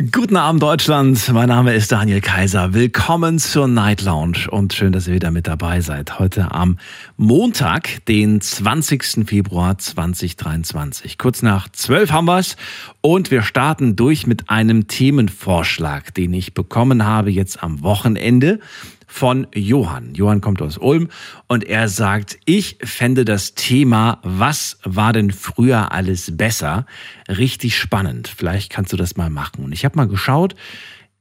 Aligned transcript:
Guten 0.00 0.36
Abend 0.36 0.62
Deutschland, 0.62 1.30
mein 1.30 1.50
Name 1.50 1.74
ist 1.74 1.92
Daniel 1.92 2.22
Kaiser. 2.22 2.72
Willkommen 2.72 3.38
zur 3.38 3.68
Night 3.68 4.00
Lounge 4.00 4.48
und 4.48 4.72
schön, 4.72 4.92
dass 4.92 5.06
ihr 5.06 5.12
wieder 5.12 5.30
mit 5.30 5.46
dabei 5.46 5.82
seid. 5.82 6.18
Heute 6.18 6.52
am 6.52 6.78
Montag, 7.18 8.02
den 8.06 8.40
20. 8.40 9.28
Februar 9.28 9.76
2023. 9.76 11.18
Kurz 11.18 11.42
nach 11.42 11.68
12 11.68 12.12
haben 12.12 12.26
wir's 12.28 12.56
und 13.02 13.30
wir 13.30 13.42
starten 13.42 13.94
durch 13.94 14.26
mit 14.26 14.48
einem 14.48 14.88
Themenvorschlag, 14.88 16.14
den 16.14 16.32
ich 16.32 16.54
bekommen 16.54 17.04
habe 17.04 17.30
jetzt 17.30 17.62
am 17.62 17.82
Wochenende 17.82 18.60
von 19.10 19.48
Johann. 19.52 20.14
Johann 20.14 20.40
kommt 20.40 20.62
aus 20.62 20.78
Ulm 20.78 21.08
und 21.48 21.64
er 21.64 21.88
sagt, 21.88 22.38
ich 22.44 22.78
fände 22.82 23.24
das 23.24 23.54
Thema, 23.54 24.20
was 24.22 24.78
war 24.84 25.12
denn 25.12 25.32
früher 25.32 25.90
alles 25.90 26.36
besser, 26.36 26.86
richtig 27.28 27.76
spannend. 27.76 28.28
Vielleicht 28.28 28.70
kannst 28.70 28.92
du 28.92 28.96
das 28.96 29.16
mal 29.16 29.28
machen. 29.28 29.64
Und 29.64 29.72
ich 29.72 29.84
habe 29.84 29.96
mal 29.96 30.06
geschaut, 30.06 30.54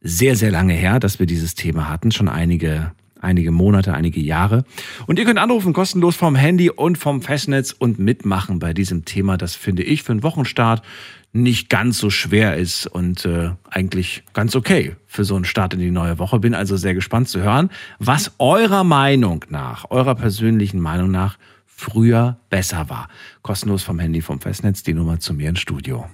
sehr, 0.01 0.35
sehr 0.35 0.51
lange 0.51 0.73
her, 0.73 0.99
dass 0.99 1.17
wir 1.17 1.25
dieses 1.25 1.55
Thema 1.55 1.89
hatten, 1.89 2.11
schon 2.11 2.29
einige 2.29 2.91
einige 3.21 3.51
Monate, 3.51 3.93
einige 3.93 4.21
Jahre. 4.21 4.63
Und 5.05 5.19
ihr 5.19 5.25
könnt 5.25 5.39
anrufen, 5.39 5.73
kostenlos 5.73 6.15
vom 6.15 6.35
Handy 6.35 6.69
und 6.69 6.97
vom 6.97 7.21
Festnetz 7.21 7.75
und 7.77 7.99
mitmachen 7.99 8.59
bei 8.59 8.73
diesem 8.73 9.03
Thema. 9.03 9.35
Das 9.35 9.55
finde 9.55 9.83
ich 9.83 10.03
für 10.03 10.13
einen 10.13 10.23
Wochenstart 10.23 10.83
nicht 11.31 11.69
ganz 11.69 11.99
so 11.99 12.09
schwer 12.09 12.57
ist 12.57 12.87
und 12.87 13.25
äh, 13.25 13.51
eigentlich 13.69 14.23
ganz 14.33 14.55
okay 14.55 14.95
für 15.05 15.23
so 15.23 15.35
einen 15.35 15.45
Start 15.45 15.73
in 15.73 15.79
die 15.79 15.91
neue 15.91 16.17
Woche. 16.17 16.39
Bin 16.39 16.55
also 16.55 16.75
sehr 16.75 16.95
gespannt 16.95 17.29
zu 17.29 17.41
hören, 17.41 17.69
was 17.99 18.31
eurer 18.39 18.83
Meinung 18.83 19.45
nach, 19.49 19.89
eurer 19.91 20.15
persönlichen 20.15 20.79
Meinung 20.79 21.11
nach 21.11 21.37
früher 21.65 22.39
besser 22.49 22.89
war. 22.89 23.07
Kostenlos 23.41 23.83
vom 23.83 23.99
Handy, 23.99 24.21
vom 24.21 24.41
Festnetz, 24.41 24.83
die 24.83 24.93
Nummer 24.93 25.19
zu 25.19 25.33
mir 25.33 25.49
ins 25.49 25.59
Studio. 25.59 26.09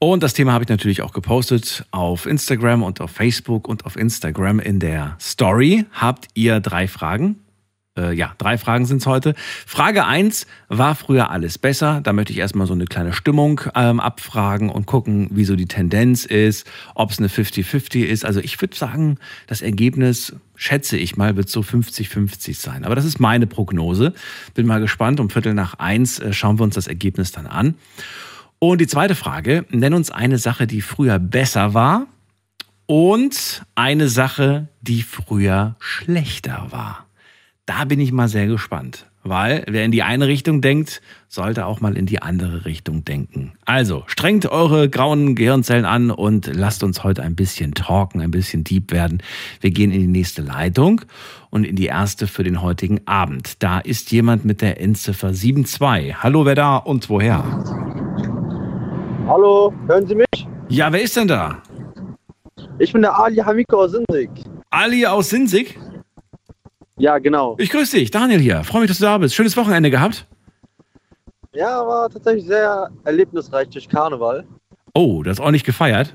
Und 0.00 0.22
das 0.22 0.32
Thema 0.32 0.52
habe 0.52 0.62
ich 0.62 0.70
natürlich 0.70 1.02
auch 1.02 1.12
gepostet 1.12 1.84
auf 1.90 2.26
Instagram 2.26 2.84
und 2.84 3.00
auf 3.00 3.10
Facebook 3.10 3.66
und 3.66 3.84
auf 3.84 3.96
Instagram 3.96 4.60
in 4.60 4.78
der 4.78 5.16
Story. 5.20 5.86
Habt 5.92 6.28
ihr 6.34 6.60
drei 6.60 6.86
Fragen? 6.86 7.40
Äh, 7.98 8.14
ja, 8.14 8.34
drei 8.38 8.56
Fragen 8.56 8.86
sind 8.86 8.98
es 8.98 9.06
heute. 9.06 9.34
Frage 9.66 10.06
eins 10.06 10.46
war 10.68 10.94
früher 10.94 11.30
alles 11.30 11.58
besser? 11.58 12.00
Da 12.02 12.12
möchte 12.12 12.32
ich 12.32 12.38
erstmal 12.38 12.66
so 12.66 12.72
eine 12.72 12.84
kleine 12.84 13.12
Stimmung 13.12 13.60
ähm, 13.74 14.00
abfragen 14.00 14.70
und 14.70 14.86
gucken, 14.86 15.28
wie 15.32 15.44
so 15.44 15.56
die 15.56 15.66
Tendenz 15.66 16.24
ist, 16.24 16.66
ob 16.94 17.10
es 17.10 17.18
eine 17.18 17.28
50-50 17.28 18.04
ist. 18.04 18.24
Also 18.24 18.40
ich 18.40 18.60
würde 18.60 18.76
sagen, 18.76 19.18
das 19.46 19.60
Ergebnis, 19.60 20.34
schätze 20.54 20.96
ich 20.96 21.16
mal, 21.16 21.36
wird 21.36 21.48
so 21.48 21.60
50-50 21.60 22.54
sein. 22.54 22.84
Aber 22.84 22.94
das 22.94 23.04
ist 23.04 23.18
meine 23.18 23.46
Prognose. 23.46 24.14
Bin 24.54 24.66
mal 24.66 24.80
gespannt. 24.80 25.20
Um 25.20 25.30
Viertel 25.30 25.54
nach 25.54 25.74
eins 25.74 26.20
äh, 26.20 26.32
schauen 26.32 26.58
wir 26.58 26.64
uns 26.64 26.76
das 26.76 26.86
Ergebnis 26.86 27.32
dann 27.32 27.46
an. 27.46 27.74
Und 28.60 28.80
die 28.80 28.86
zweite 28.86 29.14
Frage, 29.14 29.66
nenn 29.70 29.94
uns 29.94 30.10
eine 30.10 30.38
Sache, 30.38 30.66
die 30.66 30.80
früher 30.80 31.18
besser 31.18 31.74
war 31.74 32.06
und 32.86 33.64
eine 33.74 34.08
Sache, 34.08 34.68
die 34.80 35.02
früher 35.02 35.76
schlechter 35.78 36.68
war. 36.70 37.07
Da 37.68 37.84
bin 37.84 38.00
ich 38.00 38.12
mal 38.12 38.28
sehr 38.28 38.46
gespannt, 38.46 39.04
weil 39.24 39.62
wer 39.68 39.84
in 39.84 39.92
die 39.92 40.02
eine 40.02 40.26
Richtung 40.26 40.62
denkt, 40.62 41.02
sollte 41.28 41.66
auch 41.66 41.82
mal 41.82 41.98
in 41.98 42.06
die 42.06 42.22
andere 42.22 42.64
Richtung 42.64 43.04
denken. 43.04 43.52
Also, 43.66 44.04
strengt 44.06 44.46
eure 44.46 44.88
grauen 44.88 45.34
Gehirnzellen 45.34 45.84
an 45.84 46.10
und 46.10 46.46
lasst 46.46 46.82
uns 46.82 47.04
heute 47.04 47.22
ein 47.22 47.36
bisschen 47.36 47.74
talken, 47.74 48.22
ein 48.22 48.30
bisschen 48.30 48.64
deep 48.64 48.90
werden. 48.90 49.22
Wir 49.60 49.70
gehen 49.70 49.92
in 49.92 50.00
die 50.00 50.06
nächste 50.06 50.40
Leitung 50.40 51.02
und 51.50 51.64
in 51.64 51.76
die 51.76 51.84
erste 51.84 52.26
für 52.26 52.42
den 52.42 52.62
heutigen 52.62 53.06
Abend. 53.06 53.62
Da 53.62 53.80
ist 53.80 54.12
jemand 54.12 54.46
mit 54.46 54.62
der 54.62 54.80
Endziffer 54.80 55.34
72. 55.34 56.22
Hallo, 56.22 56.46
wer 56.46 56.54
da 56.54 56.78
und 56.78 57.10
woher? 57.10 57.44
Hallo, 59.26 59.74
hören 59.88 60.06
Sie 60.06 60.14
mich? 60.14 60.48
Ja, 60.70 60.90
wer 60.90 61.02
ist 61.02 61.18
denn 61.18 61.28
da? 61.28 61.58
Ich 62.78 62.94
bin 62.94 63.02
der 63.02 63.14
Ali 63.14 63.36
Hamiko 63.36 63.82
aus 63.82 63.92
Sinzig. 63.92 64.30
Ali 64.70 65.04
aus 65.04 65.28
Sinzig? 65.28 65.78
Ja, 66.98 67.18
genau. 67.18 67.54
Ich 67.58 67.70
grüße 67.70 67.96
dich, 67.96 68.10
Daniel 68.10 68.40
hier. 68.40 68.64
Freue 68.64 68.82
mich, 68.82 68.90
dass 68.90 68.98
du 68.98 69.04
da 69.04 69.18
bist. 69.18 69.34
Schönes 69.34 69.56
Wochenende 69.56 69.90
gehabt? 69.90 70.26
Ja, 71.54 71.86
war 71.86 72.10
tatsächlich 72.10 72.44
sehr 72.44 72.90
erlebnisreich 73.04 73.68
durch 73.70 73.88
Karneval. 73.88 74.44
Oh, 74.94 75.22
das 75.22 75.40
auch 75.40 75.50
nicht 75.50 75.64
gefeiert? 75.64 76.14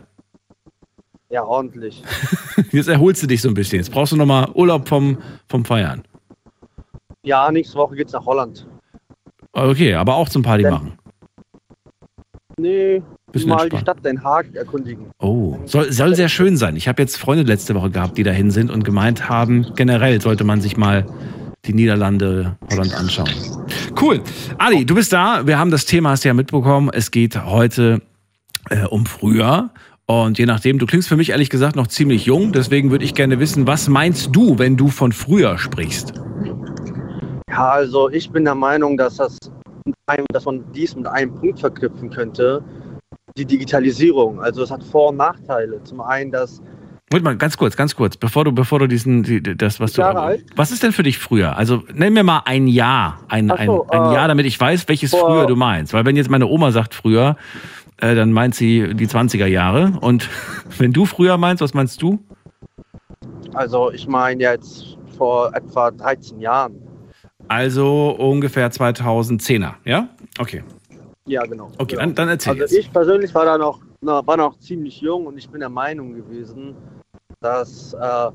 Ja, 1.29 1.43
ordentlich. 1.43 2.03
Jetzt 2.71 2.87
erholst 2.89 3.23
du 3.23 3.27
dich 3.27 3.41
so 3.41 3.47
ein 3.47 3.53
bisschen. 3.53 3.79
Jetzt 3.79 3.91
brauchst 3.91 4.11
du 4.11 4.17
nochmal 4.17 4.49
Urlaub 4.53 4.87
vom, 4.87 5.17
vom 5.49 5.65
Feiern. 5.65 6.03
Ja, 7.23 7.49
nächste 7.51 7.75
Woche 7.77 7.95
geht's 7.95 8.13
nach 8.13 8.25
Holland. 8.25 8.67
Okay, 9.53 9.95
aber 9.95 10.15
auch 10.15 10.29
zum 10.29 10.43
Party 10.43 10.63
Denn- 10.63 10.73
machen. 10.73 10.97
Nee, 12.57 13.01
Bisschen 13.33 13.49
mal 13.49 13.57
die 13.57 13.75
entspannt. 13.75 13.81
Stadt 13.81 14.05
Den 14.05 14.23
Haag 14.23 14.53
erkundigen. 14.53 15.07
Oh, 15.19 15.57
soll, 15.65 15.91
soll 15.91 16.15
sehr 16.15 16.29
schön 16.29 16.55
sein. 16.55 16.75
Ich 16.75 16.87
habe 16.87 17.01
jetzt 17.01 17.17
Freunde 17.17 17.43
letzte 17.43 17.73
Woche 17.73 17.89
gehabt, 17.89 18.17
die 18.17 18.23
dahin 18.23 18.51
sind 18.51 18.69
und 18.69 18.85
gemeint 18.85 19.27
haben, 19.27 19.65
generell 19.75 20.21
sollte 20.21 20.43
man 20.43 20.61
sich 20.61 20.77
mal 20.77 21.05
die 21.65 21.73
Niederlande, 21.73 22.55
Holland 22.71 22.93
anschauen. 22.93 23.29
Cool. 23.99 24.21
Ali, 24.59 24.85
du 24.85 24.95
bist 24.95 25.13
da. 25.13 25.47
Wir 25.47 25.57
haben 25.57 25.71
das 25.71 25.85
Thema, 25.85 26.11
hast 26.11 26.23
du 26.23 26.27
ja 26.27 26.33
mitbekommen. 26.33 26.89
Es 26.93 27.09
geht 27.09 27.43
heute 27.43 28.01
äh, 28.69 28.85
um 28.85 29.05
früher. 29.05 29.71
Und 30.05 30.37
je 30.37 30.45
nachdem, 30.45 30.77
du 30.77 30.85
klingst 30.85 31.07
für 31.07 31.15
mich 31.15 31.29
ehrlich 31.31 31.49
gesagt 31.49 31.75
noch 31.75 31.87
ziemlich 31.87 32.25
jung. 32.25 32.51
Deswegen 32.51 32.91
würde 32.91 33.05
ich 33.05 33.15
gerne 33.15 33.39
wissen, 33.39 33.65
was 33.65 33.87
meinst 33.87 34.35
du, 34.35 34.59
wenn 34.59 34.77
du 34.77 34.89
von 34.89 35.11
früher 35.11 35.57
sprichst? 35.57 36.13
Ja, 37.49 37.69
also 37.69 38.09
ich 38.09 38.29
bin 38.29 38.43
der 38.43 38.55
Meinung, 38.55 38.97
dass, 38.97 39.15
das 39.15 39.37
dass 40.31 40.45
man 40.45 40.63
dies 40.73 40.95
mit 40.95 41.07
einem 41.07 41.33
Punkt 41.33 41.59
verknüpfen 41.59 42.09
könnte. 42.09 42.63
Die 43.37 43.45
Digitalisierung. 43.45 44.41
Also 44.41 44.63
es 44.63 44.71
hat 44.71 44.83
Vor- 44.83 45.09
und 45.09 45.17
Nachteile. 45.17 45.83
Zum 45.83 46.01
einen, 46.01 46.31
dass 46.31 46.61
Moment 47.11 47.25
mal, 47.25 47.37
ganz 47.37 47.57
kurz, 47.57 47.77
ganz 47.77 47.95
kurz, 47.95 48.17
bevor 48.17 48.43
du, 48.43 48.51
bevor 48.51 48.79
du 48.79 48.87
diesen, 48.87 49.21
die, 49.21 49.41
das, 49.41 49.79
was 49.79 49.93
du, 49.93 50.01
Jahre 50.01 50.19
alt? 50.21 50.45
was 50.55 50.71
ist 50.71 50.81
denn 50.81 50.91
für 50.91 51.03
dich 51.03 51.19
früher? 51.19 51.55
Also 51.55 51.83
nenn 51.93 52.13
mir 52.13 52.23
mal 52.23 52.41
ein 52.45 52.65
Jahr, 52.65 53.19
ein, 53.27 53.49
so, 53.49 53.53
ein, 53.53 53.69
ein 53.69 54.11
äh, 54.11 54.13
Jahr, 54.15 54.27
damit 54.27 54.47
ich 54.47 54.59
weiß, 54.59 54.87
welches 54.87 55.11
vor- 55.11 55.29
früher 55.29 55.45
du 55.45 55.55
meinst. 55.55 55.93
Weil 55.93 56.05
wenn 56.05 56.15
jetzt 56.15 56.31
meine 56.31 56.47
Oma 56.47 56.71
sagt 56.71 56.95
früher, 56.95 57.35
äh, 57.97 58.15
dann 58.15 58.31
meint 58.31 58.55
sie 58.55 58.95
die 58.95 59.07
20er 59.07 59.45
Jahre. 59.45 59.93
Und 60.01 60.27
wenn 60.79 60.91
du 60.91 61.05
früher 61.05 61.37
meinst, 61.37 61.61
was 61.61 61.75
meinst 61.75 62.01
du? 62.01 62.19
Also 63.53 63.91
ich 63.91 64.07
meine 64.07 64.41
jetzt 64.41 64.97
vor 65.15 65.53
etwa 65.55 65.91
13 65.91 66.39
Jahren. 66.39 66.75
Also 67.47 68.09
ungefähr 68.17 68.71
2010er, 68.71 69.73
ja? 69.85 70.09
Okay. 70.39 70.63
Ja, 71.25 71.43
genau. 71.45 71.69
Okay, 71.77 71.95
genau. 71.95 72.01
dann, 72.01 72.15
dann 72.15 72.29
erzähl 72.29 72.51
Also 72.51 72.61
jetzt. 72.61 72.73
ich 72.73 72.91
persönlich 72.91 73.33
war 73.33 73.45
da 73.45 73.57
noch, 73.57 73.79
na, 74.01 74.25
war 74.25 74.37
noch 74.37 74.57
ziemlich 74.59 74.99
jung 75.01 75.25
und 75.27 75.37
ich 75.37 75.49
bin 75.49 75.61
der 75.61 75.69
Meinung 75.69 76.13
gewesen, 76.13 76.75
dass, 77.39 77.93
äh, 77.93 78.31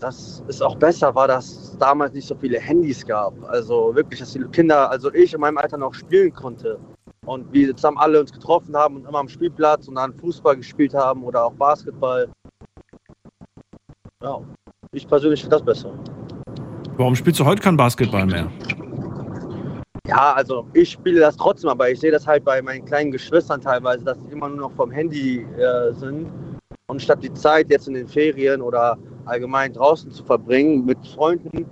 dass 0.00 0.42
es 0.48 0.60
auch 0.60 0.76
besser 0.76 1.14
war, 1.14 1.28
dass 1.28 1.46
es 1.46 1.78
damals 1.78 2.12
nicht 2.12 2.26
so 2.26 2.34
viele 2.34 2.58
Handys 2.58 3.06
gab. 3.06 3.34
Also 3.44 3.94
wirklich, 3.94 4.20
dass 4.20 4.32
die 4.32 4.42
Kinder, 4.52 4.90
also 4.90 5.12
ich 5.12 5.34
in 5.34 5.40
meinem 5.40 5.58
Alter 5.58 5.78
noch 5.78 5.94
spielen 5.94 6.32
konnte. 6.32 6.78
Und 7.26 7.50
wir 7.52 7.74
zusammen 7.74 7.96
alle 7.98 8.20
uns 8.20 8.32
getroffen 8.32 8.76
haben 8.76 8.96
und 8.96 9.06
immer 9.08 9.18
am 9.18 9.28
Spielplatz 9.28 9.88
und 9.88 9.94
dann 9.94 10.12
Fußball 10.14 10.56
gespielt 10.56 10.92
haben 10.92 11.22
oder 11.22 11.46
auch 11.46 11.54
Basketball. 11.54 12.28
Ja, 14.22 14.40
ich 14.92 15.08
persönlich 15.08 15.40
finde 15.40 15.56
das 15.56 15.64
besser. 15.64 15.92
Warum 16.96 17.16
spielst 17.16 17.40
du 17.40 17.44
heute 17.44 17.62
kein 17.62 17.76
Basketball 17.76 18.26
mehr? 18.26 18.50
Ja, 20.06 20.34
also 20.34 20.66
ich 20.74 20.90
spiele 20.90 21.20
das 21.20 21.36
trotzdem, 21.36 21.70
aber 21.70 21.90
ich 21.90 21.98
sehe 21.98 22.10
das 22.10 22.26
halt 22.26 22.44
bei 22.44 22.60
meinen 22.60 22.84
kleinen 22.84 23.10
Geschwistern 23.10 23.62
teilweise, 23.62 24.04
dass 24.04 24.18
sie 24.18 24.32
immer 24.32 24.50
nur 24.50 24.58
noch 24.58 24.72
vom 24.72 24.90
Handy 24.90 25.46
äh, 25.58 25.92
sind. 25.94 26.30
Und 26.88 27.00
statt 27.00 27.22
die 27.22 27.32
Zeit 27.32 27.70
jetzt 27.70 27.88
in 27.88 27.94
den 27.94 28.06
Ferien 28.06 28.60
oder 28.60 28.98
allgemein 29.24 29.72
draußen 29.72 30.10
zu 30.10 30.22
verbringen 30.22 30.84
mit 30.84 30.98
Freunden, 31.06 31.64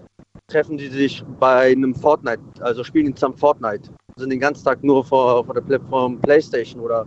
treffen 0.48 0.78
die 0.78 0.88
sich 0.88 1.22
bei 1.38 1.72
einem 1.72 1.94
Fortnite, 1.94 2.40
also 2.60 2.82
spielen 2.82 3.14
zusammen 3.14 3.36
Fortnite. 3.36 3.90
Sind 4.16 4.30
den 4.30 4.40
ganzen 4.40 4.64
Tag 4.64 4.82
nur 4.82 5.04
vor, 5.04 5.44
vor 5.44 5.54
der 5.54 5.60
Plattform 5.60 6.18
Playstation 6.18 6.80
oder, 6.80 7.06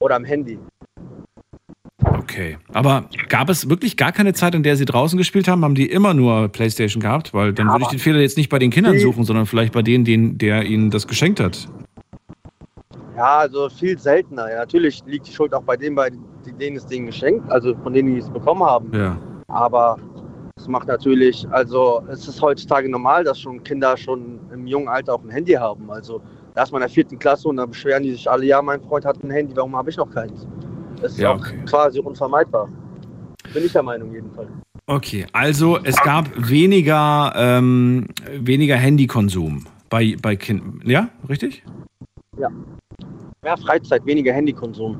oder 0.00 0.16
am 0.16 0.24
Handy. 0.24 0.58
Okay. 2.04 2.58
Aber 2.72 3.04
gab 3.28 3.48
es 3.48 3.68
wirklich 3.68 3.96
gar 3.96 4.12
keine 4.12 4.32
Zeit, 4.32 4.54
in 4.54 4.62
der 4.62 4.76
sie 4.76 4.84
draußen 4.84 5.16
gespielt 5.16 5.48
haben? 5.48 5.64
Haben 5.64 5.74
die 5.74 5.90
immer 5.90 6.14
nur 6.14 6.48
Playstation 6.48 7.00
gehabt? 7.00 7.34
Weil 7.34 7.52
dann 7.52 7.68
würde 7.68 7.82
ich 7.82 7.88
den 7.88 7.98
Fehler 7.98 8.20
jetzt 8.20 8.36
nicht 8.36 8.48
bei 8.48 8.58
den 8.58 8.70
Kindern 8.70 8.98
suchen, 8.98 9.24
sondern 9.24 9.46
vielleicht 9.46 9.72
bei 9.72 9.82
denen, 9.82 10.04
den, 10.04 10.38
der 10.38 10.64
ihnen 10.64 10.90
das 10.90 11.06
geschenkt 11.06 11.40
hat. 11.40 11.68
Ja, 13.16 13.38
also 13.38 13.68
viel 13.68 13.98
seltener. 13.98 14.50
Ja, 14.50 14.58
natürlich 14.58 15.02
liegt 15.06 15.28
die 15.28 15.32
Schuld 15.32 15.54
auch 15.54 15.62
bei 15.62 15.76
denen, 15.76 15.94
bei 15.94 16.10
denen 16.58 16.76
es 16.76 16.86
denen 16.86 17.06
geschenkt, 17.06 17.48
also 17.50 17.74
von 17.82 17.92
denen, 17.92 18.14
die 18.14 18.20
es 18.20 18.28
bekommen 18.28 18.64
haben. 18.64 18.90
Ja. 18.92 19.16
Aber 19.48 19.98
Das 20.56 20.68
macht 20.68 20.86
natürlich, 20.86 21.46
also 21.50 22.02
es 22.08 22.28
ist 22.28 22.40
heutzutage 22.40 22.88
normal, 22.88 23.24
dass 23.24 23.40
schon 23.40 23.62
Kinder 23.64 23.96
schon 23.96 24.38
im 24.52 24.66
jungen 24.66 24.88
Alter 24.88 25.14
auch 25.14 25.22
ein 25.24 25.30
Handy 25.30 25.52
haben. 25.52 25.90
Also 25.90 26.20
da 26.54 26.62
ist 26.62 26.70
man 26.70 26.80
in 26.80 26.86
der 26.86 26.94
vierten 26.94 27.18
Klasse 27.18 27.48
und 27.48 27.56
da 27.56 27.66
beschweren 27.66 28.04
die 28.04 28.12
sich 28.12 28.30
alle, 28.30 28.46
ja, 28.46 28.62
mein 28.62 28.80
Freund 28.80 29.04
hat 29.04 29.22
ein 29.24 29.30
Handy, 29.30 29.54
warum 29.56 29.74
habe 29.74 29.90
ich 29.90 29.96
noch 29.96 30.08
keins? 30.10 30.46
Das 31.04 31.12
ist 31.12 31.18
Ja, 31.18 31.32
auch 31.32 31.38
okay. 31.38 31.58
quasi 31.66 32.00
unvermeidbar. 32.00 32.66
Bin 33.52 33.62
ich 33.62 33.72
der 33.72 33.82
Meinung 33.82 34.10
jedenfalls. 34.10 34.48
Okay, 34.86 35.26
also 35.34 35.78
es 35.84 35.96
gab 35.96 36.30
weniger, 36.34 37.30
ähm, 37.36 38.06
weniger 38.38 38.76
Handykonsum 38.76 39.66
bei, 39.90 40.16
bei 40.22 40.34
Kindern. 40.34 40.80
Ja, 40.82 41.10
richtig? 41.28 41.62
Mehr 42.38 43.58
Freizeit, 43.58 44.06
weniger 44.06 44.32
Handykonsum. 44.32 44.98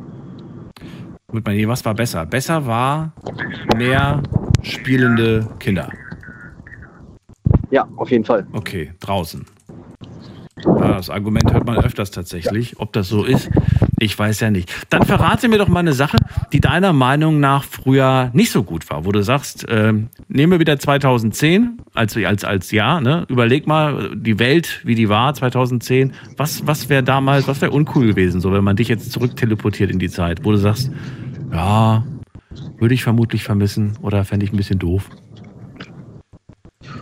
Gut, 1.29 1.47
meine, 1.47 1.67
was 1.69 1.83
war 1.87 1.95
besser? 1.95 2.27
Besser 2.27 2.67
war 2.67 3.15
mehr 3.79 4.23
spielende 4.61 5.49
Kinder. 5.59 5.91
Ja, 7.71 7.89
auf 7.97 8.11
jeden 8.11 8.27
Fall. 8.27 8.47
Okay, 8.53 8.93
draußen. 9.01 9.47
Ja, 10.63 10.97
das 10.97 11.11
Argument 11.11 11.53
hört 11.53 11.67
man 11.67 11.79
öfters 11.79 12.11
tatsächlich. 12.11 12.79
Ob 12.79 12.93
das 12.93 13.09
so 13.09 13.25
ist, 13.25 13.51
ich 13.99 14.17
weiß 14.17 14.41
ja 14.41 14.51
nicht. 14.51 14.73
Dann 14.89 15.05
verrate 15.05 15.49
mir 15.49 15.59
doch 15.59 15.69
mal 15.69 15.81
eine 15.81 15.93
Sache, 15.93 16.17
die 16.53 16.61
deiner 16.61 16.93
Meinung 16.93 17.41
nach 17.41 17.65
früher 17.65 18.31
nicht 18.33 18.53
so 18.53 18.63
gut 18.63 18.89
war, 18.89 19.05
wo 19.05 19.13
du 19.13 19.23
sagst, 19.23 19.67
ähm, 19.69 20.09
nehmen 20.29 20.53
wir 20.53 20.61
wieder 20.61 20.79
2010 20.79 21.79
als, 21.93 22.17
als, 22.17 22.45
als 22.45 22.71
Jahr, 22.71 23.01
ne? 23.01 23.27
überleg 23.29 23.67
mal 23.67 24.13
die 24.15 24.39
Welt, 24.39 24.81
wie 24.85 24.95
die 24.95 25.09
war 25.09 25.35
2010. 25.35 26.13
Was, 26.37 26.67
was 26.67 26.89
wäre 26.89 27.03
damals, 27.03 27.49
was 27.49 27.61
wäre 27.61 27.73
uncool 27.73 28.07
gewesen, 28.07 28.41
so 28.41 28.53
wenn 28.53 28.65
man 28.65 28.77
dich 28.77 28.89
jetzt 28.89 29.11
zurück 29.11 29.37
teleportiert 29.37 29.91
in 29.91 29.99
die 29.99 30.11
Zeit, 30.11 30.45
wo 30.45 30.53
du 30.53 30.59
sagst, 30.59 30.91
ja, 31.53 32.05
würde 32.79 32.95
ich 32.95 33.03
vermutlich 33.03 33.43
vermissen 33.43 33.99
oder 34.03 34.25
fände 34.25 34.47
ich 34.47 34.53
ein 34.53 34.57
bisschen 34.57 34.79
doof. 34.79 35.11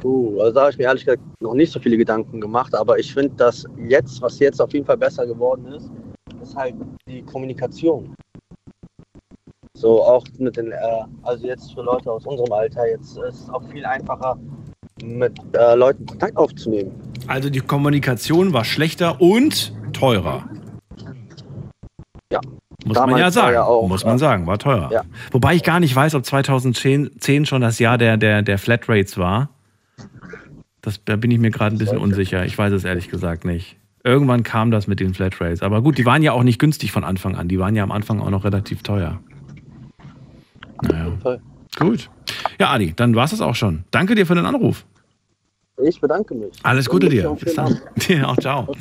Puh, 0.02 0.40
also 0.40 0.52
da 0.52 0.60
habe 0.62 0.72
ich 0.72 0.78
mir 0.78 0.84
ehrlich 0.84 1.04
gesagt 1.04 1.22
noch 1.40 1.54
nicht 1.54 1.72
so 1.72 1.78
viele 1.78 1.96
Gedanken 1.96 2.40
gemacht, 2.40 2.75
aber 2.75 2.99
ich 2.99 3.14
finde, 3.14 3.37
dass 3.37 3.64
jetzt, 3.87 4.20
was 4.20 4.40
jetzt 4.40 4.60
auf 4.60 4.72
jeden 4.72 4.84
Fall 4.84 4.96
besser 4.96 5.25
geworden 5.25 5.64
ist, 5.66 5.88
ist 6.43 6.56
halt 6.56 6.75
die 7.06 7.22
Kommunikation. 7.22 8.12
So 9.78 10.02
auch 10.02 10.25
mit 10.38 10.56
den, 10.56 10.72
äh, 10.72 10.76
also 11.22 11.46
jetzt 11.46 11.72
für 11.72 11.82
Leute 11.82 12.10
aus 12.10 12.26
unserem 12.26 12.52
Alter, 12.52 12.88
jetzt 12.88 13.16
ist 13.16 13.43
es 13.43 13.50
auch 13.50 13.62
viel 13.70 13.84
einfacher, 13.84 14.37
mit 15.04 15.38
äh, 15.52 15.76
Leuten 15.76 16.05
Kontakt 16.05 16.37
aufzunehmen. 16.37 16.90
Also 17.28 17.48
die 17.48 17.60
Kommunikation 17.60 18.52
war 18.52 18.64
schlechter 18.64 19.20
und 19.20 19.72
teurer. 19.93 20.44
Ja. 22.32 22.40
Muss 22.84 22.96
man 22.96 23.08
Damals 23.10 23.19
ja 23.20 23.25
war 23.25 23.31
sagen. 23.31 23.55
ja 23.55 23.64
auch, 23.64 23.87
Muss 23.87 24.05
man 24.05 24.16
äh, 24.16 24.19
sagen, 24.19 24.46
war 24.48 24.58
teurer. 24.58 24.90
ja. 24.90 25.02
Wobei 25.31 25.55
ich 25.55 25.62
gar 25.62 25.78
nicht 25.78 25.94
weiß, 25.94 26.16
ob 26.16 26.26
2010 26.26 27.12
10 27.20 27.46
schon 27.46 27.60
das 27.62 27.78
Jahr 27.78 27.98
der, 27.98 28.16
der, 28.16 28.43
der 28.43 28.58
Flatrates 28.58 29.16
war. 29.16 29.48
Das, 30.82 31.02
da 31.05 31.17
bin 31.17 31.31
ich 31.31 31.38
mir 31.38 31.50
gerade 31.50 31.75
ein 31.75 31.79
bisschen 31.79 31.99
unsicher. 31.99 32.44
Ich 32.44 32.58
weiß 32.58 32.73
es 32.73 32.84
ehrlich 32.84 33.08
gesagt 33.08 33.44
nicht. 33.44 33.76
Irgendwann 34.05 34.43
kam 34.43 34.73
das 34.73 34.88
mit 34.88 34.99
den 34.99 35.14
Flatrates. 35.14 35.62
Aber 35.62 35.81
gut, 35.81 35.96
die 35.96 36.05
waren 36.05 36.23
ja 36.23 36.32
auch 36.32 36.43
nicht 36.43 36.58
günstig 36.58 36.90
von 36.90 37.05
Anfang 37.05 37.37
an. 37.37 37.46
Die 37.46 37.58
waren 37.58 37.76
ja 37.76 37.84
am 37.84 37.93
Anfang 37.93 38.20
auch 38.20 38.31
noch 38.31 38.44
relativ 38.44 38.82
teuer. 38.82 39.20
Naja, 40.82 41.38
gut. 41.79 42.11
Ja, 42.58 42.70
Adi, 42.70 42.93
dann 42.94 43.14
war 43.14 43.25
es 43.25 43.31
das 43.31 43.40
auch 43.40 43.55
schon. 43.55 43.84
Danke 43.93 44.17
dir 44.17 44.26
für 44.26 44.34
den 44.34 44.44
Anruf. 44.44 44.84
Ich 45.84 46.00
bedanke 46.00 46.34
mich. 46.34 46.52
Alles 46.64 46.88
Gute 46.88 47.08
dir. 47.08 47.37
Bis 47.40 47.55
dann. 47.55 47.81
Dir 47.96 48.29
auch, 48.29 48.37
ciao. 48.40 48.75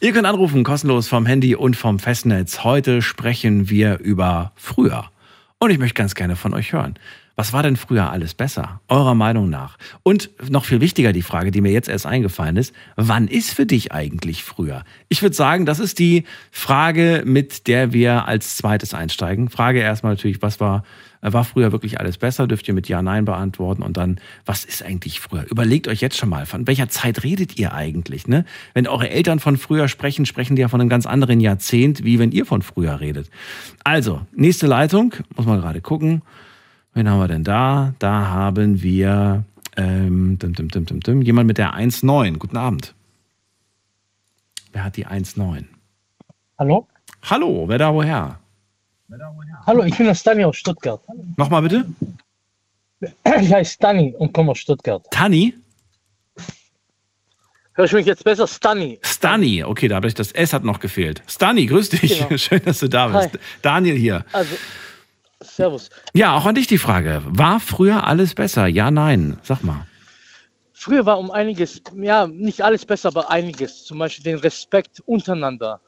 Ihr 0.00 0.12
könnt 0.12 0.26
anrufen, 0.26 0.64
kostenlos 0.64 1.08
vom 1.08 1.26
Handy 1.26 1.54
und 1.54 1.76
vom 1.76 1.98
Festnetz. 1.98 2.64
Heute 2.64 3.02
sprechen 3.02 3.70
wir 3.70 4.00
über 4.00 4.52
früher. 4.56 5.04
Und 5.58 5.70
ich 5.70 5.78
möchte 5.78 5.94
ganz 5.94 6.14
gerne 6.14 6.36
von 6.36 6.52
euch 6.54 6.72
hören. 6.72 6.98
Was 7.38 7.52
war 7.52 7.62
denn 7.62 7.76
früher 7.76 8.10
alles 8.10 8.32
besser? 8.32 8.80
Eurer 8.88 9.14
Meinung 9.14 9.50
nach? 9.50 9.76
Und 10.02 10.30
noch 10.48 10.64
viel 10.64 10.80
wichtiger 10.80 11.12
die 11.12 11.20
Frage, 11.20 11.50
die 11.50 11.60
mir 11.60 11.70
jetzt 11.70 11.86
erst 11.86 12.06
eingefallen 12.06 12.56
ist. 12.56 12.74
Wann 12.96 13.28
ist 13.28 13.52
für 13.52 13.66
dich 13.66 13.92
eigentlich 13.92 14.42
früher? 14.42 14.84
Ich 15.10 15.20
würde 15.20 15.36
sagen, 15.36 15.66
das 15.66 15.78
ist 15.78 15.98
die 15.98 16.24
Frage, 16.50 17.24
mit 17.26 17.66
der 17.66 17.92
wir 17.92 18.26
als 18.26 18.56
zweites 18.56 18.94
einsteigen. 18.94 19.50
Frage 19.50 19.80
erstmal 19.80 20.14
natürlich, 20.14 20.40
was 20.40 20.60
war, 20.60 20.82
äh, 21.20 21.30
war 21.30 21.44
früher 21.44 21.72
wirklich 21.72 22.00
alles 22.00 22.16
besser? 22.16 22.46
Dürft 22.46 22.68
ihr 22.68 22.74
mit 22.74 22.88
Ja, 22.88 23.02
Nein 23.02 23.26
beantworten. 23.26 23.82
Und 23.82 23.98
dann, 23.98 24.18
was 24.46 24.64
ist 24.64 24.82
eigentlich 24.82 25.20
früher? 25.20 25.44
Überlegt 25.50 25.88
euch 25.88 26.00
jetzt 26.00 26.16
schon 26.16 26.30
mal, 26.30 26.46
von 26.46 26.66
welcher 26.66 26.88
Zeit 26.88 27.22
redet 27.22 27.58
ihr 27.58 27.74
eigentlich? 27.74 28.26
Ne? 28.26 28.46
Wenn 28.72 28.86
eure 28.86 29.10
Eltern 29.10 29.40
von 29.40 29.58
früher 29.58 29.88
sprechen, 29.88 30.24
sprechen 30.24 30.56
die 30.56 30.62
ja 30.62 30.68
von 30.68 30.80
einem 30.80 30.88
ganz 30.88 31.04
anderen 31.04 31.40
Jahrzehnt, 31.40 32.02
wie 32.02 32.18
wenn 32.18 32.32
ihr 32.32 32.46
von 32.46 32.62
früher 32.62 32.98
redet. 33.00 33.28
Also, 33.84 34.22
nächste 34.34 34.66
Leitung, 34.66 35.12
muss 35.36 35.44
man 35.44 35.60
gerade 35.60 35.82
gucken. 35.82 36.22
Wen 36.96 37.10
haben 37.10 37.18
wir 37.18 37.28
denn 37.28 37.44
da? 37.44 37.92
Da 37.98 38.28
haben 38.28 38.80
wir 38.80 39.44
ähm, 39.76 40.38
dim, 40.38 40.54
dim, 40.54 40.70
dim, 40.70 40.86
dim, 40.86 41.00
dim, 41.00 41.20
jemand 41.20 41.46
mit 41.46 41.58
der 41.58 41.74
1.9. 41.74 42.38
Guten 42.38 42.56
Abend. 42.56 42.94
Wer 44.72 44.84
hat 44.84 44.96
die 44.96 45.06
1.9? 45.06 45.64
Hallo? 46.58 46.88
Hallo, 47.22 47.68
wer 47.68 47.76
da 47.76 47.92
woher? 47.92 48.40
Hallo, 49.66 49.82
ich 49.84 49.94
bin 49.94 50.06
der 50.06 50.14
Stani 50.14 50.46
aus 50.46 50.56
Stuttgart. 50.56 51.02
Nochmal 51.36 51.62
bitte? 51.62 51.84
Ich 53.42 53.52
heiße 53.52 53.72
Stani 53.72 54.14
und 54.16 54.32
komme 54.32 54.52
aus 54.52 54.58
Stuttgart. 54.58 55.04
Tani? 55.10 55.52
Hörst 57.74 57.92
du 57.92 57.98
mich 57.98 58.06
jetzt 58.06 58.24
besser? 58.24 58.46
Stani. 58.48 58.98
Stani. 59.02 59.64
Okay, 59.64 59.88
da 59.88 59.96
habe 59.96 60.08
ich 60.08 60.14
das 60.14 60.32
S 60.32 60.54
hat 60.54 60.64
noch 60.64 60.80
gefehlt. 60.80 61.22
Stani, 61.26 61.66
grüß 61.66 61.90
dich. 61.90 62.20
Genau. 62.20 62.36
Schön, 62.38 62.62
dass 62.64 62.78
du 62.78 62.88
da 62.88 63.08
bist. 63.08 63.34
Hi. 63.34 63.40
Daniel 63.60 63.96
hier. 63.96 64.24
Also, 64.32 64.56
Servus. 65.42 65.90
Ja, 66.14 66.34
auch 66.36 66.46
an 66.46 66.54
dich 66.54 66.66
die 66.66 66.78
Frage. 66.78 67.22
War 67.26 67.60
früher 67.60 68.06
alles 68.06 68.34
besser? 68.34 68.66
Ja, 68.66 68.90
nein. 68.90 69.38
Sag 69.42 69.62
mal. 69.62 69.86
Früher 70.72 71.06
war 71.06 71.18
um 71.18 71.30
einiges, 71.30 71.82
ja, 71.96 72.26
nicht 72.26 72.62
alles 72.62 72.84
besser, 72.84 73.08
aber 73.08 73.30
einiges. 73.30 73.84
Zum 73.84 73.98
Beispiel 73.98 74.24
den 74.24 74.38
Respekt 74.38 75.02
untereinander 75.04 75.80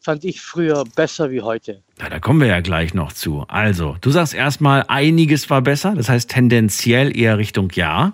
fand 0.00 0.22
ich 0.24 0.42
früher 0.42 0.84
besser 0.84 1.30
wie 1.30 1.40
heute. 1.40 1.82
Ja, 1.98 2.10
da 2.10 2.20
kommen 2.20 2.40
wir 2.40 2.46
ja 2.46 2.60
gleich 2.60 2.92
noch 2.92 3.12
zu. 3.12 3.44
Also, 3.48 3.96
du 4.02 4.10
sagst 4.10 4.34
erstmal, 4.34 4.84
einiges 4.88 5.48
war 5.48 5.62
besser. 5.62 5.94
Das 5.96 6.08
heißt 6.08 6.30
tendenziell 6.30 7.16
eher 7.16 7.38
Richtung 7.38 7.70
Ja. 7.74 8.12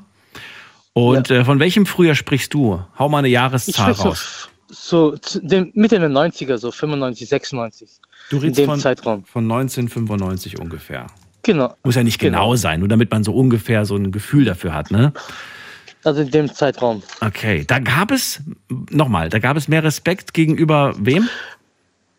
Und 0.93 1.31
äh, 1.31 1.45
von 1.45 1.59
welchem 1.61 1.87
Frühjahr 1.87 2.15
sprichst 2.15 2.55
du? 2.55 2.83
Hau 2.99 3.09
mal 3.09 3.19
eine 3.19 3.29
Jahreszahl 3.29 3.95
so, 3.95 4.09
raus. 4.09 4.49
so 4.69 5.17
dem, 5.35 5.71
Mitte 5.75 5.99
der 5.99 6.11
90er, 6.11 6.59
so 6.59 6.71
95, 6.71 7.29
96. 7.29 7.91
Du 8.31 8.37
in 8.37 8.43
redest 8.43 8.59
dem 8.61 8.67
von, 8.67 8.81
Zeitraum. 8.81 9.25
von 9.25 9.45
1995 9.45 10.59
ungefähr. 10.59 11.07
Genau. 11.43 11.75
Muss 11.85 11.95
ja 11.97 12.03
nicht 12.03 12.19
genau. 12.19 12.45
Genau. 12.47 12.57
sein, 12.57 12.81
nur 12.81 12.89
damit 12.89 13.11
man 13.11 13.25
so 13.25 13.35
ungefähr 13.35 13.85
so 13.85 13.97
ein 13.97 14.13
Gefühl 14.13 14.45
dafür 14.45 14.73
hat, 14.75 14.91
ne? 14.91 15.13
Also 16.05 16.23
in 16.23 16.31
dem 16.31 16.53
Zeitraum. 16.53 17.03
Okay, 17.21 17.65
da 17.67 17.79
gab 17.79 18.11
es, 18.11 18.41
nochmal, 18.91 19.29
da 19.29 19.39
gab 19.39 19.57
es 19.59 19.69
mehr 19.69 19.83
Respekt 19.85 20.33
gegenüber 20.33 20.95
wem? 20.99 21.29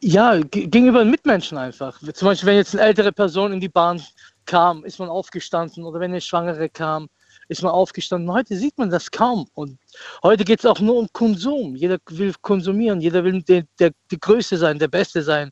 Ja, 0.01 0.37
ge- 0.39 0.68
gegenüber 0.68 1.03
Mitmenschen 1.06 1.57
einfach. 1.57 1.99
Zum 2.13 2.27
Beispiel, 2.27 2.47
wenn 2.49 2.56
jetzt 2.57 2.75
eine 2.75 2.83
ältere 2.85 3.11
Person 3.11 3.53
in 3.53 3.59
die 3.59 3.69
Bahn 3.69 4.01
kam, 4.45 4.83
ist 4.83 4.99
man 4.99 5.09
aufgestanden 5.09 5.83
oder 5.83 5.99
wenn 5.99 6.11
eine 6.11 6.21
Schwangere 6.21 6.69
kam, 6.69 7.07
ist 7.47 7.61
man 7.63 7.71
aufgestanden. 7.71 8.31
Heute 8.31 8.56
sieht 8.56 8.77
man 8.77 8.89
das 8.89 9.09
kaum. 9.11 9.47
Und 9.53 9.77
heute 10.23 10.44
geht 10.44 10.59
es 10.59 10.65
auch 10.65 10.80
nur 10.80 10.95
um 10.97 11.07
Konsum. 11.13 11.75
Jeder 11.75 11.97
will 12.09 12.33
konsumieren, 12.41 13.01
jeder 13.01 13.23
will 13.23 13.41
der, 13.44 13.63
der, 13.80 13.91
der 14.09 14.18
Größte 14.19 14.57
sein, 14.57 14.80
der 14.80 14.87
Beste 14.87 15.21
sein. 15.21 15.51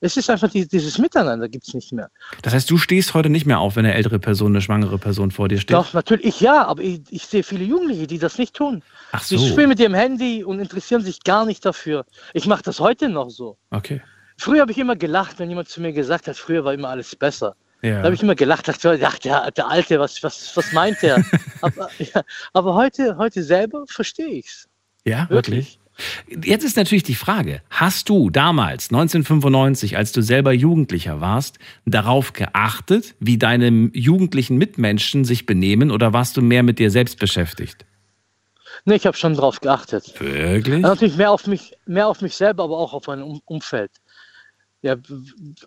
Es 0.00 0.16
ist 0.16 0.30
einfach 0.30 0.50
die, 0.50 0.66
dieses 0.66 0.98
Miteinander 0.98 1.48
gibt 1.48 1.68
es 1.68 1.74
nicht 1.74 1.92
mehr. 1.92 2.10
Das 2.42 2.54
heißt, 2.54 2.70
du 2.70 2.78
stehst 2.78 3.12
heute 3.12 3.28
nicht 3.28 3.46
mehr 3.46 3.58
auf, 3.58 3.76
wenn 3.76 3.84
eine 3.84 3.94
ältere 3.94 4.18
Person, 4.18 4.52
eine 4.52 4.62
schwangere 4.62 4.98
Person 4.98 5.30
vor 5.30 5.48
dir 5.48 5.58
steht? 5.58 5.76
Doch, 5.76 5.92
natürlich, 5.92 6.40
ja, 6.40 6.66
aber 6.66 6.82
ich, 6.82 7.00
ich 7.10 7.26
sehe 7.26 7.42
viele 7.42 7.64
Jugendliche, 7.64 8.06
die 8.06 8.18
das 8.18 8.38
nicht 8.38 8.54
tun. 8.54 8.82
Ach 9.12 9.22
Sie 9.22 9.36
so. 9.36 9.46
spielen 9.46 9.68
mit 9.68 9.78
ihrem 9.78 9.94
Handy 9.94 10.42
und 10.42 10.58
interessieren 10.58 11.02
sich 11.02 11.22
gar 11.22 11.44
nicht 11.44 11.64
dafür. 11.66 12.06
Ich 12.32 12.46
mache 12.46 12.62
das 12.62 12.80
heute 12.80 13.10
noch 13.10 13.28
so. 13.28 13.58
Okay. 13.70 14.00
Früher 14.38 14.62
habe 14.62 14.72
ich 14.72 14.78
immer 14.78 14.96
gelacht, 14.96 15.38
wenn 15.38 15.50
jemand 15.50 15.68
zu 15.68 15.82
mir 15.82 15.92
gesagt 15.92 16.26
hat, 16.28 16.36
früher 16.36 16.64
war 16.64 16.72
immer 16.72 16.88
alles 16.88 17.14
besser. 17.14 17.54
Ja. 17.82 17.98
Da 17.98 18.04
habe 18.04 18.14
ich 18.14 18.22
immer 18.22 18.34
gelacht, 18.34 18.68
dachte, 18.68 18.98
ach, 19.02 19.18
der, 19.18 19.50
der 19.50 19.68
Alte, 19.68 19.98
was, 20.00 20.22
was, 20.22 20.56
was 20.56 20.72
meint 20.72 21.02
der? 21.02 21.22
aber, 21.60 21.90
ja, 21.98 22.22
aber 22.52 22.74
heute, 22.74 23.16
heute 23.16 23.42
selber 23.42 23.84
verstehe 23.86 24.28
ich's. 24.28 24.66
Ja, 25.04 25.28
wirklich? 25.30 25.79
Jetzt 26.44 26.64
ist 26.64 26.76
natürlich 26.76 27.02
die 27.02 27.14
Frage, 27.14 27.62
hast 27.70 28.08
du 28.08 28.30
damals, 28.30 28.90
1995, 28.90 29.96
als 29.96 30.12
du 30.12 30.22
selber 30.22 30.52
Jugendlicher 30.52 31.20
warst, 31.20 31.58
darauf 31.84 32.32
geachtet, 32.32 33.14
wie 33.20 33.38
deine 33.38 33.68
jugendlichen 33.92 34.56
Mitmenschen 34.56 35.24
sich 35.24 35.46
benehmen 35.46 35.90
oder 35.90 36.12
warst 36.12 36.36
du 36.36 36.42
mehr 36.42 36.62
mit 36.62 36.78
dir 36.78 36.90
selbst 36.90 37.18
beschäftigt? 37.18 37.84
Nee, 38.84 38.94
ich 38.94 39.06
habe 39.06 39.16
schon 39.16 39.34
drauf 39.34 39.60
geachtet. 39.60 40.14
Wirklich? 40.20 40.82
Ja, 40.82 40.88
natürlich 40.88 41.16
mehr 41.16 41.30
auf 41.30 41.46
mich, 41.46 41.72
mehr 41.86 42.08
auf 42.08 42.22
mich 42.22 42.36
selber, 42.36 42.64
aber 42.64 42.78
auch 42.78 42.92
auf 42.92 43.06
mein 43.06 43.22
um 43.22 43.40
Umfeld. 43.44 43.90
Ja, 44.82 44.96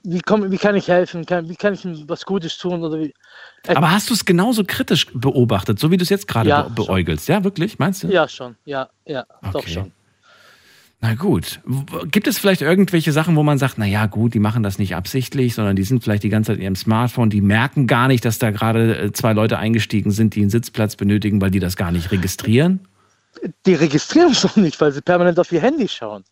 wie, 0.04 0.22
komm, 0.22 0.52
wie 0.52 0.58
kann 0.58 0.76
ich 0.76 0.88
helfen? 0.88 1.26
Kann, 1.26 1.48
wie 1.48 1.56
kann 1.56 1.76
ich 1.76 1.86
was 2.08 2.26
Gutes 2.26 2.58
tun? 2.58 2.84
Oder 2.84 3.00
wie? 3.00 3.14
Aber 3.68 3.92
hast 3.92 4.10
du 4.10 4.16
es 4.16 4.26
genauso 4.26 4.64
kritisch 4.64 5.06
beobachtet, 5.14 5.80
so 5.80 5.92
wie 5.92 5.98
du 5.98 6.04
es 6.04 6.10
jetzt 6.10 6.28
gerade 6.28 6.50
Ja, 6.50 6.64
be 6.64 6.72
beäugelst? 6.72 7.28
Ja, 7.28 7.44
wirklich? 7.44 7.78
Meinst 7.78 8.02
du? 8.04 8.08
Ja, 8.08 8.28
schon. 8.28 8.56
Ja, 8.66 8.90
ja, 9.06 9.26
doch 9.52 9.62
Okay. 9.62 9.74
schon. 9.74 9.92
Na 11.04 11.16
gut. 11.16 11.60
Gibt 12.12 12.28
es 12.28 12.40
vielleicht 12.40 12.62
irgendwelche 12.62 13.12
Sachen, 13.12 13.36
wo 13.36 13.44
man 13.44 13.58
sagt, 13.58 13.78
na 13.78 13.86
ja, 13.86 14.06
gut, 14.06 14.34
die 14.34 14.40
machen 14.40 14.64
das 14.64 14.80
nicht 14.80 14.96
absichtlich, 14.96 15.54
sondern 15.54 15.76
die 15.76 15.84
sind 15.84 16.02
vielleicht 16.02 16.24
die 16.24 16.30
ganze 16.30 16.52
Zeit 16.52 16.60
in 16.60 16.64
ihrem 16.64 16.78
Smartphone, 16.78 17.30
die 17.30 17.42
merken 17.42 17.88
gar 17.88 18.08
nicht, 18.08 18.24
dass 18.24 18.40
da 18.40 18.52
gerade 18.52 18.98
äh, 18.98 19.12
zwei 19.12 19.34
Leute 19.34 19.60
eingestiegen 19.60 20.12
sind, 20.12 20.34
die 20.34 20.40
einen 20.40 20.50
Sitzplatz 20.50 20.96
benötigen, 20.96 21.42
weil 21.42 21.52
die 21.52 21.60
das 21.60 21.76
gar 21.76 21.92
nicht 21.92 22.14
registrieren? 22.14 22.88
Die 23.66 23.74
registrieren 23.74 24.32
es 24.32 24.44
doch 24.44 24.56
nicht, 24.56 24.80
weil 24.80 24.94
sie 24.94 25.02
permanent 25.02 25.38
auf 25.40 25.52
ihr 25.52 25.60
Handy 25.60 25.90
schauen. 25.90 26.24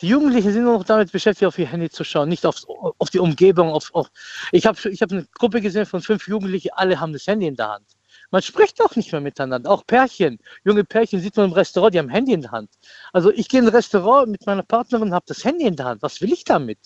Die 0.00 0.08
Jugendlichen 0.08 0.52
sind 0.52 0.64
nur 0.64 0.78
noch 0.78 0.84
damit 0.84 1.12
beschäftigt, 1.12 1.46
auf 1.46 1.56
ihr 1.60 1.68
Handy 1.68 1.88
zu 1.88 2.02
schauen, 2.02 2.28
nicht 2.28 2.44
auf, 2.46 2.62
auf 2.98 3.10
die 3.10 3.20
Umgebung. 3.20 3.68
Auf, 3.68 3.94
auf 3.94 4.08
ich 4.50 4.66
habe 4.66 4.76
ich 4.90 5.02
hab 5.02 5.12
eine 5.12 5.24
Gruppe 5.38 5.60
gesehen 5.60 5.86
von 5.86 6.00
fünf 6.00 6.26
Jugendlichen, 6.26 6.70
alle 6.74 6.98
haben 6.98 7.12
das 7.12 7.28
Handy 7.28 7.46
in 7.46 7.54
der 7.54 7.68
Hand. 7.68 7.86
Man 8.34 8.42
spricht 8.42 8.82
auch 8.82 8.96
nicht 8.96 9.12
mehr 9.12 9.20
miteinander. 9.20 9.70
Auch 9.70 9.86
Pärchen, 9.86 10.40
junge 10.64 10.82
Pärchen 10.82 11.20
sieht 11.20 11.36
man 11.36 11.46
im 11.46 11.52
Restaurant, 11.52 11.94
die 11.94 12.00
haben 12.00 12.08
Handy 12.08 12.32
in 12.32 12.42
der 12.42 12.50
Hand. 12.50 12.68
Also 13.12 13.30
ich 13.30 13.48
gehe 13.48 13.60
in 13.60 13.66
ein 13.68 13.72
Restaurant 13.72 14.28
mit 14.28 14.44
meiner 14.44 14.64
Partnerin, 14.64 15.14
habe 15.14 15.24
das 15.28 15.44
Handy 15.44 15.66
in 15.66 15.76
der 15.76 15.86
Hand. 15.86 16.02
Was 16.02 16.20
will 16.20 16.32
ich 16.32 16.42
damit? 16.42 16.80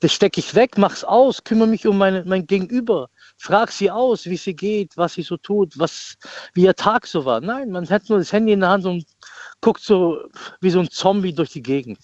Das 0.00 0.12
stecke 0.12 0.40
ich 0.40 0.56
weg, 0.56 0.76
mach's 0.76 1.04
aus, 1.04 1.44
kümmere 1.44 1.68
mich 1.68 1.86
um 1.86 1.96
meine, 1.96 2.24
mein 2.24 2.48
Gegenüber, 2.48 3.10
frag 3.36 3.70
sie 3.70 3.92
aus, 3.92 4.26
wie 4.26 4.36
sie 4.36 4.56
geht, 4.56 4.96
was 4.96 5.14
sie 5.14 5.22
so 5.22 5.36
tut, 5.36 5.78
was, 5.78 6.16
wie 6.54 6.64
ihr 6.64 6.74
Tag 6.74 7.06
so 7.06 7.24
war. 7.24 7.40
Nein, 7.40 7.70
man 7.70 7.88
hat 7.88 8.08
nur 8.08 8.18
das 8.18 8.32
Handy 8.32 8.52
in 8.52 8.58
der 8.58 8.70
Hand 8.70 8.86
und 8.86 9.06
guckt 9.60 9.82
so 9.82 10.18
wie 10.60 10.70
so 10.70 10.80
ein 10.80 10.90
Zombie 10.90 11.32
durch 11.32 11.50
die 11.50 11.62
Gegend. 11.62 12.00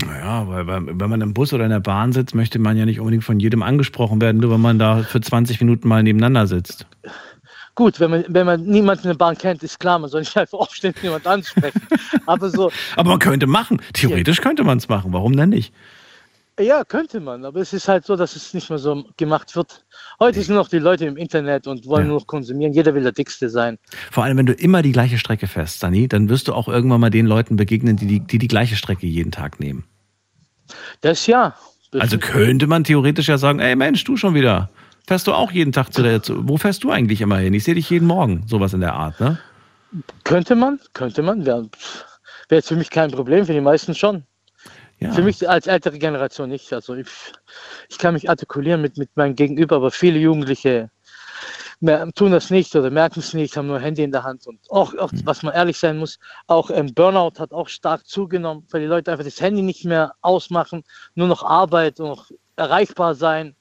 Naja, 0.00 0.48
weil 0.48 0.66
weil- 0.66 0.98
wenn 0.98 1.10
man 1.10 1.20
im 1.20 1.34
Bus 1.34 1.52
oder 1.52 1.64
in 1.64 1.70
der 1.70 1.80
Bahn 1.80 2.12
sitzt, 2.12 2.34
möchte 2.34 2.58
man 2.58 2.76
ja 2.78 2.86
nicht 2.86 3.00
unbedingt 3.00 3.24
von 3.24 3.40
jedem 3.40 3.62
angesprochen 3.62 4.22
werden, 4.22 4.40
nur 4.40 4.52
wenn 4.52 4.60
man 4.60 4.78
da 4.78 5.02
für 5.02 5.20
20 5.20 5.60
Minuten 5.60 5.86
mal 5.86 6.02
nebeneinander 6.02 6.46
sitzt. 6.46 6.86
Gut, 7.78 8.00
wenn 8.00 8.10
man, 8.10 8.24
wenn 8.26 8.44
man 8.44 8.64
niemanden 8.64 9.04
in 9.04 9.10
der 9.10 9.16
Bahn 9.18 9.38
kennt, 9.38 9.62
ist 9.62 9.78
klar, 9.78 10.00
man 10.00 10.10
soll 10.10 10.22
nicht 10.22 10.36
einfach 10.36 10.58
aufstehen 10.58 10.92
und 10.96 11.02
jemand 11.04 11.28
ansprechen. 11.28 11.80
Aber 12.26 12.50
so, 12.50 12.72
Aber 12.96 13.10
man 13.10 13.20
könnte 13.20 13.46
machen. 13.46 13.80
Theoretisch 13.92 14.40
könnte 14.40 14.64
man 14.64 14.78
es 14.78 14.88
machen. 14.88 15.12
Warum 15.12 15.36
denn 15.36 15.50
nicht? 15.50 15.72
ja, 16.60 16.82
könnte 16.82 17.20
man, 17.20 17.44
aber 17.44 17.60
es 17.60 17.72
ist 17.72 17.86
halt 17.86 18.04
so, 18.04 18.16
dass 18.16 18.34
es 18.34 18.52
nicht 18.52 18.68
mehr 18.68 18.80
so 18.80 19.04
gemacht 19.16 19.54
wird. 19.54 19.84
Heute 20.18 20.42
sind 20.42 20.56
noch 20.56 20.66
die 20.66 20.80
Leute 20.80 21.04
im 21.06 21.16
Internet 21.16 21.68
und 21.68 21.86
wollen 21.86 22.06
Ja. 22.06 22.08
nur 22.08 22.18
noch 22.18 22.26
konsumieren. 22.26 22.72
Jeder 22.72 22.94
will 22.94 23.04
der 23.04 23.12
Dickste 23.12 23.48
sein. 23.48 23.78
Vor 24.10 24.24
allem, 24.24 24.36
wenn 24.38 24.46
du 24.46 24.54
immer 24.54 24.82
die 24.82 24.90
gleiche 24.90 25.18
Strecke 25.18 25.46
fährst, 25.46 25.80
Dani, 25.84 26.08
dann 26.08 26.28
wirst 26.28 26.48
du 26.48 26.54
auch 26.54 26.66
irgendwann 26.66 27.00
mal 27.00 27.10
den 27.10 27.26
Leuten 27.26 27.54
begegnen, 27.54 27.96
die 27.96 28.08
die, 28.08 28.18
die, 28.18 28.38
die 28.38 28.48
gleiche 28.48 28.74
Strecke 28.74 29.06
jeden 29.06 29.30
Tag 29.30 29.60
nehmen. 29.60 29.84
Das 31.00 31.28
ja. 31.28 31.54
Das 31.92 32.00
Also 32.02 32.18
könnte 32.18 32.66
man 32.66 32.82
theoretisch 32.82 33.28
ja 33.28 33.38
sagen, 33.38 33.60
ey 33.60 33.76
Mensch, 33.76 34.02
du 34.02 34.16
schon 34.16 34.34
wieder. 34.34 34.68
Fährst 35.08 35.26
du 35.26 35.32
auch 35.32 35.50
jeden 35.50 35.72
Tag 35.72 35.90
zu 35.90 36.02
der, 36.02 36.22
zu, 36.22 36.46
wo 36.46 36.58
fährst 36.58 36.84
du 36.84 36.90
eigentlich 36.90 37.22
immer 37.22 37.38
hin? 37.38 37.54
Ich 37.54 37.64
sehe 37.64 37.74
dich 37.74 37.88
jeden 37.88 38.06
Morgen, 38.06 38.44
sowas 38.46 38.74
in 38.74 38.82
der 38.82 38.92
Art, 38.92 39.18
ne? 39.20 39.38
könnte 40.22 40.54
man, 40.54 40.80
könnte 40.92 41.22
man. 41.22 41.46
Wäre 41.46 41.70
wär 42.50 42.58
jetzt 42.58 42.68
für 42.68 42.76
mich 42.76 42.90
kein 42.90 43.10
Problem, 43.10 43.46
für 43.46 43.54
die 43.54 43.62
meisten 43.62 43.94
schon. 43.94 44.24
Ja. 45.00 45.10
Für 45.12 45.22
mich 45.22 45.48
als 45.48 45.66
ältere 45.66 45.98
Generation 45.98 46.50
nicht. 46.50 46.70
Also 46.74 46.94
ich, 46.94 47.08
ich 47.88 47.96
kann 47.96 48.12
mich 48.12 48.28
artikulieren 48.28 48.82
mit, 48.82 48.98
mit 48.98 49.08
meinem 49.16 49.34
Gegenüber, 49.34 49.76
aber 49.76 49.90
viele 49.90 50.18
Jugendliche 50.18 50.90
tun 52.14 52.32
das 52.32 52.50
nicht 52.50 52.76
oder 52.76 52.90
merken 52.90 53.20
es 53.20 53.32
nicht, 53.32 53.56
haben 53.56 53.68
nur 53.68 53.80
Handy 53.80 54.02
in 54.02 54.12
der 54.12 54.24
Hand. 54.24 54.46
Und 54.46 54.60
auch, 54.68 54.94
auch 54.96 55.10
was 55.24 55.42
man 55.42 55.54
ehrlich 55.54 55.78
sein 55.78 55.96
muss, 55.96 56.18
auch 56.48 56.68
ähm, 56.70 56.92
Burnout 56.92 57.38
hat 57.38 57.52
auch 57.52 57.68
stark 57.68 58.06
zugenommen, 58.06 58.66
weil 58.70 58.82
die 58.82 58.86
Leute 58.86 59.10
einfach 59.10 59.24
das 59.24 59.40
Handy 59.40 59.62
nicht 59.62 59.86
mehr 59.86 60.12
ausmachen, 60.20 60.84
nur 61.14 61.28
noch 61.28 61.42
Arbeit, 61.42 61.98
nur 61.98 62.08
noch 62.08 62.30
erreichbar 62.56 63.14
sein. 63.14 63.54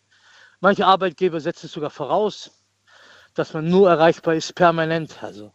Manche 0.59 0.85
Arbeitgeber 0.85 1.39
setzen 1.39 1.67
es 1.67 1.71
sogar 1.71 1.89
voraus, 1.89 2.51
dass 3.35 3.53
man 3.53 3.69
nur 3.69 3.89
erreichbar 3.89 4.35
ist 4.35 4.55
permanent. 4.55 5.17
Also 5.21 5.51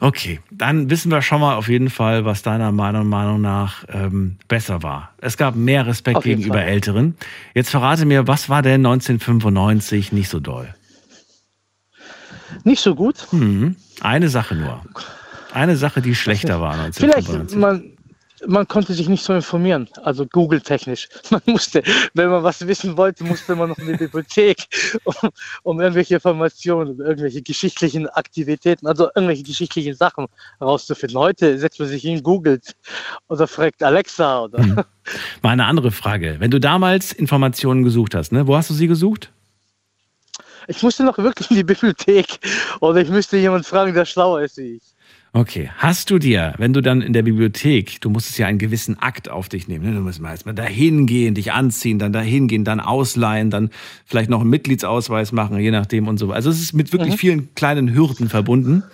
Okay, 0.00 0.40
dann 0.50 0.90
wissen 0.90 1.10
wir 1.10 1.22
schon 1.22 1.40
mal 1.40 1.56
auf 1.56 1.68
jeden 1.68 1.90
Fall, 1.90 2.24
was 2.24 2.42
deiner 2.42 2.70
Meinung, 2.70 3.08
Meinung 3.08 3.40
nach 3.40 3.84
ähm, 3.88 4.38
besser 4.46 4.82
war. 4.82 5.12
Es 5.20 5.36
gab 5.36 5.56
mehr 5.56 5.86
Respekt 5.86 6.22
gegenüber 6.22 6.58
Fall. 6.58 6.68
Älteren. 6.68 7.16
Jetzt 7.54 7.70
verrate 7.70 8.04
mir, 8.04 8.28
was 8.28 8.48
war 8.48 8.62
denn 8.62 8.86
1995 8.86 10.12
nicht 10.12 10.28
so 10.28 10.38
doll? 10.40 10.74
nicht 12.64 12.80
so 12.80 12.94
gut. 12.94 13.26
Mhm. 13.32 13.76
Eine 14.00 14.28
Sache 14.28 14.54
nur. 14.54 14.82
Eine 15.52 15.76
Sache, 15.76 16.00
die 16.02 16.14
schlechter 16.14 16.60
war 16.60 16.74
Vielleicht, 16.92 17.28
1995. 17.28 17.58
man, 17.58 17.97
man 18.46 18.66
konnte 18.68 18.94
sich 18.94 19.08
nicht 19.08 19.24
so 19.24 19.32
informieren, 19.32 19.88
also 20.02 20.26
Google-technisch. 20.26 21.08
Man 21.30 21.42
musste, 21.46 21.82
wenn 22.14 22.28
man 22.28 22.42
was 22.42 22.66
wissen 22.66 22.96
wollte, 22.96 23.24
musste 23.24 23.54
man 23.56 23.70
noch 23.70 23.78
in 23.78 23.86
die 23.86 23.96
Bibliothek, 23.96 24.66
um, 25.04 25.14
um 25.62 25.80
irgendwelche 25.80 26.14
Informationen, 26.14 26.98
irgendwelche 26.98 27.42
geschichtlichen 27.42 28.08
Aktivitäten, 28.08 28.86
also 28.86 29.08
irgendwelche 29.14 29.42
geschichtlichen 29.42 29.94
Sachen 29.94 30.26
herauszufinden. 30.58 31.18
Heute 31.18 31.58
setzt 31.58 31.78
man 31.78 31.88
sich 31.88 32.02
hin, 32.02 32.22
googelt 32.22 32.76
oder 33.28 33.46
fragt 33.46 33.82
Alexa 33.82 34.44
oder 34.44 34.86
Mal 35.42 35.50
eine 35.50 35.64
andere 35.64 35.90
Frage. 35.90 36.36
Wenn 36.38 36.50
du 36.50 36.60
damals 36.60 37.12
Informationen 37.12 37.82
gesucht 37.82 38.14
hast, 38.14 38.32
ne, 38.32 38.46
wo 38.46 38.56
hast 38.56 38.70
du 38.70 38.74
sie 38.74 38.88
gesucht? 38.88 39.30
ich 40.68 40.82
musste 40.82 41.02
noch 41.02 41.16
wirklich 41.18 41.50
in 41.50 41.56
die 41.56 41.64
Bibliothek 41.64 42.38
oder 42.80 43.00
ich 43.00 43.08
müsste 43.08 43.38
jemanden 43.38 43.64
fragen, 43.64 43.94
der 43.94 44.04
schlauer 44.04 44.42
ist 44.42 44.58
wie 44.58 44.76
ich. 44.76 44.82
Okay, 45.34 45.70
hast 45.76 46.10
du 46.10 46.18
dir, 46.18 46.54
wenn 46.56 46.72
du 46.72 46.80
dann 46.80 47.02
in 47.02 47.12
der 47.12 47.22
Bibliothek, 47.22 48.00
du 48.00 48.08
musstest 48.08 48.38
ja 48.38 48.46
einen 48.46 48.58
gewissen 48.58 48.98
Akt 48.98 49.28
auf 49.28 49.48
dich 49.50 49.68
nehmen, 49.68 49.84
ne? 49.84 49.94
du 49.94 50.00
musst 50.00 50.20
mal 50.20 50.30
erstmal 50.30 50.54
dahin 50.54 51.06
gehen, 51.06 51.34
dich 51.34 51.52
anziehen, 51.52 51.98
dann 51.98 52.12
dahin 52.12 52.48
gehen, 52.48 52.64
dann 52.64 52.80
ausleihen, 52.80 53.50
dann 53.50 53.70
vielleicht 54.06 54.30
noch 54.30 54.40
einen 54.40 54.50
Mitgliedsausweis 54.50 55.32
machen, 55.32 55.58
je 55.58 55.70
nachdem 55.70 56.08
und 56.08 56.16
so. 56.16 56.32
Also 56.32 56.48
es 56.48 56.60
ist 56.60 56.72
mit 56.72 56.92
wirklich 56.92 57.16
vielen 57.16 57.54
kleinen 57.54 57.94
Hürden 57.94 58.30
verbunden. 58.30 58.84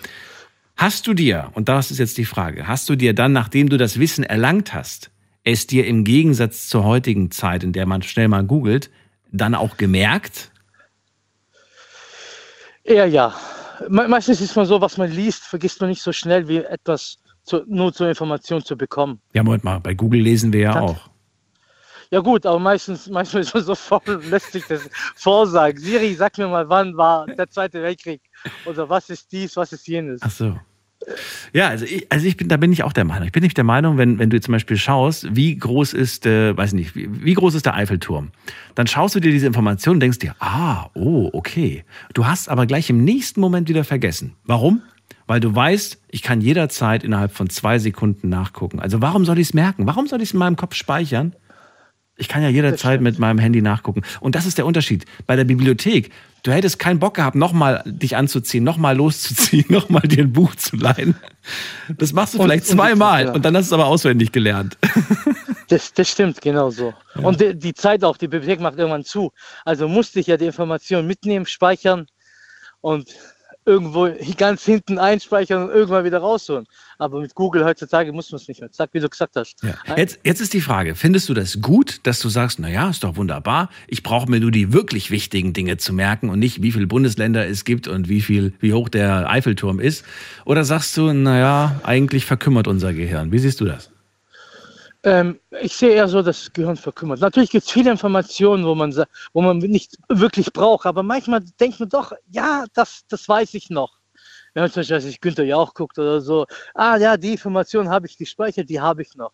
Hast 0.77 1.07
du 1.07 1.15
dir, 1.15 1.51
und 1.55 1.69
das 1.69 1.93
ist 1.93 1.99
jetzt 1.99 2.19
die 2.19 2.25
Frage, 2.25 2.67
hast 2.67 2.89
du 2.89 2.97
dir 2.97 3.15
dann, 3.15 3.33
nachdem 3.33 3.69
du 3.69 3.77
das 3.77 4.01
Wissen 4.01 4.25
erlangt 4.25 4.75
hast, 4.75 5.13
es 5.45 5.69
dir 5.69 5.87
im 5.87 6.03
Gegensatz 6.03 6.69
zur 6.69 6.85
heutigen 6.85 7.31
Zeit, 7.31 7.63
in 7.63 7.73
der 7.73 7.87
man 7.87 8.03
schnell 8.03 8.27
mal 8.27 8.43
googelt, 8.43 8.91
dann 9.31 9.55
auch 9.55 9.77
gemerkt? 9.77 10.51
Eher 12.83 13.07
ja. 13.07 13.29
Me 13.29 13.64
meistens 13.89 14.41
ist 14.41 14.57
man 14.57 14.67
so, 14.67 14.81
was 14.81 14.97
man 14.97 15.11
liest, 15.11 15.45
vergisst 15.45 15.81
man 15.81 15.91
nicht 15.91 16.03
so 16.03 16.13
schnell 16.13 16.47
wie 16.49 16.59
etwas 16.59 17.19
zu, 17.45 17.63
nur 17.67 17.93
zur 17.93 18.09
Information 18.09 18.65
zu 18.65 18.77
bekommen. 18.77 19.21
Ja, 19.33 19.43
Moment 19.43 19.65
mal, 19.65 19.81
bei 19.81 19.95
Google 19.95 20.21
lesen 20.21 20.53
wir 20.53 20.61
ja 20.61 20.75
Hat- 20.75 20.83
auch. 20.83 21.11
Ja 22.11 22.21
gut, 22.21 22.47
aber 22.47 22.59
meistens, 22.59 23.09
manchmal 23.09 23.43
ist 23.43 23.55
man 23.55 23.65
so 23.65 23.75
faul 23.75 24.01
und 24.07 24.31
lässt 24.31 24.53
sich 24.53 24.65
das 24.67 24.89
vorsagen. 25.17 25.81
Siri, 25.81 26.15
sag 26.15 26.39
mir 26.39 26.47
mal, 26.47 26.69
wann 26.69 26.97
war 26.97 27.27
der 27.27 27.51
Zweite 27.51 27.83
Weltkrieg? 27.83 28.23
Oder 28.67 28.89
was 28.89 29.11
ist 29.11 29.33
dies, 29.33 29.57
was 29.57 29.73
ist 29.73 29.89
jenes? 29.89 30.21
Ach 30.23 30.31
so. 30.31 30.57
Ja, 31.53 31.69
also 31.69 31.85
ich, 31.85 32.11
also 32.11 32.27
ich 32.27 32.37
bin, 32.37 32.49
da 32.49 32.57
bin 32.57 32.73
ich 32.73 32.83
auch 32.83 32.93
der 32.93 33.05
Meinung. 33.05 33.27
Ich 33.27 33.33
bin 33.33 33.43
nicht 33.43 33.57
der 33.57 33.65
Meinung, 33.65 33.99
wenn, 33.99 34.19
wenn 34.19 34.31
du 34.31 34.41
zum 34.41 34.53
Beispiel 34.53 34.77
schaust, 34.77 35.35
wie 35.35 35.57
groß 35.57 35.93
ist, 35.93 36.27
äh, 36.27 36.57
weiß 36.57 36.73
nicht, 36.73 36.97
wie, 36.97 37.09
wie 37.25 37.35
groß 37.35 37.55
ist 37.55 37.67
der 37.67 37.75
Eiffelturm? 37.75 38.31
Dann 38.75 38.87
schaust 38.87 39.15
du 39.15 39.21
dir 39.21 39.31
diese 39.31 39.47
Information 39.47 39.97
und 39.97 40.01
denkst 40.01 40.19
dir, 40.19 40.35
ah, 40.41 40.91
oh, 40.95 41.31
okay. 41.33 41.85
Du 42.15 42.27
hast 42.27 42.49
aber 42.49 42.67
gleich 42.67 42.91
im 42.91 43.05
nächsten 43.05 43.41
Moment 43.41 43.69
wieder 43.69 43.85
vergessen. 43.85 44.35
Warum? 44.45 44.83
Weil 45.27 45.41
du 45.41 45.55
weißt, 45.55 46.03
ich 46.09 46.23
kann 46.23 46.41
jederzeit 46.41 47.03
innerhalb 47.03 47.33
von 47.33 47.49
zwei 47.49 47.79
Sekunden 47.79 48.29
nachgucken. 48.29 48.81
Also 48.81 49.01
warum 49.01 49.25
soll 49.25 49.39
ich 49.39 49.49
es 49.49 49.55
merken? 49.55 49.87
Warum 49.87 50.07
soll 50.07 50.21
ich 50.21 50.31
es 50.31 50.33
in 50.33 50.39
meinem 50.39 50.57
Kopf 50.57 50.75
speichern? 50.75 51.35
Ich 52.17 52.29
kann 52.29 52.43
ja 52.43 52.49
jederzeit 52.49 53.01
mit 53.01 53.19
meinem 53.19 53.39
Handy 53.39 53.61
nachgucken. 53.61 54.03
Und 54.21 54.35
das 54.37 54.47
ist 54.47 54.57
der 54.59 54.67
Unterschied. 54.67 55.05
Bei 55.27 55.35
der 55.35 55.45
Bibliothek, 55.45 56.11
du 56.45 56.53
hättest 56.53 56.79
keinen 56.79 57.01
Bock 57.01 57.15
gehabt, 57.15 57.35
nochmal 57.35 57.83
dich 57.87 58.17
anzuziehen, 58.17 58.63
nochmal 58.63 58.97
loszuziehen, 59.03 59.65
nochmal 59.69 60.03
dir 60.03 60.23
ein 60.25 60.33
Buch 60.33 60.55
zu 60.55 60.77
leihen. 60.77 61.17
Das 61.99 62.13
machst 62.13 62.35
du 62.35 62.39
Und- 62.39 62.45
vielleicht 62.45 62.71
und- 62.71 62.77
zweimal 62.77 63.25
ja. 63.25 63.33
und 63.33 63.45
dann 63.45 63.57
hast 63.57 63.71
du 63.71 63.75
es 63.75 63.81
aber 63.81 63.87
auswendig 63.87 64.33
gelernt. 64.33 64.77
Das, 65.69 65.95
das 65.95 66.11
stimmt, 66.11 66.43
genau 66.43 66.69
so. 66.69 66.93
Und 67.15 67.41
die, 67.41 67.59
die 67.59 67.73
Zeit 67.73 68.05
auch, 68.05 68.19
die 68.19 68.29
Bibliothek 68.29 68.61
macht 68.61 68.77
irgendwann 68.79 69.03
zu. 69.03 69.33
Also 69.65 69.89
musste 69.89 70.21
ich 70.21 70.27
ja 70.27 70.37
die 70.37 70.45
Information 70.45 71.07
mitnehmen, 71.07 71.47
speichern 71.47 72.07
und 72.83 73.09
irgendwo 73.67 74.09
ganz 74.37 74.65
hinten 74.65 74.99
einspeichern 74.99 75.65
und 75.65 75.71
irgendwann 75.71 76.05
wieder 76.05 76.19
rausholen. 76.19 76.67
Aber 76.99 77.21
mit 77.21 77.35
Google 77.35 77.65
heutzutage 77.65 78.13
muss 78.13 78.31
man 78.31 78.41
es 78.41 78.49
nicht 78.49 78.61
mehr. 78.61 78.71
Zack, 78.71 78.91
wie 78.93 79.01
du 79.01 79.09
gesagt 79.09 79.37
hast. 79.37 79.63
Ja. 79.63 79.97
Jetzt, 79.97 80.21
jetzt 80.25 80.41
ist 80.41 80.53
die 80.53 80.61
Frage, 80.61 80.95
findest 80.95 81.29
du 81.29 81.35
das 81.35 81.61
gut, 81.61 82.01
dass 82.05 82.21
du 82.21 82.29
sagst, 82.29 82.59
na 82.59 82.69
ja, 82.69 82.91
ist 82.91 83.05
doch 83.05 83.17
wunderbar, 83.17 83.71
ich 83.89 84.03
brauche 84.03 84.31
mir 84.31 84.41
nur 84.41 84.51
die 84.51 84.73
wirklich 84.73 85.11
wichtigen 85.11 85.53
Dinge 85.53 85.77
zu 85.77 85.93
merken 85.93 86.29
und 86.29 86.39
nicht, 86.39 86.63
wie 86.63 86.73
viele 86.73 86.87
Bundesländer 86.87 87.47
es 87.47 87.65
gibt 87.65 87.89
und 87.89 88.09
wie 88.09 88.21
viel, 88.21 88.53
wie 88.61 88.73
hoch 88.73 88.89
der 88.89 89.31
Eiffelturm 89.31 89.81
ist? 89.81 90.05
Oder 90.45 90.65
sagst 90.65 90.97
du, 90.97 91.13
na 91.13 91.39
ja, 91.39 91.81
eigentlich 91.85 92.27
verkümmert 92.27 92.69
unser 92.69 92.93
Gehirn? 92.93 93.33
Wie 93.33 93.39
siehst 93.39 93.61
du 93.61 93.65
das? 93.65 93.91
Ähm, 95.05 95.39
ich 95.61 95.77
sehe 95.77 95.91
eher 95.91 96.09
so, 96.09 96.23
dass 96.23 96.45
das 96.45 96.53
Gehirn 96.55 96.77
verkümmert. 96.77 97.21
Natürlich 97.21 97.51
gibt 97.51 97.67
es 97.67 97.71
viele 97.71 97.91
Informationen, 97.91 98.65
wo 98.65 98.75
man, 98.75 98.93
wo 99.35 99.43
man 99.43 99.59
nicht 99.59 99.99
wirklich 100.09 100.51
braucht, 100.53 100.87
aber 100.87 101.03
manchmal 101.03 101.41
denkt 101.61 101.79
man 101.79 101.91
doch, 101.91 102.13
ja, 102.31 102.65
das, 102.73 103.03
das 103.09 103.29
weiß 103.29 103.53
ich 103.53 103.69
noch. 103.69 103.99
Wenn 104.55 104.63
man 104.63 104.71
zum 104.73 104.81
Beispiel, 104.81 104.97
weiß 104.97 105.05
ich, 105.05 105.21
Günther 105.21 105.45
Jauch 105.45 105.75
guckt 105.75 105.99
oder 105.99 106.23
so, 106.23 106.47
ah 106.75 106.97
ja, 106.97 107.19
die 107.19 107.33
Information 107.33 107.91
habe 107.91 108.07
ich 108.07 108.17
gespeichert, 108.17 108.71
die 108.71 108.81
habe 108.81 109.03
ich 109.03 109.15
noch. 109.15 109.33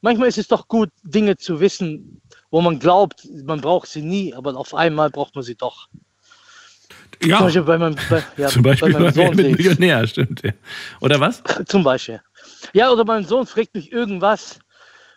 Manchmal 0.00 0.26
ist 0.26 0.38
es 0.38 0.48
doch 0.48 0.66
gut, 0.66 0.88
Dinge 1.04 1.36
zu 1.36 1.60
wissen, 1.60 2.20
wo 2.50 2.60
man 2.60 2.80
glaubt, 2.80 3.28
man 3.44 3.60
braucht 3.60 3.88
sie 3.88 4.02
nie, 4.02 4.34
aber 4.34 4.56
auf 4.56 4.74
einmal 4.74 5.10
braucht 5.10 5.36
man 5.36 5.44
sie 5.44 5.54
doch. 5.54 5.86
Zum 7.20 7.30
Beispiel 7.30 7.62
bei 7.62 7.78
meinem, 7.78 7.94
bei, 8.10 8.24
ja, 8.36 8.48
Zum 8.48 8.62
Beispiel 8.62 8.92
bei 8.92 8.98
meinem 8.98 9.12
Sohn 9.12 9.38
ich- 9.38 9.56
Millionär, 9.56 10.04
stimmt. 10.08 10.42
Ja. 10.42 10.50
Oder 11.00 11.20
was? 11.20 11.44
Zum 11.66 11.84
Beispiel. 11.84 12.20
Ja, 12.72 12.90
oder 12.90 13.04
mein 13.04 13.24
Sohn 13.24 13.46
fragt 13.46 13.74
mich 13.74 13.92
irgendwas 13.92 14.58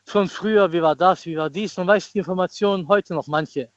von 0.05 0.29
früher, 0.29 0.71
wie 0.71 0.81
war 0.81 0.95
das, 0.95 1.25
wie 1.25 1.35
war 1.35 1.49
dies, 1.49 1.77
und 1.77 1.87
weiß 1.87 2.11
die 2.13 2.19
Informationen 2.19 2.87
heute 2.87 3.13
noch 3.13 3.27
manche. 3.27 3.69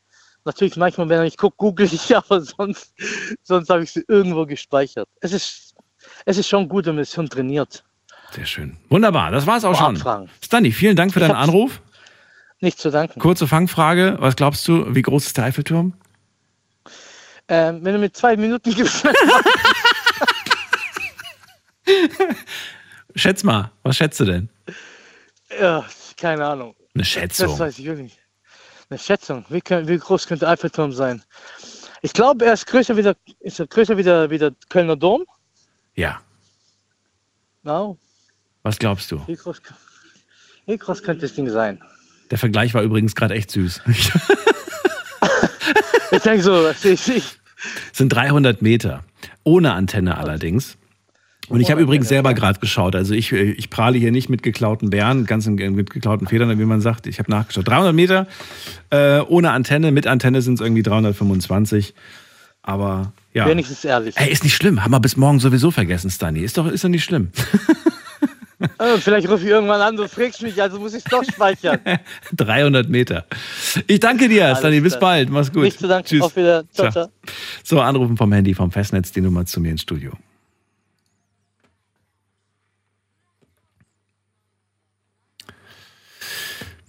Natürlich 0.45 0.77
manchmal, 0.77 1.09
wenn 1.09 1.25
ich 1.25 1.37
gucke, 1.37 1.57
google 1.57 1.89
ich, 1.93 2.17
aber 2.17 2.41
sonst, 2.43 2.95
sonst 3.43 3.71
habe 3.71 3.83
ich 3.83 3.93
sie 3.93 4.05
irgendwo 4.07 4.47
gespeichert. 4.47 5.09
Es 5.21 5.33
ist, 5.33 5.75
es 6.25 6.39
ist 6.39 6.49
schon 6.49 6.69
gut, 6.69 6.87
wenn 6.87 6.95
man 6.95 7.03
es 7.03 7.13
schon 7.13 7.29
trainiert. 7.29 7.85
Sehr 8.33 8.47
schön. 8.47 8.77
Wunderbar, 8.91 9.31
das 9.31 9.47
war's 9.47 9.65
auch 9.65 9.77
Vor 9.77 9.87
schon. 9.87 9.97
Abfragen. 9.97 10.31
Stanley, 10.45 10.73
vielen 10.73 10.97
Dank 10.97 11.13
für 11.13 11.21
deinen 11.21 11.35
Anruf. 11.35 11.81
Nicht 12.61 12.79
zu 12.79 12.91
danken. 12.91 13.21
Kurze 13.21 13.47
Fangfrage. 13.47 14.17
Was 14.21 14.37
glaubst 14.37 14.67
du, 14.69 14.95
wie 14.95 15.03
groß 15.03 15.27
ist 15.27 15.37
der 15.37 15.45
Eiffelturm? 15.45 15.95
Ähm, 17.49 17.85
wenn 17.85 17.95
du 17.95 17.99
mit 18.01 18.17
zwei 18.17 18.37
Minuten 18.37 18.75
gibst, 18.75 19.07
Schätz 23.15 23.43
mal, 23.43 23.71
was 23.83 23.97
schätzt 23.97 24.21
du 24.21 24.27
denn? 24.27 24.51
ja, 25.59 25.85
keine 26.19 26.45
Ahnung. 26.47 26.75
Eine 26.95 27.03
Das 27.03 27.09
Schätzung. 27.09 27.59
weiß 27.59 27.79
ich 27.79 27.85
wirklich. 27.87 28.19
Eine 28.91 28.99
Schätzung. 28.99 29.45
Wie, 29.49 29.61
können, 29.61 29.89
wie 29.89 29.99
groß 29.99 30.27
könnte 30.27 30.41
der 30.45 30.51
Eiffelturm 30.51 30.93
sein? 30.93 31.23
Ich 32.03 32.13
glaube, 32.13 32.45
er 32.45 32.53
ist 32.53 32.67
größer 32.67 32.97
wie 32.97 33.03
der, 33.03 33.17
ist 33.41 33.59
er 33.59 33.67
größer 33.67 33.97
wie 33.97 34.03
der, 34.03 34.31
wie 34.31 34.39
der 34.39 34.53
Kölner 34.69 34.97
Dom. 34.97 35.25
Ja. 35.95 36.21
No. 37.63 37.99
Was 38.63 38.79
glaubst 38.79 39.11
du? 39.11 39.27
Wie 39.27 39.35
groß, 39.37 39.61
wie 40.67 40.77
groß 40.77 41.03
könnte 41.03 41.23
das 41.23 41.35
Ding 41.35 41.49
sein? 41.49 41.83
Der 42.31 42.39
Vergleich 42.39 42.75
war 42.75 42.83
übrigens 42.83 43.15
gerade 43.15 43.35
echt 43.35 43.51
süß. 43.51 43.83
Ich 46.11 46.23
denke 46.23 46.43
so, 46.43 46.69
ich, 46.71 47.09
ich, 47.09 47.37
sind 47.93 48.09
300 48.09 48.63
Meter. 48.63 49.05
Ohne 49.45 49.75
Antenne 49.75 50.17
allerdings. 50.17 50.79
Und 51.49 51.61
ich 51.61 51.71
habe 51.71 51.81
übrigens 51.81 52.09
selber 52.09 52.35
gerade 52.35 52.61
geschaut. 52.61 52.95
Also 52.95 53.15
ich, 53.15 53.33
äh, 53.33 53.53
ich 53.53 53.71
prahle 53.71 53.99
hier 53.99 54.13
nicht 54.13 54.29
mit 54.29 54.43
geklauten 54.43 54.91
Bären, 54.91 55.25
ganz 55.27 55.47
in- 55.47 55.55
mit 55.75 55.91
geklauten 55.91 56.27
Federn, 56.27 56.59
wie 56.59 56.65
man 56.65 56.81
sagt. 56.81 57.07
Ich 57.07 57.19
habe 57.19 57.31
nachgeschaut. 57.31 57.67
300 57.69 57.95
Meter 57.95 58.27
äh, 58.91 59.21
ohne 59.21 59.53
Antenne. 59.53 59.91
Mit 59.93 60.07
Antenne 60.07 60.43
sind 60.43 60.55
es 60.55 60.61
irgendwie 60.61 60.83
325. 60.83 61.95
Aber 62.63 63.13
ja. 63.33 63.47
wenigstens 63.49 63.85
ehrlich. 63.85 64.15
Ey, 64.19 64.31
ist 64.31 64.45
nicht 64.45 64.55
schlimm. 64.55 64.85
Haben 64.85 64.91
wir 64.91 65.01
bis 65.01 65.17
morgen 65.17 65.41
sowieso 65.41 65.71
vergessen, 65.71 66.11
Stani. 66.11 66.41
Ist 66.41 66.59
doch, 66.59 66.67
ist 66.67 66.85
doch 66.85 66.89
nicht 66.89 67.05
schlimm. 67.05 67.31
Äh, 68.81 68.99
vielleicht 68.99 69.29
rufe 69.29 69.45
ich 69.45 69.51
irgendwann 69.51 69.81
an, 69.81 69.97
du 69.97 70.09
fragst 70.09 70.43
mich, 70.43 70.61
also 70.61 70.81
muss 70.81 70.93
ich 70.93 70.99
es 70.99 71.05
doch 71.05 71.23
speichern. 71.23 71.79
300 72.37 72.89
Meter. 72.89 73.25
Ich 73.87 74.01
danke 74.01 74.29
dir, 74.29 74.47
Alles 74.47 74.59
Stani. 74.59 74.81
Bis 74.81 74.95
klar. 74.95 75.01
bald. 75.13 75.31
Mach's 75.31 75.53
gut. 75.53 75.63
Nicht 75.63 75.79
zu 75.79 75.87
danken. 75.87 76.09
Tschüss. 76.09 76.23
Auf 76.23 76.35
wieder. 76.35 76.65
Ciao, 76.73 76.91
Ciao. 76.91 77.07
ciao. 77.07 77.13
So, 77.63 77.81
anrufen 77.81 78.17
vom 78.17 78.33
Handy, 78.33 78.55
vom 78.55 78.73
Festnetz, 78.73 79.13
die 79.13 79.21
Nummer 79.21 79.47
zu 79.47 79.61
mir 79.61 79.71
ins 79.71 79.83
Studio. 79.83 80.11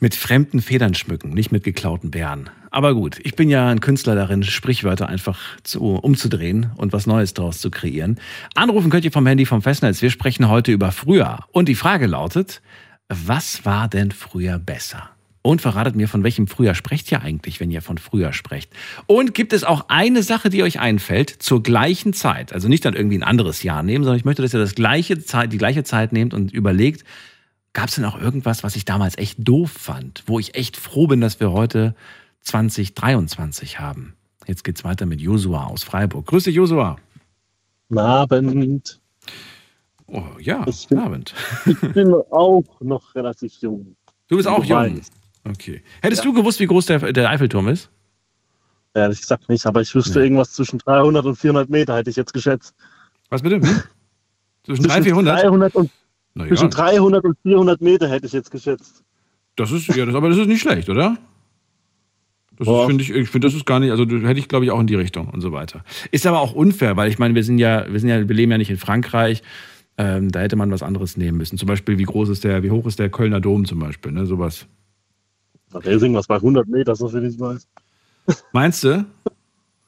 Mit 0.01 0.15
fremden 0.15 0.61
Federn 0.61 0.93
schmücken, 0.93 1.31
nicht 1.31 1.51
mit 1.51 1.63
geklauten 1.63 2.09
Bären. 2.09 2.49
Aber 2.71 2.93
gut, 2.93 3.19
ich 3.23 3.35
bin 3.35 3.49
ja 3.49 3.67
ein 3.67 3.81
Künstler 3.81 4.15
darin, 4.15 4.43
Sprichwörter 4.43 5.09
einfach 5.09 5.39
zu, 5.63 5.95
umzudrehen 5.95 6.71
und 6.77 6.93
was 6.93 7.05
Neues 7.05 7.33
daraus 7.33 7.59
zu 7.59 7.69
kreieren. 7.69 8.19
Anrufen 8.55 8.89
könnt 8.89 9.03
ihr 9.03 9.11
vom 9.11 9.25
Handy 9.25 9.45
vom 9.45 9.61
Festnetz. 9.61 10.01
Wir 10.01 10.09
sprechen 10.09 10.47
heute 10.47 10.71
über 10.71 10.91
früher. 10.91 11.39
Und 11.51 11.67
die 11.67 11.75
Frage 11.75 12.05
lautet, 12.07 12.61
was 13.09 13.65
war 13.65 13.87
denn 13.89 14.11
früher 14.11 14.57
besser? 14.57 15.09
Und 15.41 15.61
verratet 15.61 15.95
mir, 15.95 16.07
von 16.07 16.23
welchem 16.23 16.47
Früher 16.47 16.75
sprecht 16.75 17.11
ihr 17.11 17.21
eigentlich, 17.21 17.59
wenn 17.59 17.71
ihr 17.71 17.81
von 17.81 17.97
früher 17.97 18.33
sprecht? 18.33 18.71
Und 19.07 19.33
gibt 19.33 19.53
es 19.53 19.63
auch 19.63 19.85
eine 19.87 20.21
Sache, 20.21 20.49
die 20.49 20.63
euch 20.63 20.79
einfällt, 20.79 21.29
zur 21.29 21.63
gleichen 21.63 22.13
Zeit? 22.13 22.53
Also 22.53 22.67
nicht 22.67 22.83
dann 22.83 22.93
irgendwie 22.93 23.17
ein 23.17 23.23
anderes 23.23 23.63
Jahr 23.63 23.81
nehmen, 23.81 24.03
sondern 24.03 24.19
ich 24.19 24.25
möchte, 24.25 24.41
dass 24.41 24.53
ihr 24.53 24.59
das 24.59 24.75
gleiche 24.75 25.19
Zeit, 25.23 25.53
die 25.53 25.57
gleiche 25.57 25.83
Zeit 25.83 26.11
nehmt 26.11 26.33
und 26.33 26.53
überlegt, 26.53 27.05
gab 27.73 27.89
es 27.89 27.95
denn 27.95 28.05
auch 28.05 28.19
irgendwas, 28.19 28.63
was 28.63 28.75
ich 28.75 28.85
damals 28.85 29.17
echt 29.17 29.37
doof 29.39 29.71
fand, 29.71 30.23
wo 30.25 30.39
ich 30.39 30.55
echt 30.55 30.77
froh 30.77 31.07
bin, 31.07 31.21
dass 31.21 31.39
wir 31.39 31.51
heute 31.51 31.95
2023 32.41 33.79
haben? 33.79 34.15
Jetzt 34.47 34.63
geht's 34.63 34.83
weiter 34.83 35.05
mit 35.05 35.21
Josua 35.21 35.65
aus 35.65 35.83
Freiburg. 35.83 36.25
Grüß 36.27 36.43
dich, 36.45 36.55
Josua. 36.55 36.97
Guten 37.89 37.99
Abend. 37.99 38.99
Oh 40.07 40.23
ja, 40.39 40.65
Ich 40.67 40.87
bin- 40.87 40.97
Abend. 40.99 41.33
Ich 41.65 41.79
bin 41.93 42.13
auch 42.31 42.63
noch 42.81 43.13
relativ 43.15 43.53
jung. 43.61 43.95
Du 44.27 44.37
bist 44.37 44.47
auch 44.47 44.63
jung. 44.63 44.77
weißt. 44.97 45.13
Okay. 45.47 45.83
Hättest 46.01 46.25
du 46.25 46.33
gewusst, 46.33 46.59
wie 46.59 46.65
groß 46.67 46.87
der, 46.87 47.13
der 47.13 47.29
Eiffelturm 47.29 47.67
ist? 47.67 47.89
Ehrlich 48.95 49.21
gesagt 49.21 49.47
nicht, 49.49 49.65
aber 49.67 49.81
ich 49.81 49.93
wüsste 49.93 50.17
Nee. 50.19 50.25
irgendwas 50.25 50.53
zwischen 50.53 50.79
300 50.79 51.25
und 51.25 51.35
400 51.35 51.69
Meter, 51.69 51.95
hätte 51.95 52.09
ich 52.09 52.15
jetzt 52.15 52.33
geschätzt. 52.33 52.73
Was 53.29 53.43
bitte? 53.43 53.55
Hm? 53.57 53.83
Zwischen 54.65 54.83
300 54.83 54.91
Zwischen 54.91 55.03
400? 55.03 55.43
300 55.43 55.75
und, 55.75 55.91
ja, 56.35 56.47
zwischen 56.47 56.69
300 56.69 57.23
und 57.23 57.37
400 57.43 57.81
Meter 57.81 58.09
hätte 58.09 58.25
ich 58.25 58.33
jetzt 58.33 58.51
geschätzt. 58.51 59.03
das 59.55 59.71
ist, 59.71 59.87
ja, 59.87 60.05
das, 60.05 60.15
aber 60.15 60.29
das 60.29 60.37
ist 60.37 60.47
nicht 60.47 60.61
schlecht, 60.61 60.89
oder? 60.89 61.17
Das 62.57 62.67
finde 62.87 63.03
ich, 63.03 63.09
ich 63.09 63.29
finde, 63.29 63.47
das 63.47 63.55
ist 63.55 63.65
gar 63.65 63.79
nicht, 63.79 63.91
also 63.91 64.03
hätte 64.03 64.39
ich, 64.39 64.49
glaube 64.49 64.65
ich, 64.65 64.71
auch 64.71 64.81
in 64.81 64.87
die 64.87 64.95
Richtung 64.95 65.29
und 65.29 65.39
so 65.39 65.53
weiter. 65.53 65.85
Ist 66.11 66.27
aber 66.27 66.41
auch 66.41 66.53
unfair, 66.53 66.97
weil 66.97 67.09
ich 67.09 67.17
meine, 67.17 67.33
wir 67.33 67.43
sind 67.43 67.57
ja, 67.57 67.85
wir 67.89 67.99
sind 68.01 68.09
ja, 68.09 68.27
wir 68.27 68.35
leben 68.35 68.51
ja 68.51 68.57
nicht 68.57 68.69
in 68.69 68.77
Frankreich. 68.77 69.43
Ähm, 69.97 70.29
da 70.29 70.41
hätte 70.41 70.57
man 70.57 70.69
was 70.71 70.83
anderes 70.83 71.15
nehmen 71.15 71.37
müssen. 71.37 71.57
Zum 71.57 71.67
Beispiel, 71.67 71.97
wie 71.97 72.03
groß 72.03 72.29
ist 72.29 72.43
der, 72.43 72.61
wie 72.63 72.71
hoch 72.71 72.85
ist 72.85 72.99
der 72.99 73.09
Kölner 73.09 73.39
Dom 73.39 73.65
zum 73.65 73.79
Beispiel, 73.79 74.11
ne? 74.11 74.25
Sowas. 74.25 74.65
Da 75.71 75.83
wäre 75.83 75.99
irgendwas 75.99 76.27
bei 76.27 76.35
100 76.35 76.67
Meter, 76.67 76.95
so 76.95 77.07
viel 77.07 77.25
ich 77.25 77.39
weiß. 77.39 77.67
Meinst 78.51 78.83
du? 78.83 79.05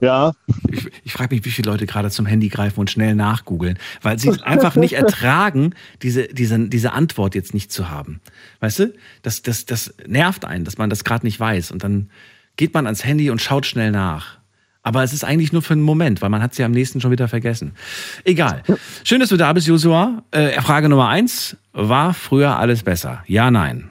Ja, 0.01 0.33
Ich, 0.71 0.89
ich 1.03 1.13
frage 1.13 1.35
mich, 1.35 1.45
wie 1.45 1.51
viele 1.51 1.71
Leute 1.71 1.85
gerade 1.85 2.09
zum 2.09 2.25
Handy 2.25 2.49
greifen 2.49 2.79
und 2.79 2.89
schnell 2.89 3.15
nachgoogeln, 3.15 3.77
weil 4.01 4.17
sie 4.19 4.29
es 4.29 4.41
einfach 4.43 4.75
nicht 4.75 4.93
ertragen, 4.93 5.75
diese, 6.01 6.27
diese, 6.27 6.67
diese 6.67 6.91
Antwort 6.93 7.35
jetzt 7.35 7.53
nicht 7.53 7.71
zu 7.71 7.89
haben. 7.89 8.19
Weißt 8.59 8.79
du? 8.79 8.93
Das, 9.21 9.43
das, 9.43 9.65
das 9.65 9.93
nervt 10.07 10.43
einen, 10.43 10.65
dass 10.65 10.79
man 10.79 10.89
das 10.89 11.03
gerade 11.03 11.25
nicht 11.25 11.39
weiß. 11.39 11.71
Und 11.71 11.83
dann 11.83 12.09
geht 12.57 12.73
man 12.73 12.87
ans 12.87 13.05
Handy 13.05 13.29
und 13.29 13.41
schaut 13.41 13.67
schnell 13.67 13.91
nach. 13.91 14.39
Aber 14.83 15.03
es 15.03 15.13
ist 15.13 15.23
eigentlich 15.23 15.53
nur 15.53 15.61
für 15.61 15.73
einen 15.73 15.83
Moment, 15.83 16.23
weil 16.23 16.29
man 16.29 16.41
hat 16.41 16.55
sie 16.55 16.63
am 16.63 16.71
nächsten 16.71 16.99
schon 16.99 17.11
wieder 17.11 17.27
vergessen. 17.27 17.73
Egal. 18.23 18.63
Schön, 19.03 19.19
dass 19.19 19.29
du 19.29 19.37
da 19.37 19.53
bist, 19.53 19.67
Joshua. 19.67 20.23
Äh, 20.31 20.59
Frage 20.61 20.89
Nummer 20.89 21.09
eins. 21.09 21.55
War 21.73 22.15
früher 22.15 22.57
alles 22.57 22.81
besser? 22.81 23.23
Ja, 23.27 23.51
nein. 23.51 23.90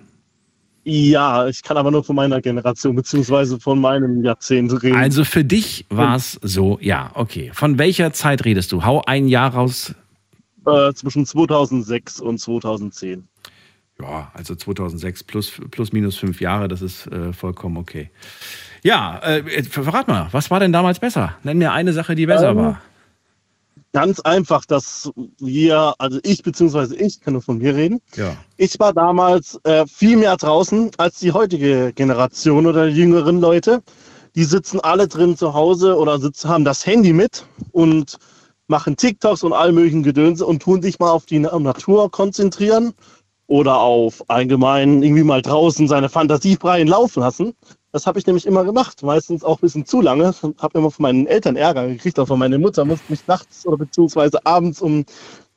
Ja, 0.84 1.46
ich 1.46 1.62
kann 1.62 1.76
aber 1.76 1.90
nur 1.90 2.02
von 2.04 2.16
meiner 2.16 2.40
Generation 2.40 2.96
beziehungsweise 2.96 3.60
von 3.60 3.80
meinem 3.80 4.24
Jahrzehnt 4.24 4.82
reden. 4.82 4.96
Also 4.96 5.24
für 5.24 5.44
dich 5.44 5.86
war 5.90 6.16
es 6.16 6.38
so, 6.42 6.78
ja, 6.80 7.10
okay. 7.14 7.50
Von 7.52 7.78
welcher 7.78 8.12
Zeit 8.12 8.44
redest 8.44 8.72
du? 8.72 8.84
Hau 8.84 9.02
ein 9.06 9.28
Jahr 9.28 9.54
raus, 9.54 9.94
äh, 10.66 10.92
zwischen 10.92 11.26
2006 11.26 12.20
und 12.20 12.38
2010. 12.38 13.26
Ja, 14.00 14.30
also 14.34 14.54
2006 14.54 15.24
plus, 15.24 15.52
plus 15.70 15.92
minus 15.92 16.16
fünf 16.16 16.40
Jahre, 16.40 16.68
das 16.68 16.80
ist 16.80 17.06
äh, 17.08 17.32
vollkommen 17.32 17.76
okay. 17.76 18.10
Ja, 18.82 19.18
äh, 19.22 19.62
verrat 19.62 20.08
mal, 20.08 20.28
was 20.32 20.50
war 20.50 20.60
denn 20.60 20.72
damals 20.72 20.98
besser? 21.00 21.36
Nenn 21.42 21.58
mir 21.58 21.72
eine 21.72 21.92
Sache, 21.92 22.14
die 22.14 22.24
besser 22.26 22.50
Ähm, 22.50 22.56
war. 22.56 22.80
Ganz 23.92 24.20
einfach, 24.20 24.64
dass 24.66 25.10
wir, 25.40 25.94
also 25.98 26.20
ich 26.22 26.42
beziehungsweise 26.44 26.94
ich, 26.94 27.20
kann 27.20 27.32
nur 27.32 27.42
von 27.42 27.58
mir 27.58 27.74
reden, 27.74 28.00
Ja. 28.14 28.36
Ich 28.56 28.78
war 28.78 28.92
damals 28.92 29.58
äh, 29.64 29.84
viel 29.86 30.16
mehr 30.16 30.36
draußen 30.36 30.92
als 30.96 31.18
die 31.18 31.32
heutige 31.32 31.92
Generation 31.92 32.66
oder 32.66 32.86
die 32.86 32.96
jüngeren 32.96 33.40
Leute. 33.40 33.82
Die 34.36 34.44
sitzen 34.44 34.78
alle 34.78 35.08
drin 35.08 35.36
zu 35.36 35.54
Hause 35.54 35.96
oder 35.96 36.20
sitzen, 36.20 36.48
haben 36.48 36.64
das 36.64 36.86
Handy 36.86 37.12
mit 37.12 37.44
und 37.72 38.18
machen 38.68 38.96
TikToks 38.96 39.42
und 39.42 39.52
all 39.52 39.72
möglichen 39.72 40.04
Gedönse 40.04 40.46
und 40.46 40.62
tun 40.62 40.80
sich 40.82 41.00
mal 41.00 41.10
auf 41.10 41.26
die 41.26 41.40
Na- 41.40 41.58
Natur 41.58 42.08
konzentrieren 42.12 42.92
oder 43.50 43.80
auf 43.80 44.22
allgemein 44.30 45.02
irgendwie 45.02 45.24
mal 45.24 45.42
draußen 45.42 45.88
seine 45.88 46.08
Fantasie 46.08 46.54
freien 46.54 46.86
laufen 46.86 47.18
lassen. 47.18 47.52
Das 47.90 48.06
habe 48.06 48.20
ich 48.20 48.26
nämlich 48.26 48.46
immer 48.46 48.62
gemacht, 48.62 49.02
meistens 49.02 49.42
auch 49.42 49.58
ein 49.58 49.62
bisschen 49.62 49.84
zu 49.84 50.00
lange. 50.00 50.32
Habe 50.58 50.78
immer 50.78 50.92
von 50.92 51.02
meinen 51.02 51.26
Eltern 51.26 51.56
Ärger 51.56 51.88
gekriegt, 51.88 52.20
auch 52.20 52.28
von 52.28 52.38
meiner 52.38 52.58
Mutter, 52.58 52.84
musste 52.84 53.10
mich 53.10 53.26
nachts 53.26 53.66
oder 53.66 53.78
beziehungsweise 53.78 54.46
abends 54.46 54.80
um 54.80 55.04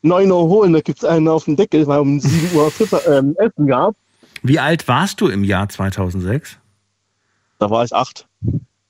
9 0.02 0.32
Uhr 0.32 0.42
holen, 0.42 0.74
da 0.74 0.82
gibt 0.82 1.04
es 1.04 1.06
einen 1.06 1.28
auf 1.28 1.46
dem 1.46 1.56
Deckel, 1.56 1.86
weil 1.86 2.00
um 2.00 2.20
7 2.20 2.58
Uhr 2.58 2.72
Futter, 2.72 3.00
ähm, 3.08 3.36
Essen 3.38 3.68
gab. 3.68 3.96
Wie 4.42 4.58
alt 4.58 4.88
warst 4.88 5.22
du 5.22 5.28
im 5.28 5.44
Jahr 5.44 5.70
2006? 5.70 6.58
Da 7.60 7.70
war 7.70 7.86
ich 7.86 7.94
acht. 7.94 8.28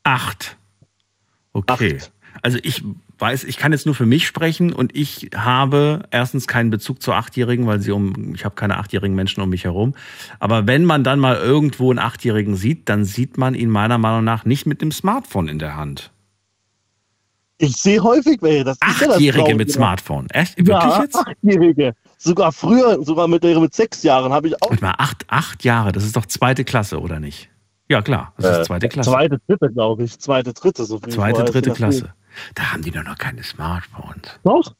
Acht. 0.03 0.57
Okay. 1.51 1.97
Acht. 1.97 2.11
Also 2.41 2.57
ich 2.63 2.81
weiß, 3.23 3.45
ich 3.45 3.55
kann 3.55 3.71
jetzt 3.71 3.85
nur 3.85 3.95
für 3.95 4.05
mich 4.05 4.27
sprechen 4.27 4.73
und 4.73 4.93
ich 4.93 5.29
habe 5.33 6.03
erstens 6.11 6.45
keinen 6.45 6.69
Bezug 6.69 7.01
zu 7.01 7.13
Achtjährigen, 7.13 7.65
weil 7.65 7.79
sie 7.79 7.91
um, 7.93 8.35
ich 8.35 8.43
habe 8.43 8.55
keine 8.55 8.77
achtjährigen 8.77 9.15
Menschen 9.15 9.41
um 9.41 9.49
mich 9.49 9.63
herum. 9.63 9.95
Aber 10.39 10.67
wenn 10.67 10.83
man 10.83 11.05
dann 11.05 11.19
mal 11.19 11.37
irgendwo 11.37 11.89
einen 11.89 11.99
Achtjährigen 11.99 12.57
sieht, 12.57 12.89
dann 12.89 13.05
sieht 13.05 13.37
man 13.37 13.55
ihn 13.55 13.69
meiner 13.69 13.97
Meinung 13.97 14.25
nach 14.25 14.43
nicht 14.43 14.65
mit 14.65 14.81
dem 14.81 14.91
Smartphone 14.91 15.47
in 15.47 15.57
der 15.57 15.77
Hand. 15.77 16.11
Ich 17.59 17.77
sehe 17.77 18.03
häufig 18.03 18.41
welche. 18.41 18.65
Das 18.65 18.75
ist 18.75 19.01
ja 19.01 19.09
Achtjährige 19.11 19.37
Traurige. 19.39 19.57
mit 19.57 19.71
Smartphone. 19.71 20.29
Echt? 20.31 20.57
Wirklich 20.57 20.77
Ja, 20.77 21.01
jetzt? 21.01 21.15
Achtjährige. 21.15 21.93
Sogar 22.17 22.51
früher, 22.51 23.01
sogar 23.05 23.29
mit 23.29 23.43
mit 23.43 23.73
sechs 23.73 24.03
Jahren, 24.03 24.33
habe 24.33 24.49
ich 24.49 24.61
auch. 24.61 24.69
Warte 24.69 24.83
mal, 24.83 24.95
acht, 24.97 25.23
acht 25.29 25.63
Jahre, 25.63 25.93
das 25.93 26.03
ist 26.03 26.17
doch 26.17 26.25
zweite 26.25 26.65
Klasse, 26.65 26.99
oder 26.99 27.21
nicht? 27.21 27.49
Ja, 27.87 28.01
klar, 28.01 28.33
das 28.37 28.51
ist 28.51 28.57
Äh, 28.57 28.63
zweite 28.65 28.89
Klasse. 28.89 29.11
Zweite, 29.11 29.39
dritte, 29.47 29.71
glaube 29.71 30.03
ich. 30.03 30.19
Zweite, 30.19 30.53
dritte, 30.53 30.83
so 30.83 30.99
viel 30.99 31.13
Zweite, 31.13 31.45
dritte. 31.45 31.71
Klasse. 31.71 32.13
Da 32.55 32.71
haben 32.71 32.81
die 32.81 32.91
doch 32.91 33.03
noch 33.03 33.17
keine 33.17 33.43
Smartphones. 33.43 34.39
Doch, 34.43 34.73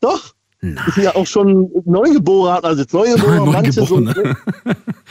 doch. 0.00 0.34
ist 0.60 0.96
ja 0.96 1.14
auch 1.14 1.26
schon 1.26 1.70
Neugeborene, 1.84 2.64
also 2.64 2.82
jetzt 2.82 2.94
Neugeborene, 2.94 3.40
manche 3.52 3.72
so, 3.72 4.00
Neugeborene. 4.00 4.36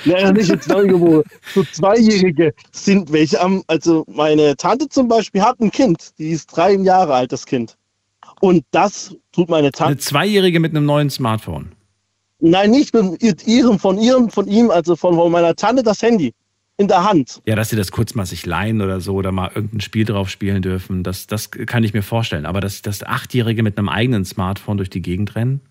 ja, 0.06 0.32
nicht 0.32 0.50
jetzt 0.50 0.68
Neugeborene, 0.68 1.24
so 1.54 1.64
Zweijährige 1.64 2.54
sind 2.72 3.12
welche 3.12 3.40
am, 3.40 3.64
also 3.68 4.06
meine 4.08 4.56
Tante 4.58 4.90
zum 4.90 5.08
Beispiel 5.08 5.42
hat 5.42 5.60
ein 5.60 5.72
Kind, 5.72 6.18
die 6.18 6.30
ist 6.32 6.48
drei 6.48 6.74
Jahre 6.74 7.14
alt, 7.14 7.32
das 7.32 7.46
Kind. 7.46 7.78
Und 8.42 8.66
das 8.72 9.16
tut 9.32 9.50
meine 9.50 9.68
Eine 9.68 9.72
Tante, 9.72 9.98
Zweijährige 10.00 10.60
mit 10.60 10.72
einem 10.72 10.86
neuen 10.86 11.10
Smartphone. 11.10 11.72
nein, 12.40 12.72
nicht 12.72 12.94
mit 12.94 13.48
ihrem, 13.48 13.80
von 13.80 13.98
ihrem, 13.98 14.30
von 14.30 14.48
ihm, 14.48 14.72
also 14.72 14.96
von, 14.96 15.16
von 15.16 15.32
meiner 15.32 15.56
Tante 15.56 15.84
das 15.84 16.02
Handy 16.02 16.34
in 16.78 16.88
der 16.88 17.04
Hand. 17.04 17.42
Ja, 17.46 17.56
dass 17.56 17.70
sie 17.70 17.76
das 17.76 17.92
kurz 17.92 18.16
mal 18.16 18.26
sich 18.26 18.46
leihen 18.46 18.82
oder 18.82 19.00
so 19.00 19.16
oder 19.16 19.32
mal 19.32 19.52
irgendein 19.54 19.82
Spiel 19.82 20.06
drauf 20.06 20.30
spielen 20.30 20.62
dürfen, 20.62 21.04
das, 21.04 21.28
das 21.28 21.52
kann 21.52 21.84
ich 21.84 21.94
mir 21.94 22.04
vorstellen. 22.04 22.46
Aber 22.46 22.60
dass, 22.60 22.82
dass 22.82 23.04
Achtjährige 23.04 23.64
mit 23.64 23.78
einem 23.78 23.90
eigenen 23.90 24.26
Smartphone 24.26 24.78
durch 24.78 24.90
die 24.90 25.02
Gegend 25.02 25.36
rennen? 25.36 25.62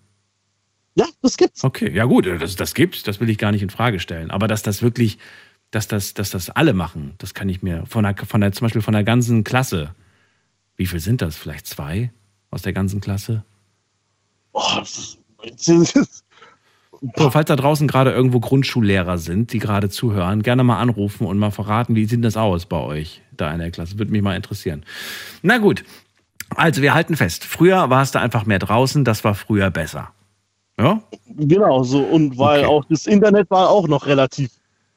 Ja, 0.95 1.05
das 1.21 1.37
gibt's. 1.37 1.63
Okay, 1.63 1.91
ja 1.91 2.05
gut, 2.05 2.25
das, 2.25 2.55
das 2.55 2.73
gibt's, 2.73 3.03
das 3.03 3.19
will 3.19 3.29
ich 3.29 3.37
gar 3.37 3.51
nicht 3.51 3.61
in 3.61 3.69
Frage 3.69 3.99
stellen. 3.99 4.31
Aber 4.31 4.47
dass 4.47 4.63
das 4.63 4.81
wirklich, 4.81 5.17
dass 5.71 5.87
das, 5.87 6.13
dass 6.13 6.31
das 6.31 6.49
alle 6.49 6.73
machen, 6.73 7.13
das 7.17 7.33
kann 7.33 7.49
ich 7.49 7.61
mir 7.61 7.85
von 7.85 8.03
der, 8.03 8.15
von 8.17 8.41
der, 8.41 8.53
zum 8.53 8.65
Beispiel 8.65 8.81
von 8.81 8.93
der 8.93 9.03
ganzen 9.03 9.43
Klasse. 9.43 9.93
Wie 10.77 10.87
viel 10.87 10.99
sind 10.99 11.21
das? 11.21 11.35
Vielleicht 11.35 11.67
zwei 11.67 12.11
aus 12.49 12.61
der 12.61 12.73
ganzen 12.73 13.01
Klasse? 13.01 13.43
Oh, 14.53 14.61
das 14.77 15.17
ist, 15.67 16.24
So, 17.15 17.29
falls 17.29 17.47
da 17.47 17.55
draußen 17.55 17.87
gerade 17.87 18.11
irgendwo 18.11 18.39
Grundschullehrer 18.39 19.17
sind, 19.17 19.53
die 19.53 19.59
gerade 19.59 19.89
zuhören, 19.89 20.41
gerne 20.43 20.63
mal 20.63 20.79
anrufen 20.79 21.27
und 21.27 21.37
mal 21.37 21.51
verraten, 21.51 21.95
wie 21.95 22.05
sieht 22.05 22.23
das 22.23 22.37
aus 22.37 22.65
bei 22.65 22.77
euch 22.79 23.21
da 23.35 23.51
in 23.51 23.59
der 23.59 23.71
Klasse? 23.71 23.99
Würde 23.99 24.11
mich 24.11 24.21
mal 24.21 24.35
interessieren. 24.35 24.83
Na 25.41 25.57
gut, 25.57 25.83
also 26.55 26.81
wir 26.81 26.93
halten 26.93 27.15
fest. 27.15 27.43
Früher 27.43 27.89
war 27.89 28.01
es 28.01 28.11
da 28.11 28.21
einfach 28.21 28.45
mehr 28.45 28.59
draußen, 28.59 29.03
das 29.03 29.23
war 29.23 29.35
früher 29.35 29.69
besser. 29.69 30.11
Ja? 30.79 31.01
Genau, 31.27 31.83
so. 31.83 31.99
Und 31.99 32.37
weil 32.37 32.61
Okay. 32.61 32.67
auch 32.67 32.85
das 32.89 33.07
Internet 33.07 33.49
war 33.51 33.69
auch 33.69 33.87
noch 33.87 34.07
relativ 34.07 34.51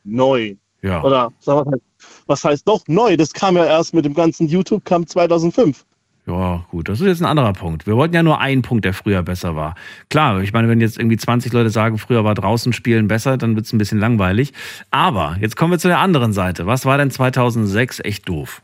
neu. 0.04 0.54
Ja. 0.82 1.02
Oder 1.02 1.32
sag 1.40 1.66
mal, 1.66 1.80
was 2.26 2.44
heißt 2.44 2.66
doch 2.66 2.82
neu? 2.86 3.16
Das 3.16 3.32
kam 3.32 3.56
ja 3.56 3.64
erst 3.64 3.94
mit 3.94 4.04
dem 4.04 4.14
ganzen 4.14 4.48
YouTube, 4.48 4.84
kam 4.84 5.06
2005. 5.06 5.84
Ja, 6.28 6.66
gut, 6.70 6.90
das 6.90 7.00
ist 7.00 7.06
jetzt 7.06 7.22
ein 7.22 7.26
anderer 7.26 7.54
Punkt. 7.54 7.86
Wir 7.86 7.96
wollten 7.96 8.14
ja 8.14 8.22
nur 8.22 8.38
einen 8.38 8.60
Punkt, 8.60 8.84
der 8.84 8.92
früher 8.92 9.22
besser 9.22 9.56
war. 9.56 9.74
Klar, 10.10 10.42
ich 10.42 10.52
meine, 10.52 10.68
wenn 10.68 10.78
jetzt 10.78 10.98
irgendwie 10.98 11.16
20 11.16 11.52
Leute 11.54 11.70
sagen, 11.70 11.96
früher 11.96 12.22
war 12.22 12.34
draußen 12.34 12.74
spielen 12.74 13.08
besser, 13.08 13.38
dann 13.38 13.56
wird 13.56 13.64
es 13.64 13.72
ein 13.72 13.78
bisschen 13.78 13.98
langweilig. 13.98 14.52
Aber 14.90 15.38
jetzt 15.40 15.56
kommen 15.56 15.72
wir 15.72 15.78
zu 15.78 15.88
der 15.88 16.00
anderen 16.00 16.34
Seite. 16.34 16.66
Was 16.66 16.84
war 16.84 16.98
denn 16.98 17.10
2006 17.10 18.00
echt 18.00 18.28
doof? 18.28 18.60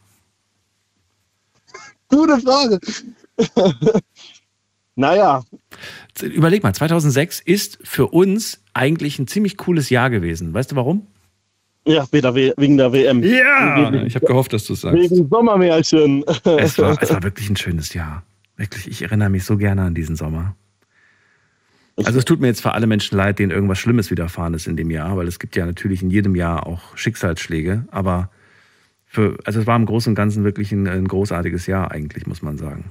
Gute 2.09 2.39
Frage. 2.39 2.79
naja, 4.95 5.43
Überleg 6.23 6.63
mal, 6.63 6.75
2006 6.75 7.41
ist 7.41 7.79
für 7.83 8.09
uns 8.09 8.61
eigentlich 8.73 9.19
ein 9.19 9.27
ziemlich 9.27 9.57
cooles 9.57 9.91
Jahr 9.91 10.11
gewesen. 10.11 10.55
Weißt 10.55 10.71
du 10.71 10.77
warum? 10.77 11.07
Ja, 11.87 12.07
we- 12.13 12.55
wegen 12.57 12.77
der 12.77 12.93
WM. 12.93 13.23
ich 13.23 14.15
habe 14.15 14.27
gehofft, 14.27 14.53
dass 14.53 14.65
du 14.65 14.73
es 14.73 14.85
Wegen 14.85 15.29
Sommermärchen. 15.29 16.25
Es 16.27 16.79
war, 16.79 17.01
es 17.01 17.11
war 17.11 17.23
wirklich 17.23 17.49
ein 17.51 17.57
schönes 17.57 17.95
Jahr. 17.95 18.23
Wirklich, 18.57 18.89
ich 18.89 19.03
erinnere 19.03 19.31
mich 19.31 19.45
so 19.45 19.57
gerne 19.57 19.83
an 19.83 19.95
diesen 19.95 20.17
Sommer. 20.17 20.55
Also 21.97 22.19
es 22.19 22.25
tut 22.25 22.41
mir 22.41 22.49
jetzt 22.49 22.61
für 22.61 22.73
alle 22.73 22.87
Menschen 22.87 23.17
leid, 23.17 23.39
denen 23.39 23.53
irgendwas 23.53 23.79
Schlimmes 23.79 24.11
widerfahren 24.11 24.55
ist 24.55 24.67
in 24.67 24.77
dem 24.77 24.91
Jahr, 24.91 25.17
weil 25.17 25.29
es 25.29 25.39
gibt 25.39 25.55
ja 25.55 25.65
natürlich 25.65 26.03
in 26.03 26.11
jedem 26.11 26.35
Jahr 26.35 26.67
auch 26.67 26.97
Schicksalsschläge, 26.97 27.85
aber 27.91 28.31
für, 29.07 29.39
also 29.45 29.61
es 29.61 29.67
war 29.69 29.77
im 29.77 29.87
Großen 29.87 30.11
und 30.11 30.15
Ganzen 30.17 30.43
wirklich 30.43 30.73
ein, 30.73 30.89
ein 30.89 31.07
großartiges 31.07 31.67
Jahr 31.69 31.93
eigentlich, 31.93 32.27
muss 32.27 32.43
man 32.43 32.59
sagen. 32.59 32.91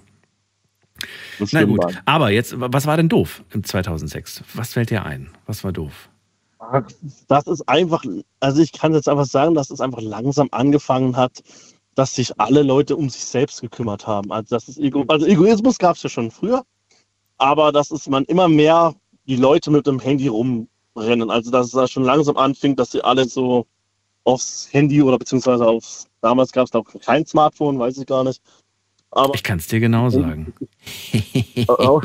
Das 1.37 1.51
Na 1.51 1.63
gut, 1.65 1.83
aber 2.05 2.29
jetzt, 2.29 2.55
was 2.57 2.85
war 2.85 2.95
denn 2.95 3.09
doof 3.09 3.43
im 3.51 3.63
2006? 3.65 4.43
Was 4.53 4.71
fällt 4.73 4.89
dir 4.89 5.05
ein? 5.05 5.27
Was 5.47 5.65
war 5.65 5.73
doof? 5.73 6.09
Das 7.27 7.47
ist 7.47 7.67
einfach, 7.67 8.03
also 8.39 8.61
ich 8.61 8.71
kann 8.71 8.93
jetzt 8.93 9.09
einfach 9.09 9.25
sagen, 9.25 9.55
dass 9.55 9.69
es 9.69 9.81
einfach 9.81 10.01
langsam 10.01 10.49
angefangen 10.51 11.15
hat, 11.15 11.43
dass 11.95 12.15
sich 12.15 12.39
alle 12.39 12.63
Leute 12.63 12.95
um 12.95 13.09
sich 13.09 13.25
selbst 13.25 13.61
gekümmert 13.61 14.07
haben. 14.07 14.31
Also, 14.31 14.55
das 14.55 14.67
ist 14.67 14.79
Ego, 14.79 15.05
also 15.07 15.25
Egoismus 15.25 15.77
gab 15.77 15.95
es 15.95 16.03
ja 16.03 16.09
schon 16.09 16.31
früher, 16.31 16.63
aber 17.37 17.71
dass 17.71 17.91
es 17.91 18.07
man 18.07 18.25
immer 18.25 18.47
mehr 18.47 18.95
die 19.27 19.35
Leute 19.35 19.71
mit 19.71 19.87
dem 19.87 19.99
Handy 19.99 20.27
rumrennen. 20.27 21.29
Also 21.29 21.51
dass 21.51 21.67
es 21.67 21.71
da 21.73 21.87
schon 21.87 22.03
langsam 22.03 22.37
anfing, 22.37 22.75
dass 22.75 22.91
sie 22.91 23.03
alle 23.03 23.25
so 23.27 23.65
aufs 24.23 24.69
Handy 24.71 25.01
oder 25.01 25.17
beziehungsweise 25.17 25.65
aufs, 25.65 26.07
damals 26.21 26.51
gab 26.51 26.67
es 26.67 26.73
auch 26.73 26.85
kein 27.01 27.25
Smartphone, 27.25 27.79
weiß 27.79 27.97
ich 27.97 28.05
gar 28.05 28.23
nicht. 28.23 28.41
Aber 29.15 29.35
Ich 29.35 29.43
kann 29.43 29.59
es 29.59 29.67
dir 29.67 29.79
genau 29.79 30.09
sagen. 30.09 30.53
Oh, 31.67 32.01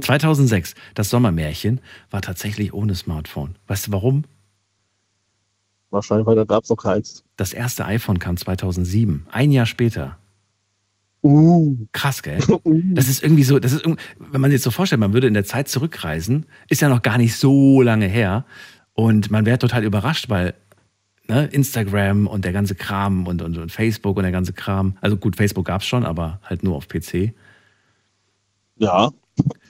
2006, 0.00 0.74
das 0.94 1.10
Sommermärchen 1.10 1.80
war 2.10 2.20
tatsächlich 2.20 2.74
ohne 2.74 2.94
Smartphone. 2.94 3.56
Weißt 3.66 3.86
du 3.86 3.92
warum? 3.92 4.24
wahrscheinlich, 5.90 6.26
weil 6.26 6.36
da 6.36 6.44
gab 6.44 6.64
es 6.64 6.70
noch 6.70 6.76
keins. 6.76 7.24
Das 7.36 7.54
erste 7.54 7.86
iPhone 7.86 8.18
kam 8.18 8.36
2007, 8.36 9.26
ein 9.30 9.50
Jahr 9.52 9.64
später. 9.64 10.18
Uh, 11.22 11.76
Krass, 11.92 12.22
gell? 12.22 12.38
Das 12.94 13.08
ist 13.08 13.22
irgendwie 13.22 13.44
so, 13.44 13.58
das 13.58 13.72
ist, 13.72 13.84
wenn 13.86 14.40
man 14.40 14.50
sich 14.50 14.56
jetzt 14.56 14.64
so 14.64 14.70
vorstellt, 14.70 15.00
man 15.00 15.14
würde 15.14 15.26
in 15.26 15.34
der 15.34 15.44
Zeit 15.44 15.68
zurückreisen, 15.68 16.46
ist 16.68 16.82
ja 16.82 16.88
noch 16.90 17.02
gar 17.02 17.16
nicht 17.16 17.36
so 17.36 17.80
lange 17.80 18.06
her. 18.06 18.44
Und 18.92 19.30
man 19.30 19.46
wäre 19.46 19.58
total 19.58 19.84
überrascht, 19.84 20.28
weil 20.28 20.54
ne, 21.28 21.46
Instagram 21.46 22.26
und 22.26 22.44
der 22.44 22.52
ganze 22.52 22.74
Kram 22.74 23.26
und, 23.26 23.42
und, 23.42 23.58
und 23.58 23.70
Facebook 23.70 24.16
und 24.16 24.22
der 24.22 24.32
ganze 24.32 24.52
Kram, 24.52 24.96
also 25.00 25.16
gut, 25.16 25.36
Facebook 25.36 25.66
gab 25.66 25.82
es 25.82 25.86
schon, 25.86 26.04
aber 26.04 26.40
halt 26.44 26.62
nur 26.62 26.76
auf 26.76 26.88
PC. 26.88 27.32
ja, 28.76 29.10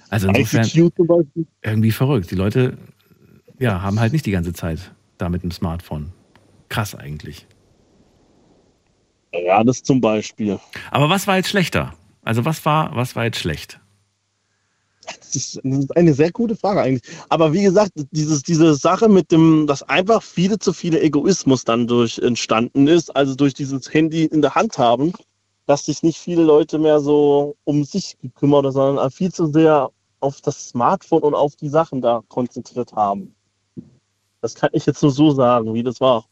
Also 0.09 0.29
insofern 0.29 0.90
irgendwie 1.62 1.92
verrückt. 1.92 2.31
Die 2.31 2.37
Leute 2.37 2.79
ja, 3.59 3.83
haben 3.83 4.01
halt 4.01 4.12
nicht 4.12 4.25
die 4.27 4.31
ganze 4.31 4.53
Zeit 4.53 4.92
da 5.18 5.29
mit 5.29 5.42
dem 5.42 5.51
Smartphone. 5.51 6.12
Krass 6.68 6.94
eigentlich. 6.94 7.47
Ja, 9.33 9.62
das 9.64 9.83
zum 9.83 10.01
Beispiel. 10.01 10.59
Aber 10.90 11.11
was 11.11 11.27
war 11.27 11.37
jetzt 11.37 11.51
schlechter? 11.51 11.94
Also 12.23 12.44
was 12.44 12.64
war, 12.64 12.94
was 12.94 13.16
war 13.16 13.25
jetzt 13.25 13.38
schlecht? 13.38 13.81
Das 15.18 15.35
ist, 15.35 15.61
eine 15.64 16.14
sehr 16.14 16.31
gute 16.33 16.57
Frage 16.57 16.81
eigentlich. 16.81 17.16
Aber 17.29 17.53
wie 17.53 17.62
gesagt, 17.62 17.92
dieses, 18.11 18.42
diese 18.42 18.75
Sache 18.75 19.09
mit 19.09 19.33
dem, 19.33 19.66
dass 19.66 19.83
einfach 19.83 20.23
viele 20.23 20.59
zu 20.59 20.73
viele 20.73 21.01
Egoismus 21.01 21.64
dann 21.64 21.87
durch 21.87 22.18
entstanden 22.18 22.87
ist, 22.87 23.14
also 23.14 23.35
durch 23.35 23.55
dieses 23.55 23.92
Handy 23.92 24.25
in 24.25 24.42
der 24.42 24.55
Hand 24.55 24.79
haben, 24.79 25.12
dass 25.66 25.87
sich 25.87 26.03
nicht 26.03 26.18
viele 26.18 26.42
Leute 26.42 26.79
mehr 26.79 27.01
so 27.01 27.57
um 27.64 27.85
sich 27.85 28.16
gekümmert 28.23 28.64
haben, 28.64 28.73
sondern 28.73 29.11
viel 29.11 29.33
zu 29.33 29.47
sehr 29.47 29.90
auf 30.21 30.40
das 30.40 30.71
Smartphone 30.71 31.23
und 31.23 31.35
auf 31.35 31.57
die 31.57 31.68
Sachen 31.68 32.01
da 32.01 32.23
konzentriert 32.29 32.92
haben. 32.94 33.35
Das 34.40 34.55
kann 34.55 34.71
ich 34.73 34.87
jetzt 34.87 35.03
nur 35.03 35.12
so 35.12 35.31
sagen, 35.33 35.75
wie 35.75 35.83
das 35.83 36.01
war. 36.01 36.25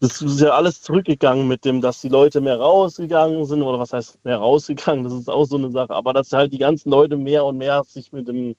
Das 0.00 0.20
ist 0.20 0.40
ja 0.40 0.50
alles 0.50 0.82
zurückgegangen 0.82 1.48
mit 1.48 1.64
dem, 1.64 1.80
dass 1.80 2.00
die 2.00 2.08
Leute 2.08 2.40
mehr 2.40 2.58
rausgegangen 2.58 3.44
sind, 3.46 3.62
oder 3.62 3.78
was 3.78 3.92
heißt 3.92 4.22
mehr 4.24 4.36
rausgegangen, 4.36 5.04
das 5.04 5.12
ist 5.14 5.30
auch 5.30 5.44
so 5.46 5.56
eine 5.56 5.70
Sache, 5.70 5.94
aber 5.94 6.12
dass 6.12 6.30
halt 6.32 6.52
die 6.52 6.58
ganzen 6.58 6.90
Leute 6.90 7.16
mehr 7.16 7.44
und 7.44 7.56
mehr 7.58 7.82
sich 7.86 8.12
mit 8.12 8.28
dem. 8.28 8.54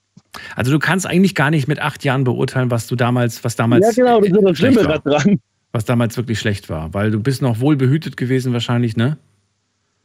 Also 0.56 0.72
du 0.72 0.80
kannst 0.80 1.06
eigentlich 1.06 1.36
gar 1.36 1.52
nicht 1.52 1.68
mit 1.68 1.80
acht 1.80 2.04
Jahren 2.04 2.24
beurteilen, 2.24 2.72
was 2.72 2.88
du 2.88 2.96
damals, 2.96 3.44
was 3.44 3.56
damals, 3.56 3.86
ja, 3.96 4.04
genau, 4.04 4.22
das 4.22 4.30
ist 4.30 4.44
das 4.44 4.58
Schlimme 4.58 5.02
daran. 5.04 5.40
was 5.72 5.86
damals 5.86 6.18
wirklich 6.18 6.40
schlecht 6.40 6.70
war, 6.70 6.94
weil 6.94 7.12
du 7.12 7.20
bist 7.20 7.42
noch 7.42 7.60
wohl 7.60 7.76
behütet 7.76 8.18
gewesen 8.18 8.54
wahrscheinlich, 8.54 8.96
ne? 8.96 9.18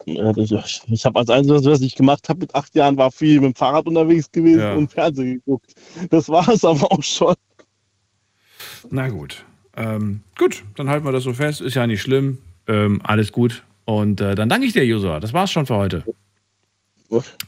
Ja, 0.06 0.32
Ich, 0.36 0.82
ich 0.88 1.04
habe 1.04 1.18
als 1.20 1.30
Einziges, 1.30 1.64
was 1.64 1.80
ich 1.82 1.94
gemacht 1.94 2.28
habe 2.28 2.40
mit 2.40 2.54
acht 2.54 2.74
Jahren, 2.74 2.96
war 2.96 3.12
viel 3.12 3.40
mit 3.40 3.52
dem 3.52 3.54
Fahrrad 3.54 3.86
unterwegs 3.86 4.30
gewesen 4.32 4.60
Ja. 4.60 4.74
und 4.74 4.90
Fernsehen 4.90 5.34
geguckt. 5.44 5.74
Das 6.10 6.28
war 6.28 6.48
es 6.48 6.64
aber 6.64 6.90
auch 6.90 7.02
schon. 7.02 7.34
Na 8.90 9.08
gut. 9.08 9.44
Ähm, 9.80 10.20
gut, 10.38 10.62
dann 10.76 10.88
halten 10.88 11.04
wir 11.06 11.12
das 11.12 11.24
so 11.24 11.32
fest. 11.32 11.60
Ist 11.60 11.74
ja 11.74 11.86
nicht 11.86 12.02
schlimm. 12.02 12.38
Ähm, 12.68 13.00
alles 13.02 13.32
gut. 13.32 13.62
Und 13.84 14.20
äh, 14.20 14.34
dann 14.34 14.48
danke 14.48 14.66
ich 14.66 14.72
dir, 14.72 14.84
Josua. 14.84 15.20
Das 15.20 15.32
war's 15.32 15.50
schon 15.50 15.66
für 15.66 15.74
heute. 15.76 16.04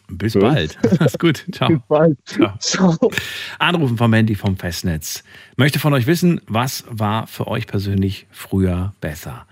Bis 0.08 0.34
Ja. 0.34 0.40
bald. 0.40 0.76
Mach's 1.00 1.18
gut. 1.18 1.44
Ciao. 1.52 1.70
Bald. 1.88 2.18
Ciao. 2.24 2.56
Ciao. 2.58 3.10
Anrufen 3.58 3.96
vom 3.96 4.12
Handy 4.12 4.34
vom 4.34 4.56
Festnetz. 4.56 5.22
Möchte 5.56 5.78
von 5.78 5.92
euch 5.94 6.06
wissen, 6.06 6.40
was 6.48 6.84
war 6.88 7.26
für 7.28 7.46
euch 7.46 7.66
persönlich 7.68 8.26
früher 8.32 8.92
besser? 9.00 9.46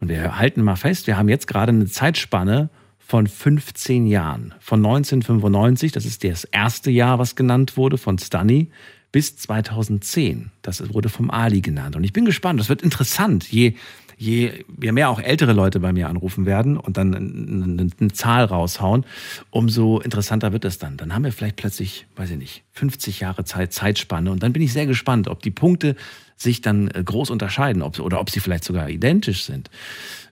Und 0.00 0.08
wir 0.08 0.38
halten 0.38 0.62
mal 0.62 0.76
fest, 0.76 1.06
wir 1.06 1.18
haben 1.18 1.28
jetzt 1.28 1.46
gerade 1.46 1.72
eine 1.72 1.84
Zeitspanne 1.86 2.70
von 2.98 3.26
15 3.26 4.06
Jahren. 4.06 4.54
Von 4.60 4.78
1995, 4.78 5.92
das 5.92 6.06
ist 6.06 6.24
das 6.24 6.44
erste 6.44 6.90
Jahr, 6.90 7.18
was 7.18 7.36
genannt 7.36 7.76
wurde, 7.76 7.98
von 7.98 8.16
Stunny, 8.18 8.70
bis 9.12 9.36
2010. 9.36 10.50
Das 10.62 10.92
wurde 10.92 11.08
vom 11.08 11.30
Ali 11.30 11.60
genannt. 11.60 11.96
Und 11.96 12.04
ich 12.04 12.12
bin 12.12 12.24
gespannt, 12.24 12.60
das 12.60 12.68
wird 12.68 12.82
interessant, 12.82 13.50
je, 13.50 13.74
je, 14.16 14.64
je 14.80 14.92
mehr 14.92 15.08
auch 15.08 15.20
ältere 15.20 15.52
Leute 15.52 15.80
bei 15.80 15.92
mir 15.92 16.08
anrufen 16.08 16.46
werden 16.46 16.76
und 16.76 16.96
dann 16.96 17.14
eine, 17.14 17.88
eine, 17.98 18.12
Zahl 18.12 18.44
raushauen, 18.44 19.04
umso 19.50 19.98
interessanter 19.98 20.52
wird 20.52 20.64
es 20.64 20.78
dann. 20.78 20.96
Dann 20.96 21.14
haben 21.14 21.24
wir 21.24 21.32
vielleicht 21.32 21.56
plötzlich, 21.56 22.06
weiß 22.16 22.30
ich 22.30 22.38
nicht, 22.38 22.62
50 22.72 23.20
Jahre 23.20 23.44
Zeit, 23.44 23.72
Zeitspanne. 23.72 24.30
Und 24.30 24.42
dann 24.42 24.52
bin 24.52 24.62
ich 24.62 24.72
sehr 24.72 24.86
gespannt, 24.86 25.26
ob 25.26 25.42
die 25.42 25.50
Punkte 25.50 25.96
sich 26.36 26.60
dann 26.60 26.88
äh, 26.88 27.02
groß 27.04 27.30
unterscheiden 27.30 27.82
ob, 27.82 27.98
oder 27.98 28.20
ob 28.20 28.30
sie 28.30 28.40
vielleicht 28.40 28.64
sogar 28.64 28.88
identisch 28.88 29.44
sind. 29.44 29.70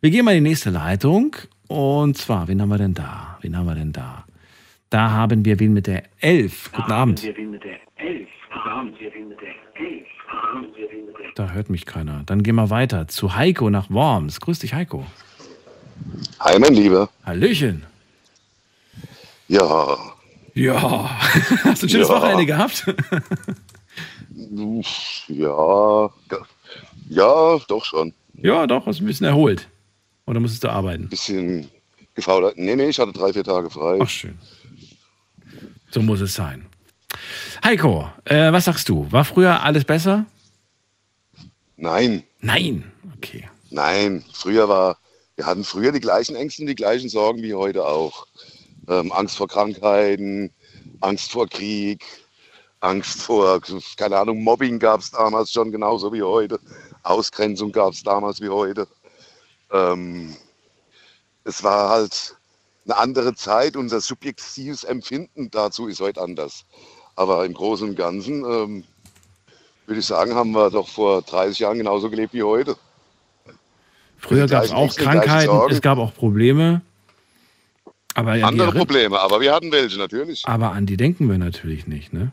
Wir 0.00 0.10
gehen 0.10 0.24
mal 0.24 0.34
in 0.36 0.44
die 0.44 0.50
nächste 0.50 0.70
Leitung. 0.70 1.36
Und 1.66 2.16
zwar, 2.16 2.48
wen 2.48 2.62
haben 2.62 2.70
wir 2.70 2.78
denn 2.78 2.94
da? 2.94 3.38
Wen 3.42 3.56
haben 3.56 3.66
wir 3.66 3.74
denn 3.74 3.92
da? 3.92 4.24
Da 4.90 5.10
haben 5.10 5.44
wir 5.44 5.60
wen 5.60 5.74
mit 5.74 5.86
der 5.86 6.04
11. 6.20 6.72
Guten 6.72 6.92
Abend. 6.92 7.22
Da 11.34 11.50
hört 11.50 11.70
mich 11.70 11.86
keiner. 11.86 12.22
Dann 12.26 12.42
gehen 12.42 12.56
wir 12.56 12.70
weiter 12.70 13.08
zu 13.08 13.34
Heiko 13.36 13.70
nach 13.70 13.90
Worms. 13.90 14.40
Grüß 14.40 14.58
dich, 14.60 14.74
Heiko. 14.74 15.06
Hi, 16.40 16.58
mein 16.58 16.74
Lieber. 16.74 17.08
Hallöchen. 17.24 17.84
Ja, 19.48 19.96
Ja. 20.54 21.10
Hast 21.64 21.82
du 21.82 21.86
ein 21.86 21.90
schönes 21.90 22.08
Ja. 22.08 22.14
Wochenende 22.14 22.46
gehabt? 22.46 22.84
ja, 25.28 26.10
ja, 27.08 27.58
doch 27.68 27.84
schon. 27.84 28.12
ja, 28.34 28.66
doch, 28.66 28.86
hast 28.86 29.00
ein 29.00 29.06
bisschen 29.06 29.26
erholt. 29.26 29.68
Oder 30.26 30.40
musstest 30.40 30.64
du 30.64 30.68
arbeiten? 30.70 31.08
Bisschen 31.08 31.68
gefault. 32.14 32.56
Nee, 32.58 32.76
nee, 32.76 32.88
ich 32.88 32.98
hatte 32.98 33.12
drei, 33.12 33.32
vier 33.32 33.44
Tage 33.44 33.70
frei. 33.70 33.98
Ach, 34.02 34.08
schön. 34.08 34.38
So 35.90 36.02
muss 36.02 36.20
es 36.20 36.34
sein. 36.34 36.66
Heiko, 37.64 38.10
äh, 38.24 38.52
was 38.52 38.64
sagst 38.66 38.88
du? 38.88 39.10
War 39.10 39.24
früher 39.24 39.62
alles 39.62 39.84
besser? 39.84 40.26
Nein, 41.76 42.24
Nein. 42.40 42.90
Okay. 43.16 43.48
nein. 43.70 44.24
Früher 44.32 44.68
war, 44.68 44.98
wir 45.36 45.46
hatten 45.46 45.64
früher 45.64 45.92
die 45.92 46.00
gleichen 46.00 46.36
Ängste 46.36 46.62
und 46.62 46.68
die 46.68 46.74
gleichen 46.74 47.08
Sorgen 47.08 47.42
wie 47.42 47.54
heute 47.54 47.84
auch. 47.84 48.26
Ähm, 48.88 49.12
Angst 49.12 49.36
vor 49.36 49.48
Krankheiten, 49.48 50.52
Angst 51.00 51.32
vor 51.32 51.48
Krieg, 51.48 52.04
Angst 52.80 53.22
vor, 53.22 53.60
keine 53.96 54.16
Ahnung, 54.18 54.42
Mobbing 54.42 54.78
gab 54.78 55.00
es 55.00 55.10
damals 55.10 55.52
schon 55.52 55.72
genauso 55.72 56.12
wie 56.12 56.22
heute. 56.22 56.60
Ausgrenzung 57.02 57.72
gab 57.72 57.92
es 57.92 58.02
damals 58.02 58.40
wie 58.40 58.48
heute. 58.48 58.86
Ähm, 59.72 60.36
es 61.44 61.62
war 61.62 61.90
halt 61.90 62.36
eine 62.84 62.96
andere 62.96 63.34
Zeit. 63.34 63.76
Unser 63.76 64.00
subjektives 64.00 64.84
Empfinden 64.84 65.50
dazu 65.50 65.88
ist 65.88 66.00
heute 66.00 66.20
anders. 66.20 66.64
Aber 67.18 67.44
im 67.44 67.52
Großen 67.52 67.88
und 67.88 67.96
Ganzen 67.96 68.44
ähm, 68.44 68.84
würde 69.86 69.98
ich 69.98 70.06
sagen, 70.06 70.36
haben 70.36 70.52
wir 70.52 70.70
doch 70.70 70.86
vor 70.86 71.20
30 71.22 71.58
Jahren 71.58 71.76
genauso 71.76 72.08
gelebt 72.08 72.32
wie 72.32 72.44
heute. 72.44 72.76
Früher 74.18 74.46
gab 74.46 74.62
es 74.62 74.70
auch 74.70 74.94
Krankheiten, 74.94 75.60
es 75.68 75.80
gab 75.80 75.98
auch 75.98 76.14
Probleme. 76.14 76.80
Aber, 78.14 78.34
Andere 78.34 78.70
Probleme, 78.70 79.18
aber 79.18 79.40
wir 79.40 79.52
hatten 79.52 79.72
welche 79.72 79.98
natürlich. 79.98 80.46
aber 80.46 80.70
an 80.72 80.86
die 80.86 80.96
denken 80.96 81.28
wir 81.28 81.38
natürlich 81.38 81.88
nicht. 81.88 82.12
Ne? 82.12 82.30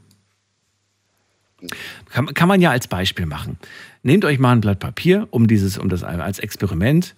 Kann, 2.11 2.27
kann 2.35 2.47
man 2.47 2.61
ja 2.61 2.69
als 2.69 2.87
Beispiel 2.87 3.25
machen. 3.25 3.57
Nehmt 4.03 4.23
euch 4.23 4.37
mal 4.37 4.51
ein 4.51 4.61
Blatt 4.61 4.79
Papier, 4.79 5.27
um 5.31 5.47
dieses, 5.47 5.79
um 5.79 5.89
das 5.89 6.03
als 6.03 6.37
Experiment. 6.37 7.15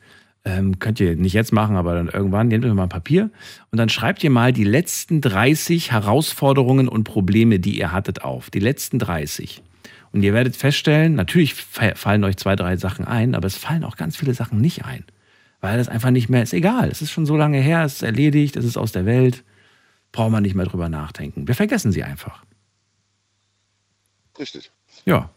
Ähm, 0.49 0.79
könnt 0.79 0.99
ihr 1.01 1.17
nicht 1.17 1.33
jetzt 1.33 1.51
machen, 1.51 1.75
aber 1.75 1.93
dann 1.95 2.07
irgendwann 2.07 2.47
nehmt 2.47 2.63
euch 2.63 2.71
mal 2.73 2.83
ein 2.83 2.89
Papier 2.89 3.31
und 3.69 3.77
dann 3.77 3.89
schreibt 3.89 4.23
ihr 4.23 4.29
mal 4.29 4.53
die 4.53 4.63
letzten 4.63 5.19
30 5.19 5.91
Herausforderungen 5.91 6.87
und 6.87 7.03
Probleme, 7.03 7.59
die 7.59 7.77
ihr 7.77 7.91
hattet, 7.91 8.21
auf. 8.23 8.49
Die 8.49 8.59
letzten 8.59 8.97
30. 8.97 9.61
Und 10.13 10.23
ihr 10.23 10.33
werdet 10.33 10.55
feststellen, 10.55 11.15
natürlich 11.15 11.53
fa- 11.53 11.95
fallen 11.95 12.23
euch 12.23 12.37
zwei, 12.37 12.55
drei 12.55 12.77
Sachen 12.77 13.03
ein, 13.03 13.35
aber 13.35 13.45
es 13.47 13.57
fallen 13.57 13.83
auch 13.83 13.97
ganz 13.97 14.15
viele 14.15 14.33
Sachen 14.33 14.61
nicht 14.61 14.85
ein. 14.85 15.03
Weil 15.59 15.79
das 15.79 15.89
einfach 15.89 16.11
nicht 16.11 16.29
mehr 16.29 16.43
ist 16.43 16.53
egal. 16.53 16.87
Es 16.89 17.01
ist 17.01 17.11
schon 17.11 17.25
so 17.25 17.35
lange 17.35 17.59
her, 17.59 17.83
es 17.83 17.95
ist 17.95 18.03
erledigt, 18.03 18.55
es 18.55 18.63
ist 18.63 18.77
aus 18.77 18.93
der 18.93 19.05
Welt. 19.05 19.43
Braucht 20.13 20.31
man 20.31 20.43
nicht 20.43 20.55
mehr 20.55 20.65
drüber 20.67 20.87
nachdenken. 20.87 21.47
Wir 21.49 21.55
vergessen 21.55 21.91
sie 21.91 22.03
einfach. 22.03 22.45
Richtig. 24.39 24.71
Ja. 25.05 25.29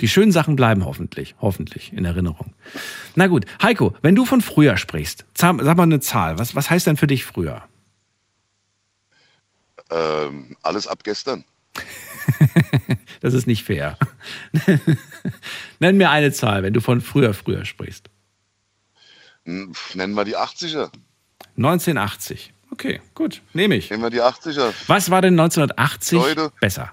Die 0.00 0.08
schönen 0.08 0.32
Sachen 0.32 0.56
bleiben 0.56 0.84
hoffentlich, 0.84 1.34
hoffentlich 1.40 1.92
in 1.92 2.04
Erinnerung. 2.04 2.54
Na 3.14 3.26
gut, 3.26 3.46
Heiko, 3.62 3.94
wenn 4.02 4.14
du 4.14 4.24
von 4.24 4.40
früher 4.40 4.76
sprichst, 4.76 5.24
sag 5.34 5.56
mal 5.58 5.82
eine 5.82 6.00
Zahl. 6.00 6.38
Was, 6.38 6.54
was 6.54 6.70
heißt 6.70 6.86
denn 6.86 6.96
für 6.96 7.06
dich 7.06 7.24
früher? 7.24 7.62
Ähm, 9.90 10.56
alles 10.62 10.86
ab 10.86 11.04
gestern. 11.04 11.44
Das 13.20 13.34
ist 13.34 13.46
nicht 13.46 13.64
fair. 13.64 13.98
Nenn 15.78 15.98
mir 15.98 16.10
eine 16.10 16.32
Zahl, 16.32 16.62
wenn 16.62 16.72
du 16.72 16.80
von 16.80 17.02
früher, 17.02 17.34
früher 17.34 17.66
sprichst. 17.66 18.08
Hm, 19.44 19.72
Nennen 19.94 20.14
wir 20.14 20.24
die 20.24 20.36
80er. 20.38 20.90
1980. 21.58 22.54
Okay, 22.70 23.00
gut, 23.14 23.42
nehme 23.52 23.74
ich. 23.74 23.90
Nehmen 23.90 24.02
wir 24.04 24.10
die 24.10 24.22
80er. 24.22 24.72
Was 24.86 25.10
war 25.10 25.20
denn 25.20 25.38
1980 25.38 26.18
Leute. 26.18 26.52
besser? 26.60 26.92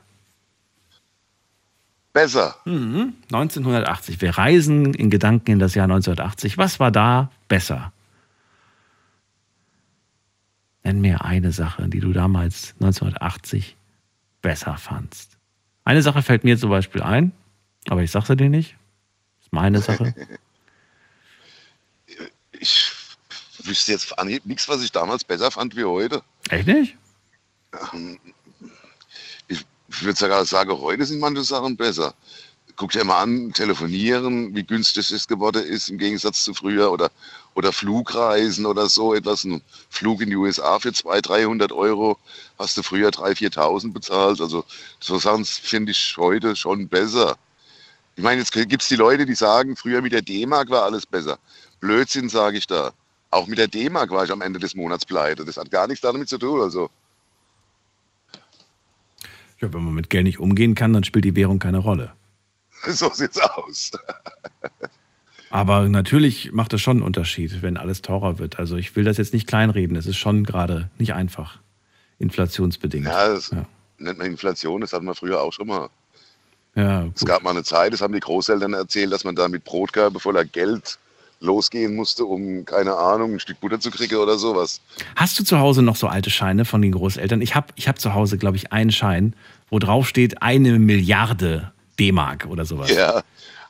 Besser. 2.17 2.55
1980. 2.65 4.21
Wir 4.21 4.35
reisen 4.39 4.95
in 4.95 5.11
Gedanken 5.11 5.51
in 5.51 5.59
das 5.59 5.75
Jahr 5.75 5.83
1980. 5.83 6.57
Was 6.57 6.79
war 6.79 6.89
da 6.89 7.29
besser? 7.47 7.93
Nenn 10.83 10.99
mir 10.99 11.23
eine 11.23 11.51
Sache, 11.51 11.87
die 11.87 11.99
du 11.99 12.13
damals 12.13 12.73
1980 12.79 13.77
besser 14.41 14.77
fandst. 14.77 15.37
Eine 15.83 16.01
Sache 16.01 16.23
fällt 16.23 16.43
mir 16.43 16.57
zum 16.57 16.71
Beispiel 16.71 17.03
ein, 17.03 17.33
aber 17.87 18.01
ich 18.01 18.09
sag's 18.09 18.29
dir 18.29 18.49
nicht. 18.49 18.75
ist 19.39 19.53
meine 19.53 19.79
Sache. 19.79 20.15
Ich 22.59 22.91
wüsste 23.61 23.91
jetzt 23.91 24.15
nichts, 24.45 24.67
was 24.67 24.81
ich 24.81 24.91
damals 24.91 25.23
besser 25.23 25.51
fand 25.51 25.75
wie 25.75 25.83
heute. 25.83 26.23
Echt 26.49 26.65
nicht? 26.65 26.97
Ich 29.89 30.03
würde 30.03 30.17
sogar 30.17 30.45
sagen, 30.45 30.71
heute 30.79 31.05
sind 31.05 31.19
manche 31.19 31.43
Sachen 31.43 31.77
besser. 31.77 32.13
Guck 32.75 32.91
dir 32.91 33.03
mal 33.03 33.21
an, 33.21 33.53
telefonieren, 33.53 34.55
wie 34.55 34.63
günstig 34.63 35.11
es 35.11 35.27
geworden 35.27 35.63
ist 35.63 35.89
im 35.89 35.97
Gegensatz 35.97 36.43
zu 36.43 36.53
früher 36.53 36.91
oder, 36.91 37.09
oder 37.55 37.71
Flugreisen 37.71 38.65
oder 38.65 38.89
so 38.89 39.15
etwas. 39.15 39.45
Ein 39.45 39.61
Flug 39.89 40.21
in 40.21 40.29
die 40.29 40.35
USA 40.35 40.77
für 40.79 40.93
200, 40.93 41.27
300 41.27 41.71
Euro 41.71 42.17
hast 42.59 42.77
du 42.77 42.83
früher 42.83 43.09
3.000, 43.09 43.53
4.000 43.55 43.93
bezahlt. 43.93 44.41
Also 44.41 44.63
so 44.99 45.17
Sachen 45.17 45.45
finde 45.45 45.91
ich 45.91 46.15
heute 46.17 46.55
schon 46.55 46.87
besser. 46.87 47.37
Ich 48.15 48.23
meine, 48.23 48.41
jetzt 48.41 48.51
gibt 48.51 48.81
es 48.81 48.89
die 48.89 48.95
Leute, 48.95 49.25
die 49.25 49.35
sagen, 49.35 49.75
früher 49.75 50.01
mit 50.01 50.11
der 50.11 50.21
D-Mark 50.21 50.69
war 50.69 50.83
alles 50.83 51.05
besser. 51.05 51.39
Blödsinn, 51.79 52.29
sage 52.29 52.57
ich 52.57 52.67
da. 52.67 52.91
Auch 53.31 53.47
mit 53.47 53.57
der 53.57 53.67
D-Mark 53.67 54.11
war 54.11 54.23
ich 54.23 54.31
am 54.31 54.41
Ende 54.41 54.59
des 54.59 54.75
Monats 54.75 55.05
pleite. 55.05 55.45
Das 55.45 55.57
hat 55.57 55.71
gar 55.71 55.87
nichts 55.87 56.01
damit 56.01 56.29
zu 56.29 56.37
tun. 56.37 56.61
Also 56.61 56.89
Ja, 59.59 59.73
wenn 59.73 59.83
man 59.83 59.93
mit 59.93 60.09
Geld 60.09 60.25
nicht 60.25 60.39
umgehen 60.39 60.75
kann, 60.75 60.93
dann 60.93 61.03
spielt 61.03 61.25
die 61.25 61.35
Währung 61.35 61.59
keine 61.59 61.79
Rolle. 61.79 62.11
so 62.87 63.09
sieht's 63.11 63.39
aus. 63.39 63.91
Aber 65.49 65.87
natürlich 65.87 66.51
macht 66.51 66.73
es 66.73 66.81
schon 66.81 66.97
einen 66.97 67.05
Unterschied, 67.05 67.61
wenn 67.61 67.77
alles 67.77 68.01
teurer 68.01 68.37
wird. 68.37 68.59
Also 68.59 68.75
ich 68.75 68.95
will 68.95 69.05
das 69.05 69.17
jetzt 69.17 69.33
nicht 69.33 69.47
kleinreden. 69.47 69.95
Es 69.95 70.05
ist 70.05 70.17
schon 70.17 70.43
gerade 70.43 70.89
nicht 70.97 71.13
einfach. 71.13 71.59
Inflationsbedingt. 72.19 73.05
Ja, 73.05 73.29
das 73.29 73.51
Ja. 73.51 73.65
nennt 73.97 74.17
man 74.17 74.27
Inflation, 74.27 74.81
das 74.81 74.91
hatten 74.93 75.05
wir 75.05 75.15
früher 75.15 75.41
auch 75.41 75.53
schon 75.53 75.67
mal. 75.67 75.89
Ja, 76.75 77.07
Es 77.15 77.25
gab 77.25 77.41
mal 77.43 77.51
eine 77.51 77.63
Zeit, 77.63 77.93
das 77.93 78.01
haben 78.01 78.13
die 78.13 78.19
Großeltern 78.19 78.73
erzählt, 78.73 79.11
dass 79.11 79.23
man 79.23 79.35
da 79.35 79.47
mit 79.47 79.63
Brotkörbe 79.63 80.19
voller 80.19 80.45
Geld 80.45 80.99
losgehen 81.39 81.95
musste, 81.95 82.25
um, 82.25 82.65
keine 82.65 82.95
Ahnung, 82.95 83.33
ein 83.33 83.39
Stück 83.39 83.59
Butter 83.59 83.79
zu 83.79 83.91
kriegen 83.91 84.15
oder 84.15 84.37
sowas. 84.37 84.81
Hast 85.15 85.39
du 85.39 85.43
zu 85.43 85.59
Hause 85.59 85.81
noch 85.83 85.95
so 85.95 86.07
alte 86.07 86.29
Scheine 86.29 86.65
von 86.65 86.81
den 86.81 86.91
Großeltern? 86.91 87.41
Ich 87.41 87.55
habe 87.55 87.67
ich 87.75 87.87
hab 87.87 87.99
zu 87.99 88.13
Hause, 88.13 88.37
glaube 88.37 88.57
ich, 88.57 88.71
einen 88.71 88.91
Schein, 88.91 89.33
wo 89.69 89.79
drauf 89.79 90.07
steht 90.07 90.41
eine 90.41 90.79
Milliarde 90.79 91.71
D-Mark 91.99 92.47
oder 92.49 92.65
sowas. 92.65 92.89
Ja, 92.93 93.21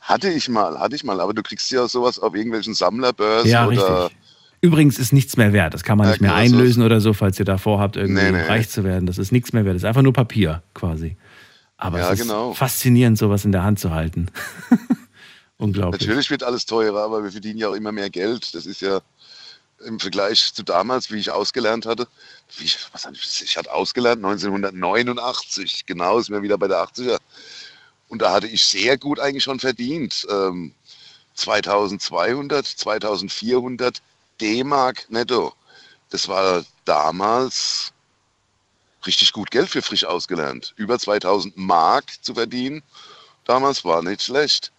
hatte 0.01 0.29
ich 0.29 0.47
mal, 0.49 0.79
hatte 0.79 0.95
ich 0.95 1.03
mal, 1.03 1.19
aber 1.19 1.33
du 1.33 1.43
kriegst 1.43 1.69
ja 1.71 1.87
sowas 1.87 2.19
auf 2.19 2.33
irgendwelchen 2.35 2.73
Sammlerbörsen 2.73 3.49
Ja, 3.49 3.67
oder 3.67 3.99
richtig. 3.99 4.17
Übrigens 4.61 4.97
ist 4.97 5.13
nichts 5.13 5.37
mehr 5.37 5.53
wert. 5.53 5.73
Das 5.73 5.83
kann 5.83 5.97
man 5.97 6.07
Ja, 6.07 6.11
nicht 6.13 6.21
mehr 6.21 6.33
einlösen 6.33 6.81
oder 6.83 6.99
so, 6.99 7.13
falls 7.13 7.37
ihr 7.37 7.45
da 7.45 7.57
vorhabt, 7.59 7.95
irgendwie 7.95 8.23
Nee, 8.23 8.31
nee. 8.31 8.41
reich 8.41 8.69
zu 8.69 8.83
werden. 8.83 9.05
Das 9.05 9.17
ist 9.19 9.31
nichts 9.31 9.53
mehr 9.53 9.65
wert. 9.65 9.75
Das 9.75 9.83
ist 9.83 9.87
einfach 9.87 10.01
nur 10.01 10.13
Papier 10.13 10.63
quasi. 10.73 11.15
Aber 11.77 11.99
Ja, 11.99 12.11
es 12.11 12.19
ist 12.19 12.27
genau. 12.27 12.53
faszinierend, 12.53 13.19
sowas 13.19 13.45
in 13.45 13.51
der 13.51 13.63
Hand 13.63 13.79
zu 13.79 13.91
halten. 13.91 14.27
Unglaublich. 15.57 16.01
Natürlich 16.01 16.29
wird 16.29 16.43
alles 16.43 16.65
teurer, 16.65 17.03
aber 17.03 17.23
wir 17.23 17.31
verdienen 17.31 17.59
ja 17.59 17.69
auch 17.69 17.73
immer 17.73 17.91
mehr 17.91 18.09
Geld. 18.09 18.53
Das 18.53 18.65
ist 18.65 18.81
ja 18.81 19.01
im 19.85 19.99
Vergleich 19.99 20.53
zu 20.53 20.63
damals, 20.63 21.11
wie 21.11 21.17
ich 21.17 21.31
ausgelernt 21.31 21.85
hatte. 21.85 22.07
Ich, 22.59 22.77
was 22.91 23.05
hatte 23.05 23.17
ich, 23.17 23.41
ich 23.43 23.57
hatte 23.57 23.71
ausgelernt 23.71 24.23
1989, 24.23 25.85
genau, 25.85 26.17
ist 26.19 26.29
mir 26.29 26.41
wieder 26.41 26.57
bei 26.57 26.67
der 26.67 26.83
80er. 26.83 27.19
Und 28.07 28.21
da 28.21 28.31
hatte 28.31 28.47
ich 28.47 28.63
sehr 28.63 28.97
gut 28.97 29.19
eigentlich 29.19 29.43
schon 29.43 29.59
verdient. 29.59 30.25
Ähm, 30.29 30.73
2200, 31.33 32.65
2400 32.65 34.01
D-Mark 34.41 35.09
netto. 35.09 35.53
Das 36.09 36.27
war 36.27 36.63
damals 36.85 37.93
richtig 39.05 39.33
gut 39.33 39.51
Geld 39.51 39.69
für 39.69 39.81
frisch 39.81 40.05
ausgelernt. 40.05 40.73
Über 40.77 40.97
2000 40.97 41.57
Mark 41.57 42.05
zu 42.23 42.33
verdienen, 42.33 42.81
damals 43.45 43.85
war 43.85 44.01
nicht 44.01 44.21
schlecht. 44.21 44.71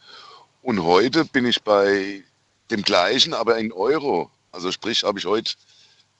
Und 0.68 0.84
heute 0.84 1.24
bin 1.24 1.46
ich 1.46 1.62
bei 1.62 2.22
dem 2.70 2.82
gleichen, 2.82 3.32
aber 3.32 3.56
in 3.56 3.72
Euro. 3.72 4.30
Also 4.52 4.70
sprich, 4.70 5.02
habe 5.02 5.18
ich 5.18 5.24
heute 5.24 5.54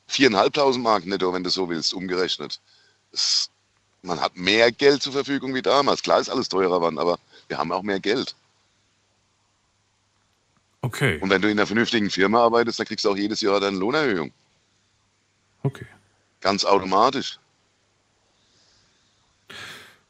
4.500 0.08 0.78
Mark 0.78 1.04
netto, 1.04 1.34
wenn 1.34 1.44
du 1.44 1.50
so 1.50 1.68
willst, 1.68 1.92
umgerechnet. 1.92 2.58
Das, 3.12 3.50
man 4.00 4.18
hat 4.18 4.38
mehr 4.38 4.72
Geld 4.72 5.02
zur 5.02 5.12
Verfügung 5.12 5.54
wie 5.54 5.60
damals. 5.60 6.02
Klar 6.02 6.18
ist 6.18 6.30
alles 6.30 6.48
teurer 6.48 6.76
geworden, 6.76 6.98
aber 6.98 7.18
wir 7.48 7.58
haben 7.58 7.70
auch 7.72 7.82
mehr 7.82 8.00
Geld. 8.00 8.34
Okay. 10.80 11.18
Und 11.20 11.28
wenn 11.28 11.42
du 11.42 11.48
in 11.50 11.58
einer 11.58 11.66
vernünftigen 11.66 12.08
Firma 12.08 12.42
arbeitest, 12.42 12.78
dann 12.78 12.86
kriegst 12.86 13.04
du 13.04 13.10
auch 13.10 13.18
jedes 13.18 13.42
Jahr 13.42 13.60
deine 13.60 13.76
Lohnerhöhung. 13.76 14.32
Okay. 15.62 15.86
Ganz 16.40 16.64
automatisch. 16.64 17.38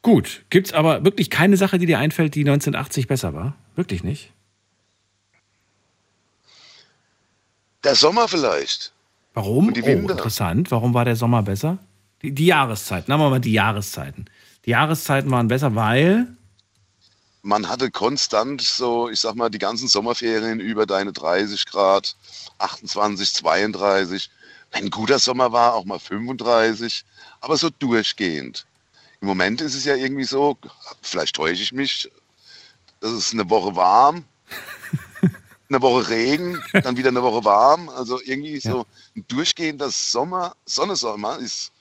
Gut. 0.09 0.43
Gibt 0.49 0.69
es 0.69 0.73
aber 0.73 1.05
wirklich 1.05 1.29
keine 1.29 1.59
Sache, 1.59 1.79
die 1.79 1.85
dir 1.85 1.99
einfällt, 1.99 2.35
die 2.35 2.41
1980 2.41 3.09
besser 3.09 3.35
war? 3.35 3.57
Wirklich 3.77 4.03
nicht? 4.03 4.33
Der 7.85 7.95
Sommer 7.95 8.27
vielleicht. 8.27 8.95
Warum? 9.35 9.69
Und 9.69 9.77
die 9.77 9.83
oh, 9.83 9.87
Winter. 9.87 10.13
interessant. 10.13 10.71
Warum 10.71 10.95
war 10.95 11.05
der 11.05 11.15
Sommer 11.15 11.43
besser? 11.43 11.77
Die, 12.23 12.33
die 12.33 12.47
Jahreszeiten. 12.47 13.13
Nehmen 13.13 13.23
wir 13.23 13.29
mal 13.29 13.39
die 13.39 13.53
Jahreszeiten. 13.53 14.25
Die 14.65 14.71
Jahreszeiten 14.71 15.31
waren 15.31 15.49
besser, 15.49 15.75
weil. 15.75 16.27
Man 17.43 17.69
hatte 17.69 17.91
konstant 17.91 18.63
so, 18.63 19.11
ich 19.11 19.21
sag 19.21 19.35
mal, 19.35 19.51
die 19.51 19.59
ganzen 19.59 19.89
Sommerferien 19.89 20.59
über 20.59 20.87
deine 20.87 21.13
30 21.13 21.67
Grad, 21.67 22.17
28, 22.57 23.35
32. 23.35 24.31
Wenn 24.73 24.85
ein 24.85 24.91
guter 24.91 25.19
Sommer 25.19 25.53
war, 25.53 25.75
auch 25.75 25.85
mal 25.85 25.99
35, 25.99 27.05
aber 27.43 27.59
so 27.59 27.69
durchgehend. 27.69 28.65
Im 29.21 29.29
Moment 29.29 29.61
ist 29.61 29.75
es 29.75 29.85
ja 29.85 29.97
irgendwie 29.97 30.25
so, 30.25 30.57
vielleicht 31.03 31.37
täusche 31.37 31.63
ich 31.63 31.73
mich, 31.73 32.11
es 33.01 33.11
ist 33.11 33.33
eine 33.33 33.49
Woche 33.51 33.75
warm, 33.75 34.25
eine 35.69 35.83
Woche 35.83 36.09
Regen, 36.09 36.61
dann 36.73 36.97
wieder 36.97 37.11
eine 37.11 37.23
Woche 37.23 37.45
warm. 37.45 37.89
Also 37.89 38.21
irgendwie 38.25 38.59
so 38.59 38.87
ein 39.17 39.25
durchgehender 39.29 39.91
Sommer, 39.91 40.55
Sonne-Sommer 40.67 41.39
ist. 41.39 41.73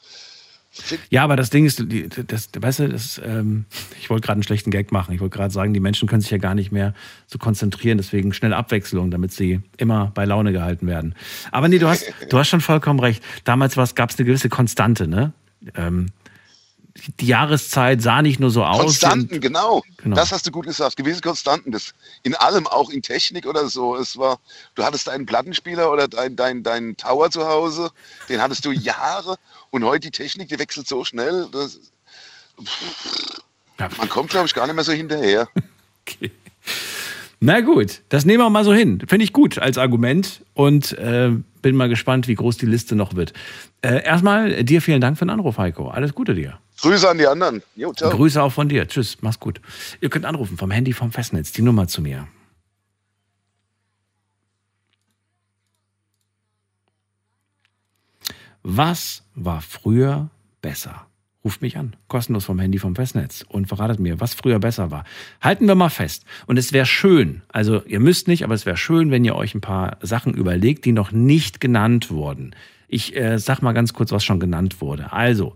Ja, 1.10 1.24
aber 1.24 1.36
das 1.36 1.50
Ding 1.50 1.66
ist, 1.66 1.84
das, 2.28 2.50
weißt 2.56 2.80
du, 2.80 2.90
das, 2.90 3.20
ähm, 3.24 3.66
ich 4.00 4.10
wollte 4.10 4.26
gerade 4.26 4.38
einen 4.38 4.44
schlechten 4.44 4.70
Gag 4.70 4.92
machen. 4.92 5.14
Ich 5.14 5.22
wollte 5.22 5.36
gerade 5.36 5.52
sagen, 5.52 5.74
die 5.74 5.80
Menschen 5.80 6.08
können 6.08 6.22
sich 6.22 6.30
ja 6.30 6.38
gar 6.38 6.54
nicht 6.54 6.72
mehr 6.72 6.94
so 7.26 7.40
konzentrieren, 7.40 7.98
deswegen 7.98 8.34
schnell 8.34 8.54
Abwechslung, 8.54 9.10
damit 9.10 9.32
sie 9.32 9.62
immer 9.78 10.12
bei 10.14 10.26
Laune 10.26 10.52
gehalten 10.52 10.86
werden. 10.86 11.16
Aber 11.52 11.68
nee, 11.68 11.80
du 11.80 11.88
hast, 11.88 12.06
du 12.30 12.38
hast 12.38 12.50
schon 12.50 12.62
vollkommen 12.62 13.00
recht. 13.00 13.24
Damals 13.44 13.76
gab 13.96 14.12
es 14.12 14.20
eine 14.20 14.26
gewisse 14.26 14.50
Konstante, 14.50 15.08
ne? 15.08 15.34
Ähm, 15.76 16.08
die- 17.20 17.28
Jahreszeit 17.28 18.02
sah 18.02 18.22
nicht 18.22 18.40
nur 18.40 18.50
so 18.52 18.64
aus. 18.64 18.80
Konstanten, 18.80 19.40
genau. 19.40 19.84
Genau. 19.98 20.16
Das 20.16 20.32
hast 20.32 20.46
du 20.48 20.52
gut 20.52 20.66
gesagt. 20.66 20.96
Gewisse 20.98 21.22
Konstanten. 21.22 21.72
Das 21.72 21.94
in 22.24 22.36
allem, 22.36 22.68
auch 22.68 22.90
in 22.90 23.02
Technik 23.02 23.46
oder 23.46 23.68
so. 23.68 23.96
Es 23.96 24.18
war, 24.18 24.40
du 24.76 24.84
hattest 24.84 25.08
deinen 25.08 25.26
Plattenspieler 25.26 25.92
oder 25.92 26.08
deinen 26.08 26.36
dein, 26.36 26.64
dein 26.64 26.98
Tower 26.98 27.30
zu 27.32 27.48
Hause, 27.48 27.92
den 28.30 28.42
hattest 28.42 28.66
du 28.66 28.72
Jahre. 28.72 29.38
Und 29.70 29.84
heute 29.84 30.08
die 30.08 30.12
Technik, 30.12 30.50
die 30.50 30.60
wechselt 30.60 30.88
so 30.88 31.04
schnell. 31.04 31.48
Das, 31.52 31.80
man 33.98 34.10
kommt, 34.10 34.30
glaube 34.30 34.48
ich, 34.48 34.54
gar 34.54 34.66
nicht 34.66 34.76
mehr 34.76 34.84
so 34.84 34.92
hinterher. 34.94 35.48
Okay. 36.10 36.32
Na 37.42 37.60
gut, 37.60 38.02
das 38.08 38.24
nehmen 38.24 38.40
wir 38.42 38.50
mal 38.50 38.64
so 38.64 38.74
hin. 38.74 39.04
Finde 39.10 39.26
ich 39.26 39.34
gut 39.34 39.60
als 39.60 39.78
Argument 39.78 40.42
und 40.54 40.98
äh, 40.98 41.32
bin 41.62 41.76
mal 41.76 41.90
gespannt, 41.90 42.30
wie 42.30 42.36
groß 42.36 42.56
die 42.56 42.66
Liste 42.66 42.96
noch 42.96 43.16
wird. 43.16 43.34
Äh, 43.82 44.06
erstmal 44.06 44.64
dir 44.64 44.82
vielen 44.82 45.02
Dank 45.02 45.18
für 45.18 45.26
den 45.26 45.32
Anruf, 45.32 45.58
Heiko. 45.58 45.90
Alles 45.90 46.16
Gute 46.16 46.34
dir. 46.34 46.60
Grüße 46.82 47.10
an 47.10 47.18
die 47.18 47.28
anderen. 47.28 47.64
Jo, 47.76 47.94
ciao. 47.94 48.12
Grüße 48.12 48.42
auch 48.42 48.52
von 48.52 48.70
dir. 48.70 48.88
Tschüss, 48.88 49.18
mach's 49.22 49.40
gut. 49.40 49.62
Ihr 50.00 50.10
könnt 50.10 50.26
anrufen 50.26 50.58
vom 50.58 50.72
Handy 50.72 50.94
vom 50.94 51.12
Festnetz, 51.12 51.52
die 51.52 51.62
Nummer 51.64 51.88
zu 51.88 52.02
mir. 52.02 52.28
Was 58.64 59.24
war 59.34 59.62
früher 59.62 60.30
besser? 60.62 61.08
Ruft 61.44 61.62
mich 61.62 61.78
an, 61.78 61.96
kostenlos 62.10 62.44
vom 62.44 62.60
Handy 62.60 62.78
vom 62.78 62.96
Festnetz 62.96 63.46
und 63.48 63.68
verratet 63.68 64.00
mir, 64.00 64.20
was 64.20 64.34
früher 64.34 64.60
besser 64.60 64.92
war. 64.92 65.06
Halten 65.40 65.66
wir 65.68 65.76
mal 65.76 65.90
fest. 65.90 66.26
Und 66.46 66.58
es 66.58 66.74
wäre 66.74 66.86
schön, 66.86 67.42
also 67.48 67.82
ihr 67.86 68.02
müsst 68.02 68.28
nicht, 68.28 68.44
aber 68.44 68.54
es 68.54 68.66
wäre 68.66 68.76
schön, 68.76 69.10
wenn 69.10 69.24
ihr 69.24 69.36
euch 69.36 69.56
ein 69.56 69.62
paar 69.62 69.98
Sachen 70.02 70.34
überlegt, 70.34 70.84
die 70.84 70.92
noch 70.92 71.14
nicht 71.14 71.62
genannt 71.62 72.12
wurden. 72.12 72.54
Ich 72.90 73.16
äh, 73.16 73.40
sag 73.40 73.62
mal 73.62 73.72
ganz 73.72 73.94
kurz, 73.94 74.12
was 74.12 74.26
schon 74.26 74.42
genannt 74.42 74.82
wurde. 74.82 75.14
Also, 75.14 75.56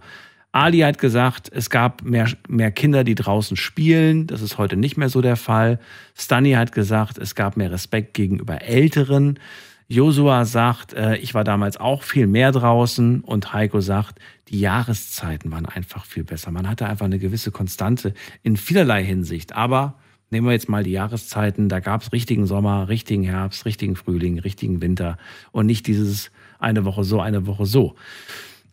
Ali 0.51 0.79
hat 0.79 0.97
gesagt, 0.97 1.49
es 1.53 1.69
gab 1.69 2.03
mehr, 2.03 2.27
mehr 2.47 2.71
Kinder, 2.71 3.03
die 3.03 3.15
draußen 3.15 3.55
spielen. 3.55 4.27
Das 4.27 4.41
ist 4.41 4.57
heute 4.57 4.75
nicht 4.75 4.97
mehr 4.97 5.09
so 5.09 5.21
der 5.21 5.37
Fall. 5.37 5.79
Stanny 6.15 6.51
hat 6.51 6.73
gesagt, 6.73 7.17
es 7.17 7.35
gab 7.35 7.55
mehr 7.55 7.71
Respekt 7.71 8.13
gegenüber 8.13 8.61
Älteren. 8.61 9.39
Josua 9.87 10.45
sagt, 10.45 10.93
äh, 10.93 11.17
ich 11.17 11.33
war 11.33 11.43
damals 11.43 11.77
auch 11.77 12.03
viel 12.03 12.27
mehr 12.27 12.51
draußen. 12.51 13.21
Und 13.21 13.53
Heiko 13.53 13.79
sagt, 13.79 14.19
die 14.49 14.59
Jahreszeiten 14.59 15.51
waren 15.51 15.65
einfach 15.65 16.05
viel 16.05 16.23
besser. 16.25 16.51
Man 16.51 16.67
hatte 16.67 16.85
einfach 16.85 17.05
eine 17.05 17.19
gewisse 17.19 17.51
Konstante 17.51 18.13
in 18.43 18.57
vielerlei 18.57 19.03
Hinsicht. 19.05 19.53
Aber 19.53 19.95
nehmen 20.31 20.47
wir 20.47 20.53
jetzt 20.53 20.69
mal 20.69 20.83
die 20.83 20.91
Jahreszeiten. 20.91 21.69
Da 21.69 21.79
gab 21.79 22.01
es 22.01 22.11
richtigen 22.11 22.45
Sommer, 22.45 22.89
richtigen 22.89 23.23
Herbst, 23.23 23.65
richtigen 23.65 23.95
Frühling, 23.95 24.39
richtigen 24.39 24.81
Winter. 24.81 25.17
Und 25.53 25.65
nicht 25.65 25.87
dieses 25.87 26.31
eine 26.59 26.83
Woche 26.83 27.05
so, 27.05 27.21
eine 27.21 27.47
Woche 27.47 27.65
so. 27.65 27.95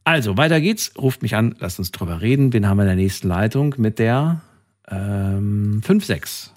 Also, 0.09 0.39
weiter 0.39 0.59
geht's. 0.59 0.95
Ruft 0.97 1.21
mich 1.21 1.37
an, 1.37 1.55
lasst 1.59 1.79
uns 1.79 1.93
drüber 1.93 2.23
reden. 2.23 2.55
Wen 2.55 2.67
haben 2.67 2.79
wir 2.79 2.85
in 2.85 2.89
der 2.89 2.97
nächsten 2.97 3.29
Leitung 3.29 3.75
mit 3.77 3.99
der 3.99 4.41
ähm, 4.91 5.83
5-6? 5.85 6.49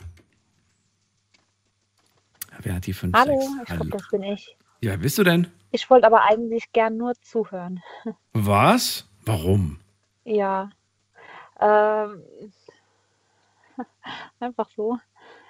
Wer 2.62 2.76
hat 2.76 2.86
die 2.86 2.96
5-6? 2.96 3.14
Hallo, 3.14 3.42
ich 3.60 3.66
glaube, 3.66 3.90
das 3.90 4.08
bin 4.10 4.24
ich. 4.24 4.56
Ja, 4.80 4.96
bist 4.96 5.18
du 5.18 5.26
denn? 5.26 5.48
Ich 5.72 5.90
wollte 5.90 6.08
aber 6.08 6.24
eigentlich 6.24 6.72
gern 6.72 6.96
nur 6.96 7.14
zuhören. 7.20 7.82
Was? 8.32 9.06
Warum? 9.26 9.82
Ja. 10.24 10.70
Ähm, 11.60 12.24
einfach 14.40 14.70
so. 14.78 14.98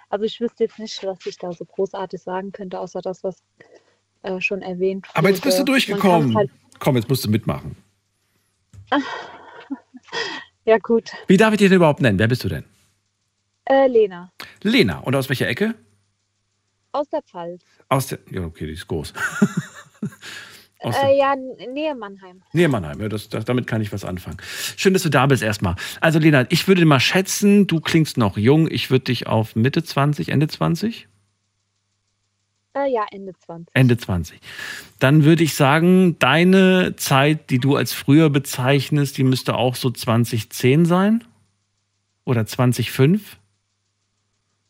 Also 0.10 0.26
ich 0.26 0.42
wüsste 0.42 0.64
jetzt 0.64 0.80
nicht, 0.80 1.04
was 1.04 1.24
ich 1.28 1.38
da 1.38 1.54
so 1.54 1.66
großartig 1.66 2.20
sagen 2.20 2.52
könnte, 2.52 2.80
außer 2.80 3.02
das, 3.02 3.24
was 3.24 3.44
äh, 4.24 4.42
schon 4.42 4.64
erwähnt 4.64 5.08
wurde. 5.08 5.18
Aber 5.18 5.30
jetzt 5.30 5.44
bist 5.44 5.60
du 5.60 5.64
durchgekommen. 5.64 6.36
Halt, 6.36 6.50
Komm, 6.80 6.96
jetzt 6.96 7.08
musst 7.08 7.24
du 7.24 7.30
mitmachen. 7.30 7.76
ja 10.66 10.78
gut. 10.78 11.12
Wie 11.28 11.38
darf 11.38 11.54
ich 11.54 11.60
dich 11.60 11.70
denn 11.70 11.78
überhaupt 11.78 12.02
nennen? 12.02 12.20
Wer 12.20 12.28
bist 12.28 12.44
du 12.44 12.50
denn? 12.50 12.66
Äh, 13.66 13.88
Lena, 13.88 14.32
Lena. 14.64 15.00
Und 15.00 15.16
aus 15.16 15.30
welcher 15.30 15.48
Ecke? 15.48 15.76
aus 16.94 17.10
der 17.10 17.22
Pfalz. 17.22 17.64
Aus 17.90 18.08
der. 18.08 18.20
Ja, 18.32 18.44
okay, 18.44 18.66
die 18.66 18.74
ist 18.74 18.88
groß. 18.88 19.14
Äh, 20.84 21.16
ja, 21.16 21.36
Nähe 21.36 21.94
Mannheim. 21.94 22.42
Nee, 22.54 22.68
Mannheim, 22.68 23.00
ja, 23.02 23.08
das, 23.08 23.30
das, 23.30 23.46
damit 23.46 23.68
kann 23.68 23.84
ich 23.84 23.94
was 23.94 24.04
anfangen. 24.04 24.38
Schön, 24.78 24.94
dass 24.94 25.04
du 25.04 25.10
da 25.10 25.28
bist 25.28 25.44
erstmal. 25.44 25.76
Also, 26.00 26.18
Lena, 26.18 26.48
ich 26.50 26.68
würde 26.68 26.84
mal 26.86 27.00
schätzen, 27.00 27.68
du 27.68 27.80
klingst 27.80 28.18
noch 28.18 28.36
jung. 28.36 28.68
Ich 28.68 28.90
würde 28.90 29.04
dich 29.04 29.28
auf 29.28 29.56
Mitte 29.56 29.84
20, 29.84 30.30
Ende 30.30 30.48
20? 30.48 31.08
Äh, 32.74 32.92
ja, 32.92 33.06
Ende 33.12 33.34
20. 33.38 33.76
Ende 33.76 33.98
20. 33.98 34.40
Dann 35.00 35.26
würde 35.26 35.44
ich 35.44 35.56
sagen, 35.56 36.18
deine 36.20 36.96
Zeit, 36.96 37.50
die 37.50 37.60
du 37.60 37.76
als 37.76 37.92
früher 37.94 38.30
bezeichnest, 38.30 39.18
die 39.18 39.24
müsste 39.24 39.56
auch 39.56 39.76
so 39.76 39.92
2010 39.92 40.86
sein? 40.86 41.24
Oder 42.24 42.46
2005? 42.46 43.38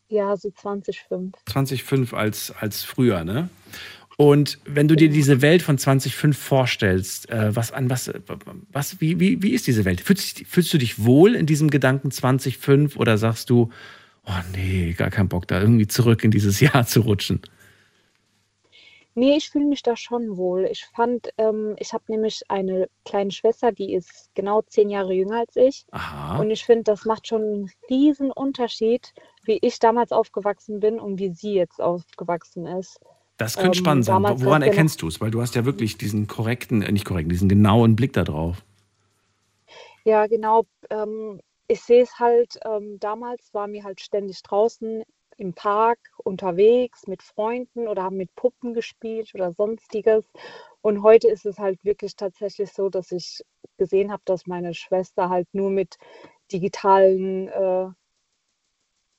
Ja, 0.08 0.36
so 0.36 0.50
2005. 0.50 1.32
2005 1.46 2.12
als, 2.12 2.50
als 2.50 2.82
früher, 2.82 3.24
ne? 3.24 3.48
Und 4.18 4.58
wenn 4.66 4.88
du 4.88 4.94
dir 4.94 5.08
diese 5.08 5.40
Welt 5.40 5.62
von 5.62 5.78
2005 5.78 6.36
vorstellst, 6.36 7.30
äh, 7.30 7.56
was 7.56 7.72
an 7.72 7.88
was, 7.88 8.10
was 8.70 9.00
wie, 9.00 9.18
wie, 9.18 9.42
wie 9.42 9.50
ist 9.52 9.66
diese 9.66 9.84
Welt? 9.84 10.00
Fühlst, 10.00 10.46
fühlst 10.46 10.72
du 10.74 10.78
dich 10.78 11.02
wohl 11.02 11.34
in 11.34 11.46
diesem 11.46 11.70
Gedanken 11.70 12.10
2005 12.10 12.96
oder 12.96 13.16
sagst 13.16 13.48
du, 13.48 13.70
oh 14.26 14.40
nee, 14.54 14.92
gar 14.92 15.10
keinen 15.10 15.28
Bock, 15.28 15.48
da 15.48 15.60
irgendwie 15.60 15.86
zurück 15.86 16.24
in 16.24 16.30
dieses 16.30 16.60
Jahr 16.60 16.86
zu 16.86 17.00
rutschen? 17.00 17.40
Nee, 19.14 19.36
ich 19.36 19.50
fühle 19.50 19.66
mich 19.66 19.82
da 19.82 19.94
schon 19.94 20.36
wohl. 20.36 20.66
Ich 20.70 20.86
fand, 20.86 21.30
ähm, 21.36 21.76
ich 21.78 21.92
habe 21.92 22.04
nämlich 22.08 22.42
eine 22.48 22.88
kleine 23.04 23.30
Schwester, 23.30 23.70
die 23.70 23.92
ist 23.92 24.30
genau 24.34 24.62
zehn 24.62 24.88
Jahre 24.88 25.12
jünger 25.12 25.40
als 25.40 25.54
ich. 25.56 25.84
Aha. 25.90 26.40
Und 26.40 26.50
ich 26.50 26.64
finde, 26.64 26.84
das 26.84 27.04
macht 27.04 27.26
schon 27.26 27.42
einen 27.42 27.70
riesen 27.90 28.30
Unterschied, 28.30 29.12
wie 29.44 29.58
ich 29.60 29.78
damals 29.78 30.12
aufgewachsen 30.12 30.80
bin 30.80 30.98
und 30.98 31.18
wie 31.18 31.30
sie 31.30 31.52
jetzt 31.52 31.80
aufgewachsen 31.80 32.66
ist. 32.66 33.00
Das 33.36 33.56
könnte 33.56 33.78
ähm, 33.78 33.84
spannend 33.84 34.04
sein. 34.06 34.22
Woran 34.22 34.62
erkennst 34.62 35.02
du 35.02 35.08
es? 35.08 35.20
Weil 35.20 35.30
du 35.30 35.42
hast 35.42 35.54
ja 35.56 35.64
wirklich 35.66 35.98
diesen 35.98 36.26
korrekten, 36.26 36.80
äh, 36.80 36.90
nicht 36.90 37.04
korrekten, 37.04 37.30
diesen 37.30 37.48
genauen 37.48 37.96
Blick 37.96 38.14
da 38.14 38.24
drauf. 38.24 38.64
Ja, 40.04 40.26
genau. 40.26 40.64
Ähm, 40.88 41.40
ich 41.68 41.82
sehe 41.82 42.02
es 42.02 42.18
halt, 42.18 42.58
ähm, 42.64 42.98
damals 42.98 43.52
waren 43.52 43.72
wir 43.72 43.84
halt 43.84 44.00
ständig 44.00 44.42
draußen 44.42 45.02
im 45.36 45.54
Park 45.54 45.98
unterwegs 46.24 47.06
mit 47.06 47.22
Freunden 47.22 47.88
oder 47.88 48.04
haben 48.04 48.16
mit 48.16 48.34
Puppen 48.34 48.74
gespielt 48.74 49.32
oder 49.34 49.52
sonstiges. 49.52 50.24
Und 50.82 51.02
heute 51.02 51.28
ist 51.28 51.46
es 51.46 51.58
halt 51.58 51.84
wirklich 51.84 52.16
tatsächlich 52.16 52.72
so, 52.72 52.88
dass 52.88 53.12
ich 53.12 53.42
gesehen 53.78 54.12
habe, 54.12 54.22
dass 54.24 54.46
meine 54.46 54.74
Schwester 54.74 55.28
halt 55.30 55.48
nur 55.52 55.70
mit 55.70 55.96
digitalen 56.52 57.48
äh, 57.48 57.88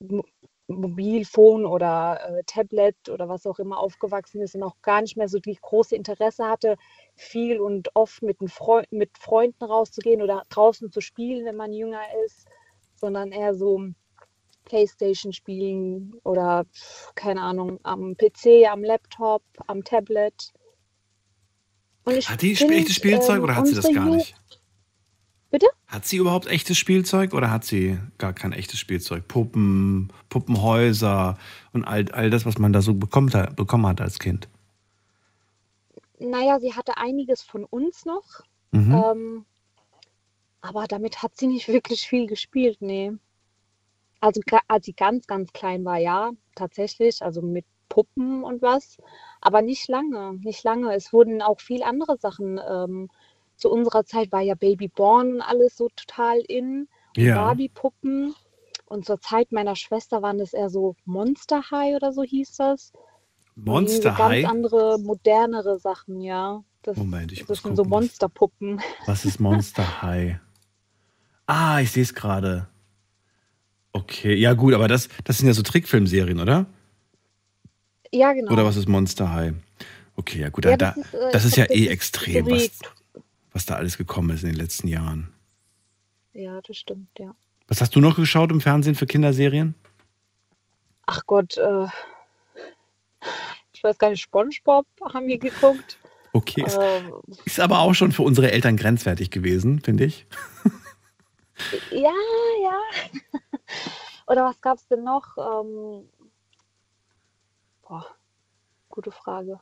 Mo- 0.00 0.24
Mobilfon 0.68 1.66
oder 1.66 2.38
äh, 2.38 2.42
Tablet 2.46 2.96
oder 3.10 3.28
was 3.28 3.44
auch 3.46 3.58
immer 3.58 3.78
aufgewachsen 3.78 4.40
ist 4.40 4.54
und 4.54 4.62
auch 4.62 4.76
gar 4.82 5.02
nicht 5.02 5.16
mehr 5.16 5.28
so 5.28 5.38
die 5.38 5.58
große 5.60 5.94
Interesse 5.96 6.46
hatte, 6.46 6.76
viel 7.16 7.60
und 7.60 7.90
oft 7.94 8.22
mit, 8.22 8.40
den 8.40 8.48
Freu 8.48 8.82
mit 8.90 9.10
Freunden 9.18 9.64
rauszugehen 9.64 10.22
oder 10.22 10.42
draußen 10.48 10.90
zu 10.90 11.00
spielen, 11.00 11.44
wenn 11.44 11.56
man 11.56 11.72
jünger 11.72 12.02
ist, 12.24 12.46
sondern 12.94 13.32
eher 13.32 13.54
so 13.54 13.88
Playstation 14.64 15.32
spielen 15.32 16.14
oder 16.24 16.66
keine 17.14 17.42
Ahnung, 17.42 17.80
am 17.82 18.16
PC, 18.16 18.66
am 18.70 18.82
Laptop, 18.82 19.42
am 19.66 19.84
Tablet. 19.84 20.52
Hat 22.06 22.42
die 22.42 22.54
find, 22.54 22.70
echtes 22.72 22.96
Spielzeug 22.96 23.38
ähm, 23.38 23.44
oder 23.44 23.56
hat 23.56 23.66
sie 23.66 23.74
das 23.74 23.86
unsere 23.86 24.04
gar 24.04 24.14
nicht? 24.14 24.34
Bitte? 25.50 25.68
Hat 25.86 26.04
sie 26.04 26.16
überhaupt 26.16 26.48
echtes 26.48 26.76
Spielzeug 26.76 27.32
oder 27.32 27.50
hat 27.50 27.64
sie 27.64 27.98
gar 28.18 28.32
kein 28.32 28.52
echtes 28.52 28.78
Spielzeug? 28.78 29.28
Puppen, 29.28 30.12
Puppenhäuser 30.28 31.38
und 31.72 31.84
all, 31.84 32.10
all 32.10 32.28
das, 32.30 32.44
was 32.44 32.58
man 32.58 32.72
da 32.72 32.82
so 32.82 32.94
bekommt, 32.94 33.32
bekommen 33.54 33.86
hat 33.86 34.00
als 34.00 34.18
Kind. 34.18 34.48
Naja, 36.18 36.58
sie 36.58 36.74
hatte 36.74 36.96
einiges 36.96 37.42
von 37.42 37.64
uns 37.64 38.04
noch. 38.04 38.24
Mhm. 38.72 38.92
Ähm, 38.92 39.44
aber 40.60 40.86
damit 40.86 41.22
hat 41.22 41.36
sie 41.36 41.46
nicht 41.46 41.68
wirklich 41.68 42.08
viel 42.08 42.26
gespielt, 42.26 42.78
nee. 42.80 43.12
Also 44.20 44.40
als 44.68 44.86
sie 44.86 44.92
ganz, 44.94 45.26
ganz 45.26 45.52
klein 45.52 45.84
war, 45.84 45.98
ja, 45.98 46.30
tatsächlich, 46.54 47.22
also 47.22 47.42
mit 47.42 47.66
Puppen 47.88 48.42
und 48.42 48.62
was, 48.62 48.96
aber 49.40 49.62
nicht 49.62 49.88
lange, 49.88 50.34
nicht 50.42 50.64
lange. 50.64 50.94
Es 50.94 51.12
wurden 51.12 51.42
auch 51.42 51.60
viel 51.60 51.82
andere 51.82 52.16
Sachen. 52.18 52.58
Ähm, 52.68 53.10
zu 53.56 53.70
unserer 53.70 54.04
Zeit 54.04 54.32
war 54.32 54.40
ja 54.40 54.54
Babyborn 54.54 55.40
alles 55.40 55.76
so 55.76 55.88
total 55.94 56.38
in, 56.40 56.88
Ja. 57.16 57.36
Barbie-Puppen. 57.36 58.34
Und 58.86 59.06
zur 59.06 59.20
Zeit 59.20 59.52
meiner 59.52 59.76
Schwester 59.76 60.22
waren 60.22 60.38
das 60.38 60.52
eher 60.52 60.70
so 60.70 60.96
Monster 61.04 61.70
High 61.70 61.96
oder 61.96 62.12
so 62.12 62.22
hieß 62.22 62.56
das. 62.56 62.92
So 63.54 63.62
Monster 63.62 64.18
High? 64.18 64.42
Ganz 64.42 64.52
andere, 64.54 64.98
modernere 64.98 65.78
Sachen, 65.78 66.20
ja. 66.20 66.62
Das, 66.82 66.96
Moment, 66.96 67.32
ich 67.32 67.44
das 67.46 67.62
sind 67.62 67.76
so 67.76 67.82
gucken, 67.82 67.92
was- 67.92 68.00
Monsterpuppen. 68.00 68.80
Was 69.06 69.24
ist 69.24 69.40
Monster 69.40 70.02
High? 70.02 70.38
Ah, 71.46 71.78
ich 71.80 71.92
sehe 71.92 72.02
es 72.02 72.14
gerade. 72.14 72.68
Okay, 73.96 74.34
ja 74.34 74.54
gut, 74.54 74.74
aber 74.74 74.88
das, 74.88 75.08
das 75.22 75.38
sind 75.38 75.46
ja 75.46 75.54
so 75.54 75.62
Trickfilmserien, 75.62 76.40
oder? 76.40 76.66
Ja, 78.12 78.32
genau. 78.32 78.52
Oder 78.52 78.64
was 78.64 78.76
ist 78.76 78.88
Monster 78.88 79.32
High? 79.32 79.54
Okay, 80.16 80.40
ja 80.40 80.48
gut, 80.48 80.64
Ja, 80.64 80.76
da, 80.76 80.94
das 80.94 81.04
ist, 81.06 81.14
äh, 81.14 81.30
das 81.32 81.44
ist 81.44 81.56
ja 81.56 81.64
eh 81.70 81.86
extrem, 81.86 82.46
was, 82.50 82.70
was 83.52 83.66
da 83.66 83.76
alles 83.76 83.96
gekommen 83.96 84.30
ist 84.30 84.42
in 84.42 84.50
den 84.50 84.56
letzten 84.58 84.88
Jahren. 84.88 85.32
Ja, 86.32 86.60
das 86.60 86.76
stimmt, 86.76 87.08
ja. 87.18 87.34
Was 87.68 87.80
hast 87.80 87.94
du 87.94 88.00
noch 88.00 88.16
geschaut 88.16 88.50
im 88.50 88.60
Fernsehen 88.60 88.96
für 88.96 89.06
Kinderserien? 89.06 89.74
Ach 91.06 91.22
Gott, 91.26 91.56
äh, 91.56 91.86
ich 93.72 93.84
weiß 93.84 93.96
gar 93.98 94.10
nicht, 94.10 94.22
SpongeBob 94.22 94.86
haben 95.12 95.28
wir 95.28 95.38
geguckt. 95.38 95.98
Okay, 96.32 96.64
ist, 96.66 96.76
Ähm, 96.80 97.12
ist 97.44 97.60
aber 97.60 97.78
auch 97.78 97.94
schon 97.94 98.10
für 98.10 98.22
unsere 98.22 98.50
Eltern 98.50 98.76
grenzwertig 98.76 99.30
gewesen, 99.30 99.80
finde 99.80 100.04
ich. 100.06 100.26
ja, 101.90 102.12
ja. 102.62 102.78
Oder 104.26 104.44
was 104.44 104.60
gab 104.60 104.78
es 104.78 104.86
denn 104.88 105.04
noch? 105.04 105.36
Ähm, 105.36 106.08
boah, 107.82 108.06
gute 108.88 109.10
Frage. 109.10 109.60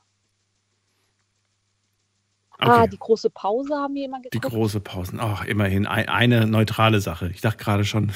Ah, 2.59 2.81
Okay. 2.83 2.89
die 2.91 2.99
große 2.99 3.29
Pause 3.29 3.75
haben 3.75 3.95
wir 3.95 4.05
immer 4.05 4.19
Die 4.21 4.29
geguckt. 4.29 4.53
große 4.53 4.79
Pausen. 4.79 5.19
Ach, 5.19 5.43
immerhin 5.45 5.85
ein, 5.85 6.07
eine 6.07 6.45
neutrale 6.47 7.01
Sache. 7.01 7.29
Ich 7.33 7.41
dachte 7.41 7.61
gerade 7.61 7.83
schon. 7.83 8.11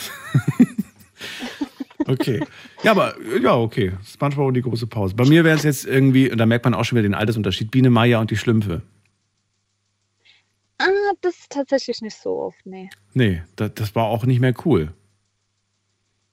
okay. 2.07 2.45
Ja, 2.84 2.91
aber 2.91 3.15
ja, 3.41 3.55
okay. 3.55 3.93
SpongeBob 4.05 4.47
und 4.47 4.53
die 4.53 4.61
große 4.61 4.88
Pause. 4.88 5.15
Bei 5.15 5.25
mir 5.25 5.43
wäre 5.43 5.57
es 5.57 5.63
jetzt 5.63 5.86
irgendwie, 5.86 6.32
und 6.32 6.38
da 6.38 6.45
merkt 6.45 6.65
man 6.65 6.73
auch 6.75 6.86
schon 6.86 6.97
wieder 6.97 7.07
den 7.09 7.15
Altersunterschied, 7.15 7.71
Biene 7.71 7.89
Meier 7.89 8.19
und 8.21 8.32
die 8.32 8.38
Schlümpfe. 8.38 8.84
Ah, 10.80 10.86
das 11.21 11.36
ist 11.39 11.49
tatsächlich 11.51 12.01
nicht 12.01 12.17
so 12.17 12.39
oft, 12.39 12.65
nee. 12.65 12.89
Nee, 13.13 13.41
das, 13.55 13.73
das 13.75 13.95
war 13.95 14.05
auch 14.05 14.25
nicht 14.25 14.39
mehr 14.39 14.53
cool, 14.65 14.93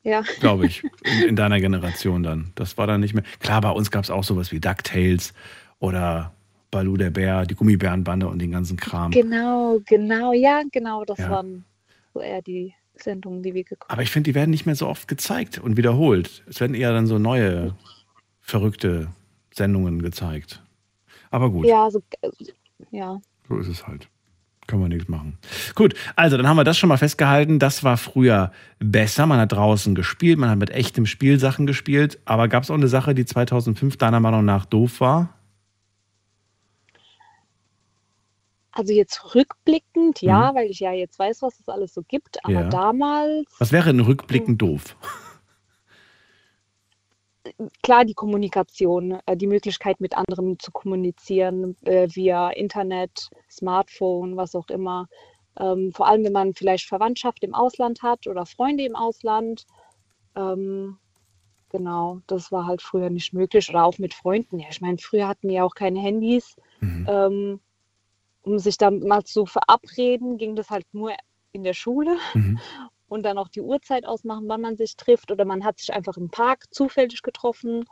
Ja. 0.02 0.22
glaube 0.40 0.66
ich. 0.66 0.82
In, 1.04 1.22
in 1.30 1.36
deiner 1.36 1.60
Generation 1.60 2.22
dann. 2.22 2.52
Das 2.54 2.76
war 2.78 2.86
dann 2.86 3.00
nicht 3.00 3.14
mehr. 3.14 3.24
Klar, 3.40 3.60
bei 3.60 3.70
uns 3.70 3.90
gab 3.90 4.04
es 4.04 4.10
auch 4.10 4.24
sowas 4.24 4.52
wie 4.52 4.60
DuckTales 4.60 5.32
oder 5.78 6.34
Balu 6.70 6.96
der 6.96 7.10
Bär, 7.10 7.46
die 7.46 7.54
Gummibärenbande 7.54 8.26
und 8.28 8.38
den 8.38 8.50
ganzen 8.50 8.76
Kram. 8.76 9.10
Genau, 9.12 9.80
genau, 9.86 10.32
ja, 10.32 10.62
genau. 10.72 11.04
Das 11.04 11.18
Ja. 11.18 11.30
waren 11.30 11.64
so 12.12 12.20
eher 12.20 12.42
die 12.42 12.74
Sendungen, 12.96 13.42
die 13.42 13.54
wir 13.54 13.64
geguckt 13.64 13.90
Aber 13.90 14.02
ich 14.02 14.10
finde, 14.10 14.30
die 14.30 14.34
werden 14.34 14.50
nicht 14.50 14.66
mehr 14.66 14.76
so 14.76 14.88
oft 14.88 15.08
gezeigt 15.08 15.58
und 15.58 15.76
wiederholt. 15.76 16.42
Es 16.48 16.60
werden 16.60 16.74
eher 16.74 16.92
dann 16.92 17.06
so 17.06 17.18
neue, 17.18 17.74
verrückte 18.40 19.08
Sendungen 19.52 20.00
gezeigt. 20.02 20.62
Aber 21.30 21.50
gut, 21.50 21.66
Ja, 21.66 21.90
so, 21.90 22.02
äh, 22.22 22.30
ja. 22.90 23.20
so 23.48 23.58
ist 23.58 23.68
es 23.68 23.86
halt. 23.86 24.08
Können 24.66 24.82
wir 24.82 24.88
nichts 24.88 25.08
machen. 25.08 25.36
Gut, 25.74 25.94
also 26.16 26.36
dann 26.38 26.48
haben 26.48 26.56
wir 26.56 26.64
das 26.64 26.78
schon 26.78 26.88
mal 26.88 26.96
festgehalten. 26.96 27.58
Das 27.58 27.84
war 27.84 27.96
früher 27.98 28.50
besser. 28.78 29.26
Man 29.26 29.38
hat 29.38 29.52
draußen 29.52 29.94
gespielt, 29.94 30.38
man 30.38 30.48
hat 30.48 30.58
mit 30.58 30.70
echtem 30.70 31.04
Spiel 31.06 31.38
Sachen 31.38 31.66
gespielt. 31.66 32.18
Aber 32.24 32.48
gab 32.48 32.62
es 32.62 32.70
auch 32.70 32.74
eine 32.74 32.88
Sache, 32.88 33.14
die 33.14 33.26
2005 33.26 33.98
deiner 33.98 34.20
Meinung 34.20 34.44
nach 34.44 34.64
doof 34.64 35.00
war? 35.00 35.34
Also 38.72 38.92
jetzt 38.92 39.34
rückblickend, 39.34 40.20
ja, 40.20 40.50
Mhm. 40.50 40.56
weil 40.56 40.66
ich 40.70 40.80
ja 40.80 40.92
jetzt 40.92 41.18
weiß, 41.18 41.42
was 41.42 41.60
es 41.60 41.68
alles 41.68 41.94
so 41.94 42.02
gibt. 42.02 42.44
Aber 42.44 42.52
Ja. 42.54 42.68
damals, 42.68 43.46
Was 43.58 43.70
wäre 43.70 43.90
in 43.90 44.00
Rückblicken 44.00 44.58
doof? 44.58 44.96
Klar, 47.82 48.04
die 48.04 48.14
Kommunikation, 48.14 49.18
äh, 49.26 49.36
die 49.36 49.46
Möglichkeit 49.46 50.00
mit 50.00 50.16
anderen 50.16 50.58
zu 50.58 50.70
kommunizieren, 50.72 51.76
äh, 51.82 52.08
via 52.14 52.50
Internet, 52.50 53.30
Smartphone, 53.50 54.36
was 54.36 54.54
auch 54.54 54.68
immer. 54.68 55.06
Ähm, 55.58 55.92
vor 55.92 56.08
allem, 56.08 56.24
wenn 56.24 56.32
man 56.32 56.54
vielleicht 56.54 56.86
Verwandtschaft 56.86 57.44
im 57.44 57.54
Ausland 57.54 58.02
hat 58.02 58.26
oder 58.26 58.46
Freunde 58.46 58.84
im 58.84 58.96
Ausland. 58.96 59.66
Ähm, 60.34 60.98
genau, 61.70 62.20
das 62.26 62.50
war 62.50 62.66
halt 62.66 62.82
früher 62.82 63.10
nicht 63.10 63.32
möglich. 63.32 63.68
Oder 63.68 63.84
auch 63.84 63.98
mit 63.98 64.14
Freunden. 64.14 64.58
Ja, 64.58 64.66
ich 64.70 64.80
meine, 64.80 64.98
früher 64.98 65.28
hatten 65.28 65.48
wir 65.48 65.56
ja 65.56 65.64
auch 65.64 65.74
keine 65.74 66.00
Handys. 66.00 66.56
Mhm. 66.80 67.06
Ähm, 67.08 67.60
um 68.42 68.58
sich 68.58 68.76
dann 68.76 69.00
mal 69.00 69.24
zu 69.24 69.46
verabreden, 69.46 70.36
ging 70.36 70.54
das 70.56 70.70
halt 70.70 70.86
nur 70.92 71.12
in 71.52 71.62
der 71.62 71.74
Schule 71.74 72.16
Mhm. 72.34 72.58
und 73.14 73.22
dann 73.22 73.38
auch 73.38 73.48
die 73.48 73.60
Uhrzeit 73.62 74.04
ausmachen, 74.06 74.44
wann 74.48 74.60
man 74.60 74.76
sich 74.76 74.96
trifft. 74.96 75.30
Oder 75.30 75.44
man 75.44 75.64
hat 75.64 75.78
sich 75.78 75.94
einfach 75.94 76.16
im 76.16 76.28
Park 76.28 76.64
zufällig 76.74 77.22
getroffen. 77.22 77.84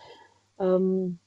Ähm, 0.58 1.18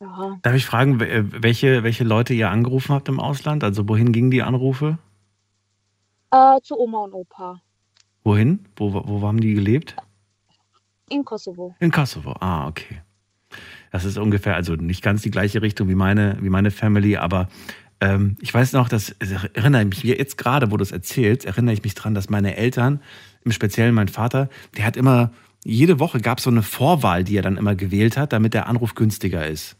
ja, 0.00 0.38
Darf 0.42 0.54
ich 0.54 0.64
fragen, 0.64 0.98
wel- 1.00 1.42
welche, 1.42 1.82
welche 1.82 2.04
Leute 2.04 2.32
ihr 2.32 2.48
angerufen 2.50 2.94
habt 2.94 3.08
im 3.08 3.20
Ausland? 3.20 3.62
Also 3.64 3.86
wohin 3.88 4.12
gingen 4.12 4.30
die 4.30 4.42
Anrufe? 4.42 4.98
äh, 6.30 6.60
zu 6.62 6.78
Oma 6.78 6.98
und 7.04 7.12
Opa 7.12 7.60
Wohin? 8.22 8.66
Wo, 8.76 8.92
wo 8.94 9.26
haben 9.26 9.40
die 9.40 9.54
gelebt? 9.54 9.96
in 11.08 11.24
Kosovo. 11.24 11.74
In 11.80 11.90
Kosovo. 11.90 12.36
Ah, 12.38 12.68
okay. 12.68 13.02
Das 13.90 14.04
ist 14.04 14.16
ungefähr, 14.16 14.54
also 14.54 14.76
nicht 14.76 15.02
ganz 15.02 15.22
die 15.22 15.32
gleiche 15.32 15.60
Richtung 15.60 15.88
wie 15.88 15.96
meine, 15.96 16.38
wie 16.40 16.50
meine 16.50 16.70
Family, 16.70 17.16
aber 17.16 17.48
ähm, 18.00 18.36
ich 18.40 18.52
weiß 18.52 18.72
noch, 18.72 18.88
dass, 18.88 19.10
erinnere 19.54 19.82
ich 19.82 19.88
mich 19.88 20.02
jetzt 20.02 20.38
gerade, 20.38 20.70
wo 20.70 20.76
du 20.76 20.82
es 20.82 20.92
erzählst, 20.92 21.44
erinnere 21.44 21.74
ich 21.74 21.82
mich 21.82 21.94
dran, 21.94 22.14
dass 22.14 22.30
meine 22.30 22.56
Eltern, 22.56 23.00
im 23.44 23.52
Speziellen 23.52 23.94
mein 23.94 24.08
Vater, 24.08 24.48
der 24.76 24.84
hat 24.84 24.96
immer, 24.96 25.32
jede 25.64 25.98
Woche 25.98 26.20
gab 26.20 26.38
es 26.38 26.44
so 26.44 26.50
eine 26.50 26.62
Vorwahl, 26.62 27.24
die 27.24 27.36
er 27.36 27.42
dann 27.42 27.56
immer 27.56 27.74
gewählt 27.74 28.16
hat, 28.16 28.32
damit 28.32 28.54
der 28.54 28.66
Anruf 28.66 28.94
günstiger 28.94 29.46
ist. 29.46 29.76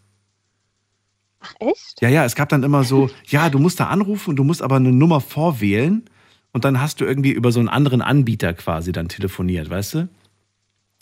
Ach 1.41 1.55
echt? 1.59 2.01
Ja, 2.01 2.09
ja, 2.11 2.25
es 2.25 2.35
gab 2.35 2.51
dann 2.51 2.63
immer 2.63 2.85
so, 2.85 3.11
ja, 3.27 3.49
du 3.49 3.59
musst 3.59 3.81
da 3.81 3.87
anrufen 3.87 4.31
und 4.31 4.37
du 4.37 4.45
musst 4.45 4.63
aber 4.63 4.77
eine 4.77 4.93
Nummer 4.93 5.21
vorwählen 5.21 6.05
und 6.53 6.65
dann 6.65 6.81
hast 6.81 7.01
du 7.01 7.05
irgendwie 7.05 7.33
über 7.33 7.53
so 7.53 7.61
einen 7.61 7.69
anderen 7.69 8.03
Anbieter 8.03 8.53
quasi 8.53 8.93
dann 8.93 9.09
telefoniert, 9.09 9.71
weißt 9.71 9.95
du? 9.95 10.09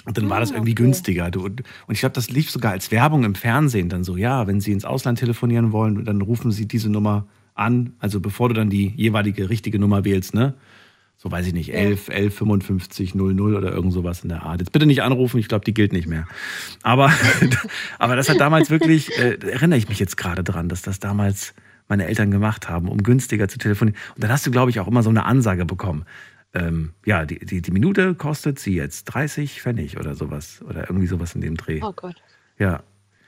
Und 0.04 0.16
dann 0.16 0.30
war 0.30 0.40
das 0.40 0.52
Ah, 0.52 0.54
irgendwie 0.54 0.72
okay. 0.72 0.82
günstiger. 0.84 1.30
Du, 1.30 1.44
und 1.44 1.62
ich 1.90 2.00
glaube, 2.00 2.14
das 2.14 2.30
lief 2.30 2.50
sogar 2.50 2.72
als 2.72 2.90
Werbung 2.90 3.24
im 3.24 3.34
Fernsehen 3.34 3.88
dann 3.88 4.04
so, 4.04 4.16
ja, 4.16 4.46
wenn 4.46 4.60
Sie 4.60 4.72
ins 4.72 4.84
Ausland 4.84 5.18
telefonieren 5.18 5.72
wollen, 5.72 6.04
dann 6.04 6.22
rufen 6.22 6.50
Sie 6.50 6.66
diese 6.66 6.88
Nummer 6.88 7.26
an, 7.54 7.92
also 7.98 8.20
bevor 8.20 8.48
du 8.48 8.54
dann 8.54 8.70
die 8.70 8.92
jeweilige 8.96 9.50
richtige 9.50 9.78
Nummer 9.78 10.04
wählst, 10.04 10.34
ne? 10.34 10.54
So 11.20 11.32
weiß 11.32 11.48
ich 11.48 11.52
nicht, 11.52 11.74
11, 11.74 12.10
11, 12.10 12.32
55, 12.36 13.14
00 13.16 13.56
oder 13.56 13.72
irgend 13.72 13.92
sowas 13.92 14.22
in 14.22 14.28
der 14.28 14.44
Art. 14.44 14.60
Jetzt 14.60 14.70
bitte 14.70 14.86
nicht 14.86 15.02
anrufen, 15.02 15.38
ich 15.38 15.48
glaube, 15.48 15.64
die 15.64 15.74
gilt 15.74 15.92
nicht 15.92 16.06
mehr. 16.06 16.28
Aber, 16.84 17.12
aber 17.98 18.14
das 18.14 18.28
hat 18.28 18.38
damals 18.40 18.70
wirklich, 18.70 19.18
äh, 19.18 19.36
erinnere 19.50 19.78
ich 19.80 19.88
mich 19.88 19.98
jetzt 19.98 20.16
gerade 20.16 20.44
dran, 20.44 20.68
dass 20.68 20.82
das 20.82 21.00
damals 21.00 21.54
meine 21.88 22.06
Eltern 22.06 22.30
gemacht 22.30 22.68
haben, 22.68 22.88
um 22.88 23.02
günstiger 23.02 23.48
zu 23.48 23.58
telefonieren. 23.58 23.98
Und 24.14 24.22
dann 24.22 24.30
hast 24.30 24.46
du, 24.46 24.52
glaube 24.52 24.70
ich, 24.70 24.78
auch 24.78 24.86
immer 24.86 25.02
so 25.02 25.10
eine 25.10 25.24
Ansage 25.24 25.64
bekommen. 25.64 26.04
Ähm, 26.54 26.94
ja, 27.04 27.26
die, 27.26 27.38
die, 27.38 27.60
die 27.60 27.70
Minute 27.70 28.14
kostet 28.14 28.58
sie 28.58 28.74
jetzt 28.74 29.04
30 29.04 29.60
Pfennig 29.60 29.98
oder 29.98 30.14
sowas. 30.14 30.62
Oder 30.68 30.88
irgendwie 30.88 31.06
sowas 31.06 31.34
in 31.34 31.40
dem 31.40 31.56
Dreh. 31.56 31.80
Oh 31.82 31.92
Gott. 31.92 32.16
Ja. 32.58 32.82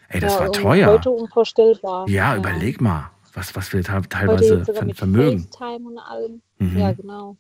Ey, 0.09 0.21
das 0.21 0.35
ja, 0.35 0.41
war 0.41 0.53
teuer. 0.53 0.89
Heute 0.89 1.11
unvorstellbar. 1.11 2.09
Ja, 2.09 2.37
überleg 2.37 2.81
mal, 2.81 3.11
was, 3.35 3.55
was 3.55 3.73
wir 3.73 3.83
teilweise 3.83 4.65
mit 4.85 4.97
Vermögen. 4.97 5.49
FaceTime 5.53 5.87
und 5.87 5.99
allem. 5.99 6.43
Mhm. 6.59 6.79
Ja, 6.79 6.93
genau. 6.93 7.37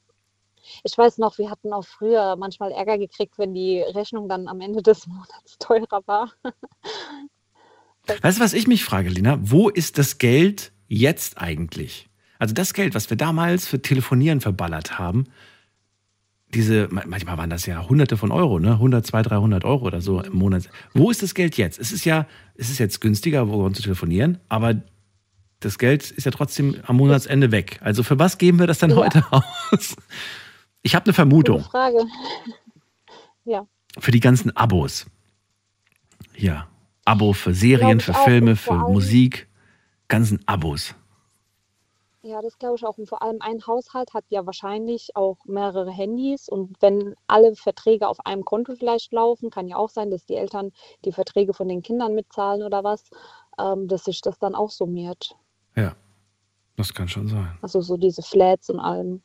Ich 0.84 0.96
weiß 0.96 1.18
noch, 1.18 1.38
wir 1.38 1.50
hatten 1.50 1.72
auch 1.72 1.86
früher 1.86 2.36
manchmal 2.36 2.70
Ärger 2.70 2.98
gekriegt, 2.98 3.38
wenn 3.38 3.54
die 3.54 3.80
Rechnung 3.80 4.28
dann 4.28 4.46
am 4.46 4.60
Ende 4.60 4.82
des 4.82 5.06
Monats 5.08 5.58
teurer 5.58 6.02
war. 6.06 6.32
Weißt 8.22 8.38
du, 8.38 8.42
was 8.42 8.52
ich 8.52 8.66
mich 8.66 8.84
frage, 8.84 9.08
Lina? 9.08 9.38
Wo 9.40 9.68
ist 9.68 9.98
das 9.98 10.18
Geld 10.18 10.72
jetzt 10.88 11.38
eigentlich? 11.38 12.08
Also 12.38 12.54
das 12.54 12.72
Geld, 12.72 12.94
was 12.94 13.10
wir 13.10 13.16
damals 13.16 13.66
für 13.66 13.82
Telefonieren 13.82 14.40
verballert 14.40 14.98
haben, 14.98 15.26
diese, 16.54 16.88
ma- 16.90 17.04
manchmal 17.06 17.38
waren 17.38 17.50
das 17.50 17.66
ja 17.66 17.88
hunderte 17.88 18.16
von 18.16 18.32
Euro, 18.32 18.58
ne? 18.58 18.72
100, 18.72 19.06
200, 19.06 19.30
300 19.32 19.64
Euro 19.64 19.86
oder 19.86 20.00
so 20.00 20.20
im 20.20 20.32
Monat. 20.34 20.68
Wo 20.94 21.10
ist 21.10 21.22
das 21.22 21.34
Geld 21.34 21.56
jetzt? 21.56 21.78
Es 21.78 21.92
ist 21.92 22.04
ja, 22.04 22.26
es 22.56 22.70
ist 22.70 22.78
jetzt 22.78 23.00
günstiger, 23.00 23.48
worüber 23.48 23.72
zu 23.72 23.82
telefonieren, 23.82 24.38
aber 24.48 24.74
das 25.60 25.78
Geld 25.78 26.10
ist 26.10 26.24
ja 26.24 26.30
trotzdem 26.30 26.76
am 26.86 26.96
Monatsende 26.96 27.52
weg. 27.52 27.78
Also 27.82 28.02
für 28.02 28.18
was 28.18 28.38
geben 28.38 28.58
wir 28.58 28.66
das 28.66 28.78
denn 28.78 28.90
Ja. 28.90 28.96
heute 28.96 29.24
aus? 29.30 29.96
Ich 30.82 30.94
habe 30.94 31.04
eine 31.04 31.10
Gute 31.10 31.14
Vermutung. 31.14 31.62
Frage. 31.64 31.98
Ja. 33.44 33.66
Für 33.98 34.10
die 34.10 34.20
ganzen 34.20 34.56
Abos. 34.56 35.06
Ja. 36.36 36.66
Abo 37.04 37.32
für 37.32 37.54
Serien, 37.54 38.00
für. 38.00 38.14
Filme, 38.14 38.56
für 38.56 38.74
Musik. 38.74 39.48
Ganzen 40.08 40.40
Abos. 40.46 40.94
Ja, 42.22 42.42
das 42.42 42.58
glaube 42.58 42.76
ich 42.76 42.84
auch. 42.84 42.98
Und 42.98 43.08
vor 43.08 43.22
allem 43.22 43.38
ein 43.40 43.66
Haushalt 43.66 44.12
hat 44.12 44.24
ja 44.28 44.44
wahrscheinlich 44.44 45.10
auch 45.14 45.38
mehrere 45.46 45.90
Handys. 45.90 46.48
Und 46.48 46.76
wenn 46.80 47.14
alle 47.26 47.56
Verträge 47.56 48.08
auf 48.08 48.24
einem 48.26 48.44
Konto 48.44 48.74
vielleicht 48.74 49.12
laufen, 49.12 49.50
kann 49.50 49.68
ja 49.68 49.76
auch 49.76 49.88
sein, 49.88 50.10
dass 50.10 50.26
die 50.26 50.34
Eltern 50.34 50.72
die 51.04 51.12
Verträge 51.12 51.54
von 51.54 51.68
den 51.68 51.82
Kindern 51.82 52.14
mitzahlen 52.14 52.62
oder 52.62 52.84
was, 52.84 53.04
ähm, 53.58 53.88
dass 53.88 54.04
sich 54.04 54.20
das 54.20 54.38
dann 54.38 54.54
auch 54.54 54.70
summiert. 54.70 55.34
Ja. 55.76 55.96
Das 56.76 56.94
kann 56.94 57.08
schon 57.08 57.28
sein. 57.28 57.58
Also 57.60 57.80
so 57.80 57.96
diese 57.96 58.22
Flats 58.22 58.70
und 58.70 58.80
allem. 58.80 59.22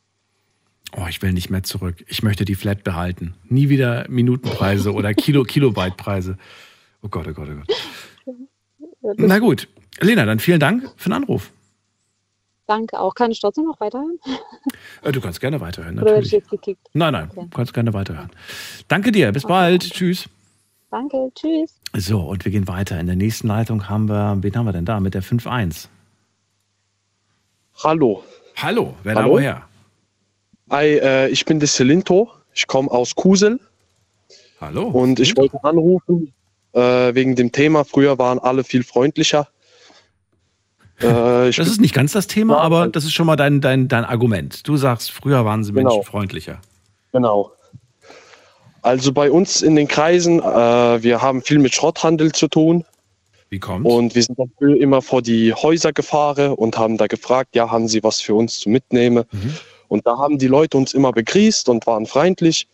Oh, 0.96 1.06
ich 1.08 1.20
will 1.22 1.32
nicht 1.32 1.50
mehr 1.50 1.62
zurück. 1.62 2.04
Ich 2.06 2.22
möchte 2.22 2.44
die 2.44 2.54
Flat 2.54 2.84
behalten. 2.84 3.34
Nie 3.44 3.68
wieder 3.68 4.06
Minutenpreise 4.08 4.92
oder 4.92 5.14
Kilo 5.14 5.42
Kilobyte-Preise. 5.42 6.36
Oh 7.02 7.08
Gott, 7.08 7.26
oh 7.28 7.32
Gott, 7.32 7.48
oh 7.50 7.56
Gott. 7.56 8.36
Na 9.18 9.38
gut. 9.38 9.68
Lena, 10.00 10.24
dann 10.24 10.38
vielen 10.38 10.60
Dank 10.60 10.92
für 10.96 11.08
den 11.08 11.14
Anruf. 11.14 11.50
Danke 12.66 12.98
auch. 12.98 13.14
Kann 13.14 13.30
ich 13.30 13.40
trotzdem 13.40 13.64
noch 13.64 13.78
weiterhören? 13.80 14.18
Äh, 15.02 15.12
Du 15.12 15.20
kannst 15.20 15.40
gerne 15.40 15.60
weiterhören, 15.60 15.96
Oder 15.98 16.06
werde 16.06 16.18
ich 16.26 16.32
natürlich. 16.32 16.32
jetzt 16.32 16.50
gekickt? 16.50 16.86
Nein, 16.94 17.12
nein, 17.12 17.28
Okay. 17.30 17.46
du 17.48 17.56
kannst 17.56 17.72
gerne 17.74 17.92
weiterhören. 17.94 18.30
Danke 18.88 19.12
dir, 19.12 19.30
bis 19.32 19.44
bald. 19.44 19.82
Tschüss. 19.92 20.28
Danke, 20.90 21.30
tschüss. 21.34 21.78
So, 21.96 22.20
und 22.20 22.44
wir 22.44 22.52
gehen 22.52 22.66
weiter. 22.68 22.98
In 22.98 23.06
der 23.06 23.16
nächsten 23.16 23.48
Leitung 23.48 23.88
haben 23.88 24.08
wir, 24.08 24.36
wen 24.40 24.56
haben 24.56 24.66
wir 24.66 24.72
denn 24.72 24.84
da? 24.84 24.98
Mit 25.00 25.14
der 25.14 25.22
5.1. 25.22 25.88
Hallo. 27.82 28.22
Hallo, 28.56 28.94
wer 29.02 29.14
da 29.14 29.22
Hallo? 29.22 29.32
woher? 29.34 29.62
Hi, 30.70 30.86
äh, 30.98 31.28
ich 31.28 31.44
bin 31.44 31.60
der 31.60 31.68
Celinto. 31.68 32.30
Ich 32.54 32.66
komme 32.66 32.90
aus 32.90 33.14
Kusel 33.14 33.60
Hallo. 34.60 34.84
und 34.88 35.20
ich 35.20 35.36
wollte 35.36 35.62
anrufen 35.62 36.32
äh, 36.72 37.14
wegen 37.14 37.36
dem 37.36 37.52
Thema. 37.52 37.84
Früher 37.84 38.18
waren 38.18 38.38
alle 38.38 38.64
viel 38.64 38.82
freundlicher. 38.82 39.48
Äh, 41.00 41.50
Das 41.50 41.68
ist 41.68 41.80
nicht 41.80 41.94
ganz 41.94 42.12
das 42.12 42.26
Thema, 42.26 42.58
aber 42.60 42.88
das 42.88 43.04
ist 43.04 43.12
schon 43.12 43.26
mal 43.26 43.36
dein, 43.36 43.60
dein, 43.60 43.88
dein 43.88 44.04
Argument. 44.04 44.66
Du 44.66 44.76
sagst, 44.76 45.10
früher 45.12 45.44
waren 45.44 45.62
sie 45.64 45.72
Genau. 45.72 45.90
menschenfreundlicher. 45.90 46.60
Genau. 47.12 47.52
Also 48.82 49.12
bei 49.12 49.30
uns 49.30 49.62
in 49.62 49.74
den 49.76 49.88
Kreisen, 49.88 50.38
äh, 50.40 50.42
wir 51.02 51.20
haben 51.20 51.42
viel 51.42 51.58
mit 51.58 51.74
Schrotthandel 51.74 52.32
zu 52.32 52.46
tun 52.48 52.84
Wie 53.50 53.58
kommt's? 53.58 53.90
und 53.90 54.14
wir 54.14 54.22
sind 54.22 54.38
dann 54.38 54.50
früher 54.56 54.80
immer 54.80 55.02
vor 55.02 55.22
die 55.22 55.52
Häuser 55.52 55.92
gefahren 55.92 56.52
und 56.52 56.78
haben 56.78 56.96
da 56.96 57.06
gefragt, 57.08 57.56
ja, 57.56 57.70
haben 57.70 57.88
Sie 57.88 58.02
was 58.04 58.20
für 58.20 58.34
uns 58.34 58.60
zu 58.60 58.70
mitnehmen? 58.70 59.24
Mhm. 59.32 59.54
Und 59.88 60.06
da 60.06 60.16
haben 60.18 60.38
die 60.38 60.46
Leute 60.48 60.76
uns 60.78 60.94
immer 60.94 61.12
begrüßt 61.12 61.68
und 61.68 61.86
waren 61.86 62.06
freundlich. 62.06 62.68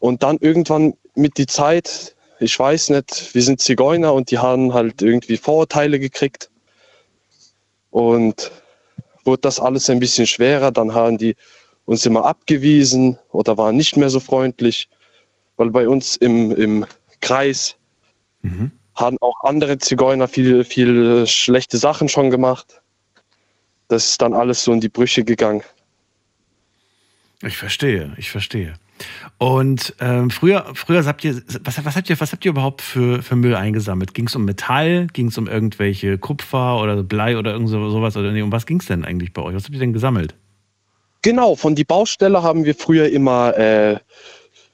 Und 0.00 0.22
dann 0.22 0.38
irgendwann 0.40 0.94
mit 1.14 1.36
die 1.38 1.46
Zeit, 1.46 2.14
ich 2.40 2.56
weiß 2.58 2.90
nicht, 2.90 3.34
wir 3.34 3.42
sind 3.42 3.60
Zigeuner 3.60 4.12
und 4.14 4.30
die 4.30 4.38
haben 4.38 4.72
halt 4.74 5.02
irgendwie 5.02 5.36
Vorurteile 5.36 5.98
gekriegt. 5.98 6.48
Und 7.90 8.50
wurde 9.24 9.42
das 9.42 9.60
alles 9.60 9.88
ein 9.90 10.00
bisschen 10.00 10.26
schwerer. 10.26 10.70
Dann 10.70 10.94
haben 10.94 11.18
die 11.18 11.34
uns 11.84 12.04
immer 12.06 12.24
abgewiesen 12.24 13.18
oder 13.30 13.56
waren 13.56 13.76
nicht 13.76 13.96
mehr 13.96 14.10
so 14.10 14.20
freundlich. 14.20 14.88
Weil 15.56 15.70
bei 15.70 15.88
uns 15.88 16.16
im, 16.16 16.52
im 16.52 16.86
Kreis 17.20 17.78
Mhm. 18.42 18.70
haben 18.94 19.16
auch 19.20 19.42
andere 19.42 19.78
Zigeuner 19.78 20.28
viel, 20.28 20.64
viel 20.64 21.26
schlechte 21.26 21.78
Sachen 21.78 22.08
schon 22.08 22.30
gemacht. 22.30 22.80
Das 23.88 24.10
ist 24.10 24.22
dann 24.22 24.34
alles 24.34 24.64
so 24.64 24.72
in 24.72 24.80
die 24.80 24.88
Brüche 24.88 25.24
gegangen. 25.24 25.62
Ich 27.42 27.56
verstehe, 27.56 28.14
ich 28.16 28.30
verstehe. 28.30 28.74
Und 29.38 29.94
ähm, 30.00 30.30
früher, 30.30 30.66
früher 30.74 31.04
habt 31.06 31.24
ihr, 31.24 31.40
was, 31.62 31.84
was 31.84 31.96
habt 31.96 32.10
ihr, 32.10 32.20
was 32.20 32.32
habt 32.32 32.44
ihr 32.44 32.50
überhaupt 32.50 32.82
für, 32.82 33.22
für 33.22 33.36
Müll 33.36 33.54
eingesammelt? 33.54 34.14
Ging 34.14 34.26
es 34.26 34.34
um 34.36 34.44
Metall? 34.44 35.06
Ging 35.12 35.28
es 35.28 35.38
um 35.38 35.46
irgendwelche 35.46 36.18
Kupfer 36.18 36.80
oder 36.80 37.02
Blei 37.02 37.36
oder 37.38 37.52
irgend 37.52 37.68
so- 37.68 37.90
sowas? 37.90 38.16
Oder 38.16 38.32
nee, 38.32 38.42
um 38.42 38.52
was 38.52 38.66
ging 38.66 38.80
es 38.80 38.86
denn 38.86 39.04
eigentlich 39.04 39.32
bei 39.32 39.42
euch? 39.42 39.54
Was 39.54 39.64
habt 39.64 39.74
ihr 39.74 39.80
denn 39.80 39.92
gesammelt? 39.92 40.34
Genau, 41.22 41.56
von 41.56 41.74
die 41.74 41.84
Baustelle 41.84 42.42
haben 42.42 42.64
wir 42.64 42.74
früher 42.74 43.08
immer 43.08 43.56
äh, 43.56 43.98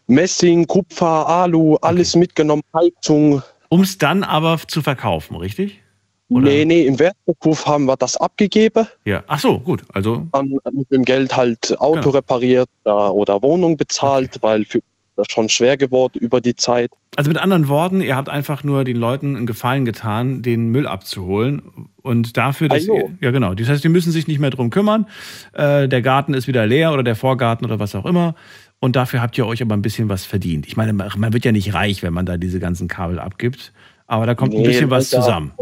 Messing, 0.07 0.66
Kupfer, 0.66 1.27
Alu, 1.27 1.77
alles 1.77 2.14
mitgenommen, 2.16 2.62
Heizung. 2.75 3.43
Um 3.70 3.81
es 3.81 3.97
dann 3.99 4.22
aber 4.22 4.59
zu 4.68 4.83
verkaufen, 4.83 5.37
richtig? 5.37 5.81
Oder? 6.29 6.45
Nee, 6.47 6.64
nee, 6.64 6.87
im 6.87 6.99
Wertverkauf 6.99 7.66
haben 7.66 7.85
wir 7.85 7.97
das 7.97 8.16
abgegeben, 8.16 8.87
Ja. 9.05 9.22
Ach 9.27 9.39
so, 9.39 9.61
gut. 9.61 9.83
Also 9.93 10.27
dann 10.33 10.59
mit 10.72 10.91
dem 10.91 11.05
Geld 11.05 11.37
halt 11.37 11.79
Auto 11.79 12.01
Genau. 12.01 12.11
repariert 12.11 12.68
äh, 12.85 12.91
oder 12.91 13.43
Wohnung 13.43 13.77
bezahlt, 13.77 14.39
weil 14.41 14.64
für 14.64 14.81
das 15.16 15.27
schon 15.31 15.49
schwer 15.49 15.77
geworden 15.77 16.18
über 16.18 16.41
die 16.41 16.57
Zeit. 16.57 16.91
Also 17.14 17.31
mit 17.31 17.39
anderen 17.39 17.68
Worten, 17.68 18.01
ihr 18.01 18.16
habt 18.16 18.29
einfach 18.29 18.64
nur 18.64 18.83
den 18.83 18.97
Leuten 18.97 19.37
einen 19.37 19.47
Gefallen 19.47 19.85
getan, 19.85 20.43
den 20.43 20.70
Müll 20.70 20.89
abzuholen. 20.89 21.62
Und 22.03 22.37
dafür, 22.37 22.68
dass 22.68 22.83
Hallo. 22.89 22.97
ihr, 22.97 23.18
ja 23.20 23.31
genau, 23.31 23.55
das 23.55 23.68
heißt, 23.68 23.85
die 23.85 23.89
müssen 23.89 24.11
sich 24.11 24.27
nicht 24.27 24.41
mehr 24.41 24.51
drum 24.51 24.70
kümmern. 24.70 25.07
Äh, 25.53 25.89
der 25.89 26.03
Garten 26.03 26.35
ist 26.35 26.49
wieder 26.49 26.66
leer 26.66 26.93
oder 26.93 27.05
der 27.05 27.14
Vorgarten 27.14 27.64
oder 27.64 27.79
was 27.79 27.95
auch 27.95 28.07
immer. 28.07 28.35
Und 28.81 28.97
dafür 28.97 29.22
habt 29.22 29.39
ihr 29.39 29.47
euch 29.47 29.62
aber 29.62 29.75
ein 29.77 29.83
bisschen 29.83 30.09
was 30.09 30.25
verdient. 30.25 30.66
Ich 30.66 30.77
meine, 30.77 30.93
man 30.93 31.33
wird 31.33 31.45
ja 31.45 31.53
nicht 31.53 31.75
reich, 31.75 32.03
wenn 32.03 32.12
man 32.12 32.27
da 32.27 32.37
diese 32.37 32.59
ganzen 32.59 32.89
Kabel 32.89 33.18
abgibt. 33.20 33.72
Aber 34.07 34.26
da 34.26 34.34
kommt 34.34 34.55
ein 34.55 34.61
Nee, 34.61 34.68
bisschen 34.68 34.90
was 34.90 35.11
zusammen. 35.11 35.52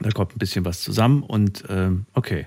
Da 0.00 0.10
kommt 0.10 0.34
ein 0.34 0.38
bisschen 0.38 0.64
was 0.64 0.80
zusammen 0.80 1.22
und 1.22 1.64
ähm, 1.68 2.06
okay. 2.14 2.46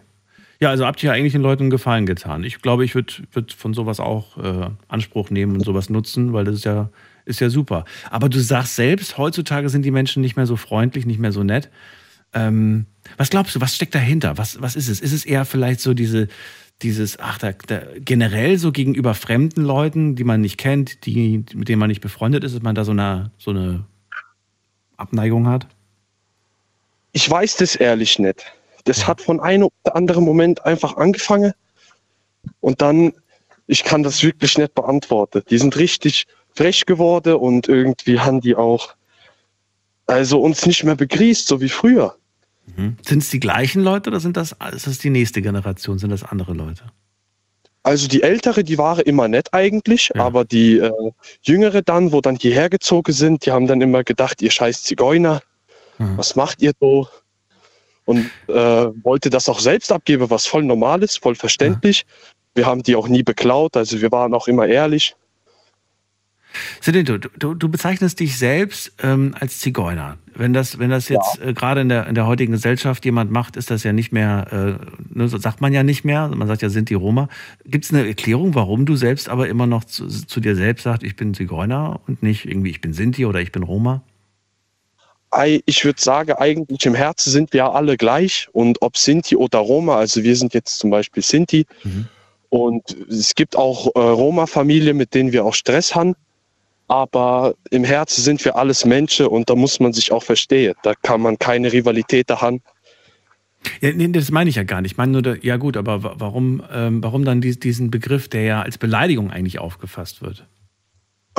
Ja, 0.61 0.69
also 0.69 0.85
habt 0.85 1.01
ihr 1.01 1.11
eigentlich 1.11 1.33
den 1.33 1.41
Leuten 1.41 1.63
einen 1.63 1.69
Gefallen 1.71 2.05
getan. 2.05 2.43
Ich 2.43 2.61
glaube, 2.61 2.85
ich 2.85 2.93
würde 2.93 3.13
würd 3.31 3.51
von 3.51 3.73
sowas 3.73 3.99
auch 3.99 4.37
äh, 4.37 4.69
Anspruch 4.87 5.31
nehmen 5.31 5.55
und 5.55 5.65
sowas 5.65 5.89
nutzen, 5.89 6.33
weil 6.33 6.45
das 6.45 6.55
ist 6.55 6.65
ja, 6.65 6.91
ist 7.25 7.39
ja 7.39 7.49
super. 7.49 7.83
Aber 8.11 8.29
du 8.29 8.39
sagst 8.39 8.75
selbst, 8.75 9.17
heutzutage 9.17 9.69
sind 9.69 9.83
die 9.83 9.91
Menschen 9.91 10.21
nicht 10.21 10.35
mehr 10.35 10.45
so 10.45 10.55
freundlich, 10.55 11.07
nicht 11.07 11.19
mehr 11.19 11.31
so 11.31 11.43
nett. 11.43 11.71
Ähm, 12.33 12.85
was 13.17 13.31
glaubst 13.31 13.55
du, 13.55 13.61
was 13.61 13.75
steckt 13.75 13.95
dahinter? 13.95 14.37
Was, 14.37 14.61
was 14.61 14.75
ist 14.75 14.87
es? 14.87 15.01
Ist 15.01 15.13
es 15.13 15.25
eher 15.25 15.45
vielleicht 15.45 15.81
so 15.81 15.95
diese, 15.95 16.27
dieses, 16.83 17.19
ach, 17.19 17.39
da, 17.39 17.53
da, 17.67 17.81
generell 17.99 18.59
so 18.59 18.71
gegenüber 18.71 19.15
fremden 19.15 19.63
Leuten, 19.63 20.15
die 20.15 20.23
man 20.23 20.41
nicht 20.41 20.57
kennt, 20.57 21.05
die, 21.05 21.43
mit 21.53 21.69
denen 21.69 21.79
man 21.79 21.89
nicht 21.89 22.01
befreundet 22.01 22.43
ist, 22.43 22.55
dass 22.55 22.61
man 22.61 22.75
da 22.75 22.85
so 22.85 22.91
eine, 22.91 23.31
so 23.39 23.51
eine 23.51 23.85
Abneigung 25.01 25.47
hat? 25.47 25.67
Ich 27.11 27.29
weiß 27.29 27.57
das 27.57 27.75
ehrlich 27.75 28.19
nicht. 28.19 28.45
Das 28.85 29.05
hat 29.05 29.21
von 29.21 29.39
einem 29.39 29.69
oder 29.83 29.95
anderen 29.95 30.23
Moment 30.23 30.65
einfach 30.65 30.97
angefangen 30.97 31.53
und 32.61 32.81
dann, 32.81 33.13
ich 33.67 33.83
kann 33.83 34.03
das 34.03 34.23
wirklich 34.23 34.57
nicht 34.57 34.73
beantworten. 34.73 35.43
Die 35.49 35.57
sind 35.57 35.75
richtig 35.77 36.25
frech 36.53 36.85
geworden 36.85 37.35
und 37.35 37.67
irgendwie 37.67 38.19
haben 38.19 38.41
die 38.41 38.55
auch, 38.55 38.95
also 40.07 40.41
uns 40.41 40.65
nicht 40.65 40.83
mehr 40.83 40.95
begrüßt, 40.95 41.47
so 41.47 41.61
wie 41.61 41.69
früher. 41.69 42.15
Sind 42.75 43.23
es 43.23 43.29
die 43.29 43.39
gleichen 43.39 43.83
Leute 43.83 44.09
oder 44.09 44.19
sind 44.19 44.37
das, 44.37 44.55
ist 44.73 44.87
das 44.87 44.97
die 44.99 45.09
nächste 45.09 45.41
Generation? 45.41 45.99
Sind 45.99 46.11
das 46.11 46.23
andere 46.23 46.53
Leute? 46.53 46.85
Also 47.83 48.07
die 48.07 48.21
Ältere, 48.21 48.63
die 48.63 48.77
waren 48.77 49.01
immer 49.01 49.27
nett 49.27 49.49
eigentlich, 49.53 50.11
Ja. 50.13 50.23
aber 50.23 50.45
die 50.45 50.77
äh, 50.77 50.91
Jüngere 51.41 51.81
dann, 51.81 52.11
wo 52.11 52.21
dann 52.21 52.35
hierher 52.35 52.69
gezogen 52.69 53.11
sind, 53.11 53.45
die 53.45 53.51
haben 53.51 53.65
dann 53.67 53.81
immer 53.81 54.03
gedacht, 54.03 54.41
ihr 54.41 54.51
scheiß 54.51 54.83
Zigeuner, 54.83 55.41
Mhm. 55.97 56.17
was 56.17 56.35
macht 56.35 56.61
ihr 56.61 56.71
so? 56.79 57.07
Und 58.05 58.29
äh, 58.47 58.53
wollte 59.03 59.29
das 59.29 59.47
auch 59.49 59.59
selbst 59.59 59.91
abgeben, 59.91 60.29
was 60.29 60.45
voll 60.47 60.63
normal 60.63 61.03
ist, 61.03 61.19
voll 61.21 61.35
verständlich. 61.35 62.05
Wir 62.55 62.65
haben 62.65 62.83
die 62.83 62.95
auch 62.95 63.07
nie 63.07 63.23
beklaut, 63.23 63.77
also 63.77 64.01
wir 64.01 64.11
waren 64.11 64.33
auch 64.33 64.47
immer 64.47 64.67
ehrlich. 64.67 65.15
Sedin, 66.79 67.05
du, 67.05 67.17
du, 67.55 67.69
bezeichnest 67.69 68.19
dich 68.19 68.37
selbst 68.37 68.93
ähm, 69.01 69.35
als 69.39 69.59
Zigeuner. 69.59 70.17
Wenn 70.33 70.53
das, 70.53 70.79
wenn 70.79 70.89
das 70.89 71.09
jetzt 71.09 71.39
äh, 71.41 71.53
gerade 71.53 71.81
in 71.81 71.89
der, 71.89 72.07
in 72.07 72.15
der 72.15 72.27
heutigen 72.27 72.51
Gesellschaft 72.53 73.05
jemand 73.05 73.31
macht, 73.31 73.55
ist 73.57 73.69
das 73.71 73.83
ja 73.83 73.93
nicht 73.93 74.11
mehr, 74.11 74.79
äh, 74.81 75.17
ne, 75.17 75.27
sagt 75.27 75.61
man 75.61 75.73
ja 75.73 75.83
nicht 75.83 76.03
mehr. 76.03 76.27
Man 76.27 76.47
sagt 76.47 76.61
ja, 76.61 76.69
sind 76.69 76.89
die 76.89 76.95
Roma. 76.95 77.29
Gibt 77.65 77.85
es 77.85 77.93
eine 77.93 78.07
Erklärung, 78.07 78.55
warum 78.55 78.85
du 78.85 78.95
selbst 78.95 79.29
aber 79.29 79.47
immer 79.47 79.67
noch 79.67 79.83
zu, 79.83 80.07
zu 80.07 80.39
dir 80.39 80.55
selbst 80.55 80.83
sagst, 80.83 81.03
ich 81.03 81.15
bin 81.15 81.33
Zigeuner 81.33 81.99
und 82.07 82.23
nicht 82.23 82.45
irgendwie, 82.45 82.71
ich 82.71 82.81
bin 82.81 82.93
Sinti 82.93 83.25
oder 83.25 83.41
ich 83.41 83.51
bin 83.51 83.63
Roma? 83.63 84.03
Ich 85.65 85.85
würde 85.85 86.01
sagen, 86.01 86.33
eigentlich 86.33 86.85
im 86.85 86.93
Herzen 86.93 87.31
sind 87.31 87.53
wir 87.53 87.71
alle 87.71 87.95
gleich 87.95 88.49
und 88.51 88.81
ob 88.81 88.97
Sinti 88.97 89.37
oder 89.37 89.59
Roma, 89.59 89.95
also 89.95 90.23
wir 90.23 90.35
sind 90.35 90.53
jetzt 90.53 90.77
zum 90.77 90.89
Beispiel 90.89 91.23
Sinti 91.23 91.65
Mhm. 91.85 92.07
und 92.49 92.97
es 93.09 93.33
gibt 93.33 93.55
auch 93.55 93.87
äh, 93.95 93.99
Roma-Familien, 93.99 94.97
mit 94.97 95.13
denen 95.13 95.31
wir 95.31 95.45
auch 95.45 95.53
Stress 95.53 95.95
haben, 95.95 96.15
aber 96.91 97.55
im 97.69 97.85
Herzen 97.85 98.21
sind 98.21 98.43
wir 98.43 98.57
alles 98.57 98.83
Menschen 98.83 99.27
und 99.27 99.49
da 99.49 99.55
muss 99.55 99.79
man 99.79 99.93
sich 99.93 100.11
auch 100.11 100.23
verstehen. 100.23 100.73
Da 100.83 100.93
kann 100.93 101.21
man 101.21 101.39
keine 101.39 101.71
Rivalität 101.71 102.29
da 102.29 102.41
haben. 102.41 102.61
Ja, 103.79 103.93
nee, 103.93 104.09
das 104.09 104.29
meine 104.29 104.49
ich 104.49 104.57
ja 104.57 104.63
gar 104.63 104.81
nicht. 104.81 104.91
Ich 104.91 104.97
meine 104.97 105.13
nur, 105.13 105.21
da, 105.21 105.35
ja 105.41 105.55
gut, 105.55 105.77
aber 105.77 106.03
wa- 106.03 106.15
warum, 106.17 106.61
ähm, 106.69 107.01
warum 107.01 107.23
dann 107.23 107.39
dies, 107.39 107.59
diesen 107.59 107.91
Begriff, 107.91 108.27
der 108.27 108.43
ja 108.43 108.61
als 108.61 108.77
Beleidigung 108.77 109.31
eigentlich 109.31 109.59
aufgefasst 109.59 110.21
wird? 110.21 110.45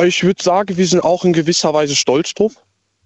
Ich 0.02 0.24
würde 0.24 0.42
sagen, 0.42 0.74
wir 0.78 0.86
sind 0.86 1.04
auch 1.04 1.26
in 1.26 1.34
gewisser 1.34 1.74
Weise 1.74 1.96
stolz 1.96 2.32
drauf. 2.32 2.54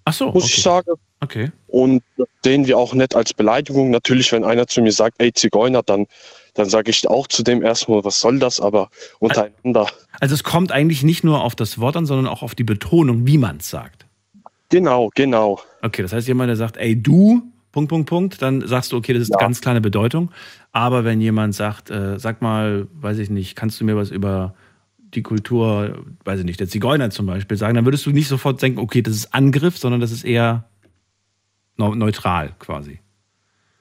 Ach 0.05 0.13
so, 0.13 0.31
muss 0.31 0.45
okay. 0.45 0.53
ich 0.55 0.63
sagen. 0.63 0.91
Okay. 1.19 1.51
Und 1.67 2.01
sehen 2.43 2.65
wir 2.65 2.77
auch 2.77 2.93
nicht 2.93 3.13
als 3.13 3.33
Beleidigung. 3.33 3.89
Natürlich, 3.89 4.31
wenn 4.31 4.45
einer 4.45 4.67
zu 4.67 4.81
mir 4.81 4.93
sagt, 4.93 5.15
ey 5.21 5.33
Zigeuner, 5.33 5.83
dann, 5.83 6.05
dann 6.57 6.69
sage 6.69 6.89
ich 6.91 7.07
auch 7.07 7.27
zu 7.27 7.43
dem 7.43 7.63
erstmal, 7.63 8.03
was 8.03 8.19
soll 8.19 8.39
das, 8.39 8.59
aber 8.59 8.89
untereinander. 9.19 9.87
Also 10.19 10.33
es 10.35 10.43
kommt 10.43 10.71
eigentlich 10.71 11.03
nicht 11.03 11.23
nur 11.23 11.43
auf 11.43 11.55
das 11.55 11.79
Wort 11.79 11.95
an, 11.95 12.05
sondern 12.05 12.27
auch 12.27 12.41
auf 12.41 12.55
die 12.55 12.63
Betonung, 12.63 13.25
wie 13.27 13.37
man 13.37 13.57
es 13.57 13.69
sagt. 13.69 14.05
Genau, 14.69 15.09
genau. 15.15 15.59
Okay, 15.81 16.01
das 16.01 16.11
heißt, 16.13 16.27
jemand, 16.27 16.49
der 16.49 16.57
sagt, 16.57 16.77
ey, 16.77 17.01
du, 17.01 17.41
Punkt, 17.71 17.89
Punkt, 17.89 18.09
Punkt, 18.09 18.41
dann 18.41 18.67
sagst 18.67 18.91
du, 18.91 18.97
okay, 18.97 19.13
das 19.13 19.23
ist 19.23 19.29
Ja. 19.31 19.37
ganz 19.37 19.61
kleine 19.61 19.79
Bedeutung. 19.81 20.31
Aber 20.71 21.05
wenn 21.05 21.21
jemand 21.21 21.53
sagt, 21.55 21.89
äh, 21.91 22.19
sag 22.19 22.41
mal, 22.41 22.87
weiß 22.93 23.19
ich 23.19 23.29
nicht, 23.29 23.55
kannst 23.55 23.79
du 23.79 23.85
mir 23.85 23.95
was 23.95 24.09
über 24.11 24.55
die 24.97 25.21
Kultur, 25.21 26.03
weiß 26.25 26.39
ich 26.39 26.45
nicht, 26.45 26.59
der 26.59 26.67
Zigeuner 26.67 27.11
zum 27.11 27.27
Beispiel 27.27 27.55
sagen, 27.55 27.75
dann 27.75 27.85
würdest 27.85 28.05
du 28.05 28.09
nicht 28.11 28.27
sofort 28.27 28.61
denken, 28.61 28.79
okay, 28.79 29.01
das 29.01 29.13
ist 29.15 29.33
Angriff, 29.33 29.77
sondern 29.77 30.01
das 30.01 30.11
ist 30.11 30.25
eher 30.25 30.65
neu- 31.77 31.95
neutral 31.95 32.53
quasi. 32.59 32.99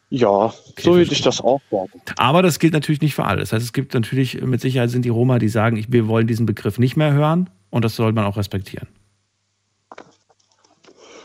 Ja, 0.09 0.55
so 0.79 0.95
würde 0.95 1.13
ich 1.13 1.23
das 1.23 1.41
auch 1.41 1.61
sagen. 1.71 2.01
Aber 2.17 2.43
das 2.43 2.59
gilt 2.59 2.73
natürlich 2.73 3.01
nicht 3.01 3.15
für 3.15 3.25
alle. 3.25 3.41
Das 3.41 3.53
heißt, 3.53 3.65
es 3.65 3.73
gibt 3.73 3.93
natürlich, 3.93 4.41
mit 4.41 4.61
Sicherheit 4.61 4.91
sind 4.91 5.05
die 5.05 5.09
Roma, 5.09 5.39
die 5.39 5.49
sagen, 5.49 5.77
ich, 5.77 5.91
wir 5.91 6.07
wollen 6.07 6.27
diesen 6.29 6.47
Begriff 6.47 6.79
nicht 6.79 6.97
mehr 6.97 7.13
hören 7.13 7.51
und 7.71 7.85
das 7.85 7.97
soll 7.97 8.13
man 8.13 8.25
auch 8.25 8.37
respektieren. 8.37 8.87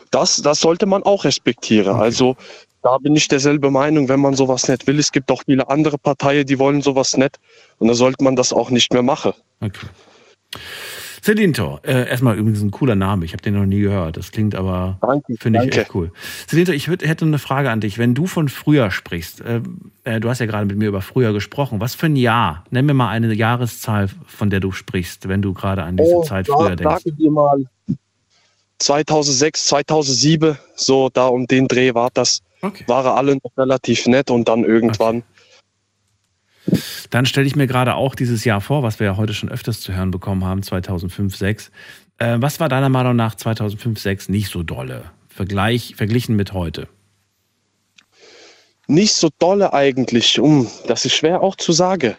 Das, 0.10 0.38
das 0.38 0.60
sollte 0.60 0.88
man 0.88 1.04
auch 1.04 1.24
respektieren. 1.24 1.96
Also 1.96 2.36
da 2.82 2.98
bin 2.98 3.16
ich 3.16 3.28
derselbe 3.28 3.70
Meinung, 3.70 4.10
wenn 4.10 4.20
man 4.20 4.34
sowas 4.34 4.68
nicht 4.68 4.88
will. 4.88 5.00
Es 5.00 5.12
gibt 5.12 5.32
auch 5.32 5.44
viele 5.46 5.70
andere 5.70 5.98
Parteien, 5.98 6.46
die 6.46 6.58
wollen 6.58 6.82
sowas 6.82 7.16
nicht. 7.16 7.40
Und 7.78 7.88
da 7.88 7.94
sollte 7.94 8.24
man 8.24 8.36
das 8.36 8.52
auch 8.52 8.72
nicht 8.72 8.92
mehr 8.92 9.04
machen. 9.04 9.34
Okay. 9.62 9.88
Selinto, 11.24 11.80
äh, 11.84 12.10
erstmal 12.10 12.36
übrigens 12.38 12.62
ein 12.62 12.72
cooler 12.72 12.96
Name. 12.96 13.26
Ich 13.26 13.34
habe 13.34 13.44
den 13.44 13.54
noch 13.54 13.66
nie 13.66 13.82
gehört. 13.82 14.18
Das 14.18 14.32
klingt 14.32 14.56
aber, 14.56 14.98
finde 15.40 15.64
ich 15.66 15.78
echt 15.78 15.94
cool. 15.94 16.12
Selinto, 16.48 16.72
ich 16.72 16.88
würd, 16.88 17.06
hätte 17.08 17.26
eine 17.26 17.38
Frage 17.38 17.70
an 17.70 17.80
dich. 17.80 18.00
Wenn 18.00 18.16
du 18.16 18.26
von 18.26 18.50
früher 18.50 18.90
sprichst, 18.90 19.42
äh, 19.42 19.62
äh, 20.04 20.20
du 20.20 20.30
hast 20.30 20.40
ja 20.40 20.48
gerade 20.48 20.66
mit 20.66 20.78
mir 20.78 20.88
über 20.88 21.02
früher 21.02 21.32
gesprochen. 21.32 21.80
Was 21.80 21.94
für 21.94 22.08
ein 22.08 22.16
Jahr? 22.16 22.66
Nenn 22.72 22.88
mir 22.88 22.96
mal 22.96 23.10
eine 23.10 23.32
Jahreszahl, 23.34 24.10
von 24.26 24.50
der 24.50 24.60
du 24.62 24.72
sprichst, 24.72 25.28
wenn 25.28 25.44
du 25.44 25.54
gerade 25.54 25.84
an 25.84 25.96
diese 25.98 26.22
Zeit 26.24 26.50
Oh, 26.50 26.54
da- 26.54 26.58
früher 26.66 26.76
denkst. 26.76 27.04
Sagen 27.04 27.18
wir 27.20 27.32
mal 27.32 27.64
2006, 28.80 29.66
2007, 29.68 30.58
so 30.76 31.10
da 31.10 31.28
um 31.28 31.46
den 31.46 31.68
Dreh 31.68 31.94
war 31.94 32.10
das. 32.14 32.42
Waren 32.88 33.18
alle 33.18 33.36
noch 33.36 33.52
relativ 33.58 34.06
nett 34.08 34.30
und 34.32 34.48
dann 34.48 34.64
irgendwann. 34.64 35.24
Dann 37.10 37.26
stelle 37.26 37.48
ich 37.48 37.56
mir 37.56 37.68
gerade 37.68 37.96
auch 37.96 38.16
dieses 38.16 38.46
Jahr 38.46 38.62
vor, 38.62 38.84
was 38.84 39.00
wir 39.00 39.08
ja 39.08 39.18
heute 39.18 39.34
schon 39.34 39.50
öfters 39.50 39.82
zu 39.82 39.94
hören 39.94 40.12
bekommen 40.12 40.46
haben, 40.46 40.64
2005, 40.64 41.36
6. 41.36 41.72
Äh, 42.18 42.38
was 42.40 42.60
war 42.60 42.70
deiner 42.70 42.90
Meinung 42.90 43.16
nach 43.16 43.36
2005, 43.36 44.00
6 44.00 44.30
nicht 44.30 44.50
so 44.50 44.64
dolle? 44.64 45.12
Vergleich, 45.28 45.96
verglichen 45.96 46.36
mit 46.36 46.54
heute. 46.54 46.88
Nicht 48.88 49.14
so 49.14 49.30
dolle 49.40 49.74
eigentlich. 49.74 50.40
Um, 50.40 50.68
das 50.88 51.06
ist 51.06 51.16
schwer 51.16 51.42
auch 51.42 51.56
zu 51.56 51.72
sagen. 51.72 52.16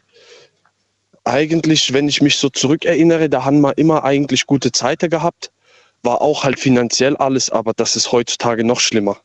Eigentlich, 1.24 1.92
wenn 1.92 2.08
ich 2.08 2.20
mich 2.20 2.36
so 2.38 2.48
zurückerinnere, 2.48 3.28
da 3.28 3.44
haben 3.44 3.60
wir 3.60 3.78
immer 3.78 4.04
eigentlich 4.04 4.46
gute 4.46 4.72
Zeiten 4.72 5.08
gehabt. 5.08 5.52
War 6.02 6.20
auch 6.20 6.42
halt 6.42 6.58
finanziell 6.58 7.16
alles, 7.16 7.50
aber 7.50 7.72
das 7.74 7.94
ist 7.94 8.10
heutzutage 8.10 8.64
noch 8.64 8.80
schlimmer. 8.80 9.18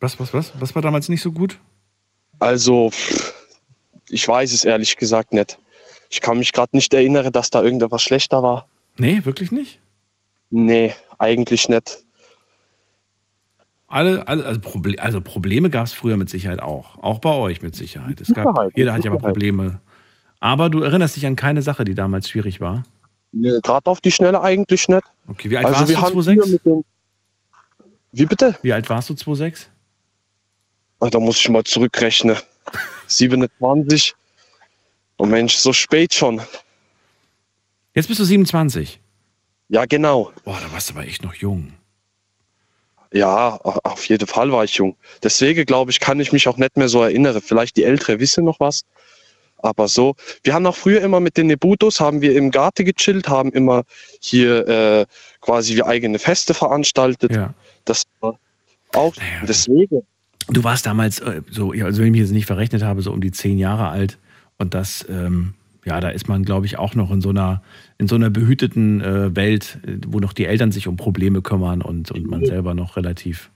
Was, 0.00 0.18
was, 0.18 0.32
was? 0.32 0.52
Was 0.58 0.74
war 0.74 0.82
damals 0.82 1.08
nicht 1.08 1.22
so 1.22 1.32
gut? 1.32 1.58
Also, 2.38 2.90
pff, 2.90 3.34
ich 4.08 4.26
weiß 4.26 4.52
es 4.52 4.64
ehrlich 4.64 4.96
gesagt 4.96 5.32
nicht. 5.32 5.58
Ich 6.10 6.20
kann 6.20 6.38
mich 6.38 6.52
gerade 6.52 6.76
nicht 6.76 6.94
erinnern, 6.94 7.32
dass 7.32 7.50
da 7.50 7.62
irgendetwas 7.62 8.02
schlechter 8.02 8.42
war. 8.42 8.66
Nee, 8.96 9.24
wirklich 9.24 9.50
nicht? 9.52 9.80
Nee, 10.50 10.94
eigentlich 11.18 11.68
nicht. 11.68 12.04
Alle, 13.88 14.26
alle 14.26 14.44
also, 14.44 14.60
Proble 14.60 14.98
also 14.98 15.20
Probleme 15.20 15.70
gab 15.70 15.86
es 15.86 15.92
früher 15.92 16.16
mit 16.16 16.28
Sicherheit 16.28 16.60
auch. 16.60 16.98
Auch 17.02 17.18
bei 17.20 17.32
euch 17.34 17.62
mit 17.62 17.76
Sicherheit. 17.76 18.20
Es 18.20 18.32
gab, 18.34 18.48
Sicherheit, 18.48 18.72
jeder 18.76 18.92
hat 18.94 19.04
ja 19.04 19.10
mal. 19.10 19.18
Probleme. 19.18 19.80
Aber 20.40 20.70
du 20.70 20.82
erinnerst 20.82 21.16
dich 21.16 21.26
an 21.26 21.36
keine 21.36 21.62
Sache, 21.62 21.84
die 21.84 21.94
damals 21.94 22.28
schwierig 22.28 22.60
war. 22.60 22.84
Nee, 23.32 23.58
Gerade 23.62 23.90
auf 23.90 24.00
die 24.00 24.10
Schnelle 24.10 24.40
eigentlich 24.40 24.88
nicht. 24.88 25.02
Okay, 25.28 25.50
wie 25.50 25.56
alt 25.56 25.66
also 25.66 25.80
warst 25.80 25.88
wir 25.88 25.96
du 25.96 26.02
haben 26.02 26.12
2006? 26.22 26.44
hier 26.44 26.52
mit 26.52 26.64
den 26.64 26.84
Wie 28.12 28.26
bitte? 28.26 28.58
Wie 28.62 28.72
alt 28.72 28.88
warst 28.90 29.10
du 29.10 29.14
2006? 29.14 29.68
Ah, 31.00 31.10
Da 31.10 31.20
muss 31.20 31.38
ich 31.38 31.48
mal 31.48 31.64
zurückrechnen. 31.64 32.36
27. 33.06 34.14
Oh 35.18 35.26
Mensch, 35.26 35.56
so 35.56 35.72
spät 35.72 36.14
schon. 36.14 36.40
Jetzt 37.94 38.08
bist 38.08 38.20
du 38.20 38.24
27. 38.24 39.00
Ja, 39.68 39.86
genau. 39.86 40.32
Boah, 40.44 40.60
da 40.62 40.72
warst 40.72 40.90
du 40.90 40.94
aber 40.94 41.06
echt 41.06 41.22
noch 41.22 41.34
jung. 41.34 41.72
Ja, 43.12 43.56
auf 43.62 44.06
jeden 44.08 44.26
Fall 44.26 44.52
war 44.52 44.64
ich 44.64 44.74
jung. 44.74 44.96
Deswegen 45.22 45.64
glaube 45.64 45.90
ich, 45.90 46.00
kann 46.00 46.20
ich 46.20 46.32
mich 46.32 46.48
auch 46.48 46.56
nicht 46.58 46.76
mehr 46.76 46.88
so 46.88 47.02
erinnern. 47.02 47.40
Vielleicht 47.40 47.76
die 47.76 47.84
Ältere 47.84 48.20
wissen 48.20 48.44
noch 48.44 48.60
was. 48.60 48.82
Aber 49.58 49.88
so, 49.88 50.14
wir 50.42 50.52
haben 50.52 50.66
auch 50.66 50.76
früher 50.76 51.00
immer 51.00 51.20
mit 51.20 51.36
den 51.36 51.46
Nebutos, 51.46 51.98
haben 51.98 52.20
wir 52.20 52.36
im 52.36 52.50
Garten 52.50 52.84
gechillt, 52.84 53.28
haben 53.28 53.52
immer 53.52 53.84
hier 54.20 54.68
äh, 54.68 55.06
quasi 55.40 55.76
wie 55.76 55.82
eigene 55.82 56.18
Feste 56.18 56.52
veranstaltet. 56.52 57.32
Ja. 57.32 57.54
Das 57.84 58.02
war 58.20 58.38
auch 58.92 59.14
deswegen. 59.48 60.06
Du 60.48 60.62
warst 60.64 60.86
damals 60.86 61.18
äh, 61.20 61.42
so, 61.50 61.72
ja, 61.72 61.86
also 61.86 62.00
wenn 62.00 62.06
ich 62.06 62.12
mich 62.12 62.20
jetzt 62.20 62.32
nicht 62.32 62.46
verrechnet 62.46 62.82
habe, 62.82 63.02
so 63.02 63.12
um 63.12 63.20
die 63.20 63.32
zehn 63.32 63.58
Jahre 63.58 63.88
alt. 63.88 64.18
Und 64.58 64.74
das, 64.74 65.04
ähm, 65.08 65.54
ja, 65.84 66.00
da 66.00 66.08
ist 66.08 66.28
man, 66.28 66.44
glaube 66.44 66.66
ich, 66.66 66.78
auch 66.78 66.94
noch 66.94 67.10
in 67.10 67.20
so 67.20 67.30
einer, 67.30 67.62
in 67.98 68.08
so 68.08 68.14
einer 68.14 68.30
behüteten 68.30 69.00
äh, 69.00 69.34
Welt, 69.34 69.78
äh, 69.86 69.98
wo 70.06 70.20
noch 70.20 70.32
die 70.32 70.46
Eltern 70.46 70.72
sich 70.72 70.88
um 70.88 70.96
Probleme 70.96 71.42
kümmern 71.42 71.82
und, 71.82 72.10
und 72.10 72.26
man 72.26 72.44
selber 72.44 72.74
noch 72.74 72.96
relativ, 72.96 73.50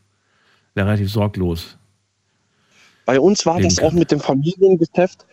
relativ 0.77 1.11
sorglos. 1.11 1.79
Bei 3.07 3.19
uns 3.19 3.47
war 3.47 3.61
das 3.61 3.81
auch 3.81 3.93
mit 3.93 4.11
dem 4.11 4.21
Familiengeschäft. 4.21 5.27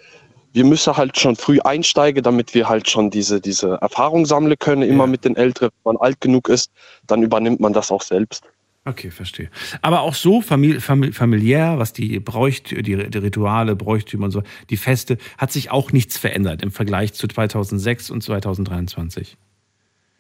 Wir 0.54 0.66
müssen 0.66 0.98
halt 0.98 1.20
schon 1.20 1.36
früh 1.36 1.60
einsteigen, 1.60 2.24
damit 2.24 2.56
wir 2.56 2.68
halt 2.68 2.90
schon 2.90 3.12
diese, 3.12 3.40
diese 3.40 3.78
Erfahrung 3.82 4.26
sammeln 4.26 4.56
können, 4.58 4.82
immer 4.82 5.06
mit 5.06 5.26
den 5.26 5.36
Älteren. 5.36 5.70
Wenn 5.84 5.94
man 5.94 6.02
alt 6.02 6.20
genug 6.20 6.50
ist, 6.50 6.72
dann 7.06 7.22
übernimmt 7.22 7.60
man 7.60 7.74
das 7.74 7.92
auch 7.92 8.02
selbst. 8.02 8.44
Okay, 8.88 9.12
verstehe. 9.12 9.50
Aber 9.82 10.02
auch 10.02 10.16
so 10.16 10.42
famili 10.42 10.80
famili 10.80 11.12
familiär, 11.12 11.78
was 11.78 11.92
die 11.92 12.22
Bräucht, 12.22 12.72
die, 12.72 12.94
Rituale, 12.94 13.76
Bräuchtümer 13.76 14.26
und 14.26 14.32
so, 14.32 14.44
die 14.70 14.78
Feste, 14.78 15.18
hat 15.38 15.52
sich 15.52 15.72
auch 15.72 15.92
nichts 15.92 16.18
verändert 16.18 16.62
im 16.62 16.72
Vergleich 16.72 17.14
zu 17.14 17.28
2006 17.28 18.10
und 18.10 18.24
2023. 18.24 19.38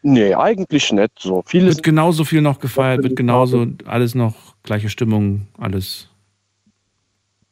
Nee, 0.01 0.33
eigentlich 0.33 0.91
nicht 0.91 1.11
so. 1.17 1.43
Vieles 1.45 1.77
Wird 1.77 1.83
genauso 1.83 2.25
viel 2.25 2.41
noch 2.41 2.59
gefeiert, 2.59 3.03
wird 3.03 3.15
genauso 3.15 3.67
alles 3.85 4.15
noch 4.15 4.35
gleiche 4.63 4.89
Stimmung, 4.89 5.47
alles. 5.57 6.09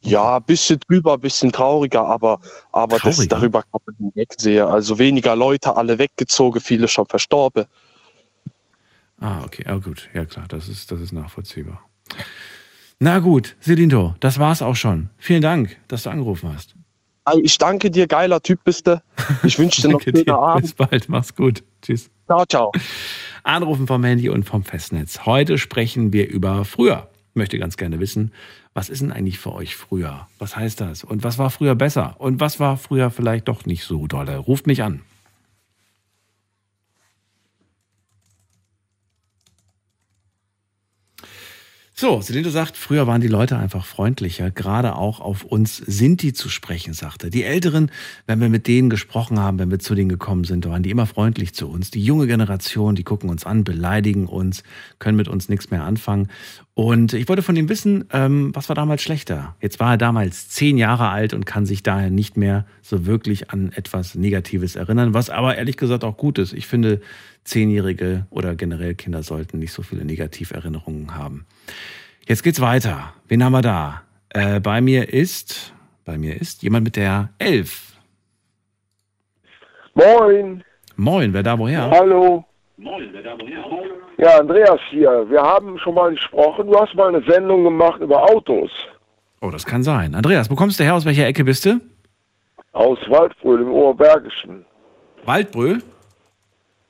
Ja, 0.02 0.36
ein 0.36 0.42
bisschen 0.42 0.78
drüber, 0.86 1.14
ein 1.14 1.20
bisschen 1.20 1.50
trauriger, 1.50 2.04
aber, 2.04 2.40
aber 2.72 2.98
das, 2.98 3.16
Trauriger? 3.16 3.36
darüber 3.36 3.62
kann 3.62 3.80
man 3.86 3.96
hinwegsehen. 3.96 4.66
Also 4.66 4.98
weniger 4.98 5.34
Leute, 5.34 5.74
alle 5.76 5.98
weggezogen, 5.98 6.60
viele 6.60 6.88
schon 6.88 7.06
verstorben. 7.06 7.64
Ah, 9.20 9.42
okay, 9.44 9.64
ja 9.66 9.76
gut, 9.76 10.08
ja 10.14 10.24
klar, 10.24 10.46
das 10.48 10.68
ist, 10.68 10.90
das 10.90 11.00
ist 11.00 11.12
nachvollziehbar. 11.12 11.82
Na 12.98 13.18
gut, 13.18 13.56
Selinto, 13.60 14.14
das 14.20 14.38
war's 14.38 14.62
auch 14.62 14.76
schon. 14.76 15.10
Vielen 15.18 15.42
Dank, 15.42 15.76
dass 15.88 16.04
du 16.04 16.10
angerufen 16.10 16.52
hast. 16.52 16.74
Ich 17.42 17.58
danke 17.58 17.90
dir, 17.90 18.06
geiler 18.06 18.40
Typ 18.40 18.62
bist 18.64 18.86
du. 18.86 19.02
Ich 19.42 19.58
wünsche 19.58 19.82
dir 19.82 19.88
noch 19.92 20.06
einen 20.06 20.16
schönen. 20.16 20.30
Abend. 20.30 20.62
Bis 20.62 20.74
bald, 20.74 21.08
mach's 21.08 21.34
gut. 21.34 21.64
Tschüss. 21.82 22.08
Ciao, 22.26 22.44
ciao. 22.46 22.72
Anrufen 23.42 23.86
vom 23.86 24.04
Handy 24.04 24.28
und 24.28 24.44
vom 24.44 24.62
Festnetz. 24.64 25.26
Heute 25.26 25.58
sprechen 25.58 26.12
wir 26.12 26.28
über 26.28 26.64
früher. 26.64 27.08
Ich 27.30 27.36
möchte 27.36 27.58
ganz 27.58 27.76
gerne 27.76 28.00
wissen, 28.00 28.32
was 28.74 28.88
ist 28.88 29.02
denn 29.02 29.12
eigentlich 29.12 29.38
für 29.38 29.52
euch 29.52 29.76
früher? 29.76 30.28
Was 30.38 30.56
heißt 30.56 30.80
das? 30.80 31.04
Und 31.04 31.24
was 31.24 31.38
war 31.38 31.50
früher 31.50 31.74
besser? 31.74 32.14
Und 32.18 32.40
was 32.40 32.60
war 32.60 32.76
früher 32.76 33.10
vielleicht 33.10 33.48
doch 33.48 33.66
nicht 33.66 33.84
so 33.84 34.06
dolle? 34.06 34.38
Ruft 34.38 34.66
mich 34.66 34.82
an. 34.82 35.02
So, 41.98 42.20
Selinde 42.20 42.50
sagt, 42.50 42.76
früher 42.76 43.06
waren 43.06 43.22
die 43.22 43.26
Leute 43.26 43.56
einfach 43.56 43.86
freundlicher, 43.86 44.50
gerade 44.50 44.96
auch 44.96 45.18
auf 45.18 45.44
uns 45.44 45.78
Sinti 45.78 46.34
zu 46.34 46.50
sprechen, 46.50 46.92
sagte. 46.92 47.30
Die 47.30 47.42
Älteren, 47.42 47.90
wenn 48.26 48.38
wir 48.38 48.50
mit 48.50 48.66
denen 48.66 48.90
gesprochen 48.90 49.38
haben, 49.38 49.58
wenn 49.58 49.70
wir 49.70 49.78
zu 49.78 49.94
denen 49.94 50.10
gekommen 50.10 50.44
sind, 50.44 50.66
waren 50.66 50.82
die 50.82 50.90
immer 50.90 51.06
freundlich 51.06 51.54
zu 51.54 51.66
uns. 51.66 51.90
Die 51.90 52.04
junge 52.04 52.26
Generation, 52.26 52.96
die 52.96 53.02
gucken 53.02 53.30
uns 53.30 53.46
an, 53.46 53.64
beleidigen 53.64 54.26
uns, 54.26 54.62
können 54.98 55.16
mit 55.16 55.26
uns 55.26 55.48
nichts 55.48 55.70
mehr 55.70 55.84
anfangen. 55.84 56.28
Und 56.74 57.14
ich 57.14 57.30
wollte 57.30 57.40
von 57.42 57.56
ihm 57.56 57.70
wissen, 57.70 58.04
ähm, 58.12 58.54
was 58.54 58.68
war 58.68 58.76
damals 58.76 59.00
schlechter? 59.00 59.56
Jetzt 59.62 59.80
war 59.80 59.92
er 59.92 59.96
damals 59.96 60.50
zehn 60.50 60.76
Jahre 60.76 61.08
alt 61.08 61.32
und 61.32 61.46
kann 61.46 61.64
sich 61.64 61.82
daher 61.82 62.10
nicht 62.10 62.36
mehr 62.36 62.66
so 62.82 63.06
wirklich 63.06 63.48
an 63.52 63.72
etwas 63.72 64.14
Negatives 64.14 64.76
erinnern, 64.76 65.14
was 65.14 65.30
aber 65.30 65.56
ehrlich 65.56 65.78
gesagt 65.78 66.04
auch 66.04 66.18
gut 66.18 66.36
ist. 66.36 66.52
Ich 66.52 66.66
finde, 66.66 67.00
Zehnjährige 67.44 68.26
oder 68.28 68.54
generell 68.54 68.94
Kinder 68.94 69.22
sollten 69.22 69.60
nicht 69.60 69.72
so 69.72 69.82
viele 69.82 70.04
Negativerinnerungen 70.04 71.14
haben. 71.14 71.46
Jetzt 72.26 72.42
geht's 72.42 72.60
weiter. 72.60 73.12
Wen 73.28 73.42
haben 73.44 73.52
wir 73.52 73.62
da? 73.62 74.02
Äh, 74.30 74.60
bei 74.60 74.80
mir 74.80 75.12
ist, 75.12 75.72
bei 76.04 76.18
mir 76.18 76.40
ist 76.40 76.62
jemand 76.62 76.84
mit 76.84 76.96
der 76.96 77.30
Elf. 77.38 77.92
Moin. 79.94 80.62
Moin, 80.96 81.32
wer 81.32 81.42
da 81.42 81.58
woher? 81.58 81.90
Hallo. 81.90 82.44
Ja, 84.18 84.38
Andreas 84.38 84.80
hier. 84.90 85.26
Wir 85.30 85.42
haben 85.42 85.78
schon 85.78 85.94
mal 85.94 86.10
gesprochen. 86.10 86.66
Du 86.66 86.78
hast 86.78 86.94
mal 86.94 87.14
eine 87.14 87.22
Sendung 87.30 87.64
gemacht 87.64 88.00
über 88.00 88.22
Autos. 88.22 88.70
Oh, 89.40 89.50
das 89.50 89.64
kann 89.64 89.82
sein. 89.82 90.14
Andreas, 90.14 90.50
wo 90.50 90.54
kommst 90.54 90.80
du 90.80 90.84
her? 90.84 90.94
Aus 90.94 91.04
welcher 91.04 91.26
Ecke 91.26 91.44
bist 91.44 91.64
du? 91.66 91.80
Aus 92.72 92.98
Waldbröl 93.08 93.60
im 93.62 93.70
Oberbergischen. 93.70 94.64
Waldbröl? 95.24 95.82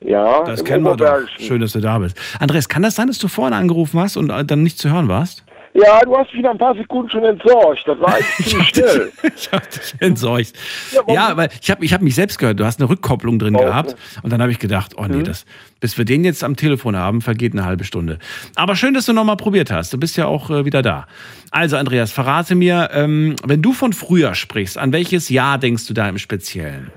Ja, 0.06 0.44
Das 0.44 0.64
kennen 0.64 0.84
wir 0.84 0.96
doch. 0.96 1.18
Schön, 1.38 1.60
dass 1.60 1.72
du 1.72 1.80
da 1.80 1.98
bist. 1.98 2.16
Andreas, 2.38 2.68
kann 2.68 2.82
das 2.82 2.94
sein, 2.94 3.08
dass 3.08 3.18
du 3.18 3.28
vorne 3.28 3.56
angerufen 3.56 3.98
hast 4.00 4.16
und 4.16 4.30
äh, 4.30 4.44
dann 4.44 4.62
nicht 4.62 4.78
zu 4.78 4.90
hören 4.90 5.08
warst? 5.08 5.42
Ja, 5.74 6.00
du 6.00 6.16
hast 6.16 6.32
mich 6.32 6.42
nach 6.42 6.52
ein 6.52 6.58
paar 6.58 6.74
Sekunden 6.74 7.10
schon 7.10 7.22
entsorgt. 7.24 7.82
Das 7.86 8.00
war 8.00 8.14
eigentlich 8.14 8.46
ziemlich 8.48 8.68
schnell. 8.68 9.12
ich 9.36 9.52
habe 9.52 9.66
dich 9.66 9.94
entsorgt. 10.00 10.52
Ja, 10.92 11.00
Ja, 11.12 11.28
aber 11.28 11.48
ich 11.60 11.70
habe 11.70 11.84
ich 11.84 11.92
hab 11.92 12.00
mich 12.00 12.14
selbst 12.14 12.38
gehört. 12.38 12.58
Du 12.58 12.64
hast 12.64 12.80
eine 12.80 12.88
Rückkopplung 12.88 13.38
drin 13.38 13.52
gehabt. 13.54 13.94
Und 14.22 14.32
dann 14.32 14.40
habe 14.40 14.50
ich 14.52 14.58
gedacht, 14.58 14.94
oh 14.96 15.02
Mhm. 15.02 15.18
nee, 15.18 15.22
das, 15.22 15.44
bis 15.80 15.98
wir 15.98 16.06
den 16.06 16.24
jetzt 16.24 16.42
am 16.44 16.56
Telefon 16.56 16.96
haben, 16.96 17.20
vergeht 17.20 17.52
eine 17.52 17.66
halbe 17.66 17.84
Stunde. 17.84 18.18
Aber 18.54 18.74
schön, 18.74 18.94
dass 18.94 19.04
du 19.04 19.12
nochmal 19.12 19.36
probiert 19.36 19.70
hast. 19.70 19.92
Du 19.92 19.98
bist 19.98 20.16
ja 20.16 20.24
auch 20.26 20.48
äh, 20.48 20.64
wieder 20.64 20.80
da. 20.80 21.06
Also, 21.50 21.76
Andreas, 21.76 22.10
verrate 22.10 22.54
mir, 22.54 22.88
ähm, 22.94 23.36
wenn 23.44 23.60
du 23.60 23.74
von 23.74 23.92
früher 23.92 24.34
sprichst, 24.34 24.78
an 24.78 24.92
welches 24.92 25.28
Jahr 25.28 25.58
denkst 25.58 25.86
du 25.88 25.92
da 25.92 26.08
im 26.08 26.16
Speziellen? 26.16 26.90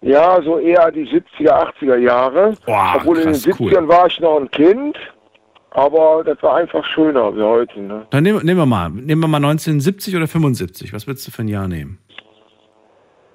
Ja, 0.00 0.40
so 0.42 0.58
eher 0.58 0.90
die 0.92 1.06
70er, 1.06 1.72
80er 1.80 1.96
Jahre. 1.96 2.54
Boah, 2.64 2.94
Obwohl 2.96 3.18
in 3.18 3.24
den 3.24 3.32
krass, 3.32 3.46
70ern 3.46 3.82
cool. 3.82 3.88
war 3.88 4.06
ich 4.06 4.20
noch 4.20 4.38
ein 4.38 4.50
Kind. 4.50 4.96
Aber 5.70 6.22
das 6.24 6.42
war 6.42 6.56
einfach 6.56 6.84
schöner 6.84 7.36
wie 7.36 7.42
heute. 7.42 7.80
Ne? 7.80 8.06
Dann 8.10 8.22
nehmen, 8.22 8.44
nehmen 8.44 8.58
wir 8.60 8.66
mal. 8.66 8.88
Nehmen 8.90 9.20
wir 9.20 9.28
mal 9.28 9.36
1970 9.36 10.16
oder 10.16 10.26
75. 10.26 10.92
Was 10.92 11.06
würdest 11.06 11.26
du 11.26 11.30
für 11.30 11.42
ein 11.42 11.48
Jahr 11.48 11.68
nehmen? 11.68 11.98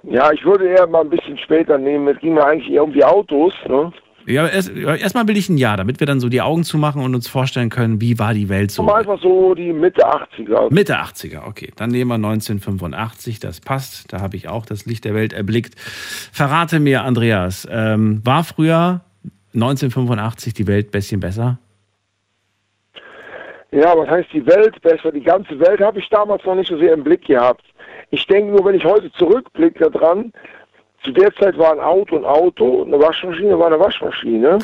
Ja, 0.04 0.32
ich 0.32 0.44
würde 0.44 0.68
eher 0.68 0.88
mal 0.88 1.02
ein 1.02 1.10
bisschen 1.10 1.38
später 1.38 1.78
nehmen. 1.78 2.08
Es 2.08 2.20
ging 2.20 2.34
mir 2.34 2.44
eigentlich 2.46 2.72
eher 2.72 2.84
um 2.84 2.92
die 2.92 3.06
Autos. 3.06 3.54
Ne? 3.68 3.92
Ja, 4.26 4.48
erst- 4.48 4.72
erstmal 4.72 5.28
will 5.28 5.36
ich 5.38 5.50
ein 5.50 5.58
Jahr, 5.58 5.76
damit 5.78 6.00
wir 6.00 6.08
dann 6.08 6.20
so 6.20 6.30
die 6.30 6.42
Augen 6.42 6.64
zumachen 6.64 7.02
und 7.04 7.14
uns 7.14 7.28
vorstellen 7.28 7.70
können, 7.70 8.00
wie 8.00 8.18
war 8.20 8.34
die 8.34 8.48
Welt 8.50 8.72
so. 8.72 8.84
Mal 8.84 9.00
einfach 9.00 9.22
so 9.22 9.54
die 9.54 9.74
Mitte 9.74 10.06
80er. 10.08 10.74
Mitte 10.74 10.98
80er, 10.98 11.46
okay. 11.48 11.72
Dann 11.76 11.90
nehmen 11.90 12.10
wir 12.10 12.16
1985, 12.16 13.40
das 13.40 13.60
passt. 13.60 14.14
Da 14.14 14.22
habe 14.22 14.36
ich 14.38 14.48
auch 14.48 14.66
das 14.66 14.86
Licht 14.86 15.04
der 15.06 15.14
Welt 15.14 15.34
erblickt. 15.34 15.78
Verrate 15.80 16.80
mir, 16.80 17.04
Andreas, 17.04 17.68
ähm, 17.70 18.22
war 18.24 18.44
früher 18.44 19.02
1985 19.54 20.54
die 20.54 20.68
Welt 20.68 20.88
ein 20.88 20.92
bisschen 20.92 21.20
besser? 21.20 21.60
Ja, 23.72 23.98
was 23.98 24.08
heißt 24.08 24.30
die 24.34 24.46
Welt 24.46 24.80
besser? 24.82 25.12
Die 25.12 25.22
ganze 25.24 25.60
Welt 25.60 25.82
habe 25.82 26.00
ich 26.00 26.08
damals 26.10 26.44
noch 26.46 26.56
nicht 26.56 26.70
so 26.70 26.78
sehr 26.78 26.94
im 26.94 27.04
Blick 27.04 27.26
gehabt. 27.26 27.64
Ich 28.12 28.26
denke 28.28 28.52
nur, 28.52 28.64
wenn 28.66 28.76
ich 28.76 28.86
heute 28.86 29.12
zurückblicke 29.14 29.90
daran, 29.90 30.32
zu 31.04 31.12
der 31.12 31.34
Zeit 31.36 31.58
war 31.58 31.74
ein 31.74 31.80
Auto 31.80 32.18
ein 32.18 32.26
Auto, 32.26 32.84
eine 32.84 33.00
Waschmaschine 33.00 33.58
war 33.58 33.68
eine 33.68 33.80
Waschmaschine. 33.80 34.60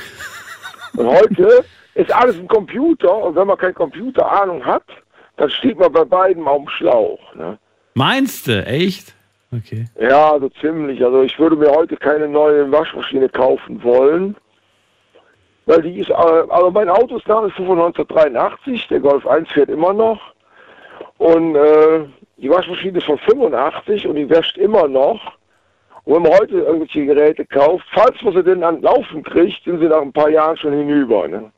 Und 0.97 1.07
heute 1.07 1.63
ist 1.95 2.11
alles 2.11 2.37
ein 2.37 2.47
Computer 2.47 3.15
und 3.15 3.35
wenn 3.35 3.47
man 3.47 3.57
keine 3.57 3.73
Computerahnung 3.73 4.65
hat, 4.65 4.83
dann 5.37 5.49
steht 5.49 5.77
man 5.79 5.91
bei 5.91 6.03
beiden 6.03 6.47
auf 6.47 6.57
dem 6.57 6.69
Schlauch. 6.69 7.35
Ne? 7.35 7.57
Meinst 7.93 8.47
du, 8.47 8.65
echt? 8.65 9.15
Okay. 9.51 9.85
Ja, 9.99 10.37
so 10.39 10.49
ziemlich. 10.61 11.03
Also 11.03 11.23
ich 11.23 11.37
würde 11.39 11.55
mir 11.55 11.71
heute 11.71 11.97
keine 11.97 12.27
neue 12.27 12.71
Waschmaschine 12.71 13.29
kaufen 13.29 13.83
wollen. 13.83 14.35
Weil 15.65 15.81
die 15.81 15.99
ist, 15.99 16.09
äh, 16.09 16.13
also 16.13 16.71
mein 16.71 16.89
Auto 16.89 17.17
ist 17.17 17.27
nach 17.27 17.45
wie 17.45 17.51
vor 17.51 17.65
von 17.65 17.79
1983, 17.79 18.87
der 18.87 18.99
Golf 18.99 19.25
1 19.25 19.49
fährt 19.51 19.69
immer 19.69 19.93
noch. 19.93 20.19
Und 21.17 21.55
äh, 21.55 22.05
die 22.37 22.49
Waschmaschine 22.49 22.97
ist 22.99 23.05
von 23.05 23.17
85 23.17 24.07
und 24.07 24.15
die 24.15 24.29
wäscht 24.29 24.57
immer 24.57 24.87
noch. 24.87 25.38
Und 26.09 26.15
wenn 26.15 26.23
man 26.23 26.39
heute 26.39 26.55
irgendwelche 26.55 27.05
Geräte 27.05 27.45
kauft, 27.45 27.85
falls 27.93 28.19
man 28.23 28.33
sie 28.33 28.43
denn 28.43 28.63
an 28.63 28.81
Laufen 28.81 29.21
kriegt, 29.21 29.63
sind 29.63 29.79
sie 29.79 29.85
nach 29.85 30.01
ein 30.01 30.11
paar 30.11 30.31
Jahren 30.31 30.57
schon 30.57 30.73
hinüber. 30.73 31.27
Ne? 31.27 31.51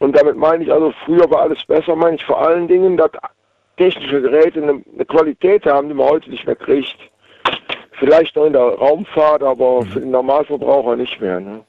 Und 0.00 0.16
damit 0.16 0.36
meine 0.36 0.64
ich 0.64 0.72
also, 0.72 0.92
früher 1.04 1.30
war 1.30 1.42
alles 1.42 1.64
besser, 1.68 1.94
meine 1.94 2.16
ich 2.16 2.24
vor 2.24 2.44
allen 2.44 2.66
Dingen, 2.66 2.96
dass 2.96 3.12
technische 3.76 4.20
Geräte 4.20 4.60
eine, 4.60 4.82
eine 4.92 5.04
Qualität 5.04 5.66
haben, 5.66 5.86
die 5.86 5.94
man 5.94 6.08
heute 6.08 6.30
nicht 6.30 6.44
mehr 6.46 6.56
kriegt. 6.56 6.96
Vielleicht 7.92 8.34
noch 8.34 8.46
in 8.46 8.54
der 8.54 8.62
Raumfahrt, 8.62 9.44
aber 9.44 9.82
für 9.82 10.00
den 10.00 10.10
Normalverbraucher 10.10 10.96
nicht 10.96 11.20
mehr. 11.20 11.38
Ne? 11.38 11.60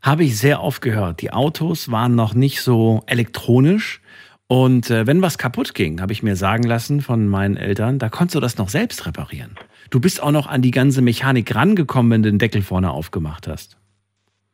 Habe 0.00 0.24
ich 0.24 0.38
sehr 0.38 0.62
oft 0.62 0.80
gehört. 0.80 1.20
Die 1.20 1.30
Autos 1.30 1.90
waren 1.92 2.14
noch 2.14 2.32
nicht 2.32 2.62
so 2.62 3.02
elektronisch. 3.04 4.00
Und 4.46 4.88
äh, 4.88 5.06
wenn 5.06 5.20
was 5.20 5.36
kaputt 5.36 5.74
ging, 5.74 6.00
habe 6.00 6.14
ich 6.14 6.22
mir 6.22 6.36
sagen 6.36 6.62
lassen 6.62 7.02
von 7.02 7.28
meinen 7.28 7.58
Eltern, 7.58 7.98
da 7.98 8.08
konntest 8.08 8.36
du 8.36 8.40
das 8.40 8.56
noch 8.56 8.70
selbst 8.70 9.06
reparieren. 9.06 9.58
Du 9.90 10.00
bist 10.00 10.22
auch 10.22 10.30
noch 10.30 10.46
an 10.46 10.62
die 10.62 10.70
ganze 10.70 11.02
Mechanik 11.02 11.54
rangekommen, 11.54 12.12
wenn 12.12 12.22
du 12.22 12.30
den 12.30 12.38
Deckel 12.38 12.62
vorne 12.62 12.92
aufgemacht 12.92 13.48
hast. 13.48 13.76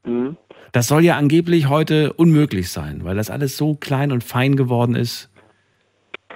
Mhm. 0.05 0.37
Das 0.73 0.89
soll 0.89 1.05
ja 1.05 1.17
angeblich 1.17 1.69
heute 1.69 2.13
unmöglich 2.15 2.71
sein, 2.71 3.01
weil 3.05 3.17
das 3.17 3.31
alles 3.31 3.57
so 3.57 3.75
klein 3.75 4.13
und 4.13 4.25
fein 4.25 4.57
geworden 4.57 4.95
ist. 4.95 5.31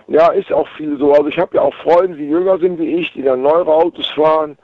Ja, 0.08 0.28
ist 0.32 0.52
auch 0.52 0.68
viel 0.76 0.98
so. 0.98 1.12
Also 1.12 1.28
ich 1.28 1.38
habe 1.38 1.56
ja 1.56 1.62
auch 1.62 1.74
Freunde, 1.82 2.16
die 2.16 2.28
jünger 2.28 2.58
sind 2.58 2.78
wie 2.78 2.96
ich, 2.96 3.12
die 3.12 3.22
dann 3.22 3.42
neuere 3.42 3.72
Autos 3.72 4.06
fahren 4.10 4.58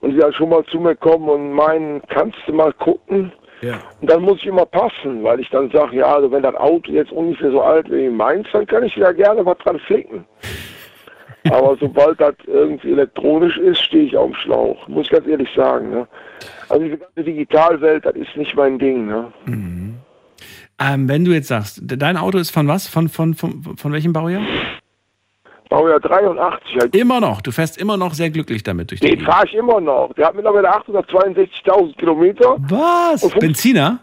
und 0.00 0.12
die 0.12 0.18
dann 0.18 0.32
schon 0.34 0.50
mal 0.50 0.64
zu 0.66 0.78
mir 0.78 0.94
kommen 0.94 1.28
und 1.28 1.52
meinen, 1.52 2.02
kannst 2.08 2.38
du 2.46 2.52
mal 2.52 2.72
gucken? 2.74 3.32
Ja. 3.62 3.78
Und 4.00 4.10
dann 4.10 4.22
muss 4.22 4.38
ich 4.38 4.46
immer 4.46 4.66
passen, 4.66 5.24
weil 5.24 5.40
ich 5.40 5.48
dann 5.50 5.70
sage, 5.70 5.96
ja, 5.96 6.14
also 6.14 6.30
wenn 6.30 6.42
das 6.42 6.54
Auto 6.54 6.92
jetzt 6.92 7.12
ungefähr 7.12 7.50
so 7.50 7.62
alt 7.62 7.90
wie 7.90 8.10
meins, 8.10 8.46
dann 8.52 8.66
kann 8.66 8.84
ich 8.84 8.94
wieder 8.94 9.14
gerne 9.14 9.44
was 9.46 9.56
dran 9.58 9.78
flicken. 9.80 10.26
Aber 11.50 11.76
sobald 11.78 12.20
das 12.20 12.34
irgendwie 12.46 12.92
elektronisch 12.92 13.58
ist, 13.58 13.82
stehe 13.82 14.04
ich 14.04 14.16
auf 14.16 14.30
dem 14.30 14.34
Schlauch, 14.36 14.88
muss 14.88 15.06
ich 15.06 15.12
ganz 15.12 15.26
ehrlich 15.26 15.48
sagen. 15.54 15.90
Ne? 15.90 16.08
Also 16.68 16.84
diese 16.84 16.98
ganze 16.98 17.22
Digitalwelt, 17.22 18.06
das 18.06 18.14
ist 18.14 18.36
nicht 18.36 18.56
mein 18.56 18.78
Ding. 18.78 19.06
Ne? 19.06 19.32
Ähm, 20.80 21.08
wenn 21.08 21.24
du 21.24 21.32
jetzt 21.32 21.48
sagst, 21.48 21.80
dein 21.84 22.16
Auto 22.16 22.38
ist 22.38 22.50
von 22.50 22.66
was? 22.66 22.88
Von, 22.88 23.08
von, 23.08 23.34
von, 23.34 23.76
von 23.76 23.92
welchem 23.92 24.12
Baujahr? 24.12 24.42
Baujahr 25.68 26.00
83. 26.00 26.76
Halt. 26.80 26.96
Immer 26.96 27.20
noch. 27.20 27.40
Du 27.42 27.50
fährst 27.50 27.78
immer 27.78 27.96
noch 27.96 28.14
sehr 28.14 28.30
glücklich 28.30 28.62
damit 28.62 28.90
durch 28.90 29.00
die 29.00 29.16
Den 29.16 29.20
fahre 29.20 29.46
ich 29.46 29.54
immer 29.54 29.80
noch. 29.80 30.12
Der 30.14 30.26
hat 30.28 30.34
mittlerweile 30.34 30.70
862.000 30.74 31.96
Kilometer. 31.96 32.56
Was? 32.58 33.28
Benziner? 33.38 34.00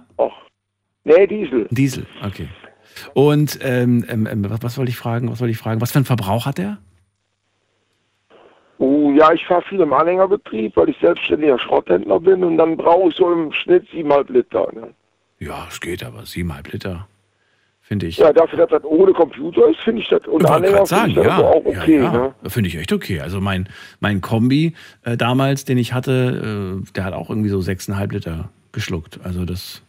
Nee, 1.04 1.26
Diesel. 1.26 1.68
Diesel, 1.72 2.06
okay. 2.24 2.48
Und 3.14 3.60
ähm, 3.64 4.06
ähm, 4.08 4.28
ähm, 4.30 4.46
was, 4.50 4.62
was 4.62 4.78
wollte 4.78 4.92
ich 4.92 4.98
fragen? 4.98 5.32
Was 5.32 5.40
wollte 5.40 5.52
ich 5.52 5.58
fragen? 5.58 5.82
Was 5.82 5.92
für 5.92 5.98
einen 5.98 6.06
Verbrauch 6.06 6.46
hat 6.46 6.58
der? 6.58 6.78
Ja, 9.22 9.32
ich 9.34 9.46
fahre 9.46 9.62
viel 9.62 9.80
im 9.80 9.94
Anhängerbetrieb, 9.94 10.76
weil 10.76 10.90
ich 10.90 10.98
selbstständiger 11.00 11.60
Schrotthändler 11.60 12.20
bin 12.20 12.44
und 12.44 12.58
dann 12.58 12.76
brauche 12.76 13.10
ich 13.10 13.16
so 13.16 13.32
im 13.32 13.54
Schnitt 13.54 13.88
7,5 13.94 14.32
Liter. 14.32 14.68
Ne? 14.74 14.96
Ja, 15.38 15.68
es 15.70 15.80
geht 15.80 16.04
aber. 16.04 16.26
Siebeneinhalb 16.26 16.72
Liter. 16.74 17.08
Finde 17.82 18.08
ich. 18.08 18.18
Ja, 18.18 18.34
dafür, 18.34 18.58
dass 18.58 18.72
das 18.72 18.84
ohne 18.84 19.14
Computer 19.14 19.70
ist, 19.70 19.80
finde 19.82 20.02
ich 20.02 20.10
das, 20.10 20.26
und 20.26 20.42
Ich 20.42 20.50
Anhänger 20.50 20.88
sagen, 20.88 21.10
ich 21.10 21.18
das 21.18 21.26
ja. 21.28 21.38
auch 21.38 21.64
okay. 21.64 21.98
ja, 21.98 22.04
ja. 22.04 22.12
Ne? 22.42 22.50
Finde 22.50 22.70
ich 22.70 22.78
echt 22.78 22.92
okay. 22.92 23.20
Also 23.20 23.40
mein, 23.40 23.70
mein 24.00 24.22
Kombi 24.22 24.74
äh, 25.04 25.16
damals, 25.18 25.66
den 25.66 25.78
ich 25.78 25.94
hatte, 25.94 26.82
äh, 26.82 26.92
der 26.94 27.04
hat 27.04 27.14
auch 27.14 27.30
irgendwie 27.30 27.50
so 27.50 27.62
sechseinhalb 27.62 28.12
Liter 28.14 28.50
geschluckt. 28.72 29.20
Also 29.24 29.46
das 29.46 29.84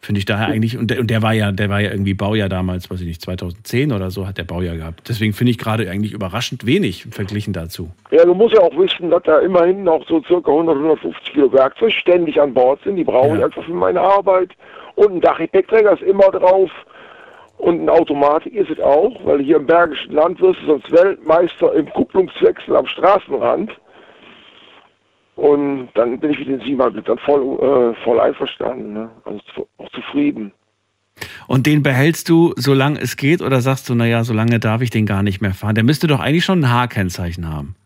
finde 0.00 0.20
ich 0.20 0.24
daher 0.24 0.48
eigentlich, 0.48 0.78
und 0.78 0.90
der, 0.90 1.00
und 1.00 1.10
der 1.10 1.22
war 1.22 1.32
ja, 1.32 1.50
der 1.50 1.68
war 1.68 1.80
ja 1.80 1.90
irgendwie 1.90 2.14
Baujahr 2.14 2.48
damals, 2.48 2.90
weiß 2.90 3.00
ich 3.00 3.06
nicht, 3.06 3.22
2010 3.22 3.92
oder 3.92 4.10
so 4.10 4.26
hat 4.26 4.38
der 4.38 4.44
Baujahr 4.44 4.76
gehabt. 4.76 5.08
Deswegen 5.08 5.32
finde 5.32 5.50
ich 5.50 5.58
gerade 5.58 5.90
eigentlich 5.90 6.12
überraschend 6.12 6.66
wenig 6.66 7.06
verglichen 7.10 7.52
dazu. 7.52 7.90
Ja, 8.10 8.24
du 8.24 8.34
musst 8.34 8.54
ja 8.54 8.60
auch 8.60 8.76
wissen, 8.78 9.10
dass 9.10 9.22
da 9.24 9.38
immerhin 9.40 9.82
noch 9.82 10.06
so 10.06 10.22
circa 10.22 10.50
100, 10.50 10.76
150 10.76 11.32
Kilo 11.32 11.52
Werkzeug 11.52 11.92
ständig 11.92 12.40
an 12.40 12.54
Bord 12.54 12.80
sind. 12.84 12.96
Die 12.96 13.04
brauche 13.04 13.36
ich 13.36 13.44
einfach 13.44 13.64
für 13.64 13.72
meine 13.72 14.00
Arbeit. 14.00 14.50
Und 14.94 15.14
ein 15.14 15.20
Dachgepäckträger 15.20 15.92
ist 15.92 16.02
immer 16.02 16.30
drauf. 16.30 16.70
Und 17.58 17.80
eine 17.80 17.92
Automatik 17.92 18.54
ist 18.54 18.70
es 18.70 18.80
auch, 18.80 19.18
weil 19.24 19.40
hier 19.42 19.56
im 19.56 19.66
Bergischen 19.66 20.12
Land 20.12 20.40
wirst 20.40 20.60
du 20.62 20.66
sonst 20.66 20.92
Weltmeister 20.92 21.72
im 21.74 21.90
Kupplungswechsel 21.90 22.76
am 22.76 22.86
Straßenrand. 22.86 23.72
Und 25.38 25.90
dann 25.94 26.18
bin 26.18 26.30
ich 26.32 26.38
mit 26.40 26.48
den 26.48 26.60
7,5 26.60 26.96
Litern 26.96 27.18
voll, 27.18 27.42
äh, 27.94 27.94
voll 28.02 28.18
einverstanden. 28.18 28.92
Ne? 28.92 29.08
Also 29.24 29.38
zu- 29.54 29.68
auch 29.78 29.88
zufrieden. 29.90 30.52
Und 31.46 31.66
den 31.66 31.84
behältst 31.84 32.28
du, 32.28 32.54
solange 32.56 33.00
es 33.00 33.16
geht, 33.16 33.40
oder 33.40 33.60
sagst 33.60 33.88
du, 33.88 33.94
naja, 33.94 34.24
solange 34.24 34.58
darf 34.58 34.82
ich 34.82 34.90
den 34.90 35.06
gar 35.06 35.22
nicht 35.22 35.40
mehr 35.40 35.54
fahren? 35.54 35.76
Der 35.76 35.84
müsste 35.84 36.08
doch 36.08 36.18
eigentlich 36.18 36.44
schon 36.44 36.60
ein 36.64 36.72
H-Kennzeichen 36.72 37.48
haben. 37.48 37.76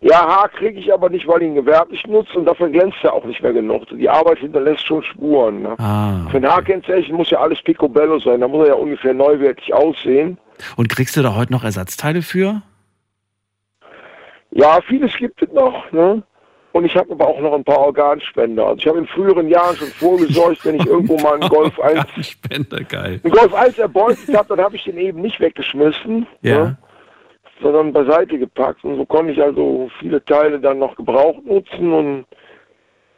Ja, 0.00 0.16
Haar 0.26 0.48
kriege 0.48 0.78
ich 0.80 0.90
aber 0.92 1.10
nicht, 1.10 1.26
weil 1.28 1.42
ich 1.42 1.48
ihn 1.48 1.56
gewerblich 1.56 2.06
nutze 2.06 2.38
und 2.38 2.46
dafür 2.46 2.70
glänzt 2.70 2.96
er 3.02 3.12
auch 3.12 3.24
nicht 3.26 3.42
mehr 3.42 3.52
genug. 3.52 3.84
Die 3.90 4.08
Arbeit 4.08 4.38
hinterlässt 4.38 4.86
schon 4.86 5.02
Spuren. 5.02 5.62
Ne? 5.62 5.78
Ah. 5.78 6.26
Für 6.30 6.38
ein 6.38 6.46
Haarkennzeichen 6.48 7.14
muss 7.16 7.28
ja 7.30 7.40
alles 7.40 7.60
picobello 7.62 8.18
sein. 8.20 8.40
Da 8.40 8.48
muss 8.48 8.62
er 8.66 8.74
ja 8.74 8.80
ungefähr 8.80 9.12
neuwertig 9.12 9.74
aussehen. 9.74 10.38
Und 10.76 10.88
kriegst 10.88 11.16
du 11.18 11.22
da 11.22 11.34
heute 11.34 11.52
noch 11.52 11.64
Ersatzteile 11.64 12.22
für? 12.22 12.62
Ja, 14.52 14.80
vieles 14.88 15.14
gibt 15.16 15.42
es 15.42 15.52
noch. 15.52 15.90
Ne? 15.92 16.22
Und 16.78 16.84
ich 16.84 16.96
habe 16.96 17.10
aber 17.10 17.26
auch 17.26 17.40
noch 17.40 17.54
ein 17.54 17.64
paar 17.64 17.80
Organspender. 17.80 18.64
Also 18.66 18.76
ich 18.78 18.86
habe 18.86 18.98
in 18.98 19.06
früheren 19.08 19.48
Jahren 19.48 19.74
schon 19.74 19.88
vorgesorgt, 19.88 20.64
wenn 20.64 20.76
ich 20.76 20.86
irgendwo 20.86 21.16
mal 21.18 21.34
einen 21.34 21.48
Golf 21.48 21.76
1, 21.80 22.06
Spender, 22.24 22.84
geil. 22.84 23.20
einen 23.24 23.32
Golf 23.32 23.52
1 23.52 23.78
erbeutet 23.80 24.32
habe, 24.36 24.46
dann 24.54 24.64
habe 24.64 24.76
ich 24.76 24.84
den 24.84 24.96
eben 24.96 25.20
nicht 25.20 25.40
weggeschmissen, 25.40 26.24
Ja. 26.42 26.56
ne? 26.56 26.78
sondern 27.60 27.92
beiseite 27.92 28.38
gepackt. 28.38 28.84
Und 28.84 28.94
so 28.96 29.04
konnte 29.04 29.32
ich 29.32 29.42
also 29.42 29.90
viele 29.98 30.24
Teile 30.24 30.60
dann 30.60 30.78
noch 30.78 30.94
gebraucht 30.94 31.44
nutzen. 31.44 31.92
Und 31.92 32.26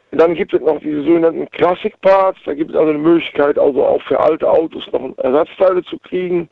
dann 0.09 0.33
gibt 0.33 0.55
es 0.55 0.61
noch 0.61 0.79
diese 0.79 1.03
sogenannten 1.03 1.47
Classic-Parts. 1.51 2.39
Da 2.45 2.55
gibt 2.55 2.71
es 2.71 2.75
also 2.75 2.89
eine 2.89 2.97
Möglichkeit, 2.97 3.59
also 3.59 3.85
auch 3.85 4.01
für 4.01 4.19
alte 4.19 4.49
Autos 4.49 4.91
noch 4.91 5.15
Ersatzteile 5.19 5.83
zu 5.83 5.99
kriegen. 5.99 6.49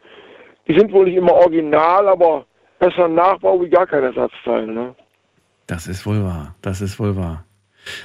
Die 0.67 0.77
sind 0.77 0.91
wohl 0.93 1.05
nicht 1.05 1.15
immer 1.17 1.33
original, 1.33 2.07
aber 2.07 2.45
besser 2.77 3.05
ein 3.05 3.15
Nachbau 3.15 3.59
wie 3.63 3.69
gar 3.69 3.87
kein 3.87 4.03
Ersatzteil. 4.03 4.67
Ne? 4.67 4.93
Das 5.69 5.85
ist 5.85 6.03
wohl 6.07 6.23
wahr. 6.23 6.55
Das 6.63 6.81
ist 6.81 6.99
wohl 6.99 7.15
wahr. 7.15 7.45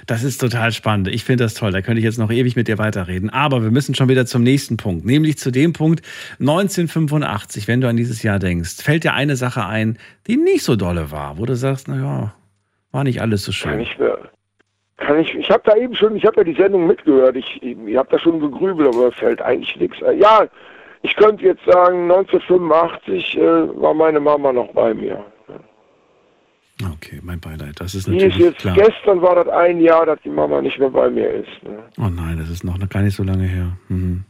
Das 0.07 0.23
ist 0.23 0.39
total 0.39 0.71
spannend. 0.71 1.09
Ich 1.09 1.25
finde 1.25 1.45
das 1.45 1.55
toll. 1.55 1.73
Da 1.73 1.81
könnte 1.81 1.99
ich 1.99 2.05
jetzt 2.05 2.19
noch 2.19 2.31
ewig 2.31 2.57
mit 2.57 2.69
dir 2.69 2.77
weiterreden. 2.77 3.31
Aber 3.31 3.63
wir 3.63 3.71
müssen 3.71 3.95
schon 3.95 4.11
wieder 4.11 4.27
zum 4.27 4.43
nächsten 4.43 4.77
Punkt, 4.77 5.07
nämlich 5.07 5.39
zu 5.39 5.51
dem 5.51 5.73
Punkt 5.73 6.03
1985, 6.41 7.67
wenn 7.67 7.81
du 7.81 7.89
an 7.89 7.97
dieses 7.97 8.23
Jahr 8.23 8.39
denkst. 8.39 8.83
Fällt 8.83 9.05
dir 9.05 9.15
eine 9.15 9.37
Sache 9.37 9.65
ein, 9.65 9.99
die 10.27 10.37
nicht 10.37 10.63
so 10.63 10.77
dolle 10.77 11.11
war, 11.11 11.39
wo 11.39 11.47
du 11.47 11.57
sagst, 11.57 11.89
naja, 11.89 12.35
war 12.93 13.03
nicht 13.03 13.23
alles 13.23 13.45
so 13.45 13.53
schön. 13.53 13.71
Kann 13.71 13.81
ich 13.81 13.99
mir, 13.99 14.19
kann 14.99 15.19
ich, 15.21 15.35
ich 15.35 15.51
habe 15.51 15.63
da 15.65 15.75
eben 15.75 15.95
schon, 15.95 16.17
ich 16.17 16.27
habe 16.27 16.37
ja 16.37 16.45
die 16.45 16.55
Sendung 16.55 16.87
mitgehört, 16.87 17.35
ich, 17.37 17.63
ich 17.63 17.97
habe 17.97 18.11
da 18.11 18.19
schon 18.19 18.41
gegrübelt, 18.41 18.95
aber 18.95 19.11
fällt 19.11 19.41
eigentlich 19.41 19.75
nichts 19.77 20.03
ein. 20.03 20.19
Ja, 20.19 20.47
ich 21.01 21.17
könnte 21.17 21.45
jetzt 21.45 21.65
sagen, 21.65 22.11
1985 22.13 23.39
äh, 23.39 23.41
war 23.81 23.95
meine 23.95 24.21
Mama 24.21 24.53
noch 24.53 24.73
bei 24.73 24.93
mir. 24.93 25.25
Okay, 26.83 27.21
mein 27.23 27.39
Beileid. 27.39 27.81
Das 27.81 27.95
ist 27.95 28.09
natürlich 28.09 28.37
ist 28.37 28.45
jetzt, 28.45 28.59
klar. 28.59 28.75
gestern 28.75 29.23
war 29.23 29.37
das 29.37 29.49
ein 29.49 29.81
Jahr, 29.81 30.07
dass 30.07 30.21
die 30.23 30.29
Mama 30.31 30.61
nicht 30.61 30.79
mehr 30.79 30.91
bei 30.91 31.09
mir 31.09 31.31
ist. 31.31 31.63
Ne? 31.63 31.85
Oh 31.99 32.09
nein, 32.09 32.37
das 32.39 32.51
ist 32.51 32.65
noch 32.65 32.77
gar 32.89 33.03
nicht 33.03 33.15
so 33.15 33.23
lange 33.23 33.45
her. 33.45 33.77
Mhm. 33.89 34.25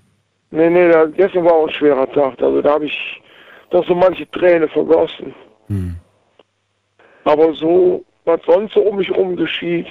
Nee, 0.50 0.70
nee, 0.70 0.88
da, 0.88 1.06
gestern 1.06 1.44
war 1.44 1.54
auch 1.54 1.66
ein 1.66 1.74
schwerer 1.74 2.10
Tag. 2.12 2.40
Also 2.40 2.60
da 2.60 2.74
habe 2.74 2.84
ich 2.84 3.22
doch 3.70 3.86
so 3.86 3.94
manche 3.94 4.30
Träne 4.30 4.68
vergossen. 4.68 5.34
Hm. 5.68 5.96
Aber 7.24 7.54
so, 7.54 8.04
was 8.24 8.40
sonst 8.46 8.74
so 8.74 8.82
um 8.82 8.98
mich 8.98 9.08
herum 9.08 9.36
geschieht, 9.36 9.86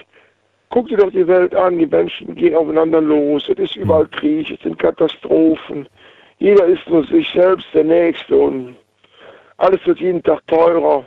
guck 0.70 0.88
dir 0.88 0.98
doch 0.98 1.12
die 1.12 1.28
Welt 1.28 1.56
an. 1.56 1.80
Die 1.80 1.88
Menschen 1.88 2.36
gehen 2.36 2.56
aufeinander 2.56 3.02
los. 3.02 3.50
Es 3.50 3.58
ist 3.58 3.76
überall 3.76 4.08
Krieg, 4.08 4.52
es 4.52 4.62
sind 4.62 4.78
Katastrophen. 4.78 5.88
Jeder 6.38 6.66
ist 6.66 6.88
nur 6.88 7.04
sich 7.08 7.28
selbst 7.34 7.68
der 7.74 7.84
Nächste 7.84 8.36
und 8.36 8.76
alles 9.58 9.86
wird 9.86 10.00
jeden 10.00 10.22
Tag 10.22 10.46
teurer. 10.48 11.06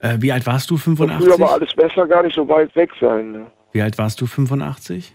Äh, 0.00 0.16
wie 0.20 0.32
alt 0.32 0.46
warst 0.46 0.70
du? 0.70 0.74
Und 0.74 0.80
85? 0.80 1.26
früher 1.26 1.40
war 1.40 1.52
alles 1.54 1.74
besser, 1.74 2.06
gar 2.06 2.22
nicht 2.22 2.34
so 2.34 2.48
weit 2.48 2.74
weg 2.76 2.90
sein. 3.00 3.32
Ne? 3.32 3.46
Wie 3.72 3.82
alt 3.82 3.98
warst 3.98 4.20
du? 4.20 4.26
85? 4.26 5.14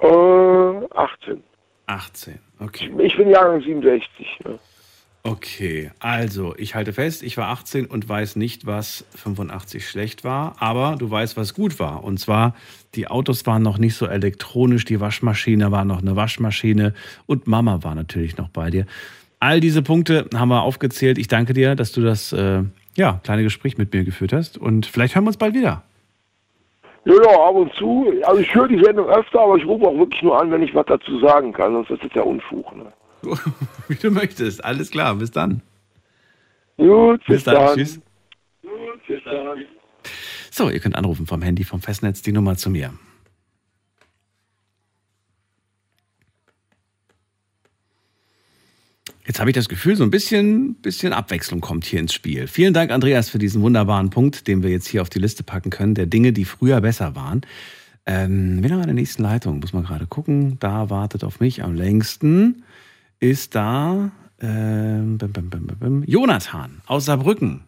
Äh, 0.00 0.06
18. 0.06 1.42
18, 1.86 2.38
okay. 2.60 2.90
Ich 2.98 3.16
bin 3.16 3.30
Jahrgang 3.30 3.62
67. 3.62 4.40
Ne? 4.44 4.58
Okay, 5.24 5.90
also 5.98 6.54
ich 6.56 6.74
halte 6.74 6.92
fest, 6.92 7.22
ich 7.22 7.36
war 7.36 7.48
18 7.48 7.86
und 7.86 8.08
weiß 8.08 8.36
nicht, 8.36 8.66
was 8.66 9.04
85 9.16 9.86
schlecht 9.86 10.24
war, 10.24 10.56
aber 10.60 10.96
du 10.96 11.10
weißt, 11.10 11.36
was 11.36 11.54
gut 11.54 11.78
war. 11.78 12.04
Und 12.04 12.18
zwar, 12.18 12.54
die 12.94 13.08
Autos 13.08 13.44
waren 13.44 13.62
noch 13.62 13.78
nicht 13.78 13.94
so 13.94 14.06
elektronisch, 14.06 14.84
die 14.84 15.00
Waschmaschine 15.00 15.72
war 15.72 15.84
noch 15.84 16.00
eine 16.00 16.14
Waschmaschine 16.14 16.94
und 17.26 17.46
Mama 17.46 17.82
war 17.82 17.94
natürlich 17.94 18.36
noch 18.36 18.48
bei 18.48 18.70
dir. 18.70 18.86
All 19.40 19.60
diese 19.60 19.82
Punkte 19.82 20.28
haben 20.34 20.48
wir 20.48 20.62
aufgezählt. 20.62 21.18
Ich 21.18 21.28
danke 21.28 21.52
dir, 21.52 21.74
dass 21.76 21.92
du 21.92 22.00
das 22.02 22.32
äh, 22.32 22.62
ja, 22.96 23.20
kleine 23.22 23.42
Gespräch 23.44 23.78
mit 23.78 23.92
mir 23.92 24.04
geführt 24.04 24.32
hast 24.32 24.58
und 24.58 24.86
vielleicht 24.86 25.14
hören 25.14 25.24
wir 25.24 25.28
uns 25.28 25.36
bald 25.36 25.54
wieder. 25.54 25.84
Ja, 27.04 27.14
ja, 27.14 27.48
ab 27.48 27.54
und 27.54 27.72
zu. 27.74 28.12
Also 28.24 28.40
ich 28.40 28.54
höre 28.54 28.68
die 28.68 28.82
Sendung 28.82 29.06
öfter, 29.08 29.40
aber 29.40 29.56
ich 29.56 29.64
rufe 29.64 29.86
auch 29.86 29.96
wirklich 29.96 30.22
nur 30.22 30.38
an, 30.40 30.50
wenn 30.50 30.62
ich 30.62 30.74
was 30.74 30.86
dazu 30.86 31.20
sagen 31.20 31.52
kann, 31.52 31.72
sonst 31.72 31.90
ist 31.90 32.02
das 32.02 32.10
ja 32.14 32.22
Unfug. 32.22 32.76
Ne? 32.76 32.92
Wie 33.88 33.94
du 33.94 34.10
möchtest. 34.10 34.64
Alles 34.64 34.90
klar, 34.90 35.14
bis 35.14 35.30
dann. 35.30 35.62
Gut, 36.76 37.20
Bis 37.26 37.36
bis, 37.36 37.44
dann, 37.44 37.54
dann. 37.54 37.76
tschüss. 37.76 38.00
Gut, 38.62 39.06
bis 39.06 39.22
dann. 39.24 39.64
So, 40.50 40.70
ihr 40.70 40.80
könnt 40.80 40.96
anrufen 40.96 41.26
vom 41.26 41.42
Handy, 41.42 41.64
vom 41.64 41.80
Festnetz, 41.80 42.22
die 42.22 42.32
Nummer 42.32 42.56
zu 42.56 42.70
mir. 42.70 42.92
Jetzt 49.28 49.40
habe 49.40 49.50
ich 49.50 49.54
das 49.54 49.68
Gefühl, 49.68 49.94
so 49.94 50.04
ein 50.04 50.10
bisschen, 50.10 50.74
bisschen 50.76 51.12
Abwechslung 51.12 51.60
kommt 51.60 51.84
hier 51.84 52.00
ins 52.00 52.14
Spiel. 52.14 52.46
Vielen 52.46 52.72
Dank, 52.72 52.90
Andreas, 52.90 53.28
für 53.28 53.38
diesen 53.38 53.60
wunderbaren 53.60 54.08
Punkt, 54.08 54.48
den 54.48 54.62
wir 54.62 54.70
jetzt 54.70 54.88
hier 54.88 55.02
auf 55.02 55.10
die 55.10 55.18
Liste 55.18 55.42
packen 55.42 55.68
können, 55.68 55.94
der 55.94 56.06
Dinge, 56.06 56.32
die 56.32 56.46
früher 56.46 56.80
besser 56.80 57.14
waren. 57.14 57.42
Ähm, 58.06 58.62
wen 58.62 58.72
haben 58.72 58.78
wir 58.78 58.84
in 58.84 58.86
der 58.86 58.94
nächsten 58.94 59.22
Leitung? 59.22 59.60
Muss 59.60 59.74
man 59.74 59.84
gerade 59.84 60.06
gucken. 60.06 60.58
Da 60.60 60.88
wartet 60.88 61.24
auf 61.24 61.40
mich 61.40 61.62
am 61.62 61.74
längsten. 61.74 62.64
Ist 63.20 63.54
da 63.54 64.10
ähm, 64.40 65.18
bim, 65.18 65.30
bim, 65.30 65.66
bim, 65.78 66.04
Jonathan 66.06 66.80
aus 66.86 67.04
Saarbrücken. 67.04 67.60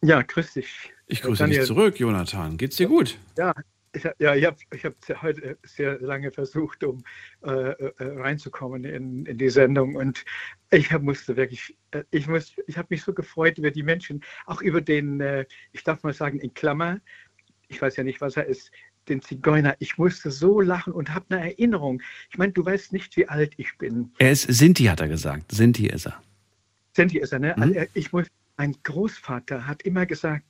Ja, 0.00 0.22
grüß 0.22 0.54
dich. 0.54 0.90
Ich 1.06 1.20
grüße 1.20 1.44
dich 1.48 1.64
zurück, 1.64 2.00
Jonathan. 2.00 2.56
Geht's 2.56 2.76
dir 2.76 2.88
gut? 2.88 3.18
Ja, 3.36 3.52
ich, 3.92 4.04
ja, 4.18 4.34
ich 4.34 4.44
habe 4.44 4.56
ich 4.72 4.84
hab 4.84 5.22
heute 5.22 5.58
sehr 5.64 5.98
lange 6.00 6.30
versucht, 6.30 6.84
um 6.84 7.02
äh, 7.42 7.50
äh, 7.50 7.92
reinzukommen 7.98 8.84
in, 8.84 9.26
in 9.26 9.38
die 9.38 9.50
Sendung 9.50 9.96
und 9.96 10.24
ich 10.70 10.92
hab, 10.92 11.02
musste 11.02 11.36
wirklich, 11.36 11.76
äh, 11.90 12.04
ich, 12.10 12.28
muss, 12.28 12.54
ich 12.66 12.78
habe 12.78 12.88
mich 12.90 13.02
so 13.02 13.12
gefreut 13.12 13.58
über 13.58 13.70
die 13.70 13.82
Menschen, 13.82 14.22
auch 14.46 14.62
über 14.62 14.80
den, 14.80 15.20
äh, 15.20 15.44
ich 15.72 15.82
darf 15.82 16.02
mal 16.02 16.12
sagen, 16.12 16.38
in 16.38 16.54
Klammer, 16.54 17.00
ich 17.68 17.82
weiß 17.82 17.96
ja 17.96 18.04
nicht, 18.04 18.20
was 18.20 18.36
er 18.36 18.46
ist, 18.46 18.70
den 19.08 19.22
Zigeuner. 19.22 19.74
Ich 19.78 19.98
musste 19.98 20.30
so 20.30 20.60
lachen 20.60 20.92
und 20.92 21.12
habe 21.14 21.26
eine 21.30 21.50
Erinnerung. 21.50 22.02
Ich 22.30 22.38
meine, 22.38 22.52
du 22.52 22.64
weißt 22.64 22.92
nicht, 22.92 23.16
wie 23.16 23.28
alt 23.28 23.54
ich 23.56 23.76
bin. 23.78 24.12
Er 24.18 24.32
ist 24.32 24.42
Sinti, 24.42 24.84
hat 24.84 25.00
er 25.00 25.08
gesagt. 25.08 25.50
Sinti 25.52 25.86
ist 25.86 26.06
er. 26.06 26.20
Sinti 26.94 27.18
ist 27.18 27.32
er, 27.32 27.38
ne? 27.38 27.54
Mhm. 27.56 27.62
Also, 27.62 27.80
ich 27.94 28.12
muss, 28.12 28.26
mein 28.56 28.76
Großvater 28.82 29.66
hat 29.66 29.82
immer 29.82 30.06
gesagt, 30.06 30.44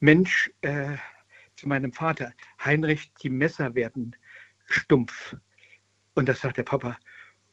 Mensch, 0.00 0.50
äh, 0.62 0.96
zu 1.56 1.68
meinem 1.68 1.92
Vater, 1.92 2.32
Heinrich, 2.64 3.12
die 3.22 3.30
Messer 3.30 3.74
werden 3.74 4.16
stumpf. 4.66 5.36
Und 6.14 6.28
das 6.28 6.40
sagt 6.40 6.58
der 6.58 6.62
Papa, 6.62 6.96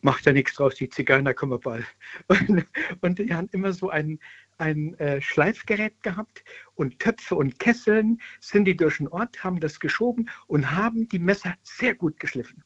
macht 0.01 0.26
ja 0.26 0.34
nichts 0.34 0.56
draus, 0.56 0.76
die 0.76 0.89
Zigeuner 0.89 1.34
kommen 1.34 1.60
bald. 1.60 1.86
Und, 2.28 2.66
und 3.01 3.20
die 3.20 3.34
haben 3.34 3.49
immer 3.51 3.72
so 3.72 3.89
ein, 3.89 4.20
ein 4.58 4.93
äh, 4.99 5.22
Schleifgerät 5.22 6.01
gehabt 6.04 6.43
und 6.76 6.99
Töpfe 6.99 7.36
und 7.36 7.60
Kesseln 7.60 8.22
sind 8.39 8.66
die 8.66 8.76
durch 8.76 8.97
den 8.97 9.08
Ort, 9.08 9.43
haben 9.43 9.60
das 9.60 9.80
geschoben 9.80 10.30
und 10.47 10.72
haben 10.72 11.08
die 11.08 11.20
Messer 11.20 11.56
sehr 11.64 11.95
gut 11.95 12.20
geschliffen. 12.20 12.64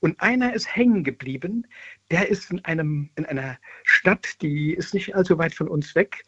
Und 0.00 0.20
einer 0.20 0.54
ist 0.54 0.74
hängen 0.74 1.04
geblieben, 1.04 1.66
der 2.10 2.28
ist 2.28 2.50
in, 2.50 2.64
einem, 2.64 3.10
in 3.16 3.26
einer 3.26 3.58
Stadt, 3.84 4.40
die 4.42 4.74
ist 4.74 4.94
nicht 4.94 5.14
allzu 5.14 5.38
weit 5.38 5.54
von 5.54 5.68
uns 5.68 5.94
weg. 5.94 6.24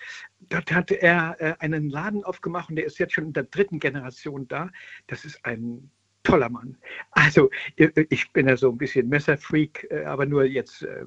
Dort 0.49 0.73
hatte 0.73 0.95
er 1.01 1.37
äh, 1.41 1.55
einen 1.59 1.91
Laden 1.91 2.25
aufgemacht 2.25 2.71
und 2.71 2.77
der 2.77 2.87
ist 2.87 2.99
jetzt 2.99 3.15
schon 3.15 3.27
in 3.27 3.33
der 3.33 3.45
dritten 3.45 3.79
Generation 3.79 4.47
da. 4.49 4.71
Das 5.07 5.25
ist 5.25 5.45
ein 5.45 5.91
toller 6.27 6.49
Mann. 6.49 6.77
Also 7.13 7.51
ich 7.77 8.33
bin 8.33 8.49
ja 8.49 8.57
so 8.57 8.71
ein 8.71 8.79
bisschen 8.79 9.09
Messerfreak, 9.09 9.87
äh, 9.91 10.05
aber 10.05 10.27
nur 10.27 10.45
jetzt 10.45 10.83
äh, 10.83 11.05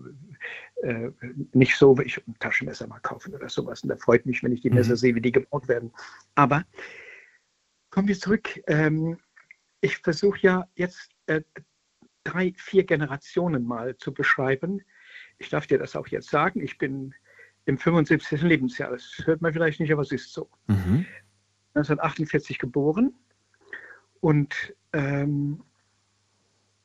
äh, 0.82 1.12
nicht 1.54 1.76
so, 1.76 1.98
ich 2.00 2.26
ein 2.26 2.36
Taschenmesser 2.40 2.88
mal 2.88 3.00
kaufen 3.00 3.36
oder 3.36 3.50
sowas. 3.50 3.84
Und 3.84 3.90
da 3.90 3.98
freut 3.98 4.26
mich, 4.26 4.42
wenn 4.44 4.54
ich 4.54 4.62
die 4.62 4.70
Mhm. 4.70 4.76
Messer 4.78 4.96
sehe, 4.96 5.16
wie 5.16 5.22
die 5.22 5.32
gebaut 5.32 5.68
werden. 5.68 5.92
Aber 6.36 6.64
kommen 7.90 8.08
wir 8.08 8.18
zurück. 8.18 8.62
Ähm, 8.68 9.20
ich 9.82 9.98
versuche 9.98 10.40
ja 10.42 10.68
jetzt 10.76 11.10
äh, 11.26 11.42
drei, 12.24 12.54
vier 12.56 12.86
Generationen 12.86 13.66
mal 13.66 13.98
zu 13.98 14.14
beschreiben. 14.14 14.82
Ich 15.38 15.50
darf 15.50 15.68
dir 15.68 15.80
das 15.80 15.96
auch 15.96 16.08
jetzt 16.08 16.30
sagen. 16.30 16.62
Ich 16.62 16.78
bin 16.78 17.14
im 17.66 17.78
75. 17.78 18.42
Lebensjahr. 18.42 18.92
Das 18.92 19.22
hört 19.26 19.42
man 19.42 19.54
vielleicht 19.54 19.80
nicht, 19.80 19.92
aber 19.92 20.02
es 20.02 20.12
ist 20.12 20.34
so. 20.34 20.50
Mhm. 20.68 21.06
1948 21.76 22.58
geboren. 22.58 23.14
Und 24.22 24.74
ähm, 24.94 25.62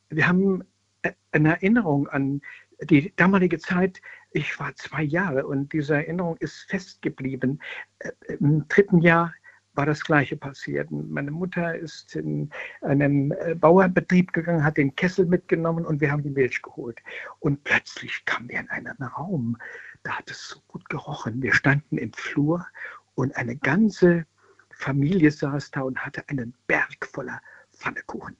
wir 0.08 0.28
haben 0.28 0.64
äh, 1.02 1.12
eine 1.32 1.50
Erinnerung 1.50 2.08
an 2.08 2.40
die 2.80 3.12
damalige 3.16 3.58
Zeit. 3.58 4.00
Ich 4.30 4.58
war 4.58 4.74
zwei 4.76 5.02
Jahre 5.02 5.46
und 5.46 5.72
diese 5.72 5.94
Erinnerung 5.94 6.36
ist 6.38 6.68
festgeblieben. 6.68 7.60
Äh, 7.98 8.12
Im 8.38 8.66
dritten 8.68 9.00
Jahr 9.00 9.32
war 9.74 9.86
das 9.86 10.04
Gleiche 10.04 10.36
passiert. 10.36 10.90
Meine 10.90 11.30
Mutter 11.30 11.76
ist 11.76 12.14
in 12.14 12.50
einen 12.82 13.32
äh, 13.32 13.56
Bauernbetrieb 13.58 14.32
gegangen, 14.32 14.64
hat 14.64 14.76
den 14.76 14.94
Kessel 14.94 15.26
mitgenommen 15.26 15.84
und 15.84 16.00
wir 16.00 16.12
haben 16.12 16.22
die 16.22 16.30
Milch 16.30 16.62
geholt. 16.62 17.00
Und 17.40 17.64
plötzlich 17.64 18.24
kamen 18.24 18.48
wir 18.48 18.60
in 18.60 18.70
einen 18.70 19.02
Raum, 19.02 19.56
da 20.04 20.18
hat 20.18 20.30
es 20.30 20.48
so 20.48 20.60
gut 20.68 20.88
gerochen. 20.88 21.42
Wir 21.42 21.52
standen 21.54 21.98
im 21.98 22.12
Flur 22.12 22.66
und 23.14 23.34
eine 23.36 23.56
ganze 23.56 24.26
Familie 24.70 25.30
saß 25.30 25.70
da 25.72 25.80
und 25.80 25.98
hatte 25.98 26.28
einen 26.28 26.54
Berg 26.66 27.06
voller 27.06 27.40
Pfannekuchen. 27.72 28.36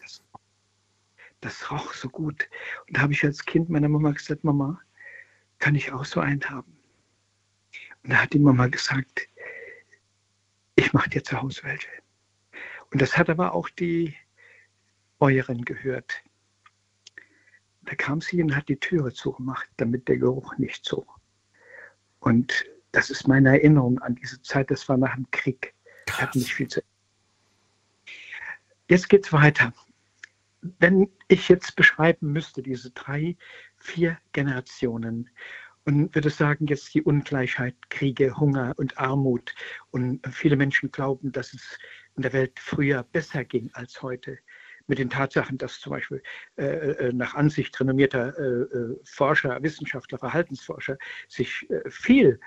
Das, 0.00 0.22
das 1.40 1.70
roch 1.70 1.92
so 1.92 2.08
gut. 2.08 2.48
Und 2.88 2.96
da 2.96 3.02
habe 3.02 3.12
ich 3.12 3.24
als 3.24 3.44
Kind 3.44 3.68
meiner 3.68 3.88
Mama 3.88 4.10
gesagt, 4.12 4.42
Mama, 4.42 4.80
kann 5.58 5.74
ich 5.74 5.92
auch 5.92 6.04
so 6.04 6.20
einen 6.20 6.42
haben? 6.48 6.76
Und 8.02 8.12
da 8.12 8.22
hat 8.22 8.32
die 8.32 8.38
Mama 8.38 8.66
gesagt, 8.66 9.28
ich 10.76 10.92
mache 10.94 11.10
dir 11.10 11.22
zu 11.22 11.40
Hause 11.40 11.62
welche. 11.64 11.90
Und 12.90 13.02
das 13.02 13.18
hat 13.18 13.28
aber 13.28 13.52
auch 13.52 13.68
die 13.68 14.16
Bäuerin 15.18 15.64
gehört. 15.64 16.22
Da 17.90 17.96
kam 17.96 18.20
sie 18.20 18.40
und 18.40 18.54
hat 18.54 18.68
die 18.68 18.78
Türe 18.78 19.12
zugemacht, 19.12 19.68
damit 19.76 20.06
der 20.06 20.16
Geruch 20.16 20.56
nicht 20.58 20.84
so. 20.84 21.04
Und 22.20 22.64
das 22.92 23.10
ist 23.10 23.26
meine 23.26 23.48
Erinnerung 23.48 23.98
an 23.98 24.14
diese 24.14 24.40
Zeit, 24.42 24.70
das 24.70 24.88
war 24.88 24.96
nach 24.96 25.16
dem 25.16 25.28
Krieg. 25.32 25.74
Er 26.06 26.18
hat 26.18 26.36
nicht 26.36 26.54
viel 26.54 26.68
zu 26.68 26.82
Jetzt 28.86 29.08
geht's 29.08 29.32
weiter. 29.32 29.72
Wenn 30.60 31.10
ich 31.26 31.48
jetzt 31.48 31.74
beschreiben 31.74 32.30
müsste, 32.30 32.62
diese 32.62 32.92
drei, 32.92 33.36
vier 33.76 34.18
Generationen, 34.32 35.28
und 35.84 36.14
würde 36.14 36.30
sagen, 36.30 36.68
jetzt 36.68 36.94
die 36.94 37.02
Ungleichheit, 37.02 37.74
Kriege, 37.90 38.38
Hunger 38.38 38.74
und 38.76 38.98
Armut. 38.98 39.52
Und 39.90 40.24
viele 40.30 40.54
Menschen 40.56 40.92
glauben, 40.92 41.32
dass 41.32 41.54
es 41.54 41.76
in 42.14 42.22
der 42.22 42.32
Welt 42.32 42.60
früher 42.60 43.02
besser 43.02 43.44
ging 43.44 43.70
als 43.72 44.00
heute. 44.00 44.38
Mit 44.90 44.98
den 44.98 45.08
Tatsachen, 45.08 45.56
dass 45.56 45.78
zum 45.78 45.92
Beispiel 45.92 46.20
äh, 46.56 46.64
äh 46.64 47.12
nach 47.12 47.34
Ansicht 47.34 47.78
renommierter 47.78 48.36
äh, 48.36 48.42
äh, 48.42 48.96
Forscher, 49.04 49.62
Wissenschaftler, 49.62 50.18
Verhaltensforscher 50.18 50.98
sich 51.28 51.70
äh, 51.70 51.88
viel 51.88 52.40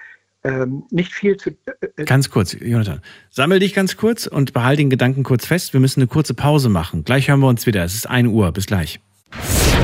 ähm, 0.43 0.83
nicht 0.91 1.13
viel 1.13 1.37
zu. 1.37 1.51
Äh, 1.95 2.03
ganz 2.03 2.29
kurz, 2.29 2.53
Jonathan. 2.59 3.01
Sammel 3.29 3.59
dich 3.59 3.73
ganz 3.73 3.95
kurz 3.95 4.27
und 4.27 4.51
behalte 4.51 4.81
den 4.81 4.89
Gedanken 4.89 5.23
kurz 5.23 5.45
fest. 5.45 5.71
Wir 5.71 5.79
müssen 5.79 6.01
eine 6.01 6.07
kurze 6.07 6.33
Pause 6.33 6.67
machen. 6.67 7.05
Gleich 7.05 7.29
hören 7.29 7.39
wir 7.39 7.47
uns 7.47 7.65
wieder. 7.65 7.85
Es 7.85 7.93
ist 7.93 8.09
1 8.09 8.27
Uhr. 8.27 8.51
Bis 8.51 8.65
gleich. 8.65 8.99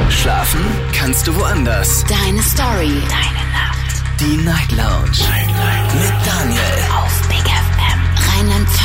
Schlafen 0.10 0.60
kannst 0.94 1.28
du 1.28 1.36
woanders. 1.36 2.04
Deine 2.06 2.42
Story. 2.42 2.92
Deine 3.08 3.52
Nacht. 3.54 3.80
Die 4.20 4.38
Night 4.44 4.72
Lounge. 4.72 5.18
Night, 5.30 5.48
Night. 5.48 5.96
Mit 5.96 6.28
Daniel. 6.28 6.89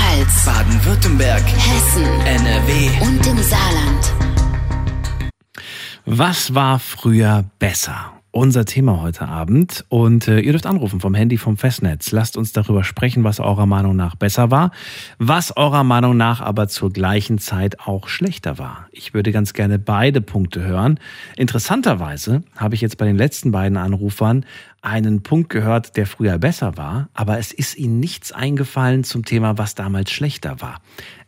Rheinland-Pfalz. 0.04 0.44
Baden-Württemberg. 0.44 1.42
Hessen. 1.42 2.04
NRW. 2.26 2.90
Und 3.06 3.26
im 3.26 3.42
Saarland. 3.42 4.12
Was 6.04 6.54
war 6.54 6.78
früher 6.78 7.44
besser? 7.58 8.14
unser 8.34 8.64
Thema 8.64 9.00
heute 9.00 9.28
Abend. 9.28 9.84
Und 9.88 10.26
äh, 10.26 10.40
ihr 10.40 10.52
dürft 10.52 10.66
anrufen 10.66 11.00
vom 11.00 11.14
Handy 11.14 11.38
vom 11.38 11.56
Festnetz. 11.56 12.10
Lasst 12.10 12.36
uns 12.36 12.52
darüber 12.52 12.82
sprechen, 12.82 13.22
was 13.22 13.38
eurer 13.38 13.66
Meinung 13.66 13.94
nach 13.94 14.16
besser 14.16 14.50
war, 14.50 14.72
was 15.18 15.56
eurer 15.56 15.84
Meinung 15.84 16.16
nach 16.16 16.40
aber 16.40 16.66
zur 16.66 16.92
gleichen 16.92 17.38
Zeit 17.38 17.78
auch 17.80 18.08
schlechter 18.08 18.58
war. 18.58 18.88
Ich 18.90 19.14
würde 19.14 19.30
ganz 19.30 19.52
gerne 19.52 19.78
beide 19.78 20.20
Punkte 20.20 20.64
hören. 20.64 20.98
Interessanterweise 21.36 22.42
habe 22.56 22.74
ich 22.74 22.80
jetzt 22.80 22.98
bei 22.98 23.06
den 23.06 23.16
letzten 23.16 23.52
beiden 23.52 23.78
Anrufern 23.78 24.44
einen 24.84 25.22
Punkt 25.22 25.48
gehört, 25.48 25.96
der 25.96 26.06
früher 26.06 26.38
besser 26.38 26.76
war, 26.76 27.08
aber 27.14 27.38
es 27.38 27.52
ist 27.52 27.76
ihnen 27.76 28.00
nichts 28.00 28.32
eingefallen 28.32 29.02
zum 29.04 29.24
Thema, 29.24 29.58
was 29.58 29.74
damals 29.74 30.10
schlechter 30.10 30.60
war. 30.60 30.80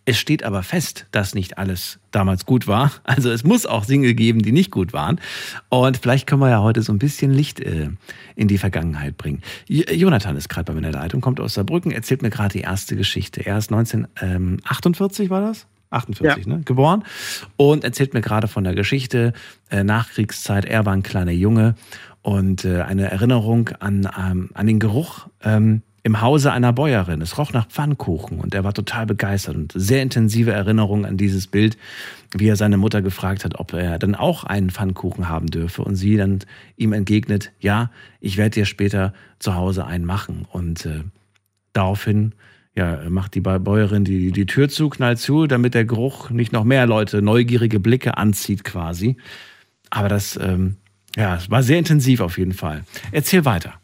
Es 0.09 0.19
steht 0.19 0.45
aber 0.45 0.63
fest, 0.63 1.07
dass 1.11 1.35
nicht 1.35 1.59
alles 1.59 1.99
damals 2.13 2.47
gut 2.47 2.69
war. 2.69 2.93
Also 3.05 3.31
es 3.31 3.45
muss 3.45 3.67
auch 3.67 3.87
Dinge 3.87 4.15
geben, 4.15 4.43
die 4.43 4.53
nicht 4.53 4.71
gut 4.71 4.93
waren. 4.93 5.21
Und 5.69 5.97
vielleicht 5.97 6.27
können 6.27 6.43
wir 6.43 6.51
ja 6.51 6.61
heute 6.61 6.83
so 6.83 6.93
ein 6.93 6.99
bisschen 6.99 7.33
Licht 7.33 7.61
äh, 7.61 7.89
in 8.37 8.47
die 8.47 8.59
Vergangenheit 8.59 9.17
bringen. 9.17 9.43
Jonathan 9.69 10.37
ist 10.37 10.49
gerade 10.49 10.67
bei 10.67 10.73
mir 10.73 10.87
in 10.87 10.93
der 10.93 11.01
Leitung, 11.01 11.21
kommt 11.21 11.41
aus 11.41 11.55
Saarbrücken, 11.55 11.91
erzählt 11.93 12.23
mir 12.23 12.31
gerade 12.31 12.53
die 12.53 12.61
erste 12.61 12.95
Geschichte. 12.95 13.45
Er 13.45 13.59
ist 13.59 13.73
1948, 13.73 15.31
war 15.31 15.41
das? 15.41 15.67
48, 15.91 16.47
ja. 16.47 16.55
ne? 16.55 16.63
Geboren. 16.65 17.05
Und 17.57 17.85
erzählt 17.85 18.13
mir 18.13 18.21
gerade 18.21 18.49
von 18.49 18.65
der 18.65 18.75
Geschichte, 18.75 19.33
äh, 19.71 19.83
Nachkriegszeit. 19.83 20.65
Er 20.65 20.85
war 20.85 20.93
ein 20.93 21.03
kleiner 21.03 21.33
Junge 21.33 21.75
und 22.27 22.65
äh, 22.65 22.83
eine 22.83 23.09
Erinnerung 23.09 23.69
an, 23.79 24.09
ähm, 24.19 24.51
an 24.53 24.67
den 24.67 24.81
Geruch 24.81 25.29
ähm, 25.45 25.83
im 26.03 26.21
Hause 26.21 26.51
einer 26.51 26.73
Bäuerin. 26.73 27.21
Es 27.21 27.39
roch 27.39 27.53
nach 27.53 27.69
Pfannkuchen 27.69 28.41
und 28.41 28.53
er 28.53 28.65
war 28.65 28.75
total 28.75 29.07
begeistert 29.07 29.55
und 29.55 29.73
sehr 29.77 30.03
intensive 30.03 30.51
Erinnerung 30.51 31.07
an 31.07 31.17
dieses 31.17 31.47
Bild, 31.47 31.79
wie 32.37 32.49
er 32.49 32.57
seine 32.57 32.79
Mutter 32.79 33.01
gefragt 33.01 33.45
hat, 33.45 33.61
ob 33.61 33.75
er 33.75 34.01
dann 34.01 34.17
auch 34.17 34.43
einen 34.43 34.71
Pfannkuchen 34.71 35.29
haben 35.29 35.47
dürfe 35.47 35.83
und 35.83 35.95
sie 35.95 36.17
dann 36.17 36.41
ihm 36.77 36.93
entgegnet, 36.93 37.53
ja, 37.61 37.93
ich 38.21 38.39
werde 38.39 38.51
dir 38.51 38.65
später 38.65 39.15
zu 39.39 39.55
Hause 39.55 39.87
einen 39.87 40.05
machen 40.05 40.47
und 40.51 40.85
äh, 40.85 41.05
daraufhin 41.75 42.33
ja, 42.75 43.09
macht 43.09 43.37
die 43.37 43.41
Bäuerin 43.41 44.03
die, 44.03 44.33
die 44.33 44.47
Tür 44.47 44.69
zu, 44.69 44.89
knallt 44.89 45.21
zu, 45.21 45.47
damit 45.47 45.75
der 45.75 45.85
Geruch 45.85 46.31
nicht 46.31 46.53
noch 46.53 46.65
mehr 46.65 46.87
Leute 46.87 47.23
neugierige 47.23 47.79
Blicke 47.79 48.17
anzieht 48.17 48.65
quasi. 48.65 49.17
Aber 49.91 50.09
das, 50.09 50.37
ähm, 50.43 50.75
ja, 51.17 51.37
es 51.37 51.51
war 51.51 51.63
sehr 51.63 51.79
intensiv 51.79 52.21
auf 52.21 52.39
jeden 52.39 52.53
Fall. 52.53 52.85
Erzähl 53.11 53.45
weiter. 53.45 53.81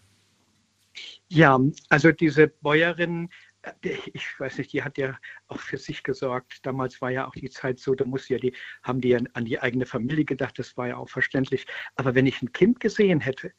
Ja, 1.28 1.58
also 1.88 2.12
diese 2.12 2.48
Bäuerin, 2.48 3.30
äh, 3.62 3.96
ich 4.12 4.38
weiß 4.38 4.58
nicht, 4.58 4.72
die 4.72 4.82
hat 4.82 4.98
ja 4.98 5.18
auch 5.48 5.58
für 5.58 5.78
sich 5.78 6.02
gesorgt. 6.02 6.64
Damals 6.66 7.00
war 7.00 7.10
ja 7.10 7.26
auch 7.26 7.32
die 7.32 7.48
Zeit 7.48 7.78
so, 7.78 7.94
da 7.94 8.04
muss 8.04 8.28
ja 8.28 8.38
die, 8.38 8.54
haben 8.82 9.00
die 9.00 9.08
ja 9.08 9.20
an 9.32 9.46
die 9.46 9.58
eigene 9.58 9.86
Familie 9.86 10.26
gedacht, 10.26 10.58
das 10.58 10.76
war 10.76 10.88
ja 10.88 10.96
auch 10.98 11.08
verständlich. 11.08 11.66
Aber 11.96 12.14
wenn 12.14 12.26
ich 12.26 12.42
ein 12.42 12.52
Kind 12.52 12.80
gesehen 12.80 13.20
hätte, 13.20 13.52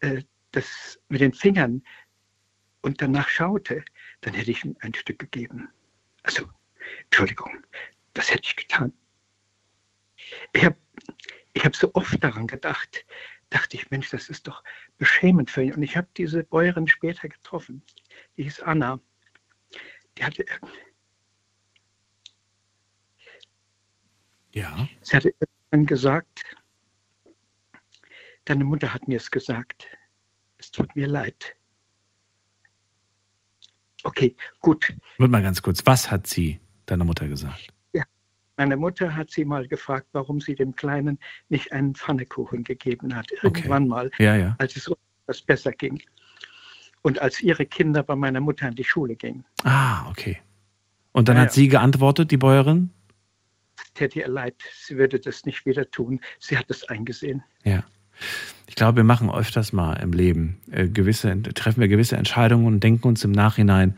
äh, 0.00 0.22
das 0.52 0.98
mit 1.08 1.22
den 1.22 1.32
Fingern 1.32 1.82
und 2.82 3.00
danach 3.00 3.28
schaute, 3.28 3.84
dann 4.20 4.34
hätte 4.34 4.50
ich 4.50 4.64
ihm 4.64 4.76
ein 4.80 4.94
Stück 4.94 5.18
gegeben. 5.18 5.68
Also, 6.24 6.44
Entschuldigung, 7.04 7.64
das 8.12 8.30
hätte 8.30 8.42
ich 8.44 8.56
getan. 8.56 8.92
Ich 10.52 10.64
habe 10.64 10.76
ich 11.58 11.64
hab 11.64 11.74
so 11.74 11.90
oft 11.94 12.22
daran 12.22 12.46
gedacht, 12.46 13.04
dachte 13.50 13.76
ich, 13.76 13.90
Mensch, 13.90 14.10
das 14.10 14.28
ist 14.28 14.46
doch 14.46 14.62
beschämend 14.96 15.50
für 15.50 15.64
ihn. 15.64 15.74
Und 15.74 15.82
ich 15.82 15.96
habe 15.96 16.06
diese 16.16 16.44
Bäuerin 16.44 16.86
später 16.86 17.28
getroffen. 17.28 17.82
Die 18.36 18.44
hieß 18.44 18.60
Anna. 18.60 19.00
Die 20.16 20.24
hatte. 20.24 20.44
Ja. 24.54 24.88
Sie 25.02 25.16
hatte 25.16 25.34
irgendwann 25.40 25.86
gesagt, 25.86 26.44
deine 28.44 28.64
Mutter 28.64 28.94
hat 28.94 29.08
mir 29.08 29.16
es 29.16 29.28
gesagt. 29.28 29.88
Es 30.58 30.70
tut 30.70 30.94
mir 30.94 31.08
leid. 31.08 31.56
Okay, 34.04 34.36
gut. 34.60 34.94
Warte 35.18 35.30
mal 35.32 35.42
ganz 35.42 35.60
kurz. 35.60 35.84
Was 35.84 36.08
hat 36.08 36.28
sie 36.28 36.60
deiner 36.86 37.04
Mutter 37.04 37.26
gesagt? 37.26 37.72
Meine 38.58 38.76
Mutter 38.76 39.14
hat 39.14 39.30
sie 39.30 39.44
mal 39.44 39.68
gefragt, 39.68 40.08
warum 40.12 40.40
sie 40.40 40.56
dem 40.56 40.74
Kleinen 40.74 41.20
nicht 41.48 41.72
einen 41.72 41.94
Pfannekuchen 41.94 42.64
gegeben 42.64 43.14
hat. 43.14 43.30
Irgendwann 43.42 43.84
okay. 43.84 43.88
mal, 43.88 44.10
ja, 44.18 44.34
ja. 44.34 44.56
als 44.58 44.74
es 44.74 44.90
etwas 45.22 45.42
besser 45.42 45.70
ging. 45.70 46.02
Und 47.02 47.22
als 47.22 47.40
ihre 47.40 47.66
Kinder 47.66 48.02
bei 48.02 48.16
meiner 48.16 48.40
Mutter 48.40 48.66
in 48.66 48.74
die 48.74 48.82
Schule 48.82 49.14
gingen. 49.14 49.44
Ah, 49.62 50.10
okay. 50.10 50.38
Und 51.12 51.28
dann 51.28 51.36
ja, 51.36 51.42
hat 51.42 51.52
sie 51.52 51.68
geantwortet, 51.68 52.32
die 52.32 52.36
Bäuerin? 52.36 52.90
Es 53.76 53.92
täte 53.92 54.18
ihr 54.18 54.28
leid, 54.28 54.56
sie 54.74 54.96
würde 54.96 55.20
das 55.20 55.46
nicht 55.46 55.64
wieder 55.64 55.88
tun. 55.88 56.20
Sie 56.40 56.58
hat 56.58 56.68
es 56.68 56.82
eingesehen. 56.88 57.44
Ja. 57.62 57.84
Ich 58.66 58.74
glaube, 58.74 58.96
wir 58.96 59.04
machen 59.04 59.30
öfters 59.30 59.72
mal 59.72 59.94
im 60.02 60.12
Leben 60.12 60.60
äh, 60.72 60.88
gewisse, 60.88 61.40
treffen 61.42 61.80
wir 61.80 61.86
gewisse 61.86 62.16
Entscheidungen 62.16 62.66
und 62.66 62.80
denken 62.82 63.06
uns 63.06 63.22
im 63.22 63.30
Nachhinein, 63.30 63.96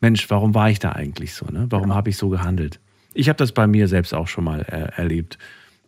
Mensch, 0.00 0.30
warum 0.30 0.54
war 0.54 0.70
ich 0.70 0.78
da 0.78 0.92
eigentlich 0.92 1.34
so? 1.34 1.46
Ne? 1.46 1.66
Warum 1.70 1.88
ja. 1.88 1.96
habe 1.96 2.10
ich 2.10 2.16
so 2.16 2.28
gehandelt? 2.28 2.78
Ich 3.14 3.28
habe 3.28 3.36
das 3.36 3.52
bei 3.52 3.66
mir 3.66 3.88
selbst 3.88 4.14
auch 4.14 4.28
schon 4.28 4.44
mal 4.44 4.60
äh, 4.62 4.96
erlebt. 4.96 5.38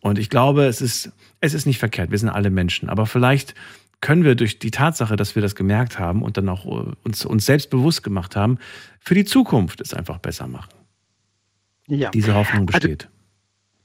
Und 0.00 0.18
ich 0.18 0.30
glaube, 0.30 0.64
es 0.64 0.80
ist, 0.80 1.12
es 1.40 1.54
ist 1.54 1.66
nicht 1.66 1.78
verkehrt. 1.78 2.10
Wir 2.10 2.18
sind 2.18 2.30
alle 2.30 2.50
Menschen. 2.50 2.88
Aber 2.88 3.06
vielleicht 3.06 3.54
können 4.00 4.24
wir 4.24 4.34
durch 4.34 4.58
die 4.58 4.70
Tatsache, 4.70 5.16
dass 5.16 5.34
wir 5.34 5.42
das 5.42 5.54
gemerkt 5.54 5.98
haben 5.98 6.22
und 6.22 6.36
dann 6.36 6.48
auch 6.48 6.64
äh, 6.64 6.92
uns, 7.04 7.24
uns 7.24 7.46
selbst 7.46 7.70
bewusst 7.70 8.02
gemacht 8.02 8.36
haben, 8.36 8.58
für 8.98 9.14
die 9.14 9.24
Zukunft 9.24 9.80
es 9.80 9.92
einfach 9.92 10.18
besser 10.18 10.46
machen. 10.46 10.70
Ja. 11.86 12.10
Diese 12.10 12.34
Hoffnung 12.34 12.68
also 12.68 12.88
besteht. 12.88 13.04
Also, 13.04 13.18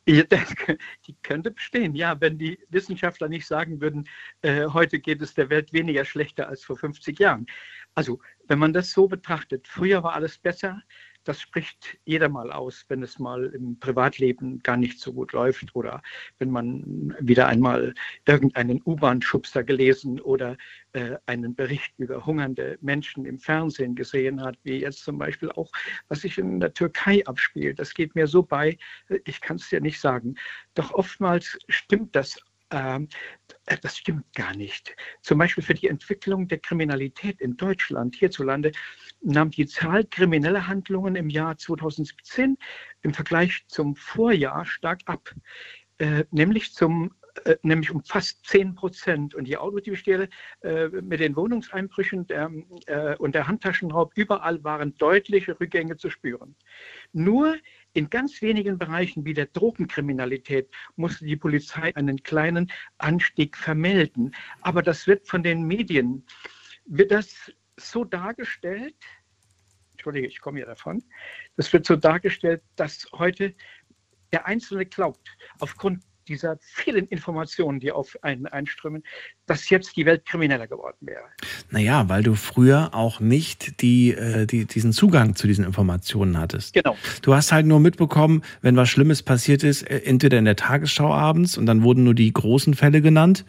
die 1.07 1.15
könnte 1.23 1.51
bestehen, 1.51 1.95
ja, 1.95 2.19
wenn 2.21 2.37
die 2.37 2.59
Wissenschaftler 2.69 3.27
nicht 3.27 3.47
sagen 3.47 3.81
würden, 3.81 4.07
äh, 4.41 4.67
heute 4.67 4.99
geht 4.99 5.21
es 5.21 5.33
der 5.33 5.49
Welt 5.49 5.73
weniger 5.73 6.05
schlechter 6.05 6.47
als 6.47 6.63
vor 6.63 6.77
50 6.77 7.19
Jahren. 7.19 7.47
Also, 7.95 8.19
wenn 8.47 8.59
man 8.59 8.73
das 8.73 8.91
so 8.91 9.07
betrachtet, 9.07 9.67
früher 9.67 10.03
war 10.03 10.13
alles 10.13 10.37
besser, 10.37 10.81
das 11.25 11.41
spricht 11.41 11.97
jeder 12.05 12.29
mal 12.29 12.51
aus, 12.51 12.85
wenn 12.87 13.03
es 13.03 13.19
mal 13.19 13.45
im 13.47 13.77
Privatleben 13.79 14.59
gar 14.59 14.77
nicht 14.77 14.99
so 14.99 15.11
gut 15.11 15.33
läuft 15.33 15.75
oder 15.75 16.01
wenn 16.37 16.51
man 16.51 17.15
wieder 17.19 17.47
einmal 17.47 17.93
irgendeinen 18.25 18.81
U-Bahn-Schubser 18.85 19.63
gelesen 19.63 20.21
oder 20.21 20.55
äh, 20.93 21.17
einen 21.25 21.55
Bericht 21.55 21.93
über 21.97 22.25
hungernde 22.25 22.77
Menschen 22.81 23.25
im 23.25 23.39
Fernsehen 23.39 23.95
gesehen 23.95 24.41
hat, 24.41 24.57
wie 24.63 24.79
jetzt 24.79 25.03
zum 25.03 25.17
Beispiel 25.17 25.51
auch, 25.51 25.71
was 26.07 26.21
sich 26.21 26.37
in 26.37 26.59
der 26.59 26.73
Türkei 26.73 27.25
abspielt. 27.25 27.79
Das 27.79 27.93
geht 27.93 28.15
mir 28.15 28.27
so 28.27 28.43
bei, 28.43 28.77
ich 29.25 29.41
kann 29.41 29.57
es 29.57 29.69
dir 29.69 29.81
nicht 29.81 29.99
sagen. 29.99 30.35
Doch 30.75 30.93
oftmals 30.93 31.57
stimmt 31.67 32.15
das 32.15 32.39
ähm, 32.75 33.07
das 33.81 33.97
stimmt 33.97 34.31
gar 34.33 34.55
nicht. 34.55 34.95
Zum 35.21 35.39
Beispiel 35.39 35.63
für 35.63 35.73
die 35.73 35.87
Entwicklung 35.87 36.47
der 36.47 36.59
Kriminalität 36.59 37.41
in 37.41 37.57
Deutschland, 37.57 38.15
hierzulande, 38.15 38.73
nahm 39.21 39.49
die 39.49 39.65
Zahl 39.65 40.03
krimineller 40.03 40.67
Handlungen 40.67 41.15
im 41.15 41.29
Jahr 41.29 41.57
2017 41.57 42.57
im 43.01 43.13
Vergleich 43.13 43.65
zum 43.67 43.95
Vorjahr 43.95 44.65
stark 44.65 45.01
ab, 45.05 45.33
äh, 45.97 46.25
nämlich 46.31 46.73
zum 46.73 47.15
äh, 47.43 47.57
nämlich 47.63 47.91
um 47.91 48.03
fast 48.03 48.45
10 48.47 48.75
Prozent. 48.75 49.35
Und 49.35 49.45
die 49.45 49.57
Autodiebstähle 49.57 50.29
äh, 50.61 50.87
mit 50.87 51.19
den 51.19 51.35
Wohnungseinbrüchen 51.35 52.27
der, 52.27 52.51
äh, 52.87 53.15
und 53.17 53.35
der 53.35 53.47
Handtaschenraub, 53.47 54.11
überall 54.15 54.63
waren 54.63 54.95
deutliche 54.95 55.59
Rückgänge 55.59 55.97
zu 55.97 56.09
spüren. 56.09 56.55
Nur 57.11 57.57
in 57.95 58.09
ganz 58.09 58.41
wenigen 58.41 58.77
Bereichen 58.77 59.25
wie 59.25 59.33
der 59.33 59.45
Drogenkriminalität 59.45 60.69
musste 60.97 61.25
die 61.25 61.37
Polizei 61.37 61.95
einen 61.95 62.21
kleinen 62.23 62.69
Anstieg 62.97 63.55
vermelden. 63.55 64.35
Aber 64.61 64.83
das 64.83 65.07
wird 65.07 65.27
von 65.27 65.43
den 65.43 65.63
Medien, 65.63 66.25
wird 66.85 67.11
das 67.11 67.51
so 67.77 68.03
dargestellt, 68.03 68.95
Entschuldige, 69.91 70.27
ich 70.27 70.41
komme 70.41 70.59
ja 70.59 70.65
davon, 70.65 71.03
das 71.55 71.71
wird 71.71 71.85
so 71.85 71.95
dargestellt, 71.95 72.61
dass 72.75 73.07
heute 73.13 73.55
der 74.33 74.45
Einzelne 74.45 74.85
glaubt, 74.85 75.29
aufgrund 75.59 76.03
dieser 76.27 76.57
vielen 76.59 77.05
Informationen, 77.07 77.79
die 77.79 77.91
auf 77.91 78.17
einen 78.21 78.47
einströmen, 78.47 79.03
dass 79.45 79.69
jetzt 79.69 79.95
die 79.97 80.05
Welt 80.05 80.25
krimineller 80.25 80.67
geworden 80.67 80.97
wäre. 81.01 81.25
Naja, 81.69 82.09
weil 82.09 82.23
du 82.23 82.35
früher 82.35 82.93
auch 82.93 83.19
nicht 83.19 83.81
die, 83.81 84.11
äh, 84.11 84.45
die, 84.45 84.65
diesen 84.65 84.91
Zugang 84.91 85.35
zu 85.35 85.47
diesen 85.47 85.65
Informationen 85.65 86.37
hattest. 86.37 86.73
Genau. 86.73 86.97
Du 87.21 87.33
hast 87.33 87.51
halt 87.51 87.65
nur 87.65 87.79
mitbekommen, 87.79 88.43
wenn 88.61 88.75
was 88.75 88.89
Schlimmes 88.89 89.23
passiert 89.23 89.63
ist, 89.63 89.83
äh, 89.83 90.01
entweder 90.05 90.37
in 90.37 90.45
der 90.45 90.55
Tagesschau 90.55 91.13
abends 91.13 91.57
und 91.57 91.65
dann 91.65 91.83
wurden 91.83 92.03
nur 92.03 92.15
die 92.15 92.31
großen 92.31 92.73
Fälle 92.73 93.01
genannt. 93.01 93.45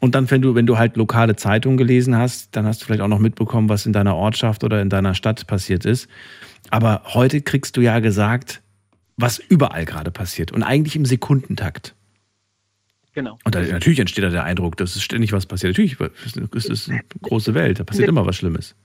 Und 0.00 0.14
dann, 0.14 0.30
wenn 0.30 0.42
du, 0.42 0.54
wenn 0.54 0.66
du 0.66 0.76
halt 0.76 0.96
lokale 0.96 1.36
Zeitungen 1.36 1.78
gelesen 1.78 2.16
hast, 2.16 2.54
dann 2.54 2.66
hast 2.66 2.82
du 2.82 2.86
vielleicht 2.86 3.00
auch 3.00 3.08
noch 3.08 3.18
mitbekommen, 3.18 3.68
was 3.68 3.86
in 3.86 3.92
deiner 3.92 4.14
Ortschaft 4.14 4.62
oder 4.62 4.82
in 4.82 4.90
deiner 4.90 5.14
Stadt 5.14 5.46
passiert 5.46 5.86
ist. 5.86 6.08
Aber 6.70 7.02
heute 7.06 7.40
kriegst 7.40 7.76
du 7.76 7.80
ja 7.80 8.00
gesagt, 8.00 8.62
was 9.16 9.38
überall 9.38 9.86
gerade 9.86 10.10
passiert 10.10 10.52
und 10.52 10.62
eigentlich 10.62 10.96
im 10.96 11.06
Sekundentakt. 11.06 11.95
Genau. 13.16 13.38
Und 13.44 13.54
da, 13.54 13.62
natürlich 13.62 13.98
entsteht 13.98 14.24
da 14.24 14.28
der 14.28 14.44
Eindruck, 14.44 14.76
dass 14.76 14.94
es 14.94 15.02
ständig 15.02 15.32
was 15.32 15.46
passiert. 15.46 15.70
Natürlich 15.70 15.98
ist 16.52 16.68
es 16.68 16.90
eine 16.90 17.00
große 17.22 17.54
Welt, 17.54 17.80
da 17.80 17.84
passiert 17.84 18.10
immer 18.10 18.26
was 18.26 18.36
Schlimmes. 18.36 18.76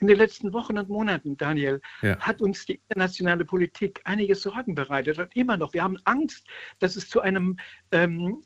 In 0.00 0.08
den 0.08 0.16
letzten 0.16 0.52
Wochen 0.52 0.76
und 0.76 0.88
Monaten, 0.88 1.36
Daniel, 1.36 1.80
Ja. 2.02 2.18
hat 2.18 2.40
uns 2.40 2.66
die 2.66 2.80
internationale 2.88 3.44
Politik 3.44 4.00
einige 4.02 4.34
Sorgen 4.34 4.74
bereitet 4.74 5.16
und 5.20 5.36
immer 5.36 5.56
noch. 5.56 5.72
Wir 5.74 5.84
haben 5.84 5.96
Angst, 6.04 6.44
dass 6.80 6.96
es 6.96 7.08
zu 7.08 7.20
einem, 7.20 7.56
ähm, 7.92 8.42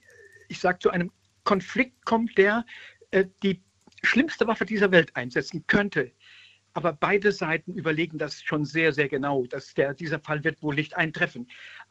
ich 0.48 0.58
sage, 0.58 0.80
zu 0.80 0.90
einem 0.90 1.10
Konflikt 1.44 2.04
kommt, 2.04 2.36
der 2.36 2.66
äh, 3.10 3.24
die 3.42 3.62
schlimmste 4.02 4.46
Waffe 4.46 4.66
dieser 4.66 4.90
Welt 4.90 5.16
einsetzen 5.16 5.64
könnte. 5.66 6.12
Aber 6.74 6.92
beide 6.92 7.32
Seiten 7.32 7.72
überlegen 7.72 8.18
das 8.18 8.42
schon 8.42 8.66
sehr, 8.66 8.92
sehr 8.92 9.08
genau, 9.08 9.46
dass 9.46 9.72
der, 9.72 9.94
dieser 9.94 10.20
Fall 10.20 10.44
wird 10.44 10.62
wohl 10.62 10.74
nicht 10.74 10.94
eintreffen. 10.94 11.48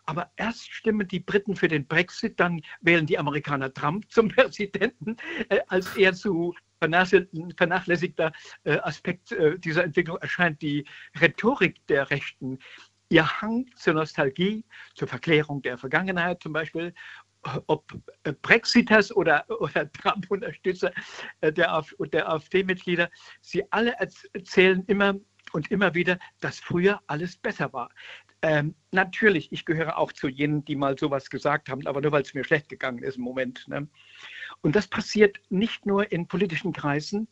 Aber 0.08 0.32
erst 0.38 0.74
stimmen 0.74 1.08
die 1.08 1.20
Briten 1.20 1.56
für 1.56 1.68
den 1.68 1.86
Brexit, 1.86 2.40
dann 2.40 2.62
wählen 2.80 3.06
die 3.06 3.20
Amerikaner 3.20 3.74
Trump 3.74 4.10
zum 4.10 4.30
Präsidenten, 4.36 5.18
äh, 5.50 5.60
als 5.68 5.96
er 5.98 6.14
zu 6.14 6.56
vernachlässigter, 6.80 8.32
äh, 8.64 8.78
Aspekt 8.80 9.32
äh, 9.34 9.60
dieser 9.60 9.84
Entwicklung 9.84 10.18
erscheint 10.18 10.62
die 10.62 10.86
Rhetorik 11.20 11.86
der 11.88 12.10
Rechten. 12.10 12.60
Ihr 13.10 13.42
Hang 13.42 13.70
zur 13.76 13.96
Nostalgie, 13.96 14.64
zur 14.96 15.08
Verklärung 15.08 15.62
der 15.62 15.78
Vergangenheit 15.78 16.42
zum 16.42 16.54
Beispiel, 16.54 16.94
ob 17.68 17.92
äh, 18.24 18.32
Brexiters 18.32 19.14
oder, 19.14 19.46
oder 19.62 19.92
Trump-Unterstützer 19.92 20.92
äh, 21.42 21.52
der, 21.52 21.84
der 22.00 22.30
AfD-Mitglieder, 22.30 23.10
sie 23.42 23.70
alle 23.72 24.00
erz- 24.00 24.28
erzählen 24.34 24.84
immer 24.88 25.16
und 25.54 25.72
immer 25.72 25.94
wieder, 25.94 26.18
dass 26.40 26.60
früher 26.60 27.02
alles 27.08 27.38
besser 27.38 27.72
war. 27.74 27.90
Ähm, 28.44 28.76
natürlich, 28.92 29.52
ich 29.52 29.66
gehöre 29.66 29.98
auch 29.98 30.12
zu 30.12 30.28
jenen, 30.28 30.64
die 30.64 30.76
mal 30.76 30.98
sowas 30.98 31.30
gesagt 31.30 31.70
haben, 31.70 31.86
aber 31.88 32.02
nur 32.02 32.12
weil 32.12 32.22
es 32.22 32.34
mir 32.34 32.44
schlecht 32.44 32.70
gegangen 32.70 33.04
ist 33.04 33.18
im 33.18 33.24
Moment. 33.24 33.68
Ne? 33.68 33.88
Und 34.62 34.76
das 34.76 34.88
passiert 34.88 35.40
nicht 35.50 35.86
nur 35.86 36.12
in 36.12 36.28
politischen 36.28 36.74
Kreisen. 36.74 37.28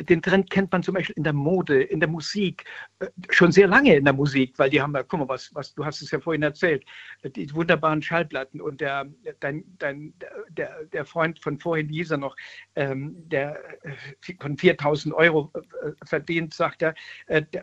Den 0.00 0.22
Trend 0.22 0.50
kennt 0.50 0.72
man 0.72 0.82
zum 0.82 0.94
Beispiel 0.94 1.14
in 1.16 1.22
der 1.22 1.32
Mode, 1.32 1.80
in 1.80 2.00
der 2.00 2.08
Musik, 2.08 2.64
äh, 2.98 3.06
schon 3.30 3.52
sehr 3.52 3.68
lange 3.68 3.94
in 3.94 4.04
der 4.04 4.12
Musik, 4.12 4.58
weil 4.58 4.68
die 4.68 4.82
haben 4.82 4.92
ja, 4.94 5.04
guck 5.04 5.20
mal, 5.20 5.28
was, 5.28 5.54
was 5.54 5.72
du 5.72 5.84
hast 5.84 6.02
es 6.02 6.10
ja 6.10 6.18
vorhin 6.18 6.42
erzählt, 6.42 6.84
äh, 7.22 7.30
die 7.30 7.52
wunderbaren 7.54 8.02
Schallplatten 8.02 8.60
und 8.60 8.80
der, 8.80 9.06
dein, 9.38 9.64
dein, 9.78 10.14
der, 10.48 10.84
der 10.86 11.04
Freund 11.04 11.38
von 11.38 11.60
vorhin, 11.60 11.88
hieß 11.88 12.10
er 12.10 12.16
noch, 12.16 12.34
ähm, 12.74 13.14
der 13.28 13.56
äh, 13.84 14.34
von 14.40 14.58
4000 14.58 15.14
Euro 15.14 15.52
äh, 15.54 15.92
verdient, 16.04 16.54
sagt 16.54 16.82
er, 16.82 16.94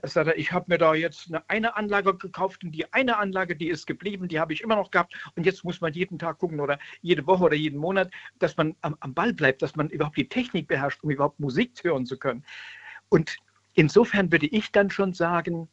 sagt 0.03 0.27
er 0.27 0.37
ich 0.37 0.53
habe 0.53 0.65
mir 0.69 0.77
da 0.77 0.93
jetzt 0.93 1.27
eine, 1.27 1.49
eine 1.49 1.75
Anlage 1.75 2.17
gekauft 2.17 2.63
und 2.63 2.71
die 2.71 2.91
eine 2.93 3.17
Anlage, 3.17 3.57
die 3.57 3.67
ist 3.67 3.85
geblieben, 3.87 4.29
die 4.29 4.39
habe 4.39 4.53
ich 4.53 4.61
immer 4.61 4.77
noch 4.77 4.91
gehabt 4.91 5.13
und 5.35 5.45
jetzt 5.45 5.65
muss 5.65 5.81
man 5.81 5.91
jeden 5.93 6.17
Tag 6.17 6.39
gucken 6.39 6.61
oder 6.61 6.79
jede 7.01 7.27
Woche 7.27 7.43
oder 7.43 7.55
jeden 7.55 7.79
Monat, 7.79 8.09
dass 8.39 8.55
man 8.55 8.75
am, 8.81 8.95
am 9.01 9.13
Ball 9.13 9.33
bleibt, 9.33 9.61
dass 9.61 9.75
man 9.75 9.89
überhaupt 9.89 10.17
die 10.17 10.29
Technik 10.29 10.67
beherrscht, 10.67 11.03
um 11.03 11.11
überhaupt 11.11 11.39
Musik 11.39 11.71
hören 11.83 12.05
zu 12.05 12.17
können. 12.17 12.43
Und 13.09 13.37
insofern 13.73 14.31
würde 14.31 14.47
ich 14.47 14.71
dann 14.71 14.89
schon 14.89 15.13
sagen, 15.13 15.67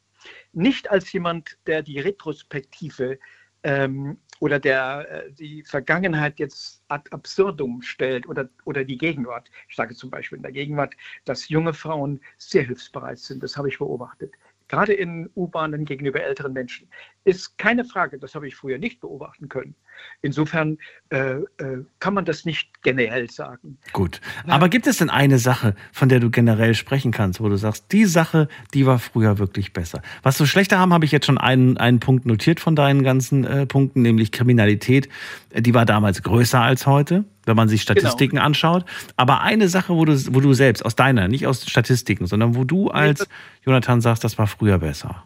nicht 0.53 0.91
als 0.91 1.13
jemand, 1.13 1.59
der 1.67 1.83
die 1.83 2.01
Retrospektive 2.01 3.19
ähm, 3.63 4.19
oder 4.41 4.59
der 4.59 5.09
äh, 5.11 5.33
die 5.33 5.63
Vergangenheit 5.65 6.39
jetzt 6.39 6.83
ad 6.89 7.11
absurdum 7.11 7.83
stellt 7.83 8.29
oder, 8.29 8.49
oder 8.65 8.85
die 8.85 8.99
Gegenwart. 8.99 9.51
Ich 9.69 9.77
sage 9.77 9.95
zum 9.95 10.11
Beispiel 10.11 10.37
in 10.37 10.43
der 10.43 10.53
Gegenwart, 10.53 10.95
dass 11.25 11.49
junge 11.49 11.75
Frauen 11.75 12.21
sehr 12.37 12.65
hilfsbereit 12.65 13.19
sind. 13.19 13.43
Das 13.43 13.57
habe 13.57 13.69
ich 13.69 13.79
beobachtet. 13.79 14.33
Gerade 14.69 14.93
in 14.93 15.31
U-Bahnen 15.35 15.87
gegenüber 15.87 16.23
älteren 16.23 16.53
Menschen. 16.53 16.89
Ist 17.25 17.57
keine 17.57 17.85
Frage, 17.85 18.19
das 18.19 18.35
habe 18.35 18.47
ich 18.47 18.55
früher 18.55 18.79
nicht 18.79 19.01
beobachten 19.01 19.49
können. 19.49 19.75
Insofern 20.21 20.79
äh, 21.11 21.35
äh, 21.59 21.85
kann 22.01 22.15
man 22.15 22.25
das 22.25 22.45
nicht 22.45 22.83
generell 22.83 23.31
sagen. 23.31 23.79
Gut. 23.93 24.21
Aber 24.47 24.69
gibt 24.69 24.87
es 24.87 24.99
denn 24.99 25.11
eine 25.11 25.39
Sache, 25.39 25.75
von 25.93 26.09
der 26.09 26.21
du 26.21 26.31
generell 26.31 26.75
sprechen 26.75 27.13
kannst, 27.13 27.41
wo 27.41 27.49
du 27.49 27.57
sagst, 27.57 27.93
die 27.93 28.05
Sache, 28.05 28.49
die 28.75 28.85
war 28.87 28.99
früher 28.99 29.39
wirklich 29.39 29.73
besser? 29.73 30.03
Was 30.23 30.39
wir 30.41 30.47
schlechter 30.47 30.79
haben, 30.79 30.93
habe 30.93 31.05
ich 31.05 31.13
jetzt 31.13 31.27
schon 31.27 31.39
einen, 31.39 31.77
einen 31.77 32.01
Punkt 32.01 32.27
notiert 32.27 32.61
von 32.61 32.75
deinen 32.77 33.03
ganzen 33.03 33.45
äh, 33.45 33.67
Punkten, 33.67 34.03
nämlich 34.03 34.33
Kriminalität. 34.33 35.09
Die 35.57 35.73
war 35.75 35.87
damals 35.87 36.23
größer 36.23 36.61
als 36.61 36.87
heute, 36.87 37.25
wenn 37.47 37.57
man 37.57 37.69
sich 37.69 37.83
Statistiken 37.83 38.39
anschaut. 38.39 38.85
Aber 39.17 39.41
eine 39.43 39.69
Sache, 39.69 39.95
wo 39.95 40.05
du, 40.05 40.13
wo 40.35 40.41
du 40.41 40.53
selbst, 40.53 40.85
aus 40.85 40.97
deiner, 40.97 41.29
nicht 41.29 41.47
aus 41.47 41.65
Statistiken, 41.69 42.27
sondern 42.27 42.55
wo 42.55 42.65
du 42.65 42.89
als 42.91 43.29
Jonathan 43.65 44.01
sagst, 44.01 44.25
das 44.25 44.37
war 44.37 44.47
früher 44.47 44.79
besser. 44.79 45.25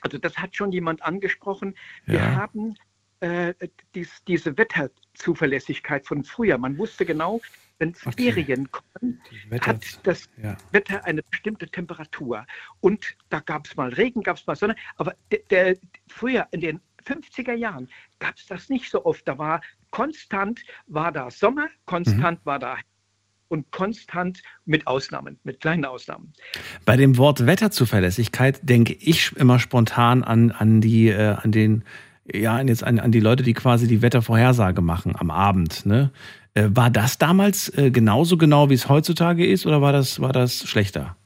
Also 0.00 0.18
das 0.18 0.36
hat 0.36 0.54
schon 0.54 0.70
jemand 0.72 1.02
angesprochen. 1.02 1.74
Wir 2.04 2.20
Ja. 2.20 2.36
haben 2.36 2.76
äh, 3.20 3.54
dies, 3.94 4.22
diese 4.26 4.56
Wetterzuverlässigkeit 4.56 6.06
von 6.06 6.24
früher. 6.24 6.58
Man 6.58 6.76
wusste 6.78 7.04
genau, 7.04 7.40
wenn 7.78 7.94
Ferien 7.94 8.70
kommen, 8.70 9.20
Wetter- 9.48 9.66
hat 9.66 10.06
das 10.06 10.28
ja. 10.42 10.56
Wetter 10.72 11.04
eine 11.04 11.22
bestimmte 11.22 11.68
Temperatur. 11.68 12.46
Und 12.80 13.16
da 13.28 13.40
gab 13.40 13.66
es 13.66 13.76
mal 13.76 13.92
Regen, 13.92 14.22
gab 14.22 14.36
es 14.36 14.46
mal 14.46 14.56
Sonne. 14.56 14.76
Aber 14.96 15.14
der, 15.30 15.40
der, 15.50 15.76
früher 16.08 16.46
in 16.52 16.60
den 16.60 16.80
50er 17.04 17.54
Jahren 17.54 17.88
gab 18.18 18.36
es 18.36 18.46
das 18.46 18.68
nicht 18.68 18.90
so 18.90 19.04
oft. 19.04 19.26
Da 19.28 19.38
war 19.38 19.60
konstant 19.90 20.62
war 20.86 21.12
da 21.12 21.30
Sommer, 21.30 21.68
konstant 21.84 22.40
war 22.44 22.58
da 22.58 22.78
und 23.48 23.70
konstant 23.70 24.42
mit 24.64 24.86
Ausnahmen, 24.86 25.38
mit 25.44 25.60
kleinen 25.60 25.84
Ausnahmen. 25.84 26.32
Bei 26.84 26.96
dem 26.96 27.16
Wort 27.16 27.46
Wetterzuverlässigkeit 27.46 28.58
denke 28.62 28.94
ich 28.94 29.36
immer 29.36 29.58
spontan 29.58 30.24
an, 30.24 30.50
an 30.50 30.80
die, 30.80 31.08
äh, 31.08 31.36
an 31.40 31.52
den, 31.52 31.84
ja, 32.32 32.60
jetzt 32.60 32.84
an, 32.84 32.98
an 32.98 33.12
die 33.12 33.20
Leute, 33.20 33.42
die 33.42 33.54
quasi 33.54 33.86
die 33.86 34.02
Wettervorhersage 34.02 34.82
machen 34.82 35.14
am 35.16 35.30
Abend. 35.30 35.86
Ne? 35.86 36.10
Äh, 36.54 36.68
war 36.70 36.90
das 36.90 37.18
damals 37.18 37.68
äh, 37.76 37.90
genauso 37.90 38.36
genau, 38.36 38.70
wie 38.70 38.74
es 38.74 38.88
heutzutage 38.88 39.46
ist, 39.46 39.66
oder 39.66 39.82
war 39.82 39.92
das, 39.92 40.20
war 40.20 40.32
das 40.32 40.68
schlechter? 40.68 41.16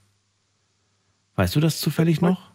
Weißt 1.36 1.56
du 1.56 1.60
das 1.60 1.80
zufällig 1.80 2.20
noch? 2.20 2.49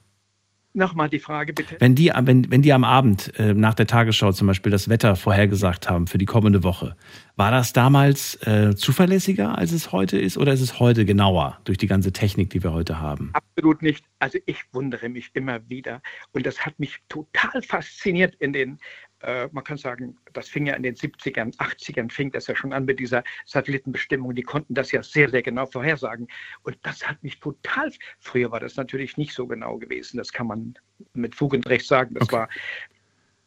Nochmal 0.76 1.10
die 1.10 1.20
Frage 1.20 1.54
bitte. 1.54 1.78
Wenn 1.80 1.96
die, 1.96 2.12
wenn, 2.14 2.52
wenn 2.52 2.62
die 2.62 2.74
am 2.74 2.84
Abend 2.84 3.32
äh, 3.40 3.54
nach 3.54 3.76
der 3.76 3.88
Tagesschau 3.88 4.34
zum 4.34 4.48
Beispiel 4.48 4.74
das 4.74 4.90
Wetter 4.90 5.16
vorhergesagt 5.16 5.90
haben 5.90 6.06
für 6.06 6.18
die 6.18 6.26
kommende 6.26 6.64
Woche, 6.64 6.98
war 7.38 7.50
das 7.50 7.72
damals 7.72 8.36
äh, 8.46 8.76
zuverlässiger, 8.76 9.58
als 9.58 9.72
es 9.72 9.94
heute 9.94 10.20
ist, 10.20 10.38
oder 10.38 10.52
ist 10.52 10.60
es 10.60 10.78
heute 10.78 11.06
genauer 11.06 11.60
durch 11.64 11.78
die 11.78 11.88
ganze 11.88 12.12
Technik, 12.12 12.50
die 12.50 12.62
wir 12.62 12.74
heute 12.74 13.00
haben? 13.00 13.32
Absolut 13.32 13.82
nicht. 13.82 14.04
Also 14.20 14.38
ich 14.46 14.64
wundere 14.74 15.08
mich 15.08 15.32
immer 15.34 15.62
wieder. 15.70 16.02
Und 16.34 16.46
das 16.46 16.66
hat 16.66 16.78
mich 16.78 17.00
total 17.08 17.62
fasziniert 17.62 18.36
in 18.36 18.52
den, 18.52 18.78
man 19.22 19.64
kann 19.64 19.78
sagen, 19.78 20.18
das 20.34 20.50
fing 20.50 20.68
ja 20.68 20.76
in 20.76 20.84
den 20.84 20.96
70ern, 20.96 21.56
80ern, 21.58 22.12
fing 22.12 22.32
das 22.32 22.48
ja 22.48 22.56
schon 22.56 22.74
an 22.74 22.86
mit 22.86 23.00
dieser 23.00 23.24
Satellitenbestimmung. 23.46 24.36
Die 24.36 24.44
konnten 24.44 24.74
das 24.74 24.92
ja 24.92 25.02
sehr, 25.02 25.30
sehr 25.30 25.42
genau 25.42 25.66
vorhersagen. 25.66 26.28
Und 26.64 26.78
das 26.84 27.08
hat 27.08 27.24
mich 27.24 27.40
total, 27.40 27.92
früher 28.20 28.52
war 28.52 28.60
das 28.60 28.76
natürlich 28.76 29.18
nicht 29.18 29.34
so 29.34 29.48
genau 29.48 29.78
gewesen. 29.78 30.18
Das 30.18 30.32
kann 30.32 30.48
man 30.48 30.76
mit 31.14 31.34
Fug 31.34 31.54
und 31.54 31.68
Recht 31.68 31.88
sagen. 31.88 32.14
Das 32.14 32.32
war 32.32 32.50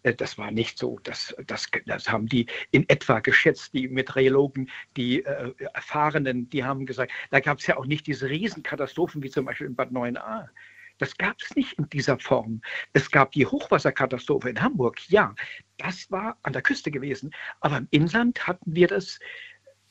äh, 0.02 0.14
das 0.14 0.38
war 0.38 0.50
nicht 0.50 0.78
so. 0.78 0.98
Das, 1.02 1.34
das, 1.46 1.66
das 1.86 2.08
haben 2.08 2.26
die 2.26 2.46
in 2.70 2.88
etwa 2.88 3.20
geschätzt, 3.20 3.74
die 3.74 3.88
Meteorologen, 3.88 4.70
die 4.96 5.24
äh, 5.24 5.52
Erfahrenen, 5.74 6.48
die 6.50 6.64
haben 6.64 6.86
gesagt, 6.86 7.12
da 7.30 7.40
gab 7.40 7.58
es 7.58 7.66
ja 7.66 7.76
auch 7.76 7.86
nicht 7.86 8.06
diese 8.06 8.28
Riesenkatastrophen 8.28 9.22
wie 9.22 9.30
zum 9.30 9.44
Beispiel 9.44 9.66
in 9.66 9.74
Bad 9.74 9.90
9a. 9.90 10.48
Das 10.98 11.16
gab 11.16 11.36
es 11.40 11.54
nicht 11.56 11.74
in 11.74 11.88
dieser 11.88 12.18
Form. 12.18 12.60
Es 12.92 13.10
gab 13.10 13.32
die 13.32 13.46
Hochwasserkatastrophe 13.46 14.50
in 14.50 14.60
Hamburg, 14.60 14.98
ja, 15.08 15.34
das 15.78 16.10
war 16.10 16.36
an 16.42 16.52
der 16.52 16.62
Küste 16.62 16.90
gewesen. 16.90 17.30
Aber 17.60 17.78
im 17.78 17.86
Inland 17.90 18.46
hatten 18.46 18.74
wir 18.74 18.88
das, 18.88 19.18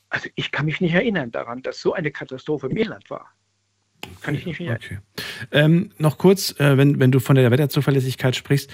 also 0.09 0.29
ich 0.35 0.51
kann 0.51 0.65
mich 0.65 0.81
nicht 0.81 0.93
erinnern 0.93 1.31
daran, 1.31 1.61
dass 1.61 1.81
so 1.81 1.93
eine 1.93 2.11
Katastrophe 2.11 2.67
im 2.67 2.77
Inland 2.77 3.09
war. 3.09 3.31
Kann 4.21 4.35
ich 4.35 4.45
nicht 4.45 4.59
erinnern. 4.59 5.01
Ähm, 5.51 5.91
noch 5.97 6.17
kurz, 6.17 6.57
äh, 6.59 6.77
wenn, 6.77 6.99
wenn 6.99 7.11
du 7.11 7.19
von 7.19 7.35
der 7.35 7.49
Wetterzuverlässigkeit 7.51 8.35
sprichst, 8.35 8.73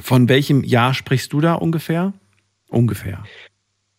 von 0.00 0.28
welchem 0.28 0.64
Jahr 0.64 0.94
sprichst 0.94 1.32
du 1.32 1.40
da 1.40 1.54
ungefähr? 1.54 2.12
Ungefähr. 2.68 3.24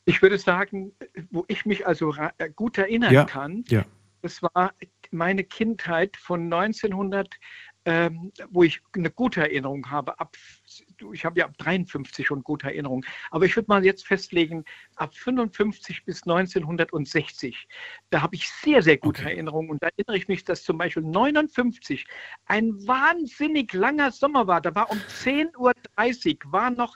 Ich 0.06 0.22
würde 0.22 0.38
sagen, 0.38 0.92
wo 1.30 1.46
ich 1.48 1.66
mich 1.66 1.86
also 1.86 2.14
äh, 2.38 2.50
gut 2.50 2.78
erinnern 2.78 3.14
Ja, 3.14 3.26
kann, 3.26 3.64
ja. 3.68 3.86
das 4.22 4.42
war 4.42 4.74
meine 5.12 5.44
Kindheit 5.44 6.18
von 6.18 6.50
ähm, 7.86 8.32
wo 8.50 8.64
ich 8.64 8.82
eine 8.94 9.10
gute 9.10 9.42
Erinnerung 9.42 9.90
habe. 9.90 10.20
Ab, 10.20 10.36
ich 11.14 11.26
habe 11.26 11.40
ja 11.40 11.46
ab 11.46 11.58
53 11.58 12.28
schon 12.28 12.44
gute 12.44 12.68
Erinnerungen. 12.68 13.06
Aber 13.32 13.46
ich 13.46 13.56
würde 13.56 13.66
mal 13.68 13.86
jetzt 13.86 14.06
festlegen, 14.06 14.66
ab 14.96 15.16
55 15.16 16.06
bis 16.06 16.24
1960, 16.24 17.68
da 18.10 18.22
habe 18.22 18.36
ich 18.36 18.50
sehr, 18.50 18.84
sehr 18.84 18.98
gute 18.98 19.22
Okay. 19.22 19.32
Erinnerungen. 19.32 19.72
Und 19.72 19.82
da 19.82 19.88
erinnere 19.88 20.18
ich 20.18 20.28
mich, 20.28 20.44
dass 20.44 20.64
zum 20.64 20.78
Beispiel 20.78 21.04
59 21.04 22.06
ein 22.46 22.74
wahnsinnig 22.86 23.74
langer 23.74 24.12
Sommer 24.12 24.46
war. 24.46 24.62
Da 24.62 24.76
war 24.76 24.92
um 24.92 25.00
10.30 25.00 26.46
Uhr, 26.46 26.52
war 26.52 26.70
noch 26.70 26.96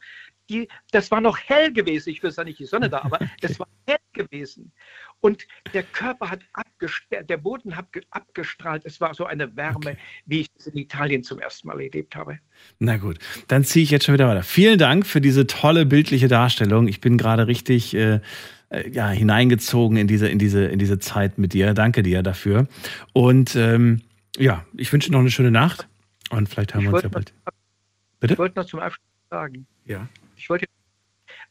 die, 0.49 0.68
das 0.91 1.10
war 1.11 1.22
noch 1.22 1.38
hell 1.38 1.72
gewesen. 1.72 2.10
Ich 2.10 2.24
weiß 2.24 2.36
ja 2.36 2.44
nicht 2.44 2.60
die 2.60 2.65
Sonne 2.65 2.90
da, 2.90 3.02
aber 3.03 3.20
es 3.41 3.60
war 3.60 3.68
hell 3.88 3.98
gewesen. 4.14 4.72
Und 5.22 5.48
der 5.74 5.84
Körper 5.84 6.30
hat 6.30 6.41
abgestrahlt, 6.52 7.30
der 7.30 7.38
Boden 7.38 7.76
hat 7.78 7.94
ge- 7.94 8.03
abgestrahlt. 8.10 8.84
Es 8.86 8.99
war 8.99 9.14
so 9.14 9.26
eine 9.26 9.56
Wärme, 9.56 9.95
wie 10.26 10.41
ich 10.41 10.48
es 10.57 10.68
in 10.68 10.76
Italien 10.78 11.24
zum 11.24 11.40
ersten 11.40 11.68
Mal 11.70 11.80
erlebt 11.80 12.15
habe. 12.15 12.40
Na 12.80 12.98
gut, 12.98 13.20
dann 13.48 13.64
ziehe 13.64 13.84
ich 13.84 13.90
jetzt 13.91 14.06
schon 14.06 14.14
wieder 14.15 14.28
weiter. 14.28 14.44
Vielen 14.44 14.78
Dank 14.78 15.06
für 15.07 15.22
diese 15.22 15.48
tolle 15.48 15.86
bildliche 15.86 16.28
Darstellung. 16.28 16.90
Ich 16.90 16.99
bin 16.99 17.18
gerade 17.18 17.48
richtig 17.48 17.94
äh, 17.95 18.20
äh, 18.70 18.90
ja, 18.90 19.10
hineingezogen 19.10 19.95
in 19.98 20.07
diese, 20.07 20.28
in, 20.28 20.40
diese, 20.40 20.65
in 20.65 20.78
diese 20.80 20.99
Zeit 20.99 21.38
mit 21.38 21.53
dir. 21.53 21.74
Danke 21.74 22.03
dir 22.03 22.22
dafür. 22.22 22.68
Und 23.14 23.56
ähm, 23.56 24.02
ja, 24.38 24.65
ich 24.76 24.91
wünsche 24.91 25.10
noch 25.14 25.20
eine 25.20 25.32
schöne 25.32 25.52
Nacht 25.52 25.88
und 26.32 26.49
vielleicht 26.49 26.74
hören 26.74 26.84
Ich 26.84 26.90
wir 26.90 26.95
uns 26.95 27.03
ja 27.03 27.10
bald. 27.10 27.34
noch, 27.45 27.53
Bitte? 28.20 28.34
ich 28.34 28.40
wollte 28.40 28.60
noch 28.60 28.65
zum 28.65 28.82
Abschluss 28.82 29.06
sagen, 29.30 29.68
Ja. 29.86 30.10
Ich 30.44 30.49
wollte, 30.49 30.65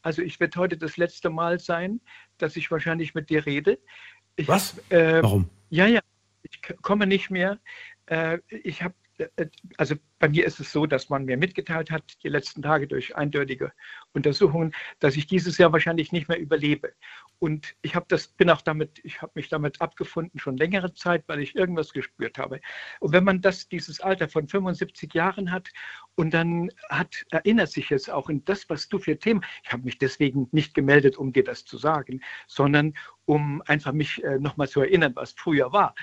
also 0.03 0.21
ich 0.21 0.39
werde 0.39 0.59
heute 0.59 0.77
das 0.77 0.97
letzte 0.97 1.31
Mal 1.31 1.59
sein, 1.59 1.99
dass 2.37 2.55
ich 2.55 2.69
wahrscheinlich 2.69 3.15
mit 3.15 3.31
dir 3.31 3.45
rede. 3.45 3.79
Ich 4.35 4.47
Was? 4.47 4.77
Äh, 4.89 5.23
Warum? 5.23 5.49
Ja, 5.71 5.87
ja, 5.87 6.01
ich 6.43 6.61
komme 6.83 7.07
nicht 7.07 7.31
mehr. 7.31 7.59
Äh, 8.05 8.37
ich 8.47 8.83
habe, 8.83 8.93
äh, 9.17 9.47
also 9.77 9.95
bei 10.23 10.29
mir 10.29 10.45
ist 10.45 10.61
es 10.61 10.71
so, 10.71 10.85
dass 10.85 11.09
man 11.09 11.25
mir 11.25 11.35
mitgeteilt 11.35 11.91
hat, 11.91 12.23
die 12.23 12.29
letzten 12.29 12.61
Tage 12.61 12.87
durch 12.87 13.13
eindeutige 13.17 13.73
Untersuchungen, 14.13 14.73
dass 14.99 15.17
ich 15.17 15.27
dieses 15.27 15.57
Jahr 15.57 15.73
wahrscheinlich 15.73 16.13
nicht 16.13 16.29
mehr 16.29 16.39
überlebe. 16.39 16.93
Und 17.39 17.75
ich 17.81 17.93
habe 17.93 18.05
das, 18.07 18.29
bin 18.29 18.49
auch 18.49 18.61
damit, 18.61 19.01
ich 19.03 19.21
habe 19.21 19.33
mich 19.35 19.49
damit 19.49 19.81
abgefunden 19.81 20.39
schon 20.39 20.55
längere 20.55 20.93
Zeit, 20.93 21.25
weil 21.27 21.41
ich 21.41 21.57
irgendwas 21.57 21.91
gespürt 21.91 22.37
habe. 22.37 22.61
Und 23.01 23.11
wenn 23.11 23.25
man 23.25 23.41
das, 23.41 23.67
dieses 23.67 23.99
Alter 23.99 24.29
von 24.29 24.47
75 24.47 25.13
Jahren 25.13 25.51
hat 25.51 25.67
und 26.15 26.33
dann 26.33 26.69
hat, 26.87 27.25
erinnert 27.31 27.71
sich 27.71 27.89
jetzt 27.89 28.09
auch 28.09 28.29
in 28.29 28.45
das, 28.45 28.69
was 28.69 28.87
du 28.87 28.99
für 28.99 29.19
Themen, 29.19 29.43
ich 29.65 29.73
habe 29.73 29.83
mich 29.83 29.97
deswegen 29.97 30.47
nicht 30.53 30.73
gemeldet, 30.73 31.17
um 31.17 31.33
dir 31.33 31.43
das 31.43 31.65
zu 31.65 31.77
sagen, 31.77 32.21
sondern 32.47 32.93
um 33.25 33.61
einfach 33.63 33.91
mich 33.91 34.23
äh, 34.23 34.39
nochmal 34.39 34.69
zu 34.69 34.79
erinnern, 34.79 35.11
was 35.15 35.33
früher 35.33 35.73
war. 35.73 35.95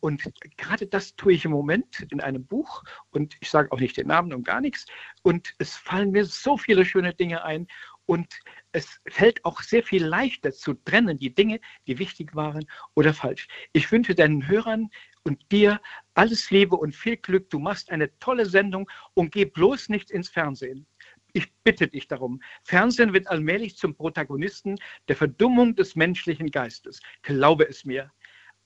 Und 0.00 0.32
gerade 0.56 0.86
das 0.86 1.14
tue 1.16 1.32
ich 1.32 1.44
im 1.44 1.52
Moment 1.52 2.06
in 2.10 2.20
einem 2.20 2.44
Buch 2.44 2.82
und 3.10 3.36
ich 3.40 3.50
sage 3.50 3.55
auch 3.56 3.80
nicht 3.80 3.96
den 3.96 4.08
Namen 4.08 4.32
und 4.32 4.44
gar 4.44 4.60
nichts. 4.60 4.86
Und 5.22 5.54
es 5.58 5.76
fallen 5.76 6.10
mir 6.10 6.24
so 6.24 6.56
viele 6.56 6.84
schöne 6.84 7.14
Dinge 7.14 7.44
ein 7.44 7.66
und 8.06 8.38
es 8.72 9.00
fällt 9.08 9.44
auch 9.44 9.62
sehr 9.62 9.82
viel 9.82 10.04
leichter 10.04 10.52
zu 10.52 10.74
trennen, 10.74 11.18
die 11.18 11.34
Dinge, 11.34 11.60
die 11.86 11.98
wichtig 11.98 12.34
waren 12.34 12.64
oder 12.94 13.12
falsch. 13.12 13.48
Ich 13.72 13.90
wünsche 13.90 14.14
deinen 14.14 14.46
Hörern 14.46 14.90
und 15.24 15.50
dir 15.50 15.80
alles 16.14 16.50
Liebe 16.50 16.76
und 16.76 16.94
viel 16.94 17.16
Glück. 17.16 17.50
Du 17.50 17.58
machst 17.58 17.90
eine 17.90 18.16
tolle 18.20 18.46
Sendung 18.46 18.88
und 19.14 19.32
geh 19.32 19.44
bloß 19.44 19.88
nicht 19.88 20.10
ins 20.10 20.28
Fernsehen. 20.28 20.86
Ich 21.32 21.52
bitte 21.64 21.88
dich 21.88 22.06
darum. 22.06 22.40
Fernsehen 22.62 23.12
wird 23.12 23.26
allmählich 23.26 23.76
zum 23.76 23.94
Protagonisten 23.96 24.76
der 25.08 25.16
Verdummung 25.16 25.74
des 25.74 25.96
menschlichen 25.96 26.50
Geistes. 26.50 27.00
Glaube 27.22 27.68
es 27.68 27.84
mir. 27.84 28.12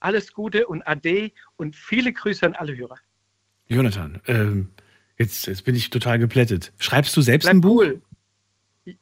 Alles 0.01 0.33
Gute 0.33 0.67
und 0.67 0.83
Ade 0.87 1.33
und 1.57 1.77
viele 1.77 2.13
Grüße 2.13 2.45
an 2.45 2.55
alle 2.55 2.77
Hörer. 2.77 2.99
Jonathan, 3.71 4.21
ähm, 4.27 4.69
jetzt, 5.17 5.47
jetzt 5.47 5.65
bin 5.65 5.75
ich 5.77 5.91
total 5.91 6.19
geplättet. 6.19 6.73
Schreibst 6.79 7.17
du 7.17 7.23
selbst 7.23 7.45
Bleib 7.45 7.55
ein 7.55 7.61
Buch? 7.61 7.81
cool. 7.83 8.03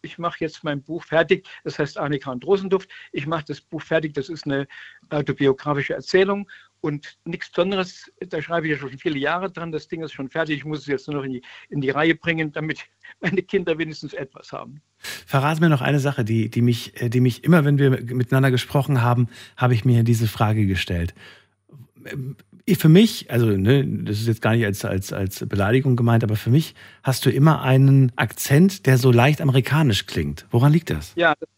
Ich- 0.03 0.19
mache 0.19 0.37
jetzt 0.41 0.65
mein 0.65 0.83
Buch 0.83 1.05
fertig. 1.05 1.47
Das 1.65 1.79
heißt 1.79 1.97
Annika 1.97 2.31
und 2.31 2.45
Rosenduft. 2.45 2.91
Ich 3.13 3.27
mache 3.27 3.45
das 3.47 3.61
Buch 3.61 3.81
fertig. 3.81 4.13
Das 4.13 4.29
ist 4.29 4.45
eine 4.45 4.67
autobiografische 5.09 5.95
Erzählung 5.95 6.51
und 6.81 7.17
nichts 7.25 7.49
Besonderes. 7.49 8.13
Da 8.29 8.43
schreibe 8.43 8.67
ich 8.67 8.73
ja 8.73 8.79
schon 8.79 8.99
viele 8.99 9.19
Jahre 9.19 9.51
dran. 9.51 9.73
Das 9.73 9.89
Ding 9.89 10.03
ist 10.03 10.13
schon 10.13 10.29
fertig. 10.29 10.59
Ich 10.59 10.65
muss 10.65 10.81
es 10.81 10.87
jetzt 10.87 11.07
nur 11.09 11.17
noch 11.19 11.25
in 11.25 11.33
die, 11.35 11.43
in 11.71 11.81
die 11.81 11.91
Reihe 11.91 12.15
bringen, 12.17 12.53
damit 12.53 12.85
meine 13.21 13.41
Kinder 13.41 13.79
wenigstens 13.79 14.13
etwas 14.13 14.53
haben. 14.53 14.83
Verrat 14.99 15.61
mir 15.61 15.71
noch 15.71 15.81
eine 15.81 16.01
Sache, 16.01 16.25
die, 16.25 16.51
die, 16.51 16.61
mich, 16.61 17.01
äh, 17.01 17.09
die 17.09 17.21
mich 17.21 17.45
immer, 17.45 17.65
wenn 17.65 17.79
wir 17.79 17.91
miteinander 17.91 18.51
gesprochen 18.51 19.01
haben, 19.01 19.29
habe 19.57 19.73
ich 19.75 19.85
mir 19.87 20.03
diese 20.03 20.27
Frage 20.27 20.67
gestellt. 20.67 21.15
Für 22.77 22.89
mich, 22.89 23.31
also 23.31 23.47
ne, 23.47 23.87
das 23.87 24.19
ist 24.21 24.27
jetzt 24.27 24.43
gar 24.43 24.55
nicht 24.55 24.65
als, 24.65 24.85
als, 24.85 25.13
als 25.13 25.45
Beleidigung 25.49 25.97
gemeint, 25.97 26.23
aber 26.25 26.37
für 26.37 26.51
mich 26.51 26.75
hast 27.03 27.25
du 27.27 27.31
immer 27.31 27.63
einen 27.63 28.13
Akzent, 28.17 28.87
der 28.87 28.99
so 28.99 29.11
leicht 29.13 29.41
amerikanisch 29.41 30.07
klingt. 30.07 30.47
Woran 30.51 30.73
liegt 30.73 30.91
das? 30.91 31.13
Ja, 31.17 31.35
das 31.39 31.49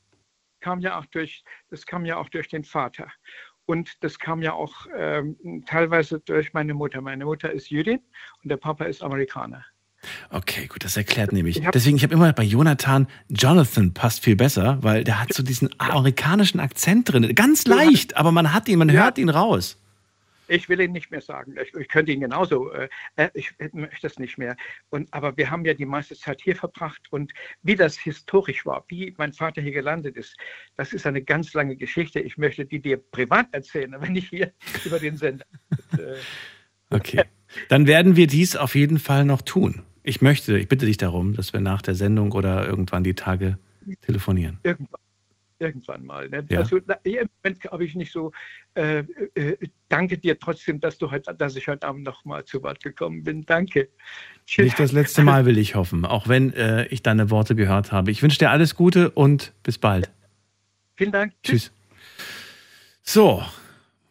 kam 0.61 0.81
ja 0.81 0.99
auch 0.99 1.07
durch, 1.07 1.43
das 1.71 1.87
kam 1.87 2.05
ja 2.05 2.17
auch 2.17 2.29
durch 2.29 2.49
den 2.49 2.65
Vater. 2.65 3.09
Und 3.67 4.03
das 4.03 4.19
kam 4.19 4.43
ja 4.43 4.53
auch 4.53 4.87
ähm, 4.97 5.37
teilweise 5.67 6.19
durch 6.21 6.53
meine 6.53 6.75
Mutter. 6.75 7.01
Meine 7.01 7.25
Mutter 7.25 7.53
ist 7.53 7.71
Jüdin 7.71 8.01
und 8.43 8.51
der 8.51 8.57
Papa 8.57 8.85
ist 8.85 9.03
Amerikaner. 9.03 9.65
Okay, 10.31 10.67
gut, 10.67 10.83
das 10.85 10.97
erklärt 10.97 11.33
nämlich. 11.33 11.59
Ich 11.59 11.67
hab- 11.67 11.73
Deswegen, 11.73 11.97
ich 11.97 12.03
habe 12.03 12.15
immer 12.15 12.33
bei 12.33 12.43
Jonathan, 12.43 13.07
Jonathan 13.29 13.93
passt 13.95 14.25
viel 14.25 14.35
besser, 14.35 14.79
weil 14.83 15.05
der 15.05 15.21
hat 15.21 15.33
so 15.33 15.43
diesen 15.43 15.69
amerikanischen 15.79 16.59
Akzent 16.59 17.13
drin. 17.13 17.35
Ganz 17.35 17.67
leicht, 17.67 18.17
aber 18.17 18.33
man 18.33 18.53
hat 18.55 18.67
ihn, 18.69 18.79
man 18.79 18.89
Ja. 18.89 19.05
hört 19.05 19.19
ihn 19.19 19.29
raus. 19.29 19.77
Ich 20.51 20.69
will 20.69 20.81
ihn 20.81 20.93
nicht 20.93 21.11
mehr 21.11 21.21
sagen. 21.21 21.55
Ich, 21.63 21.73
ich 21.75 21.89
könnte 21.89 22.13
ihn 22.13 22.21
genauso. 22.21 22.73
Äh, 22.73 22.89
äh, 23.17 23.31
ich 23.35 23.53
möchte 23.73 24.03
das 24.03 24.19
nicht 24.19 24.37
mehr. 24.37 24.57
Und, 24.91 25.13
aber 25.15 25.37
wir 25.37 25.49
haben 25.49 25.65
ja 25.65 25.75
die 25.75 25.87
meiste 25.87 26.17
Zeit 26.17 26.41
hier 26.43 26.57
verbracht 26.57 27.01
und 27.11 27.33
wie 27.63 27.77
das 27.77 27.97
historisch 27.97 28.67
war, 28.67 28.85
wie 28.89 29.15
mein 29.17 29.33
Vater 29.33 29.63
hier 29.63 29.73
gelandet 29.73 30.17
ist, 30.17 30.37
das 30.77 30.93
ist 30.93 31.07
eine 31.07 31.23
ganz 31.23 31.55
lange 31.55 31.77
Geschichte. 31.77 32.19
Ich 32.21 32.37
möchte 32.37 32.67
die 32.67 32.81
dir 32.81 32.97
privat 32.97 33.47
erzählen, 33.53 33.95
aber 33.95 34.09
nicht 34.09 34.31
hier 34.31 34.53
über 34.85 34.99
den 34.99 35.17
Sender. 35.17 35.47
Okay. 36.93 37.23
Dann 37.69 37.87
werden 37.87 38.17
wir 38.17 38.27
dies 38.27 38.57
auf 38.57 38.75
jeden 38.75 38.99
Fall 38.99 39.25
noch 39.25 39.43
tun. 39.43 39.85
Ich 40.03 40.23
möchte, 40.23 40.59
ich 40.59 40.67
bitte 40.67 40.87
dich 40.87 40.97
darum, 40.97 41.35
dass 41.35 41.53
wir 41.53 41.61
nach 41.61 41.83
der 41.83 41.95
Sendung 41.95 42.33
oder 42.33 42.67
irgendwann 42.67 43.05
die 43.05 43.15
Tage 43.15 43.59
telefonieren. 44.03 44.59
irgendwann, 44.65 45.01
irgendwann 45.61 46.05
mal. 46.05 46.29
Ne? 46.29 46.45
Ja. 46.49 46.59
Also 46.59 46.81
na, 46.87 46.95
im 47.05 47.29
Moment 47.43 47.65
habe 47.71 47.85
ich 47.85 47.95
nicht 47.95 48.13
so. 48.13 48.33
Äh, 48.75 49.05
äh, 49.35 49.57
danke 49.89 50.19
dir 50.19 50.39
trotzdem, 50.39 50.81
dass 50.81 50.99
du 50.99 51.11
heute, 51.11 51.35
dass 51.35 51.57
ich 51.57 51.69
heute 51.69 51.87
Abend 51.87 52.05
noch 52.05 52.25
mal 52.25 52.45
zu 52.45 52.63
Wort 52.63 52.83
gekommen 52.83 53.23
bin. 53.23 53.45
Danke. 53.47 53.89
Tschüss. 54.47 54.65
Nicht 54.65 54.81
das 54.81 54.93
letzte 54.93 55.23
Mal 55.23 55.45
will 55.45 55.59
ich 55.59 55.75
hoffen, 55.75 56.05
auch 56.05 56.29
wenn 56.29 56.53
äh, 56.55 56.87
ich 56.87 57.03
deine 57.03 57.31
Worte 57.31 57.55
gehört 57.55 57.93
habe. 57.93 58.11
Ich 58.11 58.23
wünsche 58.23 58.39
dir 58.39 58.51
alles 58.51 58.75
Gute 58.75 59.11
und 59.11 59.53
bis 59.63 59.79
bald. 59.79 60.11
Vielen 60.97 61.13
Dank. 61.13 61.33
Tschüss. 61.43 61.73
So, 63.03 63.43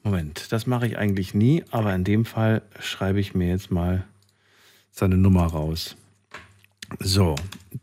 Moment, 0.04 0.52
das 0.52 0.66
mache 0.66 0.88
ich 0.88 0.98
eigentlich 0.98 1.34
nie, 1.34 1.64
aber 1.72 1.94
in 1.94 2.04
dem 2.04 2.26
Fall 2.26 2.62
schreibe 2.80 3.20
ich 3.20 3.36
mir 3.36 3.50
jetzt 3.50 3.72
mal 3.72 4.06
seine 4.92 5.18
Nummer 5.18 5.46
raus. 5.46 5.96
So, 7.00 7.36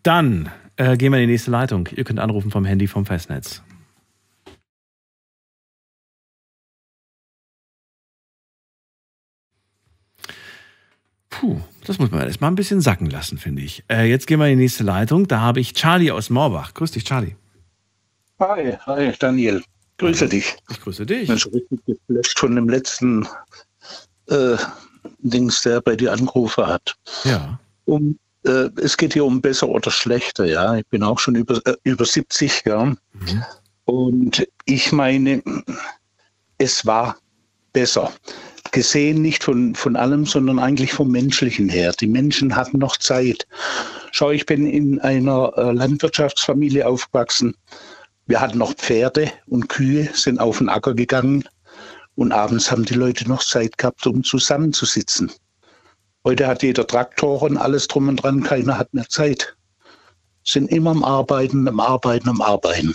dann 0.03 0.51
äh, 0.77 0.97
gehen 0.97 1.13
wir 1.13 1.19
in 1.19 1.27
die 1.27 1.33
nächste 1.33 1.51
Leitung. 1.51 1.89
Ihr 1.95 2.05
könnt 2.05 2.19
anrufen 2.19 2.51
vom 2.51 2.65
Handy 2.65 2.87
vom 2.87 3.07
Festnetz. 3.07 3.63
Puh, 11.31 11.61
das 11.85 11.99
muss 11.99 12.11
man 12.11 12.23
erst 12.23 12.41
mal 12.41 12.49
ein 12.49 12.55
bisschen 12.55 12.81
sacken 12.81 13.11
lassen, 13.11 13.37
finde 13.37 13.61
ich. 13.61 13.85
Äh, 13.91 14.09
jetzt 14.09 14.27
gehen 14.27 14.41
wir 14.41 14.47
in 14.47 14.57
die 14.57 14.65
nächste 14.65 14.85
Leitung. 14.85 15.29
Da 15.29 15.41
habe 15.41 15.61
ich 15.61 15.75
Charlie 15.75 16.11
aus 16.11 16.31
Morbach. 16.31 16.73
Grüß 16.73 16.93
dich, 16.93 17.05
Charlie. 17.05 17.37
Hi, 18.41 18.79
hi, 18.87 19.13
Daniel. 19.19 19.63
Grüße 19.99 20.29
dich. 20.29 20.57
Ich 20.71 20.81
grüße 20.81 21.05
dich. 21.05 21.23
Ich 21.23 21.29
bin 21.29 21.39
schon 21.39 21.53
richtig 21.53 21.81
geflasht 21.85 22.39
von 22.39 22.57
dem 22.57 22.69
letzten 22.69 23.27
äh, 24.29 24.57
Dings, 25.21 25.63
der 25.63 25.81
bei 25.81 25.95
dir 25.97 26.13
angerufen 26.13 26.67
hat. 26.67 26.97
Ja. 27.25 27.59
Um, 27.85 28.19
äh, 28.47 28.71
es 28.81 28.97
geht 28.97 29.13
hier 29.13 29.25
um 29.25 29.41
besser 29.41 29.69
oder 29.69 29.91
schlechter, 29.91 30.47
ja. 30.47 30.77
Ich 30.77 30.87
bin 30.87 31.03
auch 31.03 31.19
schon 31.19 31.35
über, 31.35 31.61
äh, 31.67 31.75
über 31.85 32.05
70, 32.05 32.63
ja. 32.67 32.95
Und 33.85 34.47
ich 34.65 34.93
meine, 34.93 35.43
es 36.59 36.87
war 36.87 37.17
besser. 37.73 38.13
Gesehen 38.73 39.23
nicht 39.23 39.45
von, 39.45 39.75
von 39.75 39.97
allem, 39.97 40.27
sondern 40.27 40.59
eigentlich 40.59 40.93
vom 40.93 41.11
Menschlichen 41.11 41.69
her. 41.69 41.93
Die 41.93 42.09
Menschen 42.09 42.57
hatten 42.57 42.79
noch 42.79 42.97
Zeit. 42.97 43.47
Schau, 44.13 44.31
ich 44.31 44.47
bin 44.47 44.67
in 44.67 45.01
einer 45.01 45.53
äh, 45.57 45.73
Landwirtschaftsfamilie 45.73 46.87
aufgewachsen. 46.87 47.55
Wir 48.27 48.41
hatten 48.41 48.59
noch 48.59 48.75
Pferde 48.75 49.31
und 49.47 49.69
Kühe, 49.69 50.09
sind 50.13 50.41
auf 50.41 50.59
den 50.59 50.69
Acker 50.69 50.95
gegangen 50.95 51.45
und 52.17 52.33
abends 52.33 52.71
haben 52.71 52.85
die 52.85 52.95
Leute 52.95 53.29
noch 53.29 53.45
Zeit 53.45 53.79
gehabt, 53.79 54.07
um 54.07 54.25
zusammenzusitzen. 54.25 55.31
Heute 56.27 56.49
hat 56.49 56.65
jeder 56.65 56.89
Traktor 56.89 57.41
und 57.41 57.57
alles 57.57 57.87
drum 57.87 58.09
und 58.09 58.17
dran, 58.17 58.43
keiner 58.43 58.77
hat 58.77 58.93
mehr 58.93 59.09
Zeit. 59.09 59.55
Sind 60.43 60.69
immer 60.73 60.91
am 60.91 61.05
Arbeiten, 61.05 61.69
am 61.69 61.79
Arbeiten, 61.79 62.29
am 62.29 62.41
Arbeiten. 62.41 62.95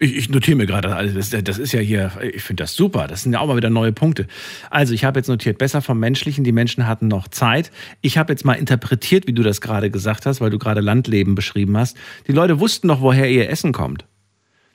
Ich, 0.00 0.16
ich 0.16 0.30
notiere 0.30 0.56
mir 0.56 0.66
gerade 0.66 0.92
alles. 0.92 1.30
Das, 1.30 1.44
das 1.44 1.58
ist 1.58 1.70
ja 1.70 1.78
hier, 1.78 2.10
ich 2.20 2.42
finde 2.42 2.64
das 2.64 2.74
super. 2.74 3.06
Das 3.06 3.22
sind 3.22 3.34
ja 3.34 3.38
auch 3.38 3.46
mal 3.46 3.56
wieder 3.56 3.70
neue 3.70 3.92
Punkte. 3.92 4.26
Also, 4.68 4.94
ich 4.94 5.04
habe 5.04 5.20
jetzt 5.20 5.28
notiert, 5.28 5.58
besser 5.58 5.80
vom 5.80 6.00
Menschlichen. 6.00 6.42
Die 6.42 6.50
Menschen 6.50 6.88
hatten 6.88 7.06
noch 7.06 7.28
Zeit. 7.28 7.70
Ich 8.00 8.18
habe 8.18 8.32
jetzt 8.32 8.44
mal 8.44 8.54
interpretiert, 8.54 9.28
wie 9.28 9.32
du 9.32 9.44
das 9.44 9.60
gerade 9.60 9.92
gesagt 9.92 10.26
hast, 10.26 10.40
weil 10.40 10.50
du 10.50 10.58
gerade 10.58 10.80
Landleben 10.80 11.36
beschrieben 11.36 11.76
hast. 11.76 11.96
Die 12.26 12.32
Leute 12.32 12.58
wussten 12.58 12.88
noch, 12.88 13.00
woher 13.00 13.30
ihr 13.30 13.48
Essen 13.48 13.70
kommt. 13.70 14.06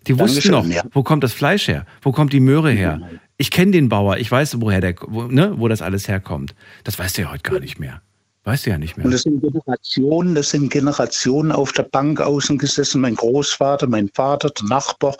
Die 0.07 0.17
wussten 0.17 0.51
Dankeschön, 0.51 0.69
noch, 0.69 0.84
ja. 0.84 0.84
wo 0.93 1.03
kommt 1.03 1.23
das 1.23 1.34
Fleisch 1.34 1.67
her? 1.67 1.85
Wo 2.01 2.11
kommt 2.11 2.34
die 2.34 2.39
Möhre 2.39 2.71
her? 2.71 3.01
Ich 3.38 3.51
kenne 3.51 3.71
den 3.71 3.89
Bauer, 3.89 4.17
ich 4.17 4.31
weiß, 4.31 4.59
woher 4.61 4.81
der, 4.81 4.95
wo, 5.07 5.23
ne, 5.23 5.53
wo 5.57 5.67
das 5.67 5.81
alles 5.81 6.07
herkommt. 6.07 6.55
Das 6.84 6.97
weißt 6.97 7.17
du 7.17 7.23
ja 7.23 7.31
heute 7.31 7.43
gar 7.43 7.59
nicht 7.59 7.80
mehr. 7.80 8.01
Weißt 8.43 8.65
du 8.65 8.69
ja 8.69 8.77
nicht 8.77 8.97
mehr. 8.97 9.05
Und 9.05 9.11
das 9.11 9.23
sind 9.23 9.41
Generationen, 9.41 10.35
das 10.35 10.49
sind 10.49 10.71
Generationen 10.71 11.51
auf 11.51 11.71
der 11.73 11.84
Bank 11.84 12.21
außen 12.21 12.57
gesessen. 12.57 13.01
Mein 13.01 13.15
Großvater, 13.15 13.88
mein 13.88 14.09
Vater, 14.13 14.49
der 14.49 14.65
Nachbar. 14.67 15.15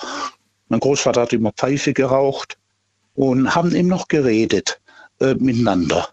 Mein 0.70 0.80
Großvater 0.80 1.22
hat 1.22 1.34
immer 1.34 1.52
Pfeife 1.52 1.94
geraucht 1.94 2.58
und 3.16 3.54
haben 3.54 3.76
eben 3.76 3.88
noch 3.88 4.08
geredet 4.08 4.80
äh, 5.20 5.36
miteinander. 5.36 6.10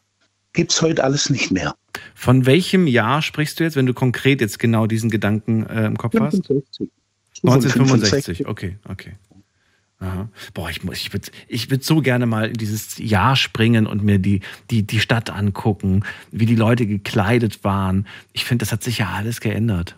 Gibt 0.53 0.73
es 0.73 0.83
heute 0.83 1.05
alles 1.05 1.31
nicht 1.31 1.51
mehr. 1.53 1.75
Von 2.15 2.47
welchem 2.47 2.87
Jahr 2.87 3.23
sprichst 3.23 3.61
du 3.61 3.65
jetzt, 3.65 3.77
wenn 3.77 3.87
du 3.87 3.95
konkret 3.95 4.41
jetzt 4.41 4.59
genau 4.59 4.87
diesen 4.87 5.11
Gedanken 5.11 5.67
äh, 5.67 5.87
im 5.87 5.97
Kopf 5.97 6.19
hast? 6.19 6.51
65. 7.41 7.81
1965, 8.43 8.47
okay, 8.47 8.79
okay. 8.89 9.15
Aha. 9.99 10.29
Boah, 10.53 10.69
ich, 10.69 10.85
muss- 10.85 10.99
ich 10.99 11.13
würde 11.15 11.31
ich 11.49 11.71
würd 11.71 11.83
so 11.83 12.03
gerne 12.03 12.27
mal 12.27 12.49
in 12.49 12.55
dieses 12.55 12.99
Jahr 12.99 13.35
springen 13.35 13.87
und 13.87 14.03
mir 14.05 14.19
die, 14.19 14.41
die, 14.71 14.83
die 14.83 15.01
Stadt 15.01 15.31
angucken, 15.31 16.05
wie 16.31 16.45
die 16.45 16.55
Leute 16.55 16.87
gekleidet 16.87 17.65
waren. 17.65 18.07
Ich 18.35 18.45
finde, 18.45 18.65
das 18.65 18.73
hat 18.73 18.83
sich 18.83 18.99
ja 18.99 19.09
alles 19.15 19.41
geändert. 19.41 19.97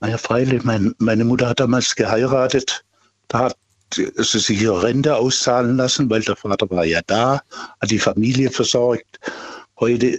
Naja, 0.00 0.16
freilich, 0.16 0.64
mein, 0.64 0.94
meine 0.98 1.24
Mutter 1.24 1.48
hat 1.50 1.60
damals 1.60 1.94
geheiratet. 1.94 2.84
Da 3.28 3.38
hat 3.40 3.56
sie 3.92 4.10
sich 4.16 4.62
ihre 4.62 4.82
Rente 4.82 5.14
auszahlen 5.14 5.76
lassen, 5.76 6.08
weil 6.08 6.22
der 6.22 6.36
Vater 6.36 6.68
war 6.70 6.84
ja 6.86 7.00
da, 7.06 7.42
hat 7.80 7.90
die 7.90 7.98
Familie 7.98 8.50
versorgt. 8.50 9.20
Heute 9.78 10.18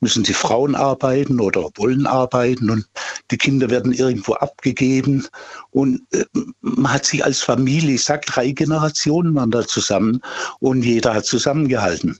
müssen 0.00 0.22
die 0.22 0.34
Frauen 0.34 0.74
arbeiten 0.74 1.40
oder 1.40 1.68
wollen 1.76 2.06
arbeiten 2.06 2.70
und 2.70 2.86
die 3.30 3.36
Kinder 3.36 3.70
werden 3.70 3.92
irgendwo 3.92 4.34
abgegeben. 4.34 5.26
Und 5.70 6.02
äh, 6.12 6.24
man 6.60 6.92
hat 6.92 7.04
sich 7.04 7.24
als 7.24 7.40
Familie, 7.40 7.94
ich 7.94 8.04
sag, 8.04 8.26
drei 8.26 8.52
Generationen 8.52 9.34
waren 9.34 9.50
da 9.50 9.66
zusammen 9.66 10.20
und 10.60 10.84
jeder 10.84 11.14
hat 11.14 11.26
zusammengehalten. 11.26 12.18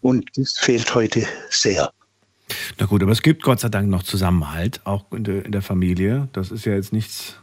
Und 0.00 0.28
das 0.36 0.58
fehlt 0.58 0.94
heute 0.94 1.26
sehr. 1.50 1.90
Na 2.78 2.86
gut, 2.86 3.02
aber 3.02 3.12
es 3.12 3.22
gibt 3.22 3.42
Gott 3.42 3.60
sei 3.60 3.68
Dank 3.68 3.88
noch 3.88 4.02
Zusammenhalt, 4.02 4.80
auch 4.84 5.10
in 5.12 5.24
der, 5.24 5.44
in 5.44 5.52
der 5.52 5.62
Familie. 5.62 6.28
Das 6.32 6.50
ist 6.50 6.64
ja 6.64 6.74
jetzt 6.74 6.92
nichts. 6.92 7.36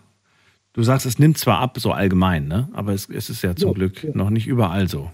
Du 0.74 0.82
sagst, 0.82 1.06
es 1.06 1.20
nimmt 1.20 1.38
zwar 1.38 1.60
ab, 1.60 1.78
so 1.80 1.92
allgemein, 1.92 2.48
ne? 2.48 2.70
aber 2.74 2.94
es, 2.94 3.10
es 3.10 3.30
ist 3.30 3.44
ja 3.44 3.56
zum 3.56 3.70
Ja, 3.70 3.74
Glück 3.74 4.16
noch 4.16 4.30
nicht 4.30 4.48
überall 4.48 4.88
so. 4.88 5.12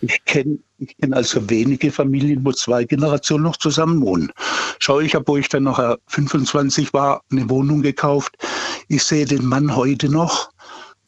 Ich 0.00 0.24
kenne 0.24 0.58
ich 0.78 0.96
kenn 0.98 1.12
also 1.12 1.48
wenige 1.50 1.90
Familien, 1.90 2.44
wo 2.44 2.52
zwei 2.52 2.84
Generationen 2.84 3.44
noch 3.44 3.56
zusammen 3.56 4.00
wohnen. 4.00 4.32
Schau, 4.78 5.00
ich 5.00 5.14
habe, 5.14 5.26
wo 5.26 5.36
ich 5.36 5.48
dann 5.48 5.64
noch 5.64 5.78
äh, 5.78 5.96
25 6.06 6.92
war, 6.92 7.22
eine 7.32 7.50
Wohnung 7.50 7.82
gekauft. 7.82 8.36
Ich 8.88 9.02
sehe 9.02 9.24
den 9.24 9.44
Mann 9.44 9.74
heute 9.74 10.08
noch. 10.08 10.50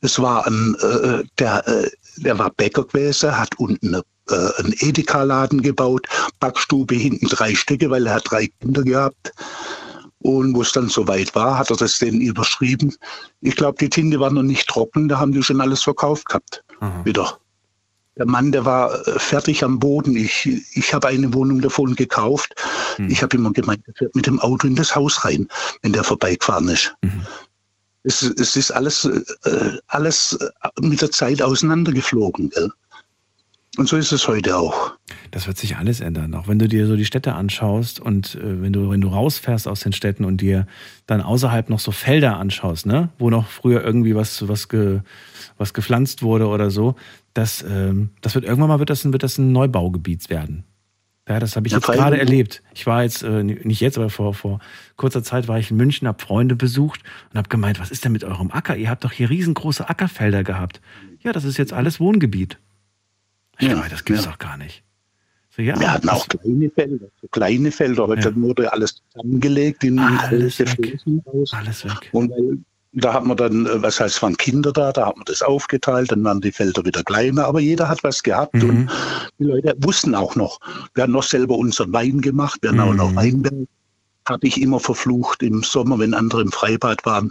Es 0.00 0.18
war 0.20 0.46
ein, 0.46 0.76
äh, 0.80 1.24
der, 1.38 1.66
äh, 1.68 1.90
der 2.16 2.38
war 2.38 2.50
Bäcker 2.50 2.84
gewesen, 2.84 3.36
hat 3.36 3.58
unten 3.58 3.94
eine, 3.94 4.02
äh, 4.30 4.60
einen 4.60 4.74
Edeka-Laden 4.78 5.62
gebaut, 5.62 6.06
Backstube 6.40 6.94
hinten 6.94 7.26
drei 7.26 7.54
Stücke, 7.54 7.90
weil 7.90 8.06
er 8.06 8.14
hat 8.14 8.30
drei 8.30 8.48
Kinder 8.60 8.82
gehabt. 8.82 9.32
Und 10.22 10.54
wo 10.54 10.62
es 10.62 10.72
dann 10.72 10.88
soweit 10.88 11.34
war, 11.34 11.58
hat 11.58 11.70
er 11.70 11.76
das 11.76 11.98
denen 11.98 12.20
überschrieben. 12.20 12.94
Ich 13.40 13.56
glaube, 13.56 13.78
die 13.80 13.88
Tinte 13.88 14.20
war 14.20 14.30
noch 14.30 14.42
nicht 14.42 14.68
trocken, 14.68 15.08
da 15.08 15.18
haben 15.18 15.32
die 15.32 15.42
schon 15.42 15.60
alles 15.60 15.82
verkauft 15.82 16.26
gehabt. 16.26 16.62
Wieder. 17.04 17.38
Der 18.20 18.26
Mann, 18.26 18.52
der 18.52 18.66
war 18.66 18.92
äh, 19.09 19.18
fertig 19.18 19.64
am 19.64 19.78
Boden. 19.78 20.14
Ich, 20.14 20.47
ich 20.74 20.92
habe 20.92 21.09
eine 21.09 21.32
Wohnung 21.32 21.62
davon 21.62 21.97
gekauft. 21.97 22.55
Ich 23.09 23.22
habe 23.22 23.34
immer 23.34 23.51
gemeint, 23.51 23.82
er 23.86 23.94
fährt 23.94 24.14
mit 24.14 24.26
dem 24.26 24.38
Auto 24.40 24.66
in 24.66 24.74
das 24.74 24.94
Haus 24.94 25.24
rein, 25.24 25.48
wenn 25.80 25.94
der 25.94 26.05
vorbeigefahren 26.05 26.68
ist. 26.68 26.94
Es, 28.02 28.20
es 28.20 28.56
ist 28.56 28.72
alles, 28.72 29.06
äh, 29.06 29.78
alles 29.86 30.34
äh, 30.34 30.68
mit 30.82 31.01
der 31.01 31.10
Zeit 31.10 31.40
auseinandergeflogen. 31.40 32.51
Gell? 32.51 32.70
Und 33.81 33.89
so 33.89 33.97
ist 33.97 34.12
es 34.12 34.28
heute 34.28 34.59
auch. 34.59 34.93
Das 35.31 35.47
wird 35.47 35.57
sich 35.57 35.78
alles 35.78 36.01
ändern. 36.01 36.35
Auch 36.35 36.48
wenn 36.48 36.59
du 36.59 36.69
dir 36.69 36.86
so 36.86 36.97
die 36.97 37.07
Städte 37.07 37.32
anschaust 37.35 37.98
und 37.98 38.35
äh, 38.35 38.61
wenn 38.61 38.74
du, 38.74 38.90
wenn 38.90 39.01
du 39.01 39.09
rausfährst 39.09 39.66
aus 39.66 39.81
den 39.81 39.94
Städten 39.94 40.27
und 40.27 40.43
dir 40.43 40.66
dann 41.07 41.23
außerhalb 41.23 41.70
noch 41.70 41.78
so 41.81 41.90
Felder 41.90 42.36
anschaust, 42.36 42.85
ne, 42.85 43.09
wo 43.19 43.31
noch 43.31 43.47
früher 43.48 43.82
irgendwie 43.82 44.15
was, 44.15 44.47
was, 44.47 44.69
ge, 44.69 45.01
was 45.57 45.73
gepflanzt 45.73 46.23
wurde 46.23 46.47
oder 46.48 46.70
so, 46.70 46.94
das, 47.32 47.65
ähm, 47.66 48.11
das 48.20 48.35
wird 48.35 48.44
irgendwann 48.44 48.69
mal 48.69 48.81
wird 48.81 48.90
das, 48.90 49.02
ein- 49.07 49.15
wird 49.15 49.23
das 49.23 49.39
ein 49.39 49.51
Neubaugebiet 49.51 50.28
werden. 50.28 50.65
Ja, 51.27 51.39
das 51.39 51.57
habe 51.57 51.66
ich 51.66 51.73
Ja, 51.73 51.78
jetzt 51.78 51.86
gerade 51.86 52.19
erlebt. 52.19 52.62
Ich 52.74 52.86
war 52.86 53.02
jetzt, 53.02 53.23
äh, 53.23 53.43
nicht 53.43 53.81
jetzt, 53.81 53.97
aber 53.97 54.11
vor, 54.11 54.35
vor 54.35 54.59
kurzer 54.97 55.23
Zeit 55.23 55.48
war 55.48 55.59
ich 55.59 55.70
in 55.70 55.78
München, 55.78 56.07
habe 56.07 56.23
Freunde 56.23 56.55
besucht 56.55 57.01
und 57.32 57.39
habe 57.39 57.48
gemeint, 57.48 57.81
was 57.81 57.90
ist 57.90 58.05
denn 58.05 58.12
mit 58.12 58.24
eurem 58.24 58.51
Acker? 58.51 58.77
Ihr 58.77 58.90
habt 58.90 59.05
doch 59.05 59.12
hier 59.12 59.31
riesengroße 59.31 59.89
Ackerfelder 59.89 60.44
gehabt. 60.44 60.82
Ja, 61.23 61.32
das 61.32 61.44
ist 61.44 61.57
jetzt 61.57 61.73
alles 61.73 61.98
Wohngebiet. 61.98 62.59
Ich 63.60 63.68
Ja, 63.68 63.84
das 63.88 64.04
gibt's 64.04 64.24
ja. 64.24 64.30
doch 64.30 64.38
gar 64.38 64.56
nicht. 64.56 64.82
So, 65.54 65.62
ja, 65.62 65.78
Wir 65.78 65.92
hatten 65.92 66.08
auch 66.08 66.26
kleine 66.28 66.70
Felder, 66.70 67.06
so 67.20 67.28
kleine 67.28 67.70
Felder. 67.72 68.06
Heute 68.06 68.34
wurde 68.36 68.72
alles 68.72 69.02
zusammengelegt 69.12 69.82
in 69.84 69.98
Alles 69.98 70.56
große 70.58 70.66
weg. 70.66 70.76
Flächen 71.02 71.22
aus. 71.26 71.52
Alles 71.52 71.84
weg. 71.84 72.08
Und 72.12 72.30
weil, 72.30 72.58
da 72.92 73.12
hat 73.14 73.24
man 73.24 73.36
dann, 73.36 73.66
äh, 73.66 73.82
was 73.82 74.00
heißt, 74.00 74.22
waren 74.22 74.36
Kinder 74.36 74.72
da, 74.72 74.92
da 74.92 75.06
hat 75.06 75.16
man 75.16 75.24
das 75.26 75.42
aufgeteilt, 75.42 76.10
dann 76.12 76.22
waren 76.24 76.40
die 76.40 76.52
Felder 76.52 76.84
wieder 76.84 77.02
kleiner, 77.02 77.44
aber 77.46 77.60
jeder 77.60 77.88
hat 77.88 78.02
was 78.04 78.22
gehabt 78.22 78.54
Mhm. 78.54 78.68
und 78.70 78.90
die 79.38 79.44
Leute 79.44 79.74
wussten 79.78 80.14
auch 80.14 80.34
noch. 80.36 80.58
Wir 80.94 81.02
haben 81.04 81.12
noch 81.12 81.22
selber 81.24 81.56
unseren 81.56 81.92
Wein 81.92 82.20
gemacht, 82.20 82.58
wir 82.62 82.70
haben 82.70 82.80
auch 82.80 82.90
Mhm. 82.92 82.96
noch 82.96 83.14
Weinberg. 83.16 83.68
Habe 84.28 84.46
ich 84.46 84.60
immer 84.60 84.78
verflucht 84.80 85.42
im 85.42 85.62
Sommer, 85.64 85.98
wenn 85.98 86.14
andere 86.14 86.42
im 86.42 86.52
Freibad 86.52 87.04
waren, 87.06 87.30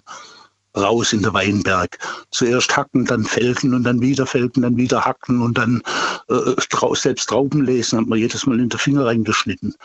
raus 0.82 1.14
in 1.14 1.22
den 1.22 1.34
Weinberg. 1.34 1.98
Zuerst 2.32 2.76
hacken, 2.76 3.06
dann 3.06 3.24
felgen 3.24 3.74
und 3.74 3.84
dann 3.84 4.02
wieder 4.02 4.26
felgen, 4.26 4.64
dann 4.64 4.78
wieder 4.78 5.06
hacken 5.06 5.42
und 5.42 5.58
dann 5.58 5.82
äh, 6.30 6.56
trau 6.70 6.96
selbst 6.96 7.30
Trauben 7.30 7.66
lesen, 7.66 8.00
hat 8.00 8.08
man 8.08 8.20
jedes 8.20 8.46
Mal 8.46 8.60
in 8.60 8.70
den 8.70 8.80
Finger 8.80 9.06
reingeschnitten. 9.06 9.76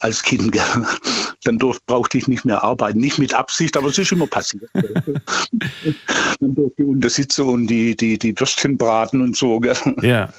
Als 0.00 0.22
Kind, 0.22 0.52
gell. 0.52 0.62
Dann 1.44 1.58
durfte, 1.58 1.82
brauchte 1.86 2.18
ich 2.18 2.26
nicht 2.26 2.44
mehr 2.44 2.62
arbeiten. 2.62 3.00
Nicht 3.00 3.18
mit 3.18 3.34
Absicht, 3.34 3.76
aber 3.76 3.88
es 3.88 3.98
ist 3.98 4.12
immer 4.12 4.26
passiert. 4.26 4.68
dann 4.74 6.54
durfte 6.54 6.82
ich 6.82 6.88
unter 6.88 7.46
und 7.46 7.66
die, 7.66 7.96
die, 7.96 8.18
die 8.18 8.38
Würstchen 8.38 8.76
braten 8.76 9.20
und 9.22 9.36
so. 9.36 9.60
Gell. 9.60 9.76
Ja. 10.02 10.30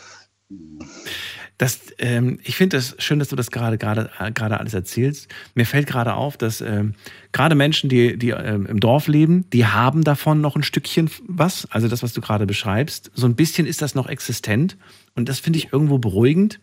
Das, 1.62 1.80
ähm, 2.00 2.40
ich 2.42 2.56
finde 2.56 2.78
es 2.78 2.96
das 2.96 3.06
schön, 3.06 3.20
dass 3.20 3.28
du 3.28 3.36
das 3.36 3.52
gerade 3.52 3.78
gerade 3.78 4.10
gerade 4.34 4.60
alles 4.60 4.74
erzählst. 4.74 5.28
Mir 5.54 5.68
fällt 5.68 5.86
gerade 5.86 6.16
auf, 6.16 6.36
dass 6.36 6.60
ähm, 6.60 6.96
gerade 7.34 7.54
Menschen, 7.54 7.88
die, 7.88 8.18
die 8.18 8.32
ähm, 8.32 8.66
im 8.66 8.80
Dorf 8.80 9.08
leben, 9.08 9.48
die 9.52 9.68
haben 9.68 10.04
davon 10.04 10.42
noch 10.42 10.56
ein 10.56 10.64
Stückchen 10.64 11.12
was. 11.28 11.68
Also 11.70 11.88
das, 11.88 12.02
was 12.02 12.14
du 12.14 12.22
gerade 12.22 12.48
beschreibst. 12.48 13.12
So 13.14 13.28
ein 13.28 13.36
bisschen 13.36 13.68
ist 13.68 13.84
das 13.84 13.94
noch 13.94 14.10
existent. 14.10 14.76
Und 15.14 15.30
das 15.30 15.40
finde 15.40 15.60
ich 15.60 15.72
irgendwo 15.72 16.00
beruhigend. 16.00 16.60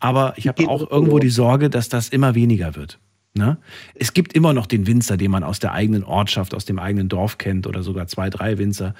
Aber 0.00 0.34
ich 0.36 0.48
habe 0.48 0.68
auch 0.68 0.90
irgendwo 0.90 1.18
die 1.18 1.30
Sorge, 1.30 1.70
dass 1.70 1.88
das 1.88 2.10
immer 2.10 2.34
weniger 2.34 2.76
wird. 2.76 2.98
Ne? 3.32 3.56
Es 3.94 4.12
gibt 4.12 4.34
immer 4.34 4.52
noch 4.52 4.66
den 4.66 4.86
Winzer, 4.86 5.16
den 5.16 5.30
man 5.30 5.44
aus 5.44 5.60
der 5.60 5.72
eigenen 5.72 6.04
Ortschaft, 6.04 6.54
aus 6.54 6.66
dem 6.66 6.78
eigenen 6.78 7.08
Dorf 7.08 7.38
kennt 7.38 7.66
oder 7.66 7.82
sogar 7.82 8.06
zwei, 8.06 8.28
drei 8.28 8.58
Winzer 8.58 8.94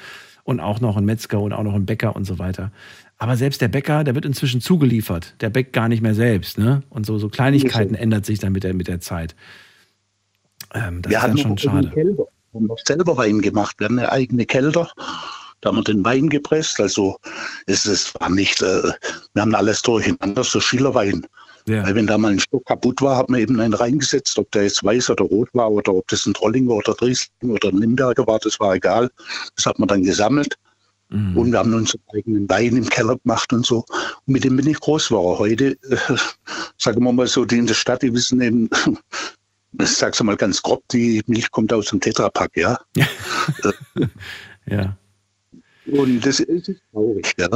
und 0.44 0.60
auch 0.60 0.80
noch 0.80 0.96
einen 0.96 1.06
Metzger 1.06 1.40
und 1.40 1.52
auch 1.52 1.62
noch 1.62 1.74
einen 1.74 1.86
Bäcker 1.86 2.16
und 2.16 2.24
so 2.24 2.38
weiter. 2.38 2.72
Aber 3.22 3.36
selbst 3.36 3.60
der 3.60 3.68
Bäcker, 3.68 4.02
der 4.02 4.16
wird 4.16 4.24
inzwischen 4.24 4.60
zugeliefert. 4.60 5.36
Der 5.40 5.48
bäckt 5.48 5.72
gar 5.72 5.86
nicht 5.86 6.02
mehr 6.02 6.16
selbst. 6.16 6.58
Ne? 6.58 6.82
Und 6.90 7.06
so, 7.06 7.18
so 7.18 7.28
Kleinigkeiten 7.28 7.94
ändert 7.94 8.26
sich 8.26 8.40
dann 8.40 8.50
mit 8.50 8.64
der, 8.64 8.74
mit 8.74 8.88
der 8.88 8.98
Zeit. 8.98 9.36
Ähm, 10.74 11.02
das 11.02 11.10
wir 11.12 11.18
ist 11.18 11.24
dann 11.28 11.38
schon 11.38 11.56
schade. 11.56 11.92
Wir 11.94 12.26
haben 12.52 12.66
noch 12.66 12.80
selber 12.84 13.16
Wein 13.16 13.40
gemacht. 13.40 13.76
Wir 13.78 13.84
hatten 13.84 14.00
eine 14.00 14.10
eigene 14.10 14.44
Kälter. 14.44 14.90
Da 15.60 15.68
haben 15.68 15.76
wir 15.76 15.84
den 15.84 16.04
Wein 16.04 16.30
gepresst. 16.30 16.80
Also 16.80 17.16
es, 17.66 17.86
es 17.86 18.12
war 18.18 18.28
nicht, 18.28 18.60
äh, 18.60 18.90
wir 19.34 19.42
haben 19.42 19.54
alles 19.54 19.82
durcheinander, 19.82 20.42
so 20.42 20.58
Schillerwein. 20.58 21.24
Ja. 21.68 21.84
Weil 21.84 21.94
wenn 21.94 22.08
da 22.08 22.18
mal 22.18 22.32
ein 22.32 22.40
Stock 22.40 22.66
kaputt 22.66 23.00
war, 23.02 23.18
hat 23.18 23.30
man 23.30 23.38
eben 23.38 23.60
einen 23.60 23.74
reingesetzt, 23.74 24.36
ob 24.36 24.50
der 24.50 24.64
jetzt 24.64 24.82
weiß 24.82 25.10
oder 25.10 25.26
rot 25.26 25.48
war 25.52 25.70
oder 25.70 25.94
ob 25.94 26.08
das 26.08 26.26
ein 26.26 26.34
Trollinger 26.34 26.72
oder 26.72 27.00
Riesling 27.00 27.52
oder 27.52 27.68
ein 27.68 27.78
Limberger 27.78 28.26
war, 28.26 28.40
das 28.40 28.58
war 28.58 28.74
egal. 28.74 29.08
Das 29.54 29.66
hat 29.66 29.78
man 29.78 29.86
dann 29.86 30.02
gesammelt. 30.02 30.56
Mhm. 31.12 31.36
Und 31.36 31.52
wir 31.52 31.58
haben 31.58 31.74
unseren 31.74 32.00
eigenen 32.14 32.48
Wein 32.48 32.76
im 32.76 32.88
Keller 32.88 33.16
gemacht 33.18 33.52
und 33.52 33.66
so. 33.66 33.84
Und 34.26 34.32
mit 34.32 34.44
dem 34.44 34.56
bin 34.56 34.66
ich 34.66 34.80
groß 34.80 35.08
geworden. 35.08 35.38
Heute, 35.38 35.76
äh, 35.90 36.16
sagen 36.78 37.04
wir 37.04 37.12
mal 37.12 37.26
so, 37.26 37.44
die 37.44 37.58
in 37.58 37.66
der 37.66 37.74
Stadt, 37.74 38.02
die 38.02 38.12
wissen 38.12 38.40
eben, 38.40 38.68
ich 39.80 39.88
sag's 39.88 40.22
mal 40.22 40.36
ganz 40.36 40.62
grob, 40.62 40.82
die 40.90 41.22
Milch 41.26 41.50
kommt 41.50 41.72
aus 41.72 41.86
dem 41.86 42.00
Tetrapack, 42.00 42.56
ja. 42.56 42.78
Ja. 44.66 44.96
Und 45.86 46.24
das 46.24 46.38
ist 46.38 46.70
traurig, 46.92 47.34
ja. 47.38 47.48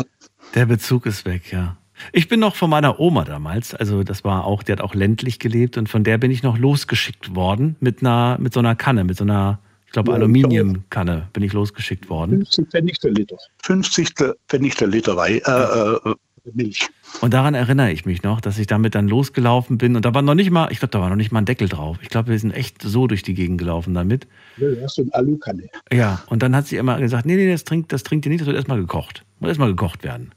Der 0.54 0.66
Bezug 0.66 1.06
ist 1.06 1.24
weg, 1.24 1.52
ja. 1.52 1.76
Ich 2.12 2.28
bin 2.28 2.40
noch 2.40 2.56
von 2.56 2.68
meiner 2.68 3.00
Oma 3.00 3.24
damals, 3.24 3.74
also 3.74 4.02
das 4.02 4.22
war 4.24 4.44
auch, 4.44 4.62
die 4.62 4.72
hat 4.72 4.80
auch 4.80 4.94
ländlich 4.94 5.38
gelebt 5.38 5.78
und 5.78 5.88
von 5.88 6.04
der 6.04 6.18
bin 6.18 6.30
ich 6.30 6.42
noch 6.42 6.58
losgeschickt 6.58 7.34
worden 7.34 7.76
mit 7.80 8.00
einer, 8.00 8.36
mit 8.38 8.52
so 8.52 8.60
einer 8.60 8.74
Kanne, 8.74 9.04
mit 9.04 9.16
so 9.16 9.24
einer, 9.24 9.60
Ich 9.86 9.92
glaube, 9.92 10.10
Ja, 10.10 10.16
Aluminiumkanne 10.16 11.28
bin 11.32 11.42
ich 11.42 11.52
losgeschickt 11.52 12.08
worden. 12.10 12.38
50 12.38 12.68
Pfennig 12.68 12.98
der 13.00 13.12
Liter. 13.12 13.36
50 13.62 14.08
Pfennig 14.48 14.74
der 14.76 14.88
Liter 14.88 15.16
Wei, 15.16 15.38
äh, 15.38 16.10
äh, 16.10 16.14
Milch. 16.54 16.88
Und 17.20 17.34
daran 17.34 17.54
erinnere 17.54 17.90
ich 17.90 18.04
mich 18.04 18.22
noch, 18.22 18.40
dass 18.40 18.58
ich 18.58 18.66
damit 18.66 18.94
dann 18.94 19.08
losgelaufen 19.08 19.78
bin. 19.78 19.96
Und 19.96 20.04
da 20.04 20.14
war 20.14 20.22
noch 20.22 20.34
nicht 20.34 20.50
mal, 20.50 20.70
ich 20.70 20.78
glaube, 20.78 20.92
da 20.92 21.00
war 21.00 21.08
noch 21.08 21.16
nicht 21.16 21.32
mal 21.32 21.40
ein 21.40 21.44
Deckel 21.44 21.68
drauf. 21.68 21.98
Ich 22.02 22.08
glaube, 22.08 22.30
wir 22.30 22.38
sind 22.38 22.52
echt 22.52 22.82
so 22.82 23.06
durch 23.06 23.22
die 23.22 23.34
Gegend 23.34 23.58
gelaufen 23.58 23.94
damit. 23.94 24.26
Ja, 24.58 24.68
ja, 24.68 24.88
so 24.88 25.02
eine 25.02 25.14
Alukanne. 25.14 25.66
Ja, 25.92 26.22
und 26.28 26.42
dann 26.42 26.54
hat 26.54 26.66
sie 26.66 26.76
immer 26.76 26.98
gesagt, 26.98 27.26
nee, 27.26 27.36
nee, 27.36 27.50
das 27.50 27.64
trinkt, 27.64 27.92
das 27.92 28.02
trinkt 28.02 28.26
ihr 28.26 28.30
nicht, 28.30 28.40
das 28.40 28.46
wird 28.46 28.56
erstmal 28.56 28.78
gekocht. 28.78 29.24
Muss 29.40 29.48
erstmal 29.48 29.70
gekocht 29.70 30.04
werden. 30.04 30.32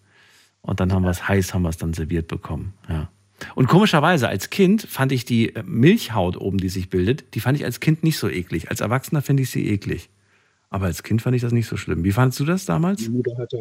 Und 0.62 0.80
dann 0.80 0.92
haben 0.92 1.04
wir 1.04 1.12
es 1.12 1.28
heiß, 1.28 1.54
haben 1.54 1.64
wir 1.64 1.70
es 1.70 1.78
dann 1.78 1.94
serviert 1.94 2.28
bekommen. 2.28 2.74
Ja. 2.88 3.10
Und 3.56 3.68
komischerweise, 3.68 4.28
als 4.28 4.50
Kind 4.50 4.82
fand 4.84 5.12
ich 5.12 5.26
die 5.26 5.56
äh, 5.56 5.64
Milchhaut 5.66 6.38
oben, 6.38 6.58
die 6.58 6.70
sich 6.70 6.90
bildet, 6.90 7.34
die 7.36 7.40
fand 7.40 7.58
ich 7.58 7.66
als 7.66 7.80
Kind 7.80 8.04
nicht 8.04 8.18
so 8.18 8.30
eklig. 8.30 8.70
Als 8.70 8.82
Erwachsener 8.82 9.22
finde 9.22 9.44
ich 9.44 9.52
sie 9.52 9.68
eklig. 9.68 10.10
Aber 10.70 10.86
als 10.86 11.04
Kind 11.04 11.22
fand 11.22 11.36
ich 11.36 11.42
das 11.42 11.52
nicht 11.52 11.68
so 11.68 11.78
schlimm. 11.78 12.04
Wie 12.04 12.12
fandest 12.12 12.40
du 12.40 12.46
das 12.46 12.66
damals? 12.66 13.02
Meine 13.02 13.16
Mutter 13.18 13.38
hat 13.38 13.54
da, 13.54 13.58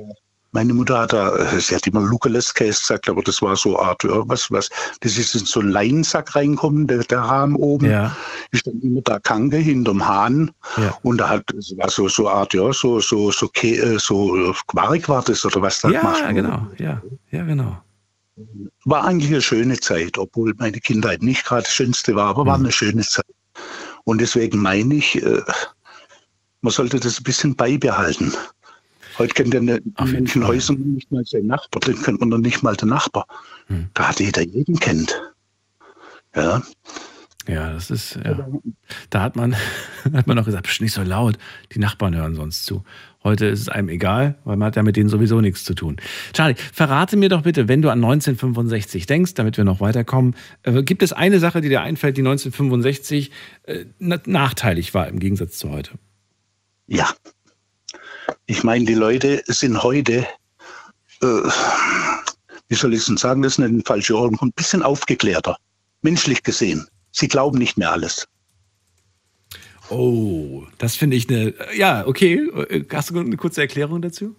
meine 0.52 0.74
Mutter 0.74 0.98
hat 1.00 1.12
da, 1.12 1.36
äh, 1.36 1.60
sie 1.60 1.74
hat 1.74 1.86
immer 1.86 2.00
Lukeles-Käse 2.00 2.80
gesagt, 2.80 3.08
aber 3.08 3.22
das 3.22 3.42
war 3.42 3.54
so 3.56 3.78
Art, 3.78 4.02
ja, 4.04 4.26
was, 4.28 4.50
was, 4.50 4.70
das 5.00 5.18
ist 5.18 5.34
in 5.34 5.44
so 5.44 5.60
einen 5.60 5.70
Leinsack 5.70 6.34
reinkommen, 6.34 6.86
der, 6.86 7.04
der 7.04 7.20
Rahmen 7.20 7.54
oben. 7.56 7.90
Ja. 7.90 8.16
Ich 8.50 8.60
stand 8.60 8.82
immer 8.82 9.02
da 9.02 9.18
Kange 9.18 9.56
hinterm 9.56 10.06
Hahn. 10.06 10.50
Ja. 10.76 10.96
Und 11.02 11.18
da 11.18 11.28
hat, 11.28 11.44
es 11.54 11.74
war 11.76 11.90
so, 11.90 12.08
so 12.08 12.28
Art, 12.28 12.54
ja, 12.54 12.72
so, 12.72 12.98
so, 13.00 13.30
so, 13.30 13.50
äh, 13.62 13.98
so 13.98 14.50
äh, 14.50 14.54
Quark 14.66 15.08
war 15.08 15.22
das 15.22 15.44
oder 15.44 15.60
was 15.62 15.80
da 15.80 15.88
gemacht 15.88 16.20
Ja, 16.20 16.24
wurde. 16.24 16.34
genau. 16.34 16.66
Ja, 16.78 17.02
ja, 17.30 17.44
genau. 17.44 17.78
War 18.84 19.04
eigentlich 19.04 19.30
eine 19.30 19.42
schöne 19.42 19.78
Zeit, 19.78 20.18
obwohl 20.18 20.54
meine 20.58 20.80
Kindheit 20.80 21.22
nicht 21.22 21.44
gerade 21.44 21.62
das 21.62 21.72
Schönste 21.72 22.14
war, 22.14 22.28
aber 22.30 22.46
war 22.46 22.56
eine 22.56 22.72
schöne 22.72 23.02
Zeit. 23.02 23.26
Und 24.04 24.20
deswegen 24.20 24.58
meine 24.58 24.94
ich, 24.94 25.22
äh, 25.22 25.42
man 26.60 26.72
sollte 26.72 27.00
das 27.00 27.20
ein 27.20 27.24
bisschen 27.24 27.56
beibehalten. 27.56 28.32
Heute 29.18 29.34
kennt 29.34 29.54
ja 29.54 29.60
in 29.60 29.94
manchen 29.96 30.46
Häusern 30.46 30.76
nicht 30.94 31.10
mal 31.10 31.24
seinen 31.24 31.48
Nachbar, 31.48 31.80
den 31.80 32.00
kennt 32.00 32.20
man 32.20 32.28
noch 32.28 32.38
nicht 32.38 32.62
mal 32.62 32.76
den 32.76 32.88
Nachbar. 32.90 33.26
Da 33.94 34.08
hat 34.08 34.20
jeder 34.20 34.42
jeden 34.42 34.78
kennt. 34.78 35.20
Ja. 36.34 36.62
Ja, 37.48 37.72
das 37.72 37.90
ist, 37.90 38.16
ja. 38.16 38.46
Da 39.10 39.22
hat 39.22 39.34
man, 39.34 39.56
hat 40.12 40.26
man 40.26 40.36
noch 40.36 40.44
gesagt, 40.44 40.66
"Psch, 40.66 40.80
nicht 40.82 40.92
so 40.92 41.02
laut, 41.02 41.38
die 41.72 41.78
Nachbarn 41.78 42.14
hören 42.14 42.34
sonst 42.34 42.66
zu. 42.66 42.84
Heute 43.24 43.46
ist 43.46 43.60
es 43.60 43.68
einem 43.68 43.88
egal, 43.88 44.36
weil 44.44 44.56
man 44.56 44.66
hat 44.68 44.76
ja 44.76 44.82
mit 44.84 44.96
denen 44.96 45.08
sowieso 45.08 45.40
nichts 45.40 45.64
zu 45.64 45.74
tun. 45.74 45.96
Charlie, 46.32 46.54
verrate 46.72 47.16
mir 47.16 47.28
doch 47.28 47.42
bitte, 47.42 47.66
wenn 47.66 47.82
du 47.82 47.88
an 47.90 47.98
1965 47.98 49.06
denkst, 49.06 49.34
damit 49.34 49.56
wir 49.56 49.64
noch 49.64 49.80
weiterkommen, 49.80 50.36
äh, 50.62 50.82
gibt 50.84 51.02
es 51.02 51.12
eine 51.12 51.40
Sache, 51.40 51.60
die 51.60 51.68
dir 51.68 51.80
einfällt, 51.82 52.16
die 52.16 52.22
1965 52.22 53.30
äh, 53.64 53.86
na- 53.98 54.20
nachteilig 54.24 54.94
war 54.94 55.08
im 55.08 55.18
Gegensatz 55.18 55.58
zu 55.58 55.70
heute? 55.70 55.92
Ja. 56.86 57.10
Ich 58.46 58.62
meine, 58.62 58.84
die 58.84 58.94
Leute 58.94 59.42
sind 59.46 59.82
heute, 59.82 60.26
äh, 61.22 61.26
wie 62.68 62.74
soll 62.74 62.92
ich 62.94 63.00
es 63.00 63.06
denn 63.06 63.16
sagen, 63.16 63.42
das 63.42 63.52
ist 63.54 63.58
nicht 63.58 63.70
ein 63.70 63.82
falscher 63.84 64.16
Ort, 64.16 64.40
ein 64.40 64.52
bisschen 64.52 64.82
aufgeklärter, 64.82 65.56
menschlich 66.02 66.42
gesehen. 66.44 66.86
Sie 67.10 67.26
glauben 67.26 67.58
nicht 67.58 67.76
mehr 67.78 67.90
alles. 67.90 68.28
Oh, 69.90 70.64
das 70.78 70.96
finde 70.96 71.16
ich 71.16 71.28
eine, 71.28 71.54
ja, 71.76 72.06
okay. 72.06 72.34
Äh, 72.68 72.84
Hast 72.92 73.10
du 73.10 73.18
eine 73.18 73.36
kurze 73.36 73.60
Erklärung 73.62 74.02
dazu? 74.02 74.36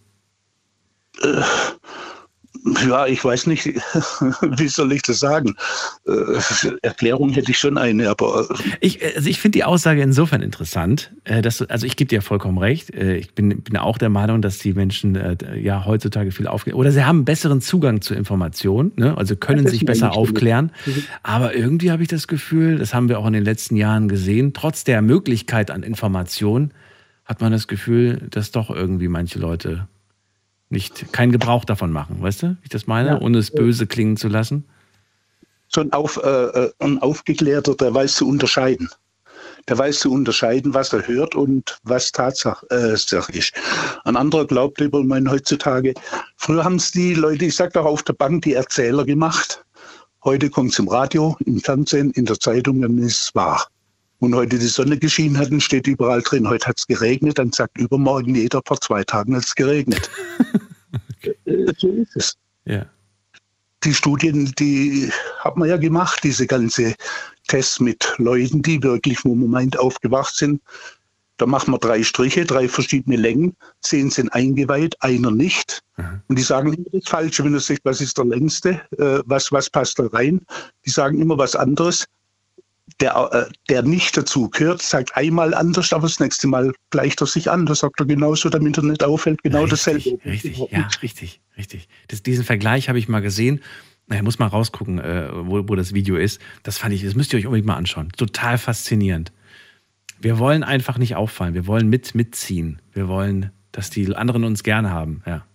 Ja, 2.87 3.07
ich 3.07 3.23
weiß 3.23 3.47
nicht, 3.47 3.65
wie 4.57 4.67
soll 4.67 4.91
ich 4.91 5.01
das 5.01 5.19
sagen? 5.19 5.55
Äh, 6.05 6.13
Erklärung 6.81 7.29
hätte 7.29 7.51
ich 7.51 7.57
schon 7.57 7.77
eine, 7.77 8.09
aber 8.09 8.47
äh, 8.49 8.53
Ich, 8.81 8.99
also 9.15 9.29
ich 9.29 9.39
finde 9.39 9.57
die 9.57 9.63
Aussage 9.63 10.01
insofern 10.01 10.41
interessant, 10.41 11.11
äh, 11.23 11.41
dass 11.41 11.61
also 11.61 11.85
ich 11.85 11.95
gebe 11.95 12.09
dir 12.09 12.21
vollkommen 12.21 12.57
recht. 12.57 12.93
Ich 12.93 13.33
bin, 13.33 13.61
bin 13.61 13.77
auch 13.77 13.97
der 13.97 14.09
Meinung, 14.09 14.41
dass 14.41 14.57
die 14.57 14.73
Menschen 14.73 15.17
ja 15.61 15.85
heutzutage 15.85 16.31
viel 16.31 16.47
aufklären 16.47 16.77
oder 16.79 16.91
sie 16.91 17.03
haben 17.03 17.25
besseren 17.25 17.61
Zugang 17.61 18.01
zu 18.01 18.13
Informationen, 18.13 18.91
ne? 18.95 19.17
also 19.17 19.35
können 19.35 19.67
sich 19.67 19.85
besser 19.85 20.13
aufklären. 20.13 20.71
Mhm. 20.85 21.03
Aber 21.23 21.55
irgendwie 21.55 21.91
habe 21.91 22.01
ich 22.01 22.09
das 22.09 22.27
Gefühl, 22.27 22.77
das 22.77 22.93
haben 22.93 23.09
wir 23.09 23.19
auch 23.19 23.27
in 23.27 23.33
den 23.33 23.43
letzten 23.43 23.75
Jahren 23.75 24.07
gesehen, 24.07 24.53
trotz 24.53 24.83
der 24.83 25.01
Möglichkeit 25.01 25.71
an 25.71 25.83
Informationen 25.83 26.73
hat 27.25 27.41
man 27.41 27.51
das 27.51 27.67
Gefühl, 27.67 28.27
dass 28.31 28.51
doch 28.51 28.71
irgendwie 28.71 29.07
manche 29.07 29.37
Leute 29.37 29.87
nicht 30.69 31.11
keinen 31.11 31.31
Gebrauch 31.31 31.65
davon 31.65 31.91
machen, 31.91 32.21
weißt 32.21 32.43
du, 32.43 32.47
wie 32.47 32.57
ich 32.63 32.69
das 32.69 32.87
meine, 32.87 33.09
Ja. 33.09 33.21
ohne 33.21 33.37
es 33.39 33.51
böse 33.51 33.87
klingen 33.87 34.17
zu 34.17 34.27
lassen. 34.27 34.65
so 35.71 35.81
ein, 35.81 35.93
Auf, 35.93 36.17
äh, 36.23 36.27
äh, 36.29 36.71
ein 36.79 36.97
Aufgeklärter, 36.99 37.75
der 37.75 37.93
weiß 37.93 38.15
zu 38.15 38.27
unterscheiden. 38.27 38.89
Der 39.67 39.77
weiß 39.77 39.99
zu 39.99 40.11
unterscheiden, 40.11 40.73
was 40.73 40.93
er 40.93 41.07
hört 41.07 41.35
und 41.35 41.77
was 41.83 42.11
Tatsache 42.11 42.65
äh, 42.71 42.93
ist. 42.93 43.53
Ein 44.03 44.15
anderer 44.15 44.47
glaubt 44.47 44.79
lieber, 44.79 44.99
ich 44.99 45.05
meine, 45.05 45.29
heutzutage, 45.29 45.93
früher 46.37 46.63
haben 46.63 46.77
es 46.77 46.91
die 46.91 47.13
Leute, 47.13 47.45
ich 47.45 47.55
sag 47.55 47.73
doch 47.73 47.85
auf 47.85 48.01
der 48.01 48.13
Bank, 48.13 48.41
die 48.43 48.53
Erzähler 48.53 49.05
gemacht. 49.05 49.63
Heute 50.23 50.49
kommt 50.49 50.71
es 50.71 50.79
im 50.79 50.87
Radio, 50.87 51.37
im 51.45 51.59
Fernsehen, 51.59 52.11
in 52.11 52.25
der 52.25 52.39
Zeitung, 52.39 52.81
dann 52.81 52.97
ist 52.97 53.21
es 53.21 53.35
wahr. 53.35 53.67
Und 54.19 54.35
heute 54.35 54.59
die 54.59 54.67
Sonne 54.67 54.97
geschienen 54.97 55.37
hat, 55.37 55.49
dann 55.51 55.61
steht 55.61 55.87
überall 55.87 56.21
drin, 56.21 56.47
heute 56.47 56.67
hat 56.67 56.77
es 56.77 56.87
geregnet, 56.87 57.39
dann 57.39 57.51
sagt 57.53 57.77
übermorgen 57.77 58.35
jeder, 58.35 58.61
vor 58.65 58.79
zwei 58.81 59.03
Tagen 59.03 59.35
hat 59.35 59.45
es 59.45 59.55
geregnet. 59.55 60.09
Äh, 61.45 61.73
so 61.77 61.87
ist 61.89 62.15
es 62.15 62.37
Ja. 62.65 62.85
die 63.83 63.93
Studien, 63.93 64.51
die 64.59 65.09
hat 65.39 65.55
man 65.55 65.69
ja 65.69 65.77
gemacht, 65.77 66.19
diese 66.23 66.47
ganze 66.47 66.95
Tests 67.47 67.79
mit 67.79 68.13
Leuten, 68.17 68.61
die 68.61 68.83
wirklich, 68.83 69.23
wo 69.23 69.35
man 69.35 69.49
meint, 69.49 69.79
aufgewacht 69.79 70.35
sind. 70.35 70.61
Da 71.37 71.45
macht 71.45 71.69
man 71.69 71.79
drei 71.79 72.03
Striche, 72.03 72.45
drei 72.45 72.67
verschiedene 72.67 73.15
Längen, 73.15 73.55
zehn 73.79 74.09
sind 74.09 74.27
eingeweiht, 74.33 75.01
einer 75.01 75.31
nicht. 75.31 75.81
Und 76.27 76.37
die 76.37 76.43
sagen 76.43 76.73
immer 76.73 76.85
das 76.91 77.07
Falsche, 77.09 77.45
wenn 77.45 77.53
du 77.53 77.59
sagst, 77.59 77.85
was 77.85 78.01
ist 78.01 78.17
der 78.17 78.25
längste, 78.25 78.81
äh, 78.97 79.21
was, 79.25 79.49
was 79.53 79.69
passt 79.69 79.97
da 79.99 80.07
rein. 80.07 80.45
Die 80.85 80.89
sagen 80.89 81.21
immer 81.21 81.37
was 81.37 81.55
anderes. 81.55 82.05
Der, 82.99 83.29
äh, 83.31 83.51
der 83.69 83.83
nicht 83.83 84.17
dazu 84.17 84.49
gehört, 84.49 84.81
sagt 84.81 85.15
einmal 85.15 85.53
anders, 85.53 85.93
aber 85.93 86.07
das 86.07 86.19
nächste 86.19 86.47
Mal 86.47 86.73
gleicht 86.89 87.21
er 87.21 87.27
sich 87.27 87.49
an. 87.49 87.65
Das 87.65 87.79
sagt 87.79 87.99
er 87.99 88.05
genauso, 88.05 88.49
damit 88.49 88.77
er 88.77 88.83
nicht 88.83 89.03
auffällt, 89.03 89.41
genau 89.43 89.65
dasselbe. 89.67 90.17
Richtig, 90.25 90.57
ja, 90.71 90.87
richtig, 91.01 91.41
richtig. 91.57 91.87
Das, 92.07 92.23
diesen 92.23 92.43
Vergleich 92.43 92.89
habe 92.89 92.99
ich 92.99 93.07
mal 93.07 93.21
gesehen. 93.21 93.61
Naja, 94.07 94.23
muss 94.23 94.39
mal 94.39 94.47
rausgucken, 94.47 94.99
äh, 94.99 95.29
wo, 95.31 95.67
wo 95.67 95.75
das 95.75 95.93
Video 95.93 96.15
ist. 96.15 96.41
Das 96.63 96.77
fand 96.77 96.93
ich, 96.93 97.03
das 97.03 97.15
müsst 97.15 97.31
ihr 97.33 97.39
euch 97.39 97.45
unbedingt 97.45 97.67
mal 97.67 97.75
anschauen. 97.75 98.09
Total 98.17 98.57
faszinierend. 98.57 99.31
Wir 100.19 100.39
wollen 100.39 100.63
einfach 100.63 100.97
nicht 100.97 101.15
auffallen. 101.15 101.53
Wir 101.53 101.67
wollen 101.67 101.89
mit 101.89 102.15
mitziehen. 102.15 102.81
Wir 102.93 103.07
wollen, 103.07 103.51
dass 103.71 103.89
die 103.89 104.15
anderen 104.15 104.43
uns 104.43 104.63
gerne 104.63 104.89
haben. 104.89 105.21
Ja. 105.25 105.45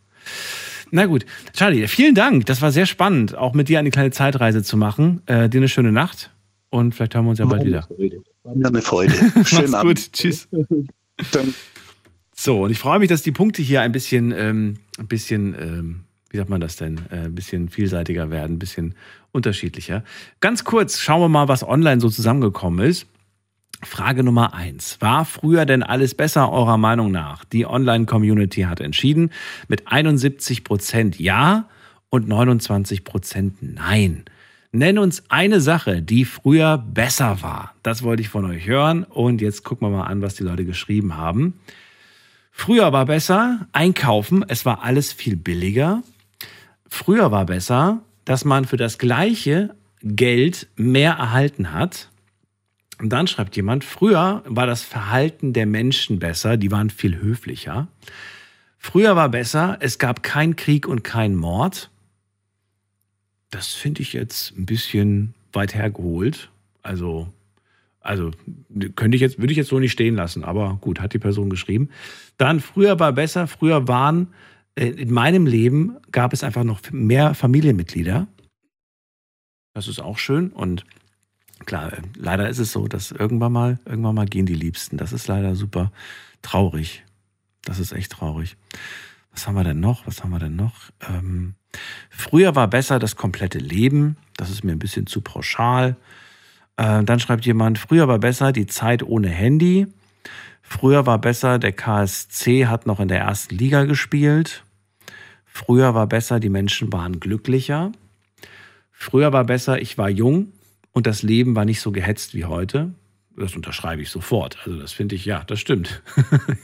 Na 0.91 1.07
gut, 1.07 1.27
Charlie, 1.53 1.89
vielen 1.89 2.15
Dank. 2.15 2.47
Das 2.47 2.63
war 2.63 2.71
sehr 2.71 2.87
spannend, 2.87 3.35
auch 3.35 3.53
mit 3.53 3.69
dir 3.69 3.81
eine 3.81 3.91
kleine 3.91 4.13
Zeitreise 4.13 4.63
zu 4.63 4.77
machen. 4.77 5.23
Äh, 5.27 5.49
dir 5.49 5.59
eine 5.59 5.69
schöne 5.69 5.91
Nacht 5.91 6.31
und 6.75 6.93
vielleicht 6.93 7.15
hören 7.15 7.27
wir 7.27 7.31
uns 7.31 7.39
ja 7.39 7.45
bald 7.45 7.65
wieder. 7.65 7.87
War 8.43 8.57
mir 8.57 8.67
eine 8.67 8.83
Freude. 8.83 9.15
Schönen 9.45 9.71
Mach's 9.71 9.75
Abend. 9.75 9.97
gut. 9.97 10.13
Tschüss. 10.13 10.49
Dann 11.33 11.55
So, 12.35 12.65
und 12.65 12.71
ich 12.71 12.81
freue 12.81 12.99
mich, 12.99 13.09
dass 13.09 13.23
die 13.23 13.31
Punkte 13.31 13.63
hier 13.63 13.81
ein 13.81 13.93
bisschen, 13.93 14.33
ähm, 14.33 14.79
ein 14.99 15.07
bisschen, 15.07 15.55
ähm, 15.55 16.01
wie 16.31 16.37
sagt 16.39 16.51
man 16.51 16.61
das 16.61 16.75
denn, 16.75 16.99
äh, 17.13 17.27
ein 17.27 17.35
bisschen 17.37 17.69
vielseitiger 17.69 18.31
werden, 18.31 18.57
ein 18.57 18.59
bisschen 18.59 18.97
unterschiedlicher. 19.31 20.03
Ganz 20.41 20.65
kurz 20.65 20.99
schauen 20.99 21.21
wir 21.21 21.29
mal, 21.29 21.47
was 21.47 21.63
online 21.63 22.01
so 22.01 22.11
zusammengekommen 22.11 22.85
ist. 22.85 23.07
Frage 23.85 24.25
Nummer 24.25 24.53
eins. 24.53 25.01
War 25.01 25.25
früher 25.25 25.67
denn 25.67 25.85
alles 25.85 26.17
besser 26.17 26.51
eurer 26.51 26.77
Meinung 26.77 27.13
nach? 27.13 27.45
Die 27.45 27.67
Online-Community 27.67 28.63
hat 28.63 28.81
entschieden 28.81 29.31
mit 29.69 29.87
71 29.87 30.65
Prozent 30.65 31.21
Ja 31.21 31.69
und 32.11 32.27
29 32.27 33.05
Prozent 33.05 33.59
Nein. 33.61 34.25
Nenn 34.75 34.99
uns 34.99 35.23
eine 35.29 35.61
Sache, 35.61 36.03
die 36.03 36.25
früher 36.25 36.79
besser 36.79 37.43
war. 37.43 37.75
Das 37.85 38.03
wollte 38.03 38.23
ich 38.23 38.29
von 38.29 38.45
euch 38.45 38.67
hören. 38.67 39.05
Und 39.05 39.41
jetzt 39.41 39.63
gucken 39.63 39.87
wir 39.87 39.97
mal 39.99 40.07
an, 40.07 40.21
was 40.21 40.35
die 40.35 40.43
Leute 40.43 40.65
geschrieben 40.65 41.17
haben. 41.17 41.61
Früher 42.51 42.93
war 42.93 43.07
besser 43.07 43.69
einkaufen, 43.71 44.45
es 44.49 44.67
war 44.67 44.83
alles 44.83 45.13
viel 45.13 45.37
billiger. 45.37 46.03
Früher 46.89 47.31
war 47.31 47.47
besser, 47.47 48.03
dass 48.25 48.45
man 48.45 48.65
für 48.65 48.77
das 48.77 48.99
gleiche 48.99 49.77
Geld 50.03 50.67
mehr 50.75 51.13
erhalten 51.13 51.73
hat. 51.73 52.09
Und 53.01 53.11
dann 53.11 53.29
schreibt 53.29 53.55
jemand, 53.55 53.85
früher 53.85 54.43
war 54.45 54.67
das 54.67 54.83
Verhalten 54.83 55.53
der 55.53 55.67
Menschen 55.67 56.19
besser, 56.19 56.57
die 56.57 56.73
waren 56.73 56.91
viel 56.91 57.21
höflicher. 57.21 57.87
Früher 58.77 59.15
war 59.15 59.29
besser, 59.29 59.77
es 59.79 60.01
gab 60.01 60.25
keinen 60.25 60.57
Krieg 60.57 60.89
und 60.89 61.05
keinen 61.05 61.37
Mord. 61.37 61.91
Das 63.55 63.73
finde 63.73 64.03
ich 64.03 64.13
jetzt 64.13 64.59
ein 64.59 64.67
bisschen 64.67 65.33
weit 65.53 65.77
hergeholt. 65.77 66.51
Also, 66.83 67.29
also 68.01 68.33
könnte 68.97 69.15
ich 69.15 69.21
jetzt, 69.21 69.39
würde 69.39 69.53
ich 69.53 69.57
jetzt 69.57 69.69
so 69.69 69.79
nicht 69.79 69.93
stehen 69.93 70.17
lassen, 70.17 70.43
aber 70.43 70.77
gut, 70.81 71.01
hat 71.01 71.15
die 71.15 71.21
Person 71.21 71.51
geschrieben. 71.51 71.89
Dann, 72.37 72.59
früher 72.59 72.99
war 72.99 73.13
besser, 73.13 73.47
früher 73.47 73.87
waren, 73.87 74.35
äh, 74.75 74.89
in 74.89 75.13
meinem 75.13 75.47
Leben 75.47 75.99
gab 76.11 76.33
es 76.33 76.43
einfach 76.43 76.65
noch 76.65 76.81
mehr 76.91 77.33
Familienmitglieder. 77.35 78.27
Das 79.73 79.87
ist 79.87 80.01
auch 80.01 80.19
schön. 80.19 80.51
Und 80.51 80.85
klar, 81.65 81.93
äh, 81.93 82.03
leider 82.17 82.49
ist 82.49 82.59
es 82.59 82.73
so, 82.73 82.89
dass 82.89 83.13
irgendwann 83.13 83.53
mal, 83.53 83.79
irgendwann 83.87 84.17
mal 84.17 84.27
gehen 84.27 84.47
die 84.47 84.55
Liebsten. 84.57 84.97
Das 84.97 85.13
ist 85.13 85.29
leider 85.29 85.55
super 85.55 85.93
traurig. 86.43 87.05
Das 87.63 87.79
ist 87.79 87.93
echt 87.93 88.11
traurig. 88.11 88.57
Was 89.35 89.49
haben 89.49 89.57
wir 89.57 89.65
denn 89.65 89.81
noch? 89.81 90.07
Was 90.07 90.23
haben 90.23 90.31
wir 90.31 90.39
denn 90.39 90.57
noch? 90.57 90.91
Ähm, 91.11 91.55
früher 92.09 92.55
war 92.55 92.69
besser 92.69 93.01
das 93.01 93.17
komplette 93.17 93.59
Leben. 93.59 94.17
Das 94.37 94.49
ist 94.49 94.63
mir 94.63 94.73
ein 94.73 94.79
bisschen 94.79 95.07
zu 95.07 95.21
pauschal. 95.21 95.97
Äh, 96.77 97.03
dann 97.03 97.19
schreibt 97.19 97.45
jemand, 97.45 97.79
früher 97.79 98.07
war 98.07 98.21
besser 98.21 98.53
die 98.53 98.67
Zeit 98.67 99.03
ohne 99.03 99.29
Handy. 99.29 99.89
Früher 100.63 101.05
war 101.05 101.19
besser, 101.19 101.59
der 101.59 101.73
KSC 101.73 102.67
hat 102.67 102.87
noch 102.87 103.01
in 103.01 103.09
der 103.09 103.21
ersten 103.21 103.57
Liga 103.57 103.85
gespielt. 103.85 104.65
Früher 105.45 105.95
war 105.95 106.07
besser, 106.07 106.41
die 106.41 106.49
Menschen 106.49 106.93
waren 106.93 107.21
glücklicher. 107.21 107.93
Früher 108.93 109.33
war 109.33 109.45
besser, 109.45 109.83
ich 109.83 109.99
war 109.99 110.09
jung 110.09 110.53
und 110.93 111.07
das 111.07 111.23
Leben 111.23 111.55
war 111.55 111.65
nicht 111.65 111.81
so 111.81 111.93
gehetzt 111.93 112.35
wie 112.35 112.45
heute. 112.45 112.95
Das 113.37 113.57
unterschreibe 113.57 114.03
ich 114.03 114.11
sofort. 114.11 114.59
Also 114.65 114.79
das 114.79 114.93
finde 114.93 115.17
ich, 115.17 115.25
ja, 115.25 115.43
das 115.45 115.59
stimmt. 115.59 116.03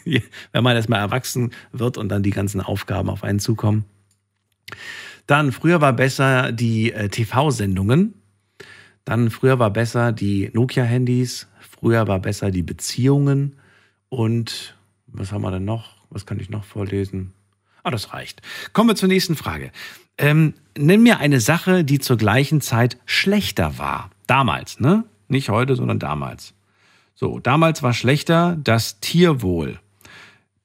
Wenn 0.53 0.65
man 0.65 0.77
erstmal 0.77 1.01
erwachsen 1.01 1.53
wird 1.73 1.99
und 1.99 2.09
dann 2.09 2.23
die 2.23 2.31
ganzen 2.31 2.61
Aufgaben 2.61 3.11
auf 3.11 3.25
einen 3.25 3.41
zukommen. 3.41 3.85
Dann, 5.27 5.53
früher 5.53 5.81
war 5.81 5.93
besser 5.93 6.53
die 6.53 6.93
äh, 6.93 7.09
TV-Sendungen. 7.09 8.15
Dann, 9.05 9.31
früher 9.31 9.59
war 9.59 9.71
besser 9.71 10.13
die 10.13 10.51
Nokia-Handys. 10.53 11.49
Früher 11.61 12.07
war 12.07 12.21
besser 12.21 12.51
die 12.51 12.63
Beziehungen. 12.63 13.57
Und 14.09 14.77
was 15.07 15.33
haben 15.33 15.43
wir 15.43 15.51
denn 15.51 15.65
noch? 15.65 15.97
Was 16.11 16.27
kann 16.27 16.41
ich 16.41 16.51
noch 16.51 16.65
vorlesen? 16.65 17.33
Ah, 17.83 17.91
das 17.91 18.13
reicht. 18.13 18.43
Kommen 18.73 18.91
wir 18.91 18.97
zur 18.97 19.09
nächsten 19.09 19.37
Frage. 19.37 19.73
Ähm, 20.19 20.55
nenn 20.77 21.03
mir 21.03 21.19
eine 21.19 21.41
Sache, 21.41 21.85
die 21.85 21.99
zur 21.99 22.17
gleichen 22.17 22.61
Zeit 22.61 22.99
schlechter 23.07 23.79
war. 23.79 24.11
Damals, 24.27 24.81
ne? 24.81 25.05
Nicht 25.29 25.49
heute, 25.49 25.77
sondern 25.77 25.99
damals. 25.99 26.55
So, 27.21 27.39
damals 27.39 27.83
war 27.83 27.93
schlechter 27.93 28.57
das 28.65 28.99
Tierwohl. 29.01 29.79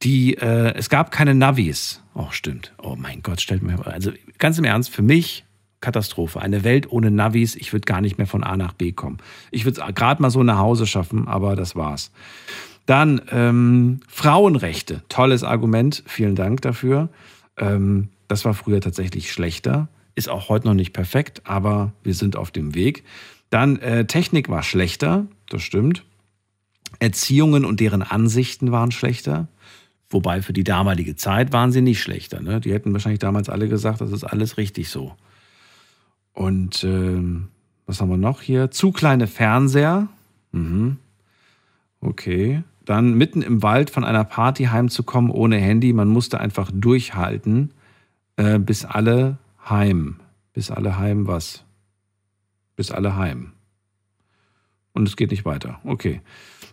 Die, 0.04 0.38
äh, 0.38 0.74
es 0.76 0.90
gab 0.90 1.12
keine 1.12 1.36
Navis. 1.36 2.02
Oh, 2.14 2.28
stimmt. 2.30 2.74
Oh 2.82 2.96
mein 2.98 3.22
Gott, 3.24 3.42
stellt 3.42 3.62
mir. 3.62 3.86
Also 3.86 4.14
ganz 4.38 4.58
im 4.58 4.64
Ernst, 4.64 4.90
für 4.90 5.02
mich 5.02 5.44
Katastrophe. 5.82 6.42
Eine 6.42 6.64
Welt 6.64 6.90
ohne 6.90 7.12
Navis. 7.12 7.58
Ich 7.58 7.74
würde 7.74 7.84
gar 7.84 8.00
nicht 8.00 8.18
mehr 8.18 8.26
von 8.26 8.46
A 8.46 8.56
nach 8.56 8.72
B 8.72 8.94
kommen. 8.94 9.18
Ich 9.52 9.66
würde 9.66 9.82
es 9.82 9.96
gerade 9.96 10.22
mal 10.22 10.30
so 10.30 10.44
nach 10.44 10.58
Hause 10.58 10.88
schaffen, 10.88 11.28
aber 11.28 11.58
das 11.58 11.76
war's. 11.76 12.14
Dann 12.86 13.20
ähm, 13.32 14.00
Frauenrechte. 14.08 15.04
Tolles 15.10 15.44
Argument. 15.44 16.04
Vielen 16.08 16.36
Dank 16.36 16.62
dafür. 16.62 17.10
Ähm, 17.58 18.08
das 18.30 18.46
war 18.46 18.54
früher 18.54 18.80
tatsächlich 18.80 19.30
schlechter. 19.30 19.90
Ist 20.16 20.30
auch 20.30 20.48
heute 20.48 20.68
noch 20.68 20.74
nicht 20.74 20.94
perfekt, 20.94 21.42
aber 21.44 21.92
wir 22.02 22.14
sind 22.14 22.38
auf 22.38 22.52
dem 22.52 22.76
Weg. 22.76 23.04
Dann 23.50 23.78
äh, 23.80 24.06
Technik 24.06 24.48
war 24.48 24.64
schlechter. 24.64 25.26
Das 25.50 25.62
stimmt. 25.62 26.06
Erziehungen 27.00 27.66
und 27.66 27.80
deren 27.80 28.02
Ansichten 28.02 28.72
waren 28.72 28.92
schlechter. 28.92 29.48
Wobei 30.10 30.42
für 30.42 30.54
die 30.54 30.64
damalige 30.64 31.16
Zeit 31.16 31.52
waren 31.52 31.72
sie 31.72 31.82
nicht 31.82 32.02
schlechter. 32.02 32.42
Ne? 32.42 32.62
Die 32.62 32.72
hätten 32.72 32.94
wahrscheinlich 32.94 33.20
damals 33.20 33.50
alle 33.50 33.68
gesagt, 33.68 34.02
das 34.02 34.12
ist 34.12 34.24
alles 34.24 34.58
richtig 34.58 34.90
so. 34.90 35.16
Und 36.34 36.84
ähm, 36.84 37.48
was 37.86 38.02
haben 38.02 38.10
wir 38.10 38.18
noch 38.18 38.42
hier? 38.42 38.72
Zu 38.72 38.92
kleine 38.92 39.28
Fernseher. 39.28 40.08
Mhm. 40.52 40.98
Okay. 42.02 42.64
Dann 42.84 43.16
mitten 43.16 43.42
im 43.42 43.64
Wald 43.64 43.90
von 43.90 44.04
einer 44.04 44.24
Party 44.24 44.66
heimzukommen 44.66 45.32
ohne 45.32 45.58
Handy. 45.58 45.92
Man 45.92 46.08
musste 46.08 46.40
einfach 46.40 46.70
durchhalten, 46.72 47.72
äh, 48.38 48.60
bis 48.60 48.86
alle 48.86 49.38
heim. 49.68 50.18
Bis 50.54 50.72
alle 50.72 51.00
heim 51.00 51.26
was? 51.26 51.64
Bis 52.76 52.92
alle 52.92 53.16
heim. 53.16 53.54
Und 54.94 55.08
es 55.08 55.18
geht 55.18 55.32
nicht 55.32 55.46
weiter. 55.46 55.80
Okay. 55.84 56.22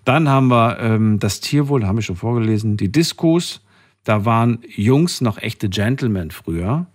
Dann 0.05 0.29
haben 0.29 0.49
wir 0.49 0.79
ähm, 0.81 1.19
das 1.19 1.41
Tierwohl, 1.41 1.87
haben 1.87 1.97
wir 1.97 2.03
schon 2.03 2.17
vorgelesen. 2.17 2.77
Die 2.77 2.91
Diskos, 2.91 3.61
da 4.05 4.25
waren 4.25 4.59
Jungs 4.69 5.21
noch 5.21 5.39
echte 5.39 5.69
Gentlemen 5.69 6.31
früher. 6.31 6.87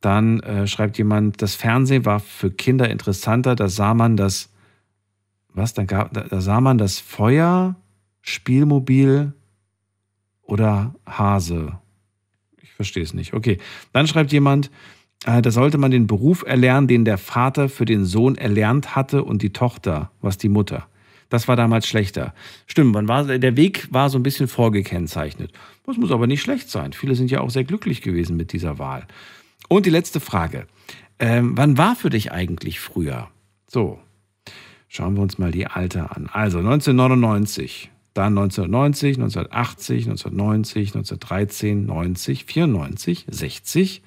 Dann 0.00 0.40
äh, 0.40 0.66
schreibt 0.66 0.98
jemand, 0.98 1.42
das 1.42 1.54
Fernsehen 1.54 2.04
war 2.04 2.20
für 2.20 2.50
Kinder 2.50 2.88
interessanter. 2.90 3.54
Da 3.54 3.68
sah 3.68 3.94
man 3.94 4.16
das, 4.16 4.50
was? 5.52 5.74
Da, 5.74 5.84
gab, 5.84 6.12
da, 6.14 6.22
da 6.22 6.40
sah 6.40 6.60
man 6.60 6.78
das 6.78 6.98
Feuer, 6.98 7.76
Spielmobil 8.20 9.32
oder 10.42 10.94
Hase. 11.06 11.78
Ich 12.62 12.72
verstehe 12.72 13.02
es 13.02 13.14
nicht. 13.14 13.34
Okay. 13.34 13.58
Dann 13.92 14.06
schreibt 14.06 14.32
jemand, 14.32 14.70
äh, 15.26 15.42
da 15.42 15.50
sollte 15.50 15.78
man 15.78 15.90
den 15.90 16.06
Beruf 16.06 16.42
erlernen, 16.42 16.88
den 16.88 17.04
der 17.04 17.18
Vater 17.18 17.68
für 17.68 17.84
den 17.84 18.04
Sohn 18.04 18.36
erlernt 18.36 18.96
hatte 18.96 19.24
und 19.24 19.42
die 19.42 19.52
Tochter, 19.52 20.10
was 20.20 20.38
die 20.38 20.48
Mutter. 20.48 20.86
Das 21.28 21.48
war 21.48 21.56
damals 21.56 21.86
schlechter. 21.86 22.34
Stimmt, 22.66 22.92
man 22.92 23.08
war, 23.08 23.24
der 23.24 23.56
Weg 23.56 23.88
war 23.90 24.10
so 24.10 24.18
ein 24.18 24.22
bisschen 24.22 24.48
vorgekennzeichnet. 24.48 25.52
Das 25.86 25.96
muss 25.96 26.10
aber 26.10 26.26
nicht 26.26 26.42
schlecht 26.42 26.70
sein. 26.70 26.92
Viele 26.92 27.14
sind 27.14 27.30
ja 27.30 27.40
auch 27.40 27.50
sehr 27.50 27.64
glücklich 27.64 28.02
gewesen 28.02 28.36
mit 28.36 28.52
dieser 28.52 28.78
Wahl. 28.78 29.06
Und 29.68 29.86
die 29.86 29.90
letzte 29.90 30.20
Frage. 30.20 30.66
Ähm, 31.18 31.56
wann 31.56 31.78
war 31.78 31.96
für 31.96 32.10
dich 32.10 32.32
eigentlich 32.32 32.80
früher? 32.80 33.28
So, 33.68 33.98
schauen 34.88 35.14
wir 35.14 35.22
uns 35.22 35.38
mal 35.38 35.52
die 35.52 35.66
Alter 35.66 36.16
an. 36.16 36.28
Also 36.32 36.58
1999, 36.58 37.90
dann 38.14 38.38
1990, 38.38 39.16
1980, 39.16 40.06
1990, 40.06 40.94
1913, 40.94 41.86
90, 41.86 42.44
94, 42.44 43.26
60, 43.28 44.02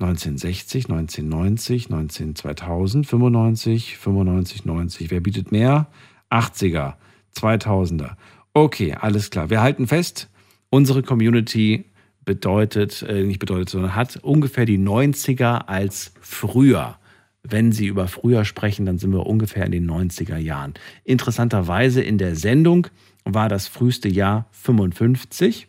1960, 0.00 0.84
1990, 0.90 1.90
19, 1.90 2.36
2000, 2.36 3.06
95, 3.06 3.96
95, 3.98 4.64
90. 4.64 5.10
Wer 5.10 5.20
bietet 5.20 5.50
mehr? 5.50 5.88
80er, 6.30 6.94
2000er. 7.36 8.12
Okay, 8.54 8.94
alles 8.94 9.30
klar. 9.30 9.50
Wir 9.50 9.60
halten 9.60 9.86
fest, 9.86 10.28
unsere 10.70 11.02
Community 11.02 11.84
bedeutet, 12.24 13.02
äh, 13.02 13.22
nicht 13.22 13.38
bedeutet, 13.38 13.70
sondern 13.70 13.94
hat 13.94 14.16
ungefähr 14.16 14.66
die 14.66 14.78
90er 14.78 15.66
als 15.66 16.12
früher. 16.20 16.98
Wenn 17.42 17.72
Sie 17.72 17.86
über 17.86 18.08
früher 18.08 18.44
sprechen, 18.44 18.84
dann 18.84 18.98
sind 18.98 19.12
wir 19.12 19.26
ungefähr 19.26 19.64
in 19.64 19.72
den 19.72 19.88
90er 19.88 20.36
Jahren. 20.36 20.74
Interessanterweise 21.04 22.02
in 22.02 22.18
der 22.18 22.36
Sendung 22.36 22.88
war 23.24 23.48
das 23.48 23.68
früheste 23.68 24.08
Jahr 24.08 24.46
55 24.50 25.68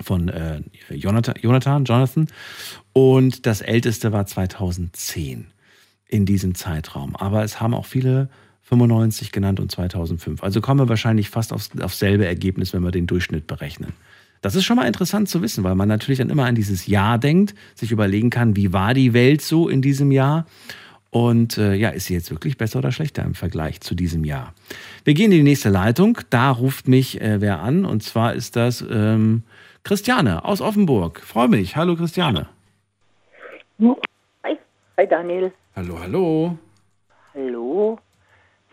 von 0.00 0.28
äh, 0.28 0.62
Jonathan, 0.90 1.34
Jonathan, 1.40 1.84
Jonathan 1.84 2.28
und 2.92 3.46
das 3.46 3.60
älteste 3.60 4.12
war 4.12 4.26
2010 4.26 5.48
in 6.08 6.26
diesem 6.26 6.54
Zeitraum. 6.54 7.14
Aber 7.16 7.44
es 7.44 7.60
haben 7.60 7.74
auch 7.74 7.86
viele 7.86 8.28
95 8.64 9.32
genannt 9.32 9.60
und 9.60 9.70
2005. 9.70 10.42
Also 10.42 10.60
kommen 10.60 10.80
wir 10.80 10.88
wahrscheinlich 10.88 11.30
fast 11.30 11.52
aufs, 11.52 11.70
aufs 11.80 11.98
selbe 11.98 12.26
Ergebnis, 12.26 12.72
wenn 12.72 12.82
wir 12.82 12.90
den 12.90 13.06
Durchschnitt 13.06 13.46
berechnen. 13.46 13.92
Das 14.40 14.54
ist 14.54 14.64
schon 14.64 14.76
mal 14.76 14.86
interessant 14.86 15.28
zu 15.28 15.40
wissen, 15.40 15.64
weil 15.64 15.74
man 15.74 15.88
natürlich 15.88 16.18
dann 16.18 16.28
immer 16.28 16.44
an 16.44 16.54
dieses 16.54 16.86
Jahr 16.86 17.18
denkt, 17.18 17.54
sich 17.74 17.92
überlegen 17.92 18.30
kann, 18.30 18.56
wie 18.56 18.72
war 18.72 18.92
die 18.92 19.14
Welt 19.14 19.40
so 19.40 19.68
in 19.68 19.80
diesem 19.80 20.10
Jahr 20.10 20.46
und 21.14 21.58
äh, 21.58 21.74
ja, 21.74 21.90
ist 21.90 22.06
sie 22.06 22.14
jetzt 22.14 22.32
wirklich 22.32 22.58
besser 22.58 22.80
oder 22.80 22.90
schlechter 22.90 23.22
im 23.22 23.34
Vergleich 23.34 23.80
zu 23.80 23.94
diesem 23.94 24.24
Jahr? 24.24 24.52
Wir 25.04 25.14
gehen 25.14 25.30
in 25.30 25.38
die 25.38 25.42
nächste 25.44 25.68
Leitung. 25.68 26.18
Da 26.28 26.50
ruft 26.50 26.88
mich 26.88 27.20
äh, 27.20 27.40
wer 27.40 27.60
an 27.60 27.84
und 27.84 28.02
zwar 28.02 28.34
ist 28.34 28.56
das 28.56 28.84
ähm, 28.90 29.44
Christiane 29.84 30.44
aus 30.44 30.60
Offenburg. 30.60 31.20
Freue 31.20 31.46
mich. 31.46 31.76
Hallo 31.76 31.94
Christiane. 31.94 32.48
Hi. 33.80 34.58
Hi 34.96 35.06
Daniel. 35.06 35.52
Hallo, 35.76 36.00
hallo. 36.00 36.58
Hallo. 37.32 37.98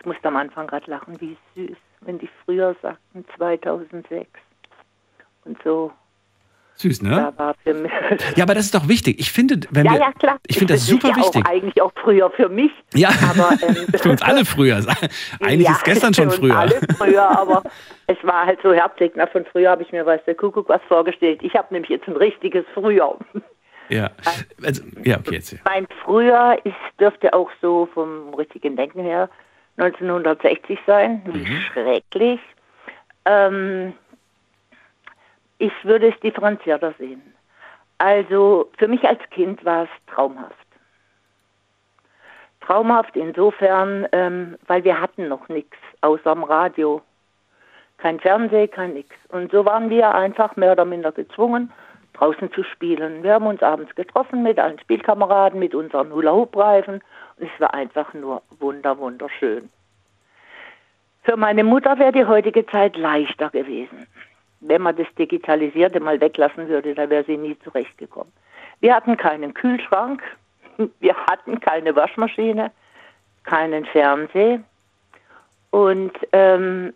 Ich 0.01 0.05
musste 0.07 0.29
am 0.29 0.35
Anfang 0.35 0.65
gerade 0.65 0.89
lachen, 0.89 1.21
wie 1.21 1.37
süß, 1.55 1.77
wenn 2.01 2.17
die 2.17 2.29
früher 2.43 2.75
sagten 2.81 3.23
2006 3.37 4.27
und 5.45 5.57
so. 5.63 5.91
Süß, 6.73 7.03
ne? 7.03 7.31
Ja, 8.35 8.45
aber 8.45 8.55
das 8.55 8.65
ist 8.65 8.73
doch 8.73 8.87
wichtig. 8.87 9.19
Ich 9.19 9.31
finde, 9.31 9.59
wenn 9.69 9.85
ja, 9.85 9.91
wir, 9.91 9.99
ja, 9.99 10.11
klar. 10.13 10.39
ich 10.47 10.57
finde 10.57 10.73
das 10.73 10.81
ist 10.81 10.87
super 10.87 11.09
ja 11.09 11.17
wichtig. 11.17 11.45
Auch 11.45 11.51
eigentlich 11.51 11.79
auch 11.83 11.91
früher 12.01 12.31
für 12.31 12.49
mich. 12.49 12.71
Ja, 12.95 13.09
aber, 13.29 13.51
ähm, 13.67 13.85
für 13.95 14.09
uns 14.09 14.23
alle 14.23 14.43
früher. 14.43 14.77
Eigentlich 15.39 15.67
ja, 15.67 15.73
ist 15.73 15.83
gestern 15.83 16.15
schon 16.15 16.31
früher. 16.31 16.57
Alle 16.57 16.79
früher, 16.97 17.29
aber 17.29 17.61
es 18.07 18.17
war 18.23 18.47
halt 18.47 18.59
so 18.63 18.73
herzlich. 18.73 19.11
Na, 19.13 19.27
von 19.27 19.45
früher 19.45 19.69
habe 19.69 19.83
ich 19.83 19.91
mir, 19.91 20.03
weiß 20.03 20.21
der 20.25 20.33
Kuckuck, 20.33 20.67
was 20.67 20.81
vorgestellt. 20.87 21.41
Ich 21.43 21.53
habe 21.53 21.71
nämlich 21.71 21.91
jetzt 21.91 22.07
ein 22.07 22.15
richtiges 22.15 22.65
Früher. 22.73 23.19
Ja, 23.89 24.09
also, 24.63 24.81
ja, 25.03 25.19
okay, 25.19 25.35
jetzt. 25.35 25.55
Mein 25.65 25.85
Früher 26.03 26.57
ist, 26.63 26.73
dürfte 26.99 27.33
auch 27.33 27.51
so 27.61 27.87
vom 27.93 28.33
richtigen 28.33 28.75
Denken 28.75 29.01
her 29.01 29.29
1960 29.77 30.79
sein. 30.85 31.21
Wie 31.25 31.39
Mhm. 31.39 31.61
schrecklich. 31.71 32.39
Ähm, 33.25 33.93
ich 35.59 35.73
würde 35.83 36.09
es 36.09 36.19
differenzierter 36.21 36.93
sehen. 36.97 37.21
Also 37.97 38.71
für 38.77 38.87
mich 38.87 39.03
als 39.07 39.19
Kind 39.29 39.63
war 39.63 39.83
es 39.83 39.89
traumhaft. 40.07 40.55
Traumhaft 42.61 43.15
insofern, 43.15 44.07
ähm, 44.11 44.57
weil 44.67 44.83
wir 44.83 44.99
hatten 44.99 45.27
noch 45.27 45.47
nichts 45.49 45.77
außer 46.01 46.33
dem 46.33 46.43
Radio. 46.43 47.01
Kein 47.97 48.19
Fernsehen, 48.19 48.71
kein 48.71 48.93
nix. 48.93 49.15
Und 49.29 49.51
so 49.51 49.65
waren 49.65 49.89
wir 49.91 50.13
einfach 50.15 50.55
mehr 50.55 50.71
oder 50.71 50.85
minder 50.85 51.11
gezwungen, 51.11 51.71
draußen 52.13 52.51
zu 52.51 52.63
spielen. 52.63 53.23
Wir 53.23 53.33
haben 53.33 53.47
uns 53.47 53.61
abends 53.63 53.93
getroffen 53.95 54.43
mit 54.43 54.59
allen 54.59 54.79
Spielkameraden, 54.79 55.59
mit 55.59 55.75
unseren 55.75 56.11
Hula-Hoop-Reifen 56.11 56.95
und 56.95 57.45
es 57.45 57.59
war 57.59 57.73
einfach 57.73 58.13
nur 58.13 58.41
wunder, 58.59 58.97
wunderschön. 58.97 59.69
Für 61.23 61.37
meine 61.37 61.63
Mutter 61.63 61.99
wäre 61.99 62.11
die 62.11 62.25
heutige 62.25 62.65
Zeit 62.65 62.97
leichter 62.97 63.49
gewesen. 63.49 64.07
Wenn 64.59 64.81
man 64.81 64.95
das 64.95 65.07
Digitalisierte 65.17 65.99
mal 65.99 66.19
weglassen 66.19 66.67
würde, 66.67 66.93
da 66.93 67.09
wäre 67.09 67.23
sie 67.23 67.37
nie 67.37 67.57
zurechtgekommen. 67.59 68.31
Wir 68.79 68.95
hatten 68.95 69.17
keinen 69.17 69.53
Kühlschrank, 69.53 70.21
wir 70.99 71.15
hatten 71.15 71.59
keine 71.59 71.95
Waschmaschine, 71.95 72.71
keinen 73.43 73.85
Fernseher 73.85 74.61
und 75.71 76.11
ähm, 76.31 76.93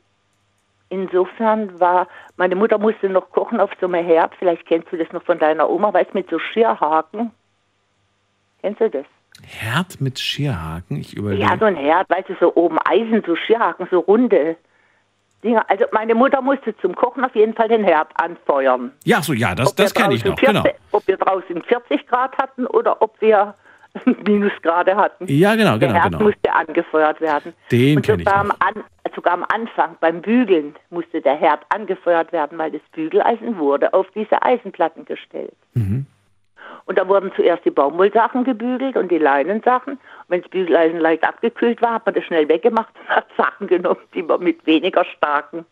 insofern 0.90 1.80
war, 1.80 2.08
meine 2.38 2.56
Mutter 2.56 2.78
musste 2.78 3.10
noch 3.10 3.30
kochen 3.32 3.60
auf 3.60 3.72
so 3.80 3.88
einem 3.88 4.06
Herd, 4.06 4.34
vielleicht 4.40 4.66
kennst 4.66 4.92
du 4.92 4.98
das 4.98 5.12
noch 5.12 5.24
von 5.24 5.40
deiner 5.40 5.70
Oma, 5.70 5.94
weißt 5.94 6.14
mit 6.14 6.30
so 6.30 6.40
Schierhaken. 6.40 7.32
Kennst 8.62 8.82
du 8.82 8.90
das? 8.90 9.06
Herd 9.44 10.00
mit 10.02 10.18
Schierhaken? 10.20 10.98
Ich 10.98 11.16
überlege. 11.16 11.44
Ja, 11.44 11.58
so 11.58 11.66
ein 11.66 11.76
Herd, 11.76 12.10
weißt 12.10 12.30
du, 12.30 12.36
so 12.40 12.56
oben 12.56 12.78
Eisen, 12.86 13.22
so 13.26 13.36
Schierhaken, 13.36 13.88
so 13.92 14.00
runde 14.00 14.56
Dinger. 15.44 15.64
Also 15.70 15.86
meine 15.92 16.16
Mutter 16.16 16.42
musste 16.42 16.76
zum 16.78 16.96
Kochen 16.96 17.24
auf 17.24 17.36
jeden 17.36 17.54
Fall 17.54 17.68
den 17.68 17.84
Herd 17.84 18.08
anfeuern. 18.16 18.92
Ja, 19.04 19.22
so, 19.22 19.34
ja, 19.34 19.54
das, 19.54 19.70
Ob 19.70 19.76
das 19.78 19.94
kenne 19.94 20.16
ich 20.16 20.26
noch, 20.26 20.40
40, 20.40 20.64
genau. 20.64 20.76
Ob 20.92 21.08
wir 21.08 21.18
draußen 21.18 21.62
40 21.62 22.08
Grad 22.08 22.36
hatten 22.38 22.66
oder 22.66 23.02
ob 23.02 23.20
wir 23.22 23.54
Minusgrade 24.26 24.96
hatten. 24.96 25.26
Ja, 25.28 25.56
genau, 25.56 25.78
Der 25.78 25.90
genau, 25.90 25.94
Herd 26.02 26.12
genau. 26.14 26.24
musste 26.24 26.52
angefeuert 26.54 27.22
werden. 27.22 27.54
Den 27.72 27.98
Und 27.98 28.06
kenne 28.06 28.24
ich 28.24 28.28
sogar 28.28 28.44
noch. 28.46 28.60
an, 28.60 28.84
sogar 29.16 29.34
am 29.34 29.46
Anfang 29.48 29.96
beim 30.00 30.22
Bügeln 30.22 30.76
musste 30.90 31.22
der 31.22 31.36
Herd 31.36 31.62
angefeuert 31.70 32.32
werden, 32.32 32.58
weil 32.58 32.72
das 32.72 32.82
Bügeleisen 32.94 33.58
wurde 33.58 33.94
auf 33.94 34.08
diese 34.14 34.42
Eisenplatten 34.42 35.06
gestellt. 35.06 35.56
Mhm. 35.74 36.06
Und 36.86 37.00
da 37.00 37.08
wurden 37.08 37.32
zuerst 37.36 37.66
die 37.66 37.72
Baumwollsachen 37.72 38.44
gebügelt 38.44 38.96
und 38.96 39.12
die 39.12 39.18
Leinensachen. 39.18 39.94
Und 39.94 40.00
wenn 40.28 40.42
das 40.42 40.50
Bügeleisen 40.52 41.00
leicht 41.00 41.24
abgekühlt 41.24 41.82
war, 41.82 41.96
hat 41.96 42.06
man 42.06 42.14
das 42.16 42.24
schnell 42.26 42.48
weggemacht 42.48 42.94
und 43.00 43.16
hat 43.16 43.26
Sachen 43.38 43.68
genommen, 43.68 44.02
die 44.14 44.22
man 44.22 44.44
mit 44.44 44.66
weniger 44.68 45.04
starken. 45.06 45.66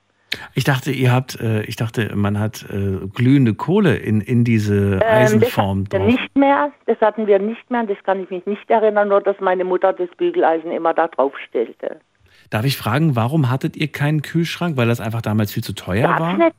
Ich 0.55 0.63
dachte, 0.63 0.91
ihr 0.91 1.11
habt, 1.11 1.39
äh, 1.39 1.61
ich 1.63 1.75
dachte, 1.75 2.15
man 2.15 2.39
hat 2.39 2.65
äh, 2.69 3.07
glühende 3.13 3.53
Kohle 3.53 3.95
in, 3.97 4.21
in 4.21 4.43
diese 4.43 4.93
Ähm, 4.93 4.99
das 4.99 5.09
Eisenform 5.09 5.85
hatten 5.85 5.91
wir 5.91 5.99
nicht 5.99 6.37
mehr, 6.37 6.71
das 6.87 6.99
hatten 7.01 7.27
wir 7.27 7.39
nicht 7.39 7.69
mehr, 7.69 7.83
das 7.83 7.97
kann 8.03 8.23
ich 8.23 8.29
mich 8.31 8.45
nicht 8.47 8.69
erinnern, 8.69 9.09
nur 9.09 9.21
dass 9.21 9.39
meine 9.39 9.63
Mutter 9.63 9.93
das 9.93 10.09
Bügeleisen 10.17 10.71
immer 10.71 10.93
da 10.95 11.07
drauf 11.07 11.33
stellte. 11.47 11.99
Darf 12.49 12.65
ich 12.65 12.77
fragen, 12.77 13.15
warum 13.15 13.49
hattet 13.49 13.75
ihr 13.75 13.91
keinen 13.91 14.21
Kühlschrank? 14.21 14.77
Weil 14.77 14.87
das 14.87 14.99
einfach 15.01 15.21
damals 15.21 15.51
viel 15.51 15.63
zu 15.63 15.73
teuer 15.73 16.07
Gab's 16.07 16.19
war? 16.19 16.33
nicht. 16.37 16.55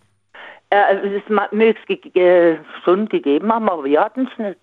Äh, 0.70 0.96
es 1.04 1.22
ist 1.22 1.30
ma- 1.30 1.48
mög's 1.52 1.80
ge 1.86 2.58
schon 2.84 3.08
gegeben 3.08 3.52
haben, 3.52 3.68
aber 3.68 3.84
wir 3.84 4.00
hatten 4.00 4.28
es 4.32 4.38
nicht. 4.38 4.58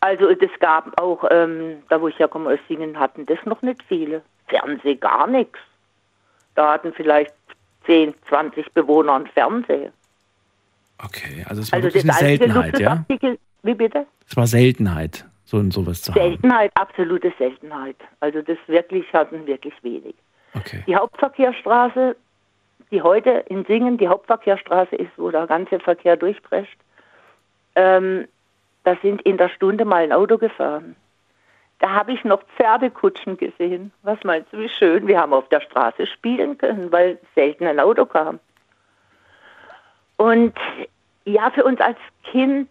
Also 0.00 0.28
es 0.28 0.38
gab 0.60 1.00
auch, 1.00 1.24
ähm, 1.30 1.82
da 1.88 2.00
wo 2.00 2.08
ich 2.08 2.18
herkomme 2.18 2.50
aus 2.50 2.58
Singen, 2.68 2.98
hatten 2.98 3.24
das 3.26 3.38
noch 3.46 3.62
nicht 3.62 3.82
viele. 3.88 4.22
Fernseh 4.48 4.94
gar 4.96 5.26
nichts. 5.26 5.58
Da 6.54 6.74
hatten 6.74 6.92
vielleicht 6.94 7.32
10, 7.86 8.14
20 8.28 8.72
Bewohner 8.74 9.14
einen 9.14 9.26
Fernseher. 9.28 9.90
Okay, 11.02 11.44
also 11.48 11.62
es 11.62 11.72
war 11.72 11.76
Also 11.78 11.86
wirklich 11.88 12.04
das 12.06 12.16
eine 12.18 12.28
Seltenheit, 12.28 12.78
ja? 12.78 13.04
Wie 13.62 13.74
bitte? 13.74 14.06
Es 14.28 14.36
war 14.36 14.46
Seltenheit, 14.46 15.24
so 15.46 15.58
ein 15.58 15.70
sowas 15.70 16.02
zu 16.02 16.12
haben. 16.12 16.20
Seltenheit, 16.20 16.72
absolute 16.74 17.32
Seltenheit. 17.38 17.96
Also 18.20 18.42
das 18.42 18.58
wirklich 18.66 19.10
hatten 19.12 19.46
wirklich 19.46 19.74
wenig. 19.82 20.14
Okay. 20.54 20.82
Die 20.86 20.96
Hauptverkehrsstraße, 20.96 22.16
die 22.90 23.00
heute 23.00 23.30
in 23.48 23.64
Singen 23.64 23.96
die 23.96 24.08
Hauptverkehrsstraße 24.08 24.96
ist, 24.96 25.12
wo 25.16 25.30
der 25.30 25.46
ganze 25.46 25.78
Verkehr 25.78 26.16
durchprescht, 26.16 26.76
ähm, 27.76 28.26
da 28.82 28.96
sind 29.02 29.22
in 29.22 29.36
der 29.36 29.48
Stunde 29.48 29.84
mal 29.84 30.02
ein 30.02 30.12
Auto 30.12 30.36
gefahren. 30.36 30.96
Da 31.78 31.90
habe 31.90 32.12
ich 32.12 32.24
noch 32.24 32.42
Pferdekutschen 32.56 33.36
gesehen. 33.36 33.92
Was 34.02 34.18
meinst 34.24 34.52
du, 34.52 34.58
wie 34.58 34.68
schön? 34.68 35.06
Wir 35.06 35.20
haben 35.20 35.32
auf 35.32 35.48
der 35.48 35.60
Straße 35.60 36.06
spielen 36.06 36.58
können, 36.58 36.90
weil 36.90 37.18
selten 37.34 37.66
ein 37.66 37.78
Auto 37.78 38.06
kam. 38.06 38.40
Und 40.16 40.54
ja, 41.24 41.50
für 41.50 41.64
uns 41.64 41.80
als 41.80 41.98
Kind 42.24 42.68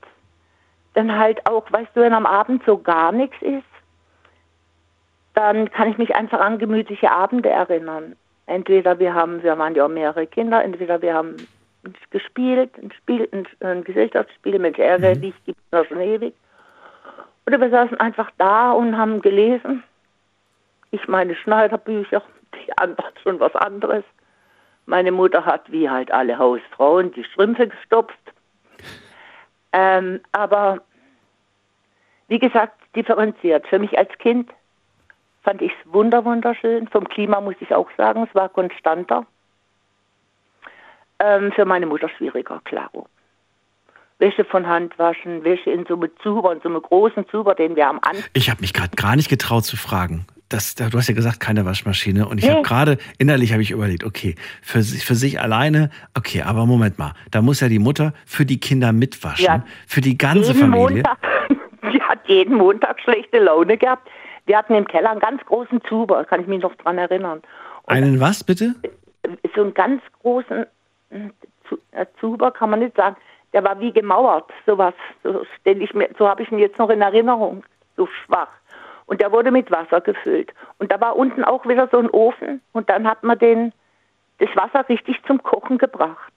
dann 0.95 1.17
halt 1.17 1.45
auch, 1.45 1.71
weißt 1.71 1.91
du, 1.93 2.01
wenn 2.01 2.13
am 2.13 2.25
Abend 2.25 2.63
so 2.65 2.77
gar 2.77 3.11
nichts 3.11 3.37
ist, 3.41 3.63
dann 5.33 5.69
kann 5.69 5.89
ich 5.89 5.97
mich 5.97 6.15
einfach 6.15 6.39
an 6.39 6.57
gemütliche 6.57 7.11
Abende 7.11 7.49
erinnern. 7.49 8.15
Entweder 8.47 8.99
wir 8.99 9.13
haben, 9.13 9.43
wir 9.43 9.57
waren 9.57 9.75
ja 9.75 9.85
auch 9.85 9.89
mehrere 9.89 10.25
Kinder, 10.27 10.63
entweder 10.63 11.01
wir 11.01 11.13
haben 11.13 11.35
gespielt, 12.09 12.71
ein 12.81 12.91
Spiel, 12.91 13.27
ein, 13.31 13.47
ein 13.59 13.83
Gesellschaftsspiel, 13.83 14.57
Mensch, 14.59 14.79
ärgere 14.79 15.15
dich, 15.15 15.35
gibt 15.45 15.59
es 15.59 15.71
noch 15.71 15.85
schon 15.85 16.01
ewig. 16.01 16.33
Oder 17.45 17.59
wir 17.59 17.69
saßen 17.69 17.99
einfach 17.99 18.31
da 18.37 18.71
und 18.71 18.97
haben 18.97 19.21
gelesen. 19.21 19.83
Ich 20.91 21.07
meine 21.07 21.35
Schneiderbücher, 21.35 22.23
die 22.55 22.77
anderen 22.77 23.13
schon 23.21 23.39
was 23.39 23.55
anderes. 23.55 24.03
Meine 24.85 25.11
Mutter 25.11 25.45
hat 25.45 25.71
wie 25.71 25.89
halt 25.89 26.11
alle 26.11 26.37
Hausfrauen 26.37 27.11
die 27.11 27.23
Strümpfe 27.23 27.67
gestopft. 27.67 28.17
Ähm, 29.77 30.21
aber 30.31 30.81
wie 32.29 32.39
gesagt, 32.39 32.79
differenziert. 32.95 33.67
Für 33.67 33.77
mich 33.77 33.97
als 33.97 34.09
Kind 34.19 34.49
fand 35.43 35.61
ich 35.61 35.71
es 35.73 35.93
wunder, 35.93 36.23
wunderschön. 36.23 36.87
Vom 36.87 37.07
Klima 37.09 37.41
muss 37.41 37.55
ich 37.59 37.75
auch 37.75 37.89
sagen, 37.97 38.25
es 38.27 38.33
war 38.33 38.47
konstanter. 38.47 39.25
Ähm, 41.19 41.51
für 41.51 41.65
meine 41.65 41.85
Mutter 41.85 42.09
schwieriger, 42.09 42.61
klaro. 42.63 43.07
Wäsche 44.17 44.45
von 44.45 44.65
Hand 44.65 44.97
waschen, 44.97 45.43
Wäsche 45.43 45.71
in 45.71 45.85
so 45.85 45.95
einem 45.95 46.09
Zuber, 46.23 46.53
in 46.53 46.61
so 46.61 46.69
einem 46.69 46.81
großen 46.81 47.27
Zuber, 47.27 47.53
den 47.53 47.75
wir 47.75 47.89
am 47.89 47.99
Anfang 48.01 48.23
Ich 48.33 48.49
habe 48.49 48.61
mich 48.61 48.73
gerade 48.73 48.95
gar 48.95 49.17
nicht 49.17 49.29
getraut 49.29 49.65
zu 49.65 49.75
fragen. 49.75 50.25
Das, 50.55 50.73
du 50.75 50.85
hast 50.97 51.09
ja 51.09 51.13
gesagt, 51.13 51.41
keine 51.41 51.65
Waschmaschine. 51.65 52.27
Und 52.29 52.37
ich 52.37 52.45
Nee. 52.45 52.51
habe 52.51 52.61
gerade, 52.61 52.97
innerlich 53.17 53.51
habe 53.51 53.61
ich 53.61 53.71
überlegt, 53.71 54.05
okay, 54.05 54.35
für, 54.61 54.81
sich- 54.81 55.03
für 55.03 55.15
sich 55.15 55.41
alleine, 55.41 55.89
okay, 56.17 56.43
aber 56.43 56.65
Moment 56.65 56.97
mal, 56.97 57.11
da 57.31 57.41
muss 57.41 57.59
ja 57.59 57.67
die 57.67 57.77
Mutter 57.79 58.13
für 58.25 58.45
die 58.45 58.57
Kinder 58.59 58.93
mitwaschen, 58.93 59.43
Ja. 59.45 59.65
für 59.85 59.99
die 59.99 60.17
ganze 60.17 60.53
jeden 60.53 60.71
Familie. 60.71 61.03
Montag, 61.03 61.17
die 61.93 62.01
hat 62.01 62.19
jeden 62.27 62.55
Montag 62.55 63.01
schlechte 63.01 63.39
Laune 63.39 63.77
gehabt. 63.77 64.07
Wir 64.45 64.57
hatten 64.57 64.75
im 64.75 64.87
Keller 64.87 65.11
einen 65.11 65.19
ganz 65.19 65.43
großen 65.45 65.81
Zuber, 65.89 66.23
kann 66.23 66.39
ich 66.39 66.47
mich 66.47 66.61
noch 66.61 66.75
dran 66.75 66.97
erinnern. 66.97 67.41
Einen 67.87 68.21
was 68.21 68.41
bitte? 68.43 68.75
So 69.55 69.63
einen 69.63 69.73
ganz 69.73 70.01
großen 70.21 70.65
Zu- 71.67 71.79
äh, 71.91 72.05
Zuber 72.21 72.51
kann 72.51 72.69
man 72.69 72.79
nicht 72.79 72.95
sagen. 72.95 73.17
Der 73.53 73.63
war 73.63 73.79
wie 73.81 73.91
gemauert, 73.91 74.49
sowas. 74.65 74.93
So 75.23 75.43
so 76.17 76.27
habe 76.29 76.43
ich 76.43 76.51
ihn 76.51 76.59
jetzt 76.59 76.77
noch 76.79 76.89
in 76.89 77.01
Erinnerung, 77.01 77.63
so 77.97 78.07
schwach. 78.07 78.47
Und 79.05 79.21
der 79.21 79.31
wurde 79.31 79.51
mit 79.51 79.69
Wasser 79.71 80.01
gefüllt. 80.01 80.51
Und 80.79 80.91
da 80.91 80.99
war 80.99 81.15
unten 81.15 81.43
auch 81.43 81.67
wieder 81.67 81.87
so 81.91 81.99
ein 81.99 82.09
Ofen. 82.09 82.61
Und 82.73 82.89
dann 82.89 83.07
hat 83.07 83.23
man 83.23 83.37
den, 83.37 83.71
das 84.39 84.49
Wasser 84.55 84.87
richtig 84.89 85.17
zum 85.27 85.41
Kochen 85.43 85.77
gebracht. 85.77 86.33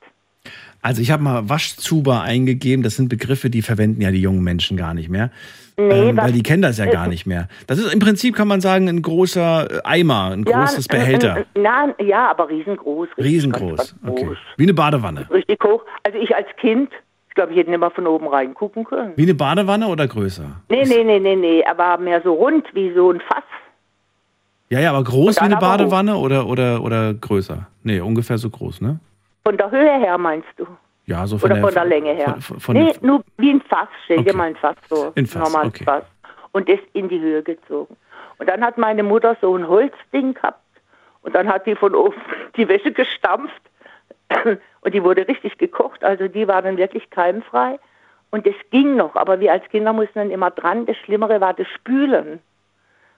Also 0.80 1.02
ich 1.02 1.10
habe 1.10 1.22
mal 1.22 1.48
Waschzuber 1.48 2.22
eingegeben. 2.22 2.82
Das 2.82 2.96
sind 2.96 3.08
Begriffe, 3.08 3.50
die 3.50 3.62
verwenden 3.62 4.00
ja 4.00 4.10
die 4.10 4.20
jungen 4.20 4.42
Menschen 4.44 4.76
gar 4.76 4.94
nicht 4.94 5.08
mehr. 5.08 5.30
Nee, 5.76 6.10
ähm, 6.10 6.16
weil 6.16 6.32
die 6.32 6.42
kennen 6.42 6.62
das 6.62 6.78
ja 6.78 6.86
gar 6.86 7.08
nicht 7.08 7.26
mehr. 7.26 7.48
Das 7.66 7.78
ist 7.78 7.92
im 7.92 8.00
Prinzip, 8.00 8.34
kann 8.34 8.48
man 8.48 8.60
sagen, 8.60 8.88
ein 8.88 9.00
großer 9.02 9.70
äh, 9.70 9.80
Eimer, 9.84 10.30
ein 10.32 10.44
großes 10.44 10.86
Ja, 10.90 10.94
äh, 10.94 10.98
Behälter. 10.98 11.36
äh, 11.38 11.44
na, 11.56 11.94
ja, 12.00 12.30
aber 12.30 12.48
riesengroß. 12.48 13.08
Riesengroß. 13.16 13.96
Okay. 14.06 14.30
Wie 14.56 14.62
eine 14.64 14.74
Badewanne. 14.74 15.28
Richtig 15.30 15.62
hoch. 15.62 15.84
Also 16.04 16.18
ich 16.18 16.34
als 16.34 16.48
Kind, 16.60 16.90
glaube, 17.38 17.52
ich 17.52 17.58
hätte 17.58 17.70
nicht 17.70 17.78
mal 17.78 17.90
von 17.90 18.06
oben 18.06 18.26
reingucken 18.26 18.84
können. 18.84 19.12
Wie 19.16 19.22
eine 19.22 19.34
Badewanne 19.34 19.86
oder 19.86 20.08
größer? 20.08 20.60
Nee, 20.68 20.84
nee, 20.84 21.04
nee, 21.04 21.20
nee, 21.20 21.36
nee, 21.36 21.64
aber 21.64 21.96
mehr 21.98 22.20
so 22.22 22.32
rund 22.34 22.66
wie 22.74 22.92
so 22.92 23.12
ein 23.12 23.20
Fass. 23.20 23.44
Ja, 24.70 24.80
ja, 24.80 24.90
aber 24.90 25.04
groß 25.04 25.36
wie 25.36 25.40
eine 25.40 25.54
hoch. 25.56 25.60
Badewanne 25.60 26.16
oder, 26.16 26.46
oder, 26.46 26.82
oder 26.82 27.14
größer? 27.14 27.66
Nee, 27.84 28.00
ungefähr 28.00 28.38
so 28.38 28.50
groß, 28.50 28.80
ne? 28.80 28.98
Von 29.44 29.56
der 29.56 29.70
Höhe 29.70 29.98
her 30.00 30.18
meinst 30.18 30.48
du? 30.56 30.66
Ja, 31.06 31.26
so 31.26 31.38
von 31.38 31.46
Oder 31.50 31.54
der, 31.60 31.64
von 31.64 31.74
der 31.74 31.84
Länge 31.86 32.12
her? 32.12 32.36
Von, 32.40 32.60
von, 32.60 32.76
nee, 32.76 32.92
nur 33.00 33.22
wie 33.38 33.50
ein 33.50 33.62
Fass. 33.62 33.88
Stell 34.04 34.18
dir 34.18 34.30
Okay. 34.30 34.36
mal 34.36 34.48
ein 34.48 34.56
Fass 34.56 34.76
vor. 34.88 35.12
Ein 35.16 35.26
Fass, 35.26 35.42
normales 35.50 35.74
okay. 35.74 35.84
Fass. 35.84 36.04
Und 36.52 36.68
das 36.68 36.80
in 36.92 37.08
die 37.08 37.20
Höhe 37.20 37.42
gezogen. 37.42 37.96
Und 38.38 38.48
dann 38.48 38.62
hat 38.62 38.76
meine 38.76 39.02
Mutter 39.02 39.36
so 39.40 39.56
ein 39.56 39.66
Holzding 39.66 40.34
gehabt. 40.34 40.60
Und 41.22 41.34
dann 41.34 41.48
hat 41.48 41.64
die 41.66 41.76
von 41.76 41.94
oben 41.94 42.16
die 42.56 42.68
Wäsche 42.68 42.92
gestampft. 42.92 43.62
Und 44.80 44.94
die 44.94 45.02
wurde 45.02 45.26
richtig 45.26 45.58
gekocht. 45.58 46.04
Also 46.04 46.28
die 46.28 46.46
war 46.48 46.62
dann 46.62 46.76
wirklich 46.76 47.08
keimfrei. 47.10 47.78
Und 48.30 48.46
das 48.46 48.54
ging 48.70 48.96
noch. 48.96 49.16
Aber 49.16 49.40
wir 49.40 49.52
als 49.52 49.64
Kinder 49.70 49.92
mussten 49.92 50.18
dann 50.18 50.30
immer 50.30 50.50
dran. 50.50 50.86
Das 50.86 50.96
Schlimmere 50.98 51.40
war 51.40 51.54
das 51.54 51.66
Spülen. 51.68 52.40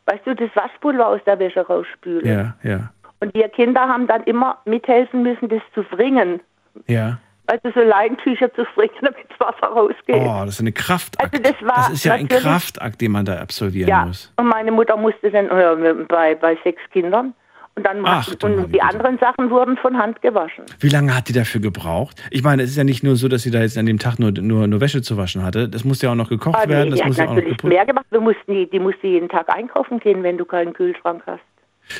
Weißt 0.06 0.26
du, 0.26 0.34
das 0.34 0.50
Waschpulver 0.54 1.06
aus 1.06 1.20
der 1.26 1.38
Wäsche 1.38 1.60
rausspülen. 1.66 2.26
Ja, 2.26 2.54
ja, 2.62 2.92
Und 3.20 3.34
wir 3.34 3.48
Kinder 3.48 3.82
haben 3.82 4.06
dann 4.06 4.24
immer 4.24 4.58
mithelfen 4.64 5.22
müssen, 5.22 5.48
das 5.48 5.62
zu 5.74 5.82
fringen. 5.84 6.40
ja. 6.86 7.18
Also 7.46 7.72
so 7.74 7.80
Leintücher 7.80 8.54
zu 8.54 8.64
fringen, 8.64 8.94
damit 9.00 9.26
das 9.28 9.40
Wasser 9.40 9.74
rausgeht. 9.74 10.14
Oh, 10.20 10.42
das 10.44 10.54
ist 10.54 10.60
eine 10.60 10.70
Kraftakt. 10.70 11.32
Also 11.32 11.42
das 11.42 11.60
war 11.68 11.76
das 11.78 11.90
ist 11.90 12.04
ja 12.04 12.14
ein 12.14 12.28
Kraftakt, 12.28 13.00
den 13.00 13.10
man 13.10 13.24
da 13.24 13.40
absolvieren 13.40 13.88
ja, 13.88 14.04
muss. 14.04 14.32
und 14.36 14.46
meine 14.46 14.70
Mutter 14.70 14.96
musste 14.96 15.32
dann, 15.32 15.48
äh, 15.48 15.94
bei, 16.04 16.36
bei 16.36 16.56
sechs 16.62 16.80
Kindern, 16.92 17.34
Und 17.76 17.84
dann 17.86 18.02
Ach, 18.04 18.28
und 18.42 18.74
die 18.74 18.82
anderen 18.82 19.16
Sachen 19.18 19.48
wurden 19.48 19.76
von 19.76 19.96
Hand 19.96 20.20
gewaschen. 20.22 20.64
Wie 20.80 20.88
lange 20.88 21.16
hat 21.16 21.28
die 21.28 21.32
dafür 21.32 21.60
gebraucht? 21.60 22.22
Ich 22.30 22.42
meine, 22.42 22.62
es 22.62 22.70
ist 22.70 22.76
ja 22.76 22.84
nicht 22.84 23.02
nur 23.02 23.16
so, 23.16 23.28
dass 23.28 23.42
sie 23.42 23.50
da 23.50 23.60
jetzt 23.60 23.78
an 23.78 23.86
dem 23.86 23.98
Tag 23.98 24.18
nur, 24.18 24.32
nur, 24.32 24.66
nur 24.66 24.80
Wäsche 24.80 25.00
zu 25.02 25.16
waschen 25.16 25.42
hatte. 25.44 25.68
Das 25.68 25.84
musste 25.84 26.06
ja 26.06 26.12
auch 26.12 26.16
noch 26.16 26.28
gekocht 26.28 26.56
Ah, 26.56 26.64
nee, 26.66 26.72
werden, 26.72 26.90
das 26.90 26.98
die 26.98 27.02
hat 27.04 27.08
muss 27.08 27.16
ja 27.16 27.24
auch 27.24 27.28
noch 27.28 27.34
natürlich 27.36 27.56
geputzt 27.56 27.72
mehr 27.72 27.86
gemacht. 27.86 28.06
Wir 28.10 28.20
mussten 28.20 28.52
die, 28.52 28.68
die 28.68 28.78
musste 28.80 29.06
jeden 29.06 29.28
Tag 29.28 29.48
einkaufen 29.54 29.98
gehen, 30.00 30.22
wenn 30.22 30.36
du 30.36 30.44
keinen 30.44 30.72
Kühlschrank 30.74 31.22
hast. 31.26 31.40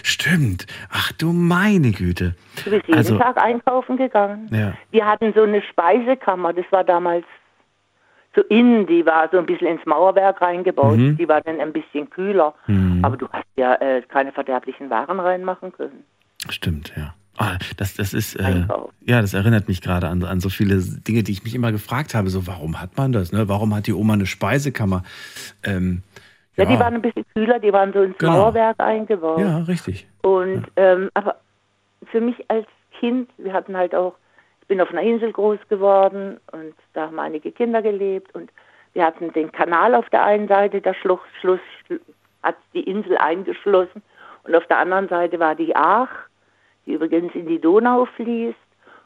Stimmt. 0.03 0.67
Ach 0.91 1.13
du 1.13 1.33
meine 1.33 1.93
Güte. 1.93 2.35
Du 2.65 2.71
bist 2.71 2.87
jeden 2.87 2.99
Also- 2.99 3.19
Tag 3.19 3.43
einkaufen 3.43 3.97
gegangen. 3.97 4.49
Ja. 4.53 4.75
Wir 4.91 5.07
hatten 5.07 5.33
so 5.35 5.43
eine 5.43 5.63
Speisekammer, 5.63 6.53
das 6.53 6.65
war 6.71 6.85
damals 6.85 7.25
so 8.35 8.43
innen, 8.43 8.87
die 8.87 9.05
war 9.07 9.29
so 9.33 9.39
ein 9.39 9.47
bisschen 9.47 9.67
ins 9.67 9.85
Mauerwerk 9.87 10.41
reingebaut. 10.41 10.97
Mhm. 10.99 11.17
Die 11.17 11.29
war 11.29 11.41
dann 11.41 11.61
ein 11.61 11.73
bisschen 11.73 12.09
kühler. 12.11 12.55
Mhm. 12.67 13.05
Aber 13.05 13.17
du 13.17 13.29
hast 13.33 13.47
ja 13.57 13.75
äh, 13.77 14.03
keine 14.03 14.31
verderblichen 14.33 14.89
Waren 14.91 15.19
reinmachen 15.19 15.73
können. 15.73 16.05
Stimmt, 16.49 16.93
ja. 16.97 17.15
Ah, 17.39 17.57
das, 17.79 17.95
das 17.95 18.13
ist, 18.13 18.37
äh, 18.37 18.67
ja, 19.07 19.21
das 19.23 19.33
erinnert 19.35 19.67
mich 19.67 19.81
gerade 19.81 20.09
an, 20.09 20.23
an 20.25 20.41
so 20.41 20.51
viele 20.51 20.77
Dinge, 20.81 21.23
die 21.23 21.33
ich 21.33 21.43
mich 21.43 21.55
immer 21.55 21.73
gefragt 21.73 22.15
habe. 22.15 22.29
So, 22.29 22.47
warum 22.47 22.81
hat 22.81 22.97
man 22.99 23.13
das? 23.13 23.33
Ne? 23.33 23.49
Warum 23.49 23.75
hat 23.75 23.87
die 23.87 23.95
Oma 23.95 24.13
eine 24.13 24.27
Speisekammer? 24.27 25.03
Ähm, 25.65 26.03
Ja, 26.57 26.67
die 26.67 26.79
waren 26.79 26.95
ein 26.95 27.03
bisschen 27.03 27.25
kühler, 27.35 27.59
die 27.59 27.73
waren 27.73 27.93
so 27.95 28.03
ins 28.03 28.19
Genau. 28.19 28.33
Mauerwerk 28.33 28.79
eingebaut. 28.79 29.41
ja, 29.41 29.59
richtig. 29.61 30.07
Und 30.23 30.67
ähm, 30.77 31.09
aber 31.15 31.37
für 32.11 32.21
mich 32.21 32.37
als 32.49 32.67
Kind, 32.99 33.31
wir 33.39 33.55
hatten 33.55 33.75
halt 33.77 33.95
auch, 33.95 34.15
bin 34.71 34.81
auf 34.81 34.91
einer 34.91 35.03
Insel 35.03 35.33
groß 35.33 35.59
geworden 35.69 36.39
und 36.53 36.75
da 36.93 37.07
haben 37.07 37.19
einige 37.19 37.51
Kinder 37.51 37.83
gelebt 37.83 38.33
und 38.37 38.53
wir 38.93 39.05
hatten 39.05 39.33
den 39.33 39.51
Kanal 39.51 39.97
auf 39.97 40.09
der 40.11 40.25
einen 40.25 40.47
Seite, 40.47 40.81
der 40.81 40.95
Schluss, 40.95 41.19
Schluss 41.41 41.59
hat 42.45 42.55
die 42.73 42.85
Insel 42.85 43.19
eingeschlossen 43.19 44.01
und 44.45 44.55
auf 44.55 44.65
der 44.69 44.79
anderen 44.79 45.09
Seite 45.09 45.41
war 45.41 45.57
die 45.57 45.75
Aach, 45.75 46.09
die 46.87 46.93
übrigens 46.93 47.35
in 47.35 47.49
die 47.49 47.61
Donau 47.61 48.05
fließt. 48.15 48.57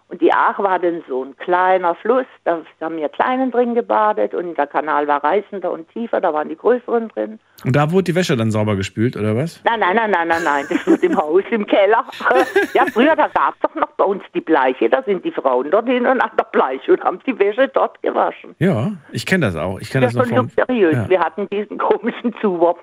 Und 0.09 0.21
die 0.21 0.33
Aach 0.33 0.59
war 0.59 0.79
dann 0.79 1.03
so 1.09 1.25
ein 1.25 1.35
kleiner 1.39 1.95
Fluss, 1.95 2.27
da 2.45 2.59
haben 2.83 2.97
wir 2.99 3.09
Kleinen 3.09 3.51
drin 3.51 3.75
gebadet 3.75 4.35
und 4.35 4.57
der 4.57 4.67
Kanal 4.67 5.09
war 5.09 5.25
reißender 5.25 5.73
und 5.73 5.89
tiefer, 5.89 6.21
da 6.21 6.33
waren 6.33 6.51
die 6.51 6.57
größeren 6.57 7.09
drin. 7.09 7.41
Und 7.65 7.75
da 7.75 7.91
wurde 7.91 8.05
die 8.05 8.15
Wäsche 8.15 8.37
dann 8.37 8.51
sauber 8.51 8.77
gespült, 8.77 9.17
oder 9.17 9.35
was? 9.35 9.63
Nein, 9.65 9.81
nein, 9.81 9.97
nein, 9.97 10.11
nein, 10.11 10.29
nein, 10.29 10.43
nein, 10.45 10.67
das 10.69 10.87
wird 10.87 11.03
im 11.03 11.17
Haus, 11.17 11.43
im 11.51 11.67
Keller. 11.67 12.05
Ja, 12.75 12.85
früher, 12.93 13.17
da 13.17 13.29
gab 13.29 13.55
es 13.55 13.61
doch 13.61 13.75
noch 13.75 13.89
bei 13.97 14.05
uns 14.05 14.23
die 14.35 14.41
Bleiche, 14.43 14.89
da 14.91 15.03
sind 15.03 15.25
die 15.25 15.31
Frauen 15.33 15.71
dorthin 15.71 16.07
und 16.07 16.19
nach 16.19 16.37
der 16.37 16.45
Bleiche 16.53 16.93
und 16.93 17.03
haben 17.03 17.19
die 17.27 17.37
Wäsche 17.39 17.69
dort 17.69 18.01
gewaschen. 18.03 18.55
Ja, 18.59 18.93
ich 19.11 19.25
kenne 19.25 19.47
das 19.47 19.57
auch. 19.57 19.81
Ich 19.81 19.91
kenne 19.91 20.05
Ja, 20.05 20.09
das 20.13 20.15
noch 20.17 20.27
schon 20.27 20.37
von. 20.37 20.51
luxuriös. 20.57 20.95
Ja, 20.95 21.09
Wir 21.09 21.21
hatten 21.21 21.49
diesen 21.51 21.79
komischen 21.79 22.35
Zuwurf. 22.43 22.79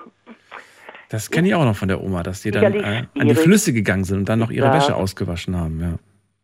das 1.09 1.29
kenne 1.29 1.47
ich 1.49 1.55
auch 1.55 1.65
noch 1.65 1.75
von 1.75 1.87
der 1.87 2.01
Oma, 2.01 2.23
dass 2.23 2.41
die 2.41 2.51
dann 2.51 2.63
äh, 2.73 3.03
an 3.19 3.27
die. 3.27 3.35
Flüsse 3.35 3.73
gegangen 3.73 4.05
sind 4.05 4.17
und 4.19 4.29
dann 4.29 4.39
noch 4.39 4.49
ihre 4.49 4.67
Ja. 4.67 4.73
Wäsche 4.73 4.95
ausgewaschen 4.95 5.55
haben. 5.55 5.79
Ja. 5.79 5.87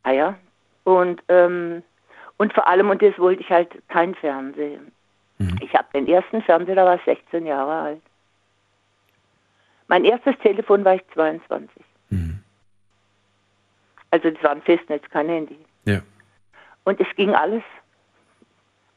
Ah 0.03 0.11
ja. 0.13 0.35
Und, 0.87 1.21
ähm, 1.27 1.83
und 2.37 2.53
vor 2.53 2.65
allem, 2.65 2.89
und 2.89 3.01
das 3.01 3.19
wollte 3.19 3.41
ich 3.41 3.49
halt 3.49 3.69
kein 3.89 4.15
Fernsehen. 4.15 4.93
Mhm. 5.37 5.59
Ich 5.59 5.73
habe 5.73 5.85
den 5.93 6.07
ersten 6.07 6.41
Fernseher, 6.41 6.75
da 6.75 6.85
war 6.85 6.95
ich 6.95 7.03
16 7.03 7.45
Jahre 7.45 7.73
alt. 7.73 8.01
Mein 9.89 10.05
erstes 10.05 10.37
Telefon 10.39 10.85
war 10.85 10.95
ich 10.95 11.01
22. 11.13 11.83
Mhm. 12.09 12.39
Also 14.11 14.29
das 14.29 14.41
war 14.41 14.51
ein 14.51 14.61
Festnetz, 14.61 15.03
kein 15.09 15.27
Handy. 15.27 15.59
Ja. 15.83 15.99
Und 16.85 17.01
es 17.01 17.15
ging 17.17 17.35
alles. 17.35 17.63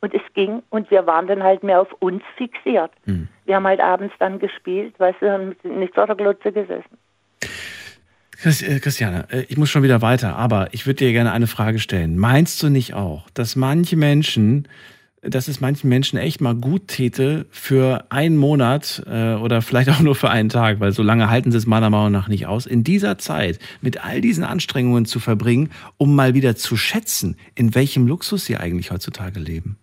Und 0.00 0.14
es 0.14 0.22
ging 0.34 0.62
und 0.70 0.92
wir 0.92 1.08
waren 1.08 1.26
dann 1.26 1.42
halt 1.42 1.64
mehr 1.64 1.80
auf 1.80 1.92
uns 1.94 2.22
fixiert. 2.36 2.92
Mhm. 3.06 3.26
Wir 3.46 3.56
haben 3.56 3.66
halt 3.66 3.80
abends 3.80 4.14
dann 4.20 4.38
gespielt, 4.38 4.94
weißt 5.00 5.20
du, 5.22 5.32
haben 5.32 5.56
nicht 5.64 5.96
vor 5.96 6.06
der 6.06 6.14
Glotze 6.14 6.52
gesessen. 6.52 6.98
Äh, 8.42 8.80
Christiane, 8.80 9.26
äh, 9.30 9.44
ich 9.48 9.58
muss 9.58 9.70
schon 9.70 9.82
wieder 9.82 10.00
weiter, 10.00 10.36
aber 10.36 10.68
ich 10.72 10.86
würde 10.86 11.04
dir 11.04 11.12
gerne 11.12 11.32
eine 11.32 11.46
Frage 11.46 11.78
stellen. 11.78 12.16
Meinst 12.16 12.62
du 12.62 12.70
nicht 12.70 12.94
auch, 12.94 13.28
dass 13.34 13.54
manche 13.54 13.96
Menschen, 13.96 14.66
dass 15.20 15.48
es 15.48 15.60
manchen 15.60 15.90
Menschen 15.90 16.18
echt 16.18 16.40
mal 16.40 16.54
gut 16.54 16.88
täte, 16.88 17.44
für 17.50 18.06
einen 18.08 18.38
Monat 18.38 19.02
äh, 19.06 19.34
oder 19.34 19.60
vielleicht 19.60 19.90
auch 19.90 20.00
nur 20.00 20.14
für 20.14 20.30
einen 20.30 20.48
Tag, 20.48 20.80
weil 20.80 20.92
so 20.92 21.02
lange 21.02 21.28
halten 21.28 21.52
sie 21.52 21.58
es 21.58 21.66
meiner 21.66 21.90
Meinung 21.90 22.12
nach 22.12 22.28
nicht 22.28 22.46
aus, 22.46 22.64
in 22.64 22.82
dieser 22.82 23.18
Zeit 23.18 23.58
mit 23.82 24.02
all 24.02 24.22
diesen 24.22 24.44
Anstrengungen 24.44 25.04
zu 25.04 25.20
verbringen, 25.20 25.70
um 25.98 26.14
mal 26.16 26.32
wieder 26.32 26.56
zu 26.56 26.76
schätzen, 26.78 27.36
in 27.54 27.74
welchem 27.74 28.06
Luxus 28.06 28.46
sie 28.46 28.56
eigentlich 28.56 28.90
heutzutage 28.90 29.38
leben? 29.38 29.76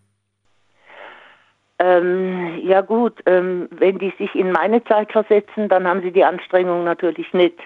Ähm, 1.79 2.59
ja 2.63 2.81
gut, 2.81 3.13
ähm, 3.27 3.67
wenn 3.69 3.99
die 3.99 4.11
sich 4.17 4.33
in 4.33 4.51
meine 4.51 4.83
Zeit 4.85 5.11
versetzen, 5.11 5.69
dann 5.69 5.85
haben 5.85 6.01
sie 6.01 6.11
die 6.11 6.23
Anstrengung 6.23 6.83
natürlich 6.83 7.31
nicht. 7.33 7.59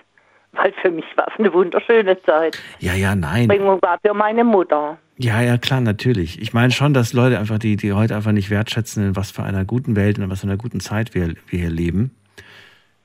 Weil 0.53 0.73
für 0.82 0.91
mich 0.91 1.06
war 1.15 1.28
es 1.32 1.40
eine 1.40 1.53
wunderschöne 1.53 2.22
Zeit. 2.23 2.57
Ja, 2.80 2.94
ja, 2.94 3.15
nein. 3.15 3.49
Anstrengung 3.49 3.82
war 3.82 3.98
für 4.06 4.14
meine 4.14 4.44
Mutter. 4.44 4.98
Ja, 5.18 5.41
ja, 5.41 5.57
klar, 5.57 5.82
natürlich. 5.82 6.41
Ich 6.41 6.53
meine 6.53 6.72
schon, 6.72 6.94
dass 6.94 7.14
Leute 7.14 7.40
einfach, 7.40 7.60
die, 7.60 7.78
die 7.78 7.94
heute 7.94 8.15
einfach 8.15 8.32
nicht 8.32 8.49
wertschätzen, 8.49 9.06
in 9.07 9.15
was 9.15 9.32
für 9.32 9.44
einer 9.44 9.64
guten 9.65 9.95
Welt 9.95 10.18
und 10.18 10.26
in 10.26 10.30
was 10.30 10.41
für 10.41 10.48
einer 10.48 10.57
guten 10.57 10.80
Zeit 10.80 11.14
wir, 11.14 11.36
wir 11.48 11.60
hier 11.60 11.69
leben, 11.69 12.15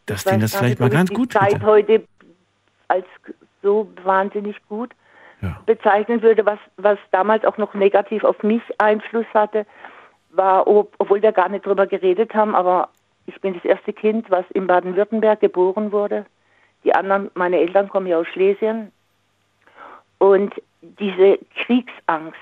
dass 0.07 0.25
denen 0.25 0.41
das 0.41 0.57
vielleicht 0.57 0.81
mal 0.81 0.91
ganz 0.91 1.11
die 1.11 1.17
gut 1.17 1.33
Zeit 1.33 1.53
tut. 1.53 1.63
heute 1.63 2.03
als 2.89 3.05
so 3.63 3.91
wahnsinnig 4.03 4.57
gut 4.69 4.91
Ja. 5.43 5.61
bezeichnen 5.67 6.23
würde, 6.23 6.47
was, 6.47 6.59
was 6.77 6.99
damals 7.13 7.45
auch 7.45 7.59
noch 7.59 7.75
negativ 7.75 8.25
auf 8.25 8.43
mich 8.43 8.63
Einfluss 8.79 9.27
hatte, 9.35 9.67
war, 10.31 10.67
ob, 10.67 10.95
obwohl 10.99 11.23
wir 11.23 11.33
gar 11.33 11.49
nicht 11.49 11.67
drüber 11.67 11.87
geredet 11.87 12.35
haben, 12.35 12.55
aber 12.55 12.89
ich 13.27 13.41
bin 13.41 13.55
das 13.55 13.65
erste 13.65 13.93
Kind, 13.93 14.31
was 14.31 14.45
in 14.55 14.67
Baden-Württemberg 14.67 15.41
geboren 15.41 15.93
wurde. 15.93 16.25
Die 16.85 16.95
anderen, 16.95 17.31
meine 17.35 17.59
Eltern 17.59 17.89
kommen 17.89 18.07
ja 18.07 18.19
aus 18.19 18.27
Schlesien. 18.29 18.93
Und 20.19 20.55
diese 20.81 21.39
Kriegsangst, 21.65 22.39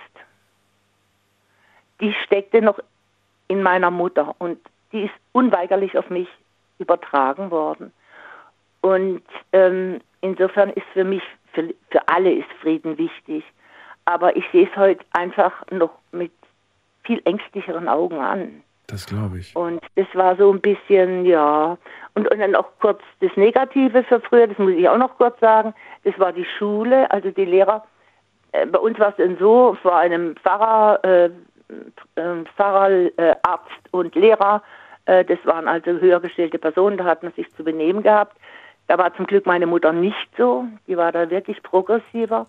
die 2.01 2.13
steckte 2.25 2.63
noch 2.63 2.79
in 3.49 3.63
meiner 3.63 3.91
Mutter 3.91 4.35
und 4.39 4.59
die 4.93 5.05
ist 5.05 5.15
unweigerlich 5.33 5.97
auf 5.99 6.09
mich 6.11 6.29
übertragen 6.79 7.51
worden. 7.51 7.93
Und 8.81 9.23
ähm, 9.53 10.01
insofern 10.21 10.71
ist 10.71 10.87
für 10.93 11.05
mich, 11.05 11.23
für, 11.53 11.75
für 11.91 12.09
alle 12.09 12.33
ist 12.33 12.51
Frieden 12.61 12.99
wichtig. 12.99 13.45
Aber 14.05 14.37
ich 14.37 14.45
sehe 14.53 14.69
es 14.69 14.77
heute 14.77 15.05
einfach 15.13 15.53
noch 15.71 15.93
mit 16.13 16.33
viel 17.05 17.21
ängstlicheren 17.25 17.89
Augen 17.89 18.19
an. 18.19 18.63
Das 18.87 19.07
glaube 19.07 19.39
ich. 19.39 19.57
Und 19.57 19.83
das 19.97 20.07
war 20.15 20.37
so 20.37 20.53
ein 20.53 20.61
bisschen, 20.61 21.25
ja. 21.25 21.79
Und, 22.15 22.31
und 22.31 22.39
dann 22.39 22.55
auch 22.55 22.69
kurz 22.81 23.01
das 23.21 23.35
Negative 23.37 24.05
für 24.05 24.21
früher, 24.21 24.47
das 24.47 24.59
muss 24.59 24.73
ich 24.73 24.89
auch 24.89 24.99
noch 24.99 25.17
kurz 25.17 25.39
sagen, 25.41 25.75
das 26.05 26.19
war 26.19 26.33
die 26.33 26.47
Schule, 26.59 27.11
also 27.11 27.31
die 27.31 27.47
Lehrer. 27.47 27.85
Äh, 28.53 28.67
bei 28.67 28.79
uns 28.79 28.99
war 28.99 29.09
es 29.11 29.17
dann 29.17 29.39
so, 29.39 29.77
vor 29.83 29.97
einem 29.97 30.37
Pfarrer, 30.37 31.03
äh, 31.03 31.31
äh, 32.17 32.45
Pfarrer, 32.57 33.11
Arzt 33.43 33.93
und 33.93 34.15
Lehrer, 34.15 34.63
äh, 35.07 35.25
das 35.25 35.39
waren 35.45 35.69
also 35.69 35.93
höher 35.93 36.21
gestellte 36.21 36.59
Personen, 36.59 36.97
da 36.97 37.05
hat 37.05 37.23
man 37.23 37.33
sich 37.33 37.51
zu 37.55 37.65
benehmen 37.65 38.03
gehabt. 38.03 38.37
Da 38.87 38.99
war 38.99 39.15
zum 39.15 39.27
Glück 39.27 39.47
meine 39.47 39.67
Mutter 39.67 39.93
nicht 39.93 40.29
so, 40.37 40.65
die 40.87 40.97
war 40.97 41.13
da 41.13 41.31
wirklich 41.31 41.63
progressiver. 41.63 42.47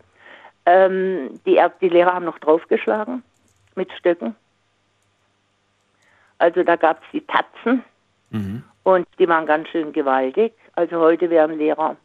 Ähm, 0.66 1.40
die, 1.45 1.62
die 1.82 1.90
Lehrer 1.90 2.14
haben 2.14 2.26
noch 2.26 2.40
draufgeschlagen 2.40 3.24
mit 3.76 3.91
Stöcken. 3.94 4.36
Also 6.38 6.64
da 6.64 6.76
gab 6.76 7.02
es 7.03 7.07
die 7.14 7.26
Tatzen 7.26 7.84
und 8.84 9.07
die 9.20 9.28
waren 9.28 9.45
ganz 9.45 9.70
schön 9.70 9.94
gewaltig. 9.94 10.53
Also 10.76 10.99
heute 10.99 11.30
wäre 11.30 11.49
ein 11.49 11.57
Lehrer 11.57 11.95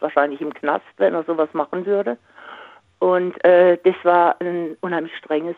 wahrscheinlich 0.00 0.40
im 0.40 0.52
Knast, 0.54 0.84
wenn 0.98 1.14
er 1.14 1.24
sowas 1.24 1.48
machen 1.52 1.86
würde. 1.86 2.18
Und 2.98 3.42
äh, 3.44 3.78
das 3.84 3.94
war 4.02 4.36
ein 4.40 4.76
unheimlich 4.80 5.16
strenges, 5.16 5.56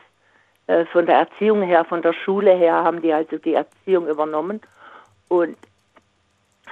äh, 0.66 0.84
von 0.86 1.06
der 1.06 1.16
Erziehung 1.18 1.62
her, 1.62 1.84
von 1.84 2.00
der 2.02 2.12
Schule 2.12 2.54
her 2.54 2.74
haben 2.84 3.02
die 3.02 3.12
also 3.12 3.38
die 3.38 3.54
Erziehung 3.54 4.06
übernommen. 4.06 4.60
Und 5.28 5.56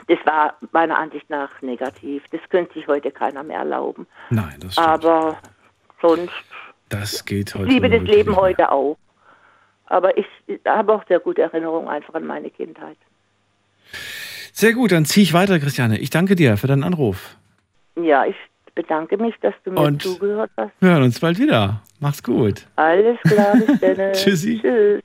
das 0.07 0.19
war 0.25 0.55
meiner 0.73 0.97
Ansicht 0.99 1.29
nach 1.29 1.61
negativ. 1.63 2.23
Das 2.31 2.41
könnte 2.49 2.75
sich 2.75 2.87
heute 2.87 3.11
keiner 3.11 3.43
mehr 3.43 3.59
erlauben. 3.59 4.07
Nein, 4.31 4.57
das 4.61 4.75
stimmt. 4.75 4.87
Aber 4.87 5.37
sonst 6.01 6.33
Das 6.89 7.25
geht 7.25 7.49
ich 7.49 7.55
heute. 7.57 7.69
liebe 7.69 7.91
das 7.91 8.03
Leben 8.03 8.37
heute 8.37 8.71
auch. 8.71 8.97
Aber 9.89 10.17
ich 10.19 10.27
habe 10.67 10.93
auch 10.95 11.05
sehr 11.09 11.21
gute 11.21 11.43
Erinnerungen 11.43 11.89
einfach 11.89 12.15
an 12.15 12.27
meine 12.27 12.51
Kindheit. 12.51 12.97
Sehr 14.53 14.73
gut, 14.75 14.93
dann 14.93 15.05
ziehe 15.05 15.23
ich 15.25 15.33
weiter, 15.33 15.59
Christiane. 15.59 15.99
Ich 15.99 16.11
danke 16.11 16.35
dir 16.35 16.57
für 16.57 16.67
deinen 16.67 16.85
Anruf. 16.85 17.37
Ja, 17.97 18.25
ich 18.27 18.37
bedanke 18.75 19.17
mich, 19.17 19.35
dass 19.41 19.55
du 19.65 19.73
mir 19.73 19.81
Und- 19.81 20.03
zugehört 20.03 20.51
hast. 20.57 20.73
Wir 20.81 20.91
hören 20.91 21.03
uns 21.05 21.19
bald 21.21 21.39
wieder. 21.39 21.83
Mach's 22.01 22.23
gut. 22.23 22.67
Alles 22.77 23.19
klar, 23.23 23.57
bis 23.57 23.81
dann. 23.97 24.13
Tschüssi. 24.13 24.61
Tschüss. 24.61 25.03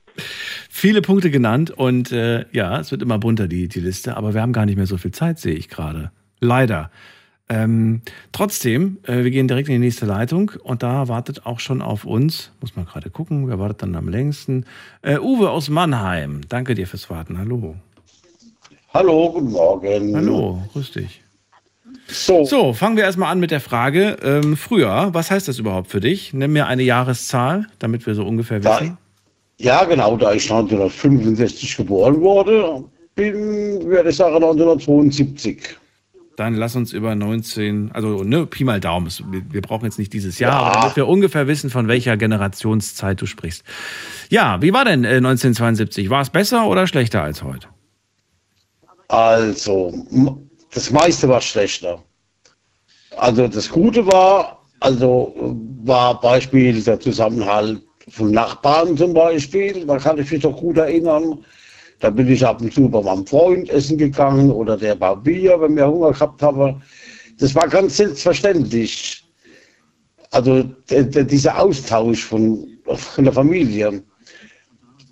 Viele 0.70 1.02
Punkte 1.02 1.30
genannt 1.30 1.70
und 1.70 2.12
äh, 2.12 2.44
ja, 2.52 2.78
es 2.78 2.90
wird 2.92 3.02
immer 3.02 3.18
bunter, 3.18 3.48
die, 3.48 3.68
die 3.68 3.80
Liste, 3.80 4.16
aber 4.16 4.34
wir 4.34 4.42
haben 4.42 4.52
gar 4.52 4.66
nicht 4.66 4.76
mehr 4.76 4.86
so 4.86 4.96
viel 4.96 5.10
Zeit, 5.12 5.38
sehe 5.38 5.54
ich 5.54 5.68
gerade. 5.68 6.10
Leider. 6.40 6.90
Ähm, 7.48 8.00
trotzdem, 8.32 8.98
äh, 9.02 9.22
wir 9.22 9.30
gehen 9.30 9.48
direkt 9.48 9.68
in 9.68 9.74
die 9.74 9.80
nächste 9.86 10.06
Leitung 10.06 10.52
und 10.62 10.82
da 10.82 11.08
wartet 11.08 11.44
auch 11.44 11.60
schon 11.60 11.82
auf 11.82 12.04
uns, 12.04 12.52
muss 12.60 12.74
man 12.74 12.86
gerade 12.86 13.10
gucken, 13.10 13.48
wer 13.48 13.58
wartet 13.58 13.82
dann 13.82 13.94
am 13.96 14.08
längsten? 14.08 14.64
Äh, 15.02 15.18
Uwe 15.18 15.50
aus 15.50 15.68
Mannheim. 15.68 16.40
Danke 16.48 16.74
dir 16.74 16.86
fürs 16.86 17.10
Warten. 17.10 17.36
Hallo. 17.38 17.76
Hallo, 18.94 19.32
guten 19.32 19.50
Morgen. 19.50 20.16
Hallo, 20.16 20.62
grüß 20.72 20.92
dich. 20.92 21.20
So. 22.06 22.44
so, 22.44 22.72
fangen 22.72 22.96
wir 22.96 23.04
erstmal 23.04 23.30
an 23.32 23.40
mit 23.40 23.50
der 23.50 23.60
Frage. 23.60 24.16
Ähm, 24.22 24.56
früher, 24.56 25.10
was 25.12 25.30
heißt 25.30 25.48
das 25.48 25.58
überhaupt 25.58 25.90
für 25.90 26.00
dich? 26.00 26.32
Nimm 26.32 26.52
mir 26.52 26.66
eine 26.66 26.82
Jahreszahl, 26.82 27.66
damit 27.78 28.06
wir 28.06 28.14
so 28.14 28.24
ungefähr 28.24 28.62
wissen. 28.62 28.98
Ja, 29.58 29.84
genau, 29.84 30.16
da 30.16 30.32
ich 30.32 30.50
1965 30.50 31.76
geboren 31.76 32.20
wurde, 32.20 32.84
bin, 33.14 33.84
würde 33.86 34.10
ich 34.10 34.16
sagen 34.16 34.34
1972. 34.34 35.76
Dann 36.36 36.54
lass 36.54 36.74
uns 36.74 36.92
über 36.92 37.14
19, 37.14 37.92
also 37.92 38.24
ne, 38.24 38.46
Pi 38.46 38.64
mal 38.64 38.80
Daumen. 38.80 39.08
Wir 39.50 39.62
brauchen 39.62 39.84
jetzt 39.84 39.98
nicht 39.98 40.12
dieses 40.12 40.38
Jahr, 40.38 40.52
ja. 40.52 40.58
aber 40.58 40.80
damit 40.80 40.96
wir 40.96 41.06
ungefähr 41.06 41.46
wissen, 41.46 41.70
von 41.70 41.86
welcher 41.86 42.16
Generationszeit 42.16 43.20
du 43.20 43.26
sprichst. 43.26 43.62
Ja, 44.30 44.60
wie 44.60 44.72
war 44.72 44.84
denn 44.84 45.04
äh, 45.04 45.16
1972? 45.18 46.10
War 46.10 46.22
es 46.22 46.30
besser 46.30 46.66
oder 46.66 46.86
schlechter 46.86 47.22
als 47.22 47.42
heute? 47.42 47.68
Also, 49.08 49.94
das 50.72 50.90
meiste 50.90 51.28
war 51.28 51.40
schlechter. 51.40 52.02
Also 53.16 53.46
das 53.48 53.68
Gute 53.68 54.06
war, 54.06 54.64
also 54.80 55.34
war 55.84 56.20
Beispiel 56.20 56.82
der 56.82 56.98
Zusammenhalt 56.98 57.80
von 58.08 58.32
Nachbarn 58.32 58.96
zum 58.96 59.14
Beispiel. 59.14 59.86
Da 59.86 59.98
kann 59.98 60.18
ich 60.18 60.30
mich 60.30 60.42
doch 60.42 60.56
gut 60.56 60.78
erinnern. 60.78 61.44
Da 62.04 62.10
bin 62.10 62.30
ich 62.30 62.44
ab 62.44 62.60
und 62.60 62.70
zu 62.70 62.86
bei 62.86 63.00
meinem 63.00 63.26
Freund 63.26 63.70
essen 63.70 63.96
gegangen 63.96 64.50
oder 64.50 64.76
der 64.76 65.00
war 65.00 65.16
Bier, 65.16 65.58
wenn 65.58 65.74
wir 65.74 65.86
Hunger 65.88 66.12
gehabt 66.12 66.42
haben. 66.42 66.82
Das 67.38 67.54
war 67.54 67.66
ganz 67.66 67.96
selbstverständlich. 67.96 69.24
Also 70.30 70.64
dieser 70.90 71.58
Austausch 71.58 72.22
von, 72.22 72.68
von 72.84 73.24
der 73.24 73.32
Familie. 73.32 74.02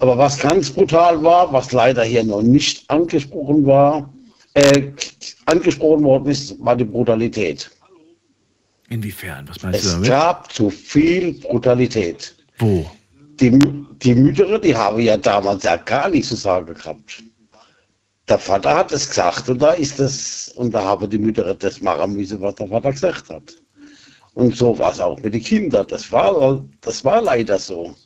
Aber 0.01 0.19
was 0.19 0.39
ganz 0.39 0.69
brutal 0.69 1.23
war, 1.23 1.51
was 1.51 1.73
leider 1.73 2.05
hier 2.05 2.25
noch 2.25 2.43
nicht 2.43 2.85
angesprochen 2.91 3.65
war, 3.65 4.13
äh, 4.53 4.91
angesprochen 5.47 6.05
worden 6.05 6.27
ist, 6.27 6.63
war 6.63 6.77
die 6.77 6.85
Brutalität. 6.85 7.71
Inwiefern? 8.91 9.49
Was 9.49 9.63
meinst 9.63 9.79
es 9.79 9.85
du 9.85 9.91
damit? 9.93 10.09
Es 10.09 10.11
gab 10.11 10.53
zu 10.53 10.69
viel 10.69 11.41
Brutalität. 11.41 12.37
Wo? 12.59 12.85
Die, 13.43 13.51
die 14.05 14.15
Mütter, 14.15 14.57
die 14.61 14.77
haben 14.77 15.01
ja 15.01 15.17
damals 15.17 15.65
ja 15.65 15.75
gar 15.75 16.09
nichts 16.09 16.29
zu 16.29 16.37
sagen 16.37 16.73
gehabt. 16.73 17.25
Der 18.29 18.39
Vater 18.39 18.77
hat 18.77 18.93
es 18.93 19.09
gesagt 19.09 19.49
und 19.49 19.61
da 19.61 19.73
ist 19.73 19.99
es, 19.99 20.53
und 20.55 20.73
da 20.73 20.85
haben 20.85 21.11
die 21.11 21.19
Mütter 21.19 21.53
das 21.53 21.81
machen 21.81 22.15
müssen, 22.15 22.41
was 22.41 22.55
der 22.55 22.69
Vater 22.69 22.93
gesagt 22.93 23.31
hat. 23.31 23.61
Und 24.35 24.57
so 24.57 24.79
war 24.79 24.93
es 24.93 25.01
auch 25.01 25.19
mit 25.19 25.35
den 25.35 25.43
Kindern. 25.43 25.85
Das 25.89 26.13
war, 26.13 26.65
das 26.83 27.05
war 27.05 27.21
leider 27.21 27.59
so. 27.59 27.97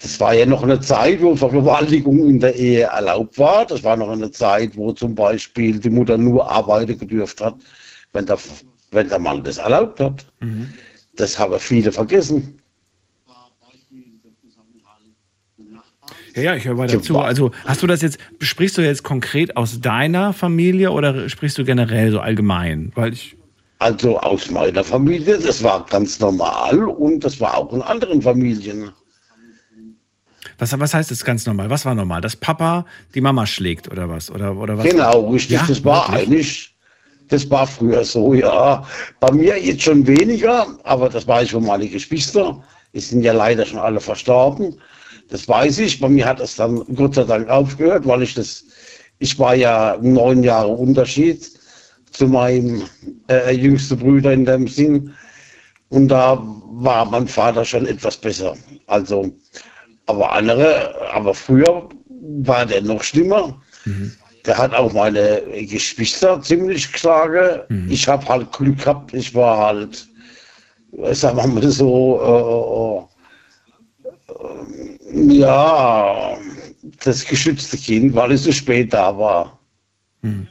Das 0.00 0.18
war 0.18 0.32
ja 0.32 0.46
noch 0.46 0.62
eine 0.62 0.80
Zeit, 0.80 1.20
wo 1.20 1.36
Vergewaltigung 1.36 2.26
in 2.26 2.40
der 2.40 2.56
Ehe 2.56 2.84
erlaubt 2.84 3.38
war. 3.38 3.66
Das 3.66 3.84
war 3.84 3.98
noch 3.98 4.08
eine 4.08 4.30
Zeit, 4.30 4.78
wo 4.78 4.92
zum 4.92 5.14
Beispiel 5.14 5.78
die 5.78 5.90
Mutter 5.90 6.16
nur 6.16 6.50
arbeiten 6.50 6.98
gedürft 6.98 7.42
hat, 7.42 7.56
wenn 8.14 8.24
der, 8.24 8.38
wenn 8.92 9.10
der 9.10 9.18
Mann 9.18 9.44
das 9.44 9.58
erlaubt 9.58 10.00
hat. 10.00 10.26
Mhm. 10.40 10.72
Das 11.14 11.38
haben 11.38 11.58
viele 11.58 11.92
vergessen. 11.92 12.58
Ja, 16.34 16.42
ja, 16.42 16.56
ich 16.56 16.64
höre 16.64 16.78
weiter 16.78 17.02
zu. 17.02 17.18
Also 17.18 17.50
hast 17.66 17.82
du 17.82 17.86
das 17.86 18.00
jetzt, 18.00 18.18
sprichst 18.40 18.78
du 18.78 18.82
jetzt 18.82 19.02
konkret 19.02 19.56
aus 19.56 19.80
deiner 19.80 20.32
Familie 20.32 20.90
oder 20.90 21.28
sprichst 21.28 21.58
du 21.58 21.64
generell 21.64 22.10
so 22.10 22.20
allgemein? 22.20 22.90
Weil 22.94 23.12
ich 23.12 23.36
also 23.82 24.16
aus 24.20 24.48
meiner 24.48 24.84
Familie, 24.84 25.38
das 25.38 25.62
war 25.62 25.84
ganz 25.86 26.20
normal 26.20 26.84
und 26.84 27.24
das 27.24 27.40
war 27.40 27.58
auch 27.58 27.72
in 27.72 27.82
anderen 27.82 28.22
Familien. 28.22 28.92
Was, 30.58 30.78
was 30.78 30.94
heißt 30.94 31.10
das 31.10 31.24
ganz 31.24 31.44
normal? 31.46 31.68
Was 31.68 31.84
war 31.84 31.94
normal? 31.94 32.20
Dass 32.20 32.36
Papa 32.36 32.86
die 33.16 33.20
Mama 33.20 33.44
schlägt 33.44 33.90
oder 33.90 34.08
was? 34.08 34.30
Oder, 34.30 34.56
oder 34.56 34.78
was? 34.78 34.84
Genau, 34.84 35.30
richtig. 35.30 35.56
Ja, 35.56 35.64
das 35.66 35.84
war 35.84 36.12
wirklich? 36.12 36.28
eigentlich, 36.28 36.71
das 37.32 37.50
war 37.50 37.66
früher 37.66 38.04
so, 38.04 38.34
ja. 38.34 38.86
Bei 39.20 39.32
mir 39.32 39.58
jetzt 39.58 39.82
schon 39.82 40.06
weniger, 40.06 40.66
aber 40.84 41.08
das 41.08 41.26
weiß 41.26 41.46
ich 41.46 41.52
von 41.52 41.66
meinen 41.66 41.90
Geschwistern. 41.90 42.62
Die 42.92 43.00
sind 43.00 43.22
ja 43.22 43.32
leider 43.32 43.64
schon 43.64 43.78
alle 43.78 44.00
verstorben. 44.00 44.76
Das 45.30 45.48
weiß 45.48 45.78
ich. 45.78 46.00
Bei 46.00 46.08
mir 46.08 46.26
hat 46.26 46.40
es 46.40 46.56
dann 46.56 46.84
Gott 46.94 47.14
sei 47.14 47.24
Dank 47.24 47.48
aufgehört, 47.48 48.06
weil 48.06 48.22
ich 48.22 48.34
das, 48.34 48.64
ich 49.18 49.38
war 49.38 49.54
ja 49.54 49.98
neun 50.02 50.42
Jahre 50.42 50.68
Unterschied 50.68 51.50
zu 52.10 52.26
meinem 52.26 52.82
äh, 53.30 53.54
jüngsten 53.54 53.98
Bruder 53.98 54.32
in 54.32 54.44
dem 54.44 54.68
Sinn. 54.68 55.14
Und 55.88 56.08
da 56.08 56.42
war 56.42 57.04
mein 57.06 57.28
Vater 57.28 57.64
schon 57.64 57.86
etwas 57.86 58.16
besser. 58.16 58.56
Also 58.86 59.32
aber 60.06 60.32
andere, 60.32 60.94
aber 61.12 61.34
früher 61.34 61.88
war 62.08 62.66
der 62.66 62.82
noch 62.82 63.02
schlimmer. 63.02 63.60
Mhm. 63.84 64.12
Der 64.44 64.58
hat 64.58 64.74
auch 64.74 64.92
meine 64.92 65.42
Geschwister 65.66 66.40
ziemlich 66.42 66.90
geschlagen. 66.92 67.60
Mhm. 67.68 67.90
Ich 67.90 68.08
habe 68.08 68.26
halt 68.26 68.52
Glück 68.52 68.78
gehabt. 68.78 69.14
Ich 69.14 69.34
war 69.34 69.58
halt, 69.58 70.08
sagen 71.12 71.36
wir 71.36 71.46
mal 71.46 71.70
so, 71.70 73.08
äh, 74.28 74.32
äh, 74.32 75.36
ja, 75.36 76.36
das 77.04 77.24
geschützte 77.24 77.76
Kind, 77.76 78.14
weil 78.14 78.32
ich 78.32 78.42
so 78.42 78.50
spät 78.52 78.92
da 78.92 79.16
war. 79.16 79.58
Mhm. 80.22 80.48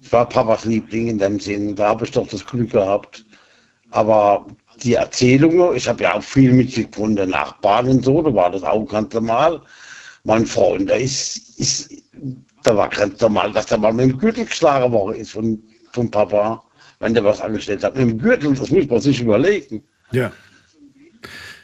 Ich 0.00 0.12
war 0.12 0.28
Papas 0.28 0.64
Liebling 0.64 1.06
in 1.06 1.18
dem 1.18 1.38
Sinn. 1.38 1.76
Da 1.76 1.90
habe 1.90 2.04
ich 2.04 2.10
doch 2.10 2.26
das 2.26 2.44
Glück 2.44 2.72
gehabt. 2.72 3.24
Aber 3.90 4.46
die 4.82 4.94
Erzählungen, 4.94 5.76
ich 5.76 5.88
habe 5.88 6.02
ja 6.02 6.14
auch 6.14 6.22
viel 6.22 6.52
mitgekriegt 6.52 6.96
von 6.96 7.14
den 7.14 7.30
Nachbarn 7.30 7.88
und 7.88 8.04
so, 8.04 8.22
da 8.22 8.34
war 8.34 8.50
das 8.50 8.62
auch 8.62 8.84
ganz 8.86 9.14
normal. 9.14 9.62
Mein 10.24 10.46
Freund, 10.46 10.88
der 10.88 11.00
ist, 11.00 11.58
ist, 11.58 11.90
da 12.62 12.76
war 12.76 12.88
ganz 12.88 13.20
normal, 13.20 13.52
dass 13.52 13.66
der 13.66 13.78
mal 13.78 13.92
mit 13.92 14.10
dem 14.10 14.18
Gürtel 14.18 14.44
geschlagen 14.44 14.92
worden 14.92 15.16
ist 15.16 15.32
von, 15.32 15.62
von 15.92 16.10
Papa, 16.10 16.62
wenn 16.98 17.14
der 17.14 17.24
was 17.24 17.40
angestellt 17.40 17.82
hat. 17.82 17.96
Mit 17.96 18.08
dem 18.08 18.18
Gürtel, 18.18 18.54
das 18.54 18.70
muss 18.70 18.86
man 18.86 19.00
sich 19.00 19.20
überlegen. 19.20 19.82
Ja. 20.12 20.32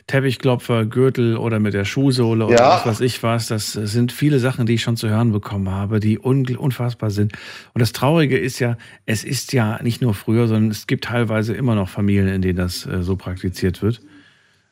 Teppichklopfer, 0.06 0.86
Gürtel 0.86 1.36
oder 1.36 1.58
mit 1.58 1.74
der 1.74 1.84
Schuhsohle 1.84 2.46
oder 2.46 2.56
ja. 2.56 2.70
was 2.70 2.86
weiß 2.86 3.00
ich 3.00 3.22
was. 3.24 3.48
Das 3.48 3.72
sind 3.72 4.12
viele 4.12 4.38
Sachen, 4.38 4.64
die 4.64 4.74
ich 4.74 4.82
schon 4.82 4.96
zu 4.96 5.08
hören 5.08 5.32
bekommen 5.32 5.68
habe, 5.68 5.98
die 5.98 6.18
unfassbar 6.18 7.10
sind. 7.10 7.32
Und 7.74 7.80
das 7.80 7.92
Traurige 7.92 8.38
ist 8.38 8.60
ja, 8.60 8.76
es 9.04 9.24
ist 9.24 9.52
ja 9.52 9.82
nicht 9.82 10.02
nur 10.02 10.14
früher, 10.14 10.46
sondern 10.46 10.70
es 10.70 10.86
gibt 10.86 11.04
teilweise 11.04 11.54
immer 11.54 11.74
noch 11.74 11.88
Familien, 11.88 12.28
in 12.28 12.40
denen 12.40 12.58
das 12.58 12.86
äh, 12.86 13.02
so 13.02 13.16
praktiziert 13.16 13.82
wird. 13.82 14.00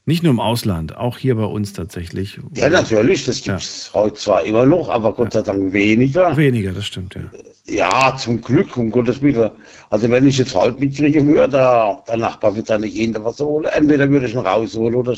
Nicht 0.06 0.22
nur 0.22 0.32
im 0.32 0.40
Ausland, 0.40 0.96
auch 0.98 1.16
hier 1.16 1.34
bei 1.34 1.44
uns 1.44 1.72
tatsächlich. 1.72 2.38
Ja, 2.54 2.68
natürlich, 2.68 3.24
das 3.24 3.42
gibt 3.42 3.60
es 3.60 3.90
ja. 3.92 4.00
heute 4.00 4.16
zwar 4.16 4.44
immer 4.44 4.66
noch, 4.66 4.90
aber 4.90 5.14
Gott 5.14 5.32
sei 5.32 5.40
Dank 5.40 5.72
weniger. 5.72 6.36
Weniger, 6.36 6.72
das 6.72 6.84
stimmt, 6.84 7.14
ja. 7.14 7.22
Ja, 7.66 8.14
zum 8.14 8.42
Glück, 8.42 8.76
um 8.76 8.90
Gottes 8.90 9.22
Willen. 9.22 9.50
Also 9.88 10.10
wenn 10.10 10.26
ich 10.26 10.36
jetzt 10.36 10.54
heute 10.54 10.78
mitkriegen 10.78 11.26
würde, 11.26 11.48
der, 11.48 12.02
der 12.06 12.18
Nachbar 12.18 12.54
wird 12.54 12.68
da 12.68 12.78
nicht 12.78 12.94
jeder 12.94 13.24
was 13.24 13.40
holen. 13.40 13.64
Entweder 13.72 14.10
würde 14.10 14.26
ich 14.26 14.34
ihn 14.34 14.40
rausholen 14.40 14.94
oder 14.94 15.16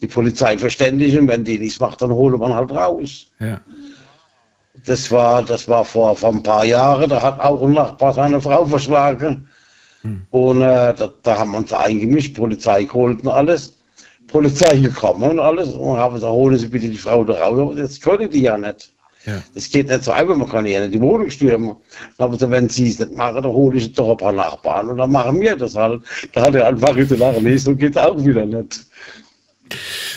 die 0.00 0.06
Polizei 0.06 0.56
verständigen. 0.56 1.26
Wenn 1.26 1.42
die 1.42 1.58
nichts 1.58 1.80
macht, 1.80 2.00
dann 2.00 2.12
hole 2.12 2.38
man 2.38 2.54
halt 2.54 2.70
raus. 2.70 3.26
Ja. 3.40 3.60
Das 4.84 5.10
war, 5.10 5.42
das 5.42 5.66
war 5.66 5.84
vor, 5.84 6.14
vor 6.14 6.32
ein 6.32 6.44
paar 6.44 6.64
Jahren, 6.64 7.10
da 7.10 7.20
hat 7.20 7.40
auch 7.40 7.60
ein 7.60 7.72
Nachbar 7.72 8.12
seine 8.14 8.40
Frau 8.40 8.64
verschlagen. 8.66 9.48
Hm. 10.02 10.22
Und 10.30 10.62
äh, 10.62 10.94
da, 10.94 11.10
da, 11.24 11.38
haben 11.38 11.50
wir 11.50 11.58
uns 11.58 11.72
eingemischt, 11.72 12.36
Polizei 12.36 12.84
geholt 12.84 13.22
und 13.22 13.28
alles. 13.28 13.75
Polizei 14.28 14.78
gekommen 14.78 15.30
und 15.30 15.38
alles. 15.40 15.74
Und 15.74 15.96
haben 15.96 16.14
gesagt, 16.14 16.32
holen 16.32 16.58
Sie 16.58 16.68
bitte 16.68 16.88
die 16.88 16.96
Frau 16.96 17.24
da 17.24 17.34
raus. 17.34 17.74
Das 17.76 18.00
können 18.00 18.30
die 18.30 18.42
ja 18.42 18.56
nicht. 18.56 18.92
Ja. 19.26 19.42
Das 19.54 19.68
geht 19.68 19.88
nicht 19.88 20.04
so 20.04 20.12
einfach, 20.12 20.36
man 20.36 20.48
kann 20.48 20.66
ja 20.66 20.80
nicht 20.80 20.94
die 20.94 21.00
Wohnung 21.00 21.28
stürmen. 21.30 21.74
Aber 22.18 22.38
so, 22.38 22.48
wenn 22.48 22.68
sie 22.68 22.90
es 22.90 23.00
nicht 23.00 23.16
machen, 23.16 23.42
dann 23.42 23.52
hole 23.52 23.76
ich 23.76 23.92
doch 23.92 24.10
ein 24.10 24.16
paar 24.16 24.32
Nachbarn 24.32 24.88
und 24.88 24.98
dann 24.98 25.10
machen 25.10 25.40
wir 25.40 25.56
das 25.56 25.74
halt. 25.74 26.02
Da 26.32 26.42
hat 26.42 26.54
er 26.54 26.68
einfach 26.68 26.94
gesagt, 26.94 27.42
nee, 27.42 27.56
so 27.56 27.74
geht 27.74 27.96
es 27.96 28.02
auch 28.02 28.24
wieder 28.24 28.46
nicht. 28.46 28.85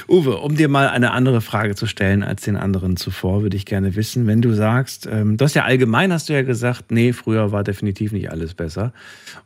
Uwe, 0.07 0.37
um 0.37 0.55
dir 0.55 0.69
mal 0.69 0.89
eine 0.89 1.11
andere 1.11 1.41
Frage 1.41 1.75
zu 1.75 1.85
stellen 1.85 2.23
als 2.23 2.43
den 2.43 2.55
anderen 2.55 2.97
zuvor, 2.97 3.41
würde 3.41 3.57
ich 3.57 3.65
gerne 3.65 3.95
wissen, 3.95 4.27
wenn 4.27 4.41
du 4.41 4.53
sagst, 4.53 5.07
ähm, 5.11 5.37
du 5.37 5.45
hast 5.45 5.53
ja 5.53 5.63
allgemein, 5.63 6.11
hast 6.11 6.29
du 6.29 6.33
ja 6.33 6.41
gesagt, 6.41 6.91
nee, 6.91 7.13
früher 7.13 7.51
war 7.51 7.63
definitiv 7.63 8.11
nicht 8.11 8.31
alles 8.31 8.53
besser. 8.53 8.93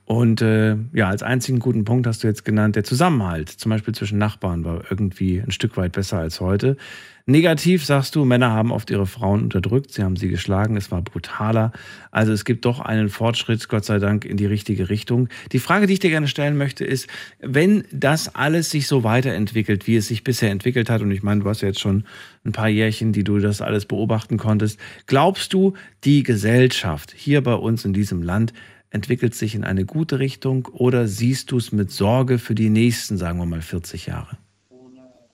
Und 0.05 0.41
äh, 0.41 0.75
ja, 0.93 1.09
als 1.09 1.23
einzigen 1.23 1.59
guten 1.59 1.85
Punkt 1.85 2.07
hast 2.07 2.23
du 2.23 2.27
jetzt 2.27 2.45
genannt, 2.45 2.75
der 2.75 2.83
Zusammenhalt, 2.83 3.49
zum 3.49 3.69
Beispiel 3.69 3.93
zwischen 3.93 4.17
Nachbarn, 4.17 4.63
war 4.63 4.83
irgendwie 4.89 5.39
ein 5.39 5.51
Stück 5.51 5.77
weit 5.77 5.93
besser 5.93 6.19
als 6.19 6.39
heute. 6.39 6.77
Negativ 7.25 7.85
sagst 7.85 8.15
du, 8.15 8.25
Männer 8.25 8.51
haben 8.51 8.73
oft 8.73 8.89
ihre 8.89 9.05
Frauen 9.05 9.43
unterdrückt, 9.43 9.93
sie 9.93 10.03
haben 10.03 10.17
sie 10.17 10.27
geschlagen, 10.27 10.75
es 10.75 10.91
war 10.91 11.01
brutaler. 11.01 11.71
Also 12.11 12.33
es 12.33 12.43
gibt 12.43 12.65
doch 12.65 12.81
einen 12.81 13.07
Fortschritt, 13.07 13.69
Gott 13.69 13.85
sei 13.85 13.99
Dank, 13.99 14.25
in 14.25 14.35
die 14.35 14.45
richtige 14.45 14.89
Richtung. 14.89 15.29
Die 15.53 15.59
Frage, 15.59 15.87
die 15.87 15.93
ich 15.93 15.99
dir 15.99 16.09
gerne 16.09 16.27
stellen 16.27 16.57
möchte, 16.57 16.83
ist, 16.83 17.07
wenn 17.39 17.85
das 17.93 18.35
alles 18.35 18.71
sich 18.71 18.87
so 18.87 19.05
weiterentwickelt, 19.05 19.87
wie 19.87 19.95
es 19.95 20.09
sich 20.09 20.25
bisher 20.25 20.51
entwickelt 20.51 20.89
hat, 20.89 21.01
und 21.01 21.11
ich 21.11 21.23
meine, 21.23 21.43
du 21.43 21.49
hast 21.49 21.61
ja 21.61 21.69
jetzt 21.69 21.79
schon 21.79 22.03
ein 22.43 22.51
paar 22.51 22.67
Jährchen, 22.67 23.13
die 23.13 23.23
du 23.23 23.39
das 23.39 23.61
alles 23.61 23.85
beobachten 23.85 24.35
konntest, 24.35 24.77
glaubst 25.05 25.53
du, 25.53 25.75
die 26.03 26.23
Gesellschaft 26.23 27.13
hier 27.15 27.41
bei 27.41 27.55
uns 27.55 27.85
in 27.85 27.93
diesem 27.93 28.21
Land 28.21 28.51
entwickelt 28.89 29.33
sich 29.33 29.55
in 29.55 29.63
eine 29.63 29.85
gute 29.85 30.19
Richtung 30.19 30.65
oder 30.65 31.07
siehst 31.07 31.51
du 31.51 31.57
es 31.57 31.71
mit 31.71 31.89
Sorge 31.89 32.37
für 32.37 32.53
die 32.53 32.69
nächsten, 32.69 33.17
sagen 33.17 33.39
wir 33.39 33.45
mal, 33.45 33.61
40 33.61 34.07
Jahre? 34.07 34.37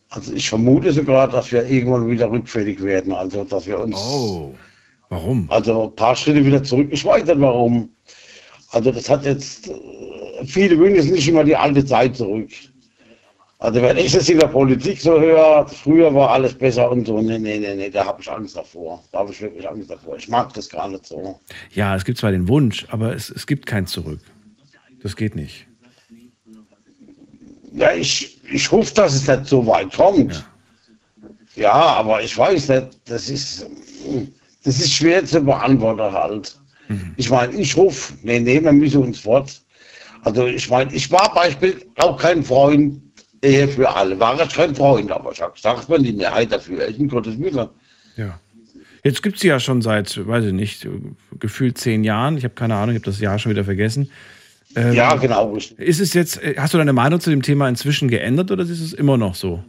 Also 0.09 0.33
ich 0.33 0.49
vermute 0.49 0.91
sogar, 0.91 1.27
dass 1.27 1.51
wir 1.51 1.67
irgendwann 1.67 2.09
wieder 2.09 2.29
rückfällig 2.31 2.81
werden. 2.81 3.13
Also 3.13 3.43
dass 3.43 3.67
wir 3.67 3.79
uns, 3.79 3.95
oh. 3.95 4.55
Warum? 5.09 5.47
Also 5.49 5.85
ein 5.85 5.95
paar 5.95 6.15
Schritte 6.15 6.45
wieder 6.45 6.63
zurück. 6.63 6.87
Ich 6.91 7.03
weiß 7.03 7.25
nicht 7.25 7.39
warum. 7.41 7.89
Also 8.71 8.91
das 8.91 9.09
hat 9.09 9.25
jetzt, 9.25 9.67
äh, 9.67 10.45
viele 10.45 10.77
wünschen 10.77 11.11
nicht 11.11 11.27
immer 11.27 11.43
die 11.43 11.55
alte 11.55 11.83
Zeit 11.83 12.15
zurück. 12.15 12.49
Also 13.57 13.81
wenn 13.81 13.97
ich 13.97 14.13
das 14.13 14.29
in 14.29 14.39
der 14.39 14.47
Politik 14.47 15.01
so 15.01 15.19
höre, 15.19 15.67
früher 15.67 16.13
war 16.13 16.29
alles 16.29 16.53
besser 16.53 16.89
und 16.89 17.05
so, 17.05 17.21
nee, 17.21 17.37
nee, 17.37 17.57
nee, 17.57 17.75
nee, 17.75 17.89
da 17.89 18.05
habe 18.05 18.21
ich 18.21 18.31
Angst 18.31 18.55
davor. 18.55 19.03
Da 19.11 19.19
habe 19.19 19.31
ich 19.31 19.41
wirklich 19.41 19.67
Angst 19.67 19.89
davor. 19.89 20.15
Ich 20.15 20.29
mag 20.29 20.53
das 20.53 20.69
gar 20.69 20.87
nicht 20.87 21.05
so. 21.05 21.39
Ja, 21.73 21.93
es 21.95 22.05
gibt 22.05 22.19
zwar 22.19 22.31
den 22.31 22.47
Wunsch, 22.47 22.85
aber 22.89 23.13
es, 23.13 23.29
es 23.29 23.45
gibt 23.45 23.65
kein 23.65 23.85
Zurück. 23.85 24.21
Das 25.01 25.15
geht 25.15 25.35
nicht. 25.35 25.67
Ja, 27.73 27.91
ich, 27.91 28.38
ich 28.51 28.71
hoffe, 28.71 28.93
dass 28.93 29.13
es 29.13 29.27
nicht 29.27 29.45
so 29.45 29.65
weit 29.65 29.93
kommt. 29.93 30.45
Ja. 31.55 31.73
aber 31.73 32.21
ich 32.21 32.37
weiß 32.37 32.69
nicht, 32.69 32.87
das 33.05 33.29
ist, 33.29 33.67
das 34.63 34.79
ist 34.79 34.93
schwer 34.93 35.25
zu 35.25 35.41
beantworten 35.41 36.13
halt. 36.13 36.57
Ich 37.17 37.29
meine, 37.29 37.53
ich 37.53 37.75
hoffe, 37.75 38.13
nee, 38.23 38.39
nee, 38.39 38.63
wir 38.63 38.71
müssen 38.71 39.03
uns 39.03 39.19
fort. 39.19 39.61
Also 40.23 40.47
ich 40.47 40.69
meine, 40.69 40.91
ich 40.93 41.11
war 41.11 41.33
beispielsweise 41.33 41.85
auch 41.97 42.17
kein 42.17 42.43
Freund 42.43 43.01
Ehe 43.41 43.67
für 43.67 43.89
alle. 43.89 44.19
War 44.19 44.41
ich 44.41 44.53
kein 44.53 44.75
Freund, 44.75 45.11
aber 45.11 45.31
ich 45.31 45.41
habe 45.41 45.53
gesagt, 45.53 45.89
wenn 45.89 46.03
die 46.03 46.11
Mehrheit 46.13 46.51
dafür 46.51 46.85
ist, 46.85 46.99
in 46.99 47.07
Gottes 47.07 47.39
Willen. 47.39 47.69
Ja. 48.17 48.39
Jetzt 49.03 49.23
gibt 49.23 49.37
es 49.37 49.43
ja 49.43 49.59
schon 49.59 49.81
seit, 49.81 50.27
weiß 50.27 50.45
ich 50.45 50.53
nicht, 50.53 50.87
gefühlt 51.39 51.77
zehn 51.77 52.03
Jahren. 52.03 52.37
Ich 52.37 52.43
habe 52.43 52.55
keine 52.55 52.75
Ahnung, 52.75 52.95
ich 52.95 53.01
habe 53.01 53.11
das 53.11 53.21
Jahr 53.21 53.39
schon 53.39 53.51
wieder 53.51 53.63
vergessen. 53.63 54.11
Ähm, 54.75 54.93
Ja, 54.93 55.15
genau. 55.15 55.55
Ist 55.55 55.99
es 55.99 56.13
jetzt, 56.13 56.41
äh, 56.41 56.55
hast 56.57 56.73
du 56.73 56.77
deine 56.77 56.93
Meinung 56.93 57.19
zu 57.19 57.29
dem 57.29 57.41
Thema 57.41 57.67
inzwischen 57.67 58.07
geändert 58.07 58.51
oder 58.51 58.63
ist 58.63 58.69
es 58.69 58.93
immer 58.93 59.17
noch 59.17 59.35
so? 59.35 59.63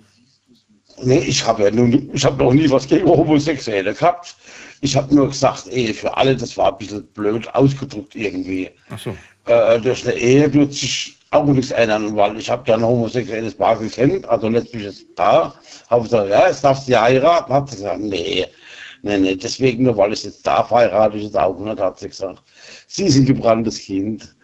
Nee, 1.03 1.21
ich 1.21 1.47
habe 1.47 1.63
ja 1.65 1.71
nun, 1.71 2.11
ich 2.13 2.25
habe 2.25 2.43
noch 2.43 2.53
nie 2.53 2.69
was 2.71 2.87
gegen 2.87 3.09
Homosexuelle 3.09 3.95
gehabt. 3.95 4.37
Ich 4.83 4.95
habe 4.97 5.15
nur 5.15 5.29
gesagt, 5.29 5.67
Ehe 5.69 5.95
für 5.95 6.15
alle, 6.17 6.37
das 6.37 6.57
war 6.57 6.73
ein 6.73 6.79
bisschen 6.79 7.07
blöd 7.15 7.53
ausgedrückt 7.55 8.15
irgendwie. 8.15 8.71
Ach 8.91 8.99
so. 8.99 9.17
Äh, 9.47 9.81
durch 9.81 10.05
eine 10.07 10.15
Ehe 10.17 10.53
wird 10.53 10.73
sich 10.75 11.17
auch 11.31 11.47
nichts 11.47 11.71
ändern, 11.71 12.15
weil 12.17 12.37
ich 12.37 12.51
habe 12.51 12.69
ja 12.69 12.77
ein 12.77 12.83
homosexuelles 12.85 13.55
Paar 13.55 13.79
gekannt, 13.79 14.29
also 14.29 14.49
lesbisches 14.49 15.07
Paar. 15.15 15.55
Habe 15.89 16.03
gesagt, 16.03 16.29
ja, 16.31 16.49
jetzt 16.49 16.65
darfst 16.65 16.89
du 16.89 17.01
heiraten. 17.01 17.53
Hat 17.53 17.71
sie 17.71 17.77
gesagt, 17.77 18.01
nee, 18.01 18.47
nee, 19.03 19.19
nee, 19.19 19.37
deswegen 19.37 19.85
nur, 19.85 19.97
weil 19.97 20.13
ich 20.13 20.25
jetzt 20.25 20.47
darf, 20.47 20.71
heirate 20.71 21.17
ich 21.17 21.25
jetzt 21.25 21.39
auch 21.39 21.59
nicht, 21.59 21.79
hat 21.81 21.99
sie 21.99 22.09
gesagt. 22.09 22.43
Sie 22.89 23.09
sind 23.09 23.27
gebranntes 23.27 23.79
Kind. 23.79 24.35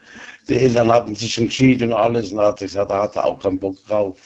Die 0.48 0.54
Eltern 0.54 0.90
hatten 0.92 1.14
sich 1.14 1.34
schon 1.34 1.46
geschieden 1.46 1.92
und 1.92 1.98
alles 1.98 2.32
und 2.32 2.38
hat 2.40 2.58
gesagt, 2.58 2.90
da 2.90 3.02
hat 3.02 3.14
sie 3.14 3.24
auch 3.24 3.38
keinen 3.38 3.58
Bock 3.58 3.76
drauf. 3.86 4.16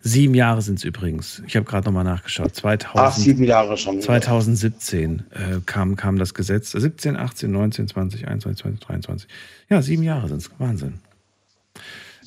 Sieben 0.00 0.34
Jahre 0.34 0.62
sind 0.62 0.78
es 0.78 0.84
übrigens. 0.84 1.42
Ich 1.46 1.56
habe 1.56 1.64
gerade 1.64 1.86
nochmal 1.86 2.04
nachgeschaut. 2.04 2.54
2000, 2.54 2.92
Ach, 2.94 3.16
sieben 3.16 3.44
Jahre 3.44 3.76
schon. 3.76 4.00
2017 4.00 5.24
äh, 5.30 5.60
kam, 5.66 5.96
kam 5.96 6.18
das 6.18 6.34
Gesetz. 6.34 6.72
17, 6.72 7.16
18, 7.16 7.50
19, 7.50 7.88
20, 7.88 8.28
21, 8.28 8.62
20, 8.62 8.86
23. 8.86 9.28
Ja, 9.70 9.82
sieben 9.82 10.02
Jahre 10.02 10.28
sind 10.28 10.38
es. 10.38 10.50
Wahnsinn. 10.58 11.00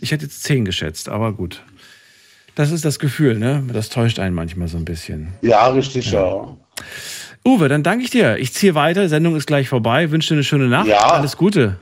Ich 0.02 0.12
hätte 0.12 0.26
jetzt 0.26 0.44
zehn 0.44 0.66
geschätzt, 0.66 1.10
aber 1.10 1.34
gut. 1.34 1.64
Das 2.56 2.72
ist 2.72 2.84
das 2.84 2.98
Gefühl, 3.00 3.38
ne? 3.38 3.64
Das 3.72 3.90
täuscht 3.90 4.20
einen 4.20 4.36
manchmal 4.36 4.68
so 4.68 4.78
ein 4.78 4.86
bisschen. 4.86 5.34
Ja, 5.42 5.68
richtig, 5.68 6.12
ja. 6.12 6.58
Uwe, 7.46 7.70
dann 7.70 7.84
danke 7.84 8.04
ich 8.04 8.10
dir. 8.10 8.38
Ich 8.38 8.54
ziehe 8.54 8.76
weiter. 8.76 9.04
Die 9.04 9.10
Sendung 9.10 9.36
ist 9.36 9.46
gleich 9.46 9.70
vorbei. 9.70 10.12
Wünsche 10.12 10.30
dir 10.30 10.38
eine 10.38 10.44
schöne 10.44 10.68
Nacht. 10.68 10.88
Ja. 10.88 11.12
Alles 11.12 11.38
Gute. 11.38 11.80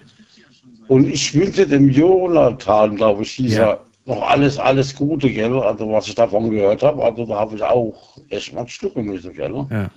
Und 0.87 1.07
ich 1.09 1.33
wünsche 1.33 1.65
dem 1.67 1.89
Jonathan, 1.89 2.95
glaube 2.95 3.23
ich, 3.23 3.31
hieß 3.31 3.57
Ja. 3.57 3.79
noch 4.05 4.21
alles, 4.21 4.59
alles 4.59 4.95
Gute, 4.95 5.29
gell? 5.31 5.59
Also 5.59 5.91
was 5.91 6.07
ich 6.07 6.15
davon 6.15 6.51
gehört 6.51 6.83
habe, 6.83 7.03
also 7.03 7.25
da 7.25 7.35
habe 7.39 7.55
ich 7.55 7.63
auch 7.63 8.17
echt 8.29 8.53
mal 8.53 8.67
schlucken 8.67 9.05
müssen, 9.05 9.33
gell? 9.33 9.65
Ja. 9.71 9.89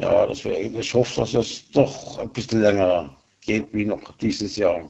Ja, 0.00 0.26
deswegen, 0.26 0.78
ich 0.78 0.94
hoffe, 0.94 1.20
dass 1.20 1.34
es 1.34 1.70
doch 1.72 2.18
ein 2.18 2.28
bisschen 2.30 2.62
länger 2.62 3.10
geht 3.40 3.66
wie 3.72 3.84
noch 3.84 4.00
dieses 4.20 4.56
Jahr. 4.56 4.80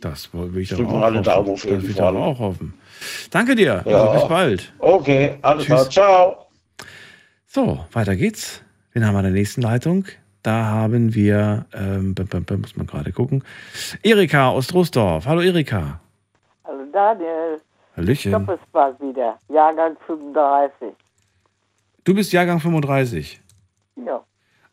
Das 0.00 0.28
will 0.32 0.58
ich 0.58 0.72
aber 0.74 0.88
auch 0.88 1.02
alle 1.02 1.18
hoffen. 1.18 1.24
Daumen 1.24 1.50
auf 1.50 1.64
jeden 1.64 1.90
ich 1.90 1.96
Fall. 1.96 2.16
auch 2.16 2.38
hoffen. 2.38 2.74
Danke 3.30 3.54
dir. 3.54 3.82
Ja. 3.86 3.96
Also 4.04 4.12
bis 4.20 4.28
bald. 4.28 4.72
Okay, 4.78 5.34
alles 5.42 5.66
klar, 5.66 5.88
ciao. 5.90 6.46
So, 7.46 7.84
weiter 7.92 8.16
geht's. 8.16 8.62
Wen 8.92 9.06
haben 9.06 9.14
wir 9.14 9.20
in 9.20 9.24
der 9.24 9.32
nächsten 9.32 9.62
Leitung? 9.62 10.04
Da 10.42 10.64
haben 10.64 11.14
wir, 11.14 11.66
ähm, 11.74 12.14
muss 12.60 12.76
man 12.76 12.86
gerade 12.86 13.12
gucken, 13.12 13.44
Erika 14.02 14.48
aus 14.48 14.68
Troisdorf. 14.68 15.26
Hallo 15.26 15.42
Erika. 15.42 16.00
Also 16.64 16.84
Daniel, 16.92 17.60
Hallöchen. 17.96 18.32
stopp 18.32 18.48
es 18.48 18.60
mal 18.72 18.94
wieder. 19.00 19.38
Jahrgang 19.48 19.96
35. 20.06 20.94
Du 22.04 22.14
bist 22.14 22.32
Jahrgang 22.32 22.58
35. 22.60 23.40
Ja, 23.96 24.22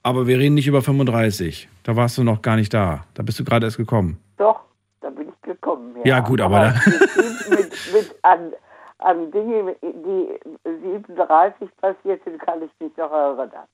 Aber 0.03 0.25
wir 0.27 0.37
reden 0.37 0.55
nicht 0.55 0.67
über 0.67 0.81
35. 0.81 1.67
Da 1.83 1.95
warst 1.97 2.17
du 2.17 2.23
noch 2.23 2.41
gar 2.41 2.55
nicht 2.55 2.73
da. 2.73 3.03
Da 3.13 3.23
bist 3.23 3.37
du 3.39 3.43
gerade 3.43 3.65
erst 3.65 3.77
gekommen. 3.77 4.17
doch, 4.37 4.61
da 5.01 5.09
bin 5.09 5.27
ich 5.27 5.41
gekommen. 5.41 5.95
Ja, 6.05 6.21
gut, 6.21 6.39
aber 6.39 6.59
da- 6.59 6.81
mit, 6.85 7.49
mit, 7.49 7.93
mit 7.93 8.15
an, 8.21 8.53
an 8.99 9.31
Dinge, 9.31 9.75
die 9.83 10.39
37 10.63 11.67
passiert 11.81 12.23
sind, 12.23 12.39
kann 12.39 12.61
ich 12.63 12.71
mich 12.79 12.95
noch 12.95 13.11
erinnern. 13.11 13.67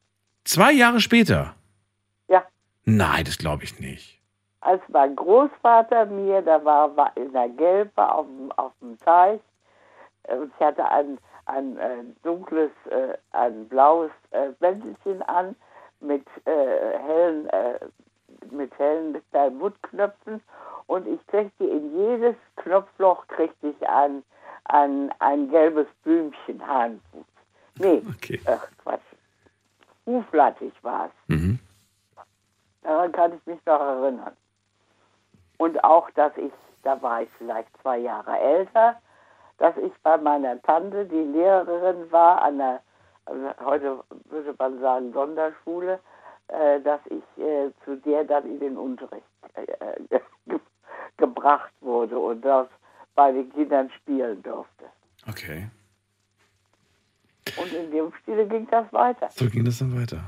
Zwei 0.44 0.72
Jahre 0.74 1.00
später. 1.00 1.54
Ja, 2.28 2.44
Nein, 2.86 3.24
das 3.26 3.38
glaube 3.38 3.64
ich 3.64 3.80
nicht. 3.80 4.20
als 4.62 4.82
mein 4.90 5.16
Großvater 5.16 6.06
mir, 6.06 6.42
da 6.42 6.64
war, 6.64 6.96
war 6.96 7.16
in 7.18 7.32
der 7.34 7.50
Gelbe 7.50 8.10
auf, 8.12 8.26
dem- 8.26 8.52
auf 8.54 8.72
dem 8.82 8.98
Teich, 9.00 9.40
äh, 10.24 10.36
und 10.38 10.52
ich 10.58 10.66
hatte 10.66 10.88
ein, 10.90 11.18
ein 11.46 11.78
äh, 11.78 12.04
dunkles, 12.24 12.72
äh, 12.90 13.18
ein 13.32 13.68
blaues 13.68 14.12
äh, 14.32 14.50
Bändelchen 14.60 15.22
an 15.24 15.56
mit 16.00 16.26
äh, 16.46 16.98
hellen, 16.98 17.48
äh, 17.50 17.80
mit 18.52 18.78
hellen 18.80 19.22
kleinen 19.32 19.60
und 20.88 21.08
ich 21.08 21.26
kriegte 21.28 21.64
in 21.66 21.98
jedes 21.98 22.36
Knopfloch 22.58 23.26
kriegte 23.28 23.68
ich 23.70 23.88
ein, 23.90 24.24
ein, 24.66 25.14
ein 25.20 25.50
gelbes 25.50 25.88
Blümchen, 26.04 26.66
Hahnfuß. 26.66 27.26
Nee, 27.80 28.02
ach 28.46 28.68
Quatsch. 28.84 29.02
Huflattich 30.06 30.74
war 30.84 31.06
es. 31.08 31.12
Mhm. 31.36 31.60
Daran 32.84 33.12
kann 33.12 33.34
ich 33.34 33.46
mich 33.46 33.60
noch 33.66 33.80
erinnern. 33.80 34.34
Und 35.58 35.84
auch, 35.84 36.10
dass 36.12 36.36
ich, 36.38 36.52
da 36.84 37.02
war 37.02 37.22
ich 37.22 37.30
vielleicht 37.38 37.70
zwei 37.82 37.98
Jahre 37.98 38.38
älter, 38.38 39.00
dass 39.58 39.76
ich 39.78 39.94
bei 40.04 40.18
meiner 40.18 40.62
Tante, 40.64 41.06
die 41.06 41.16
Lehrerin 41.16 42.12
war 42.12 42.42
an 42.42 42.58
der, 42.58 42.82
heute 43.64 44.04
würde 44.26 44.54
man 44.58 44.80
sagen 44.80 45.14
Sonderschule, 45.14 46.00
äh, 46.50 46.82
dass 46.82 47.00
ich 47.06 47.42
äh, 47.42 47.72
zu 47.86 47.96
der 47.98 48.26
dann 48.26 48.46
in 48.46 48.60
den 48.60 48.78
Unterricht 48.78 49.26
äh, 49.54 50.20
ge 50.46 50.60
gebracht 51.18 51.72
wurde 51.80 52.18
und 52.18 52.42
das 52.42 52.68
bei 53.16 53.32
den 53.32 53.50
Kindern 53.54 53.90
spielen 53.92 54.42
durfte. 54.42 54.86
Okay. 55.30 55.70
Und 57.58 57.72
in 57.72 57.92
dem 57.92 58.12
Stile 58.22 58.48
ging 58.48 58.68
das 58.70 58.92
weiter. 58.92 59.30
So 59.30 59.48
ging 59.48 59.64
das 59.64 59.78
dann 59.78 59.96
weiter. 59.96 60.24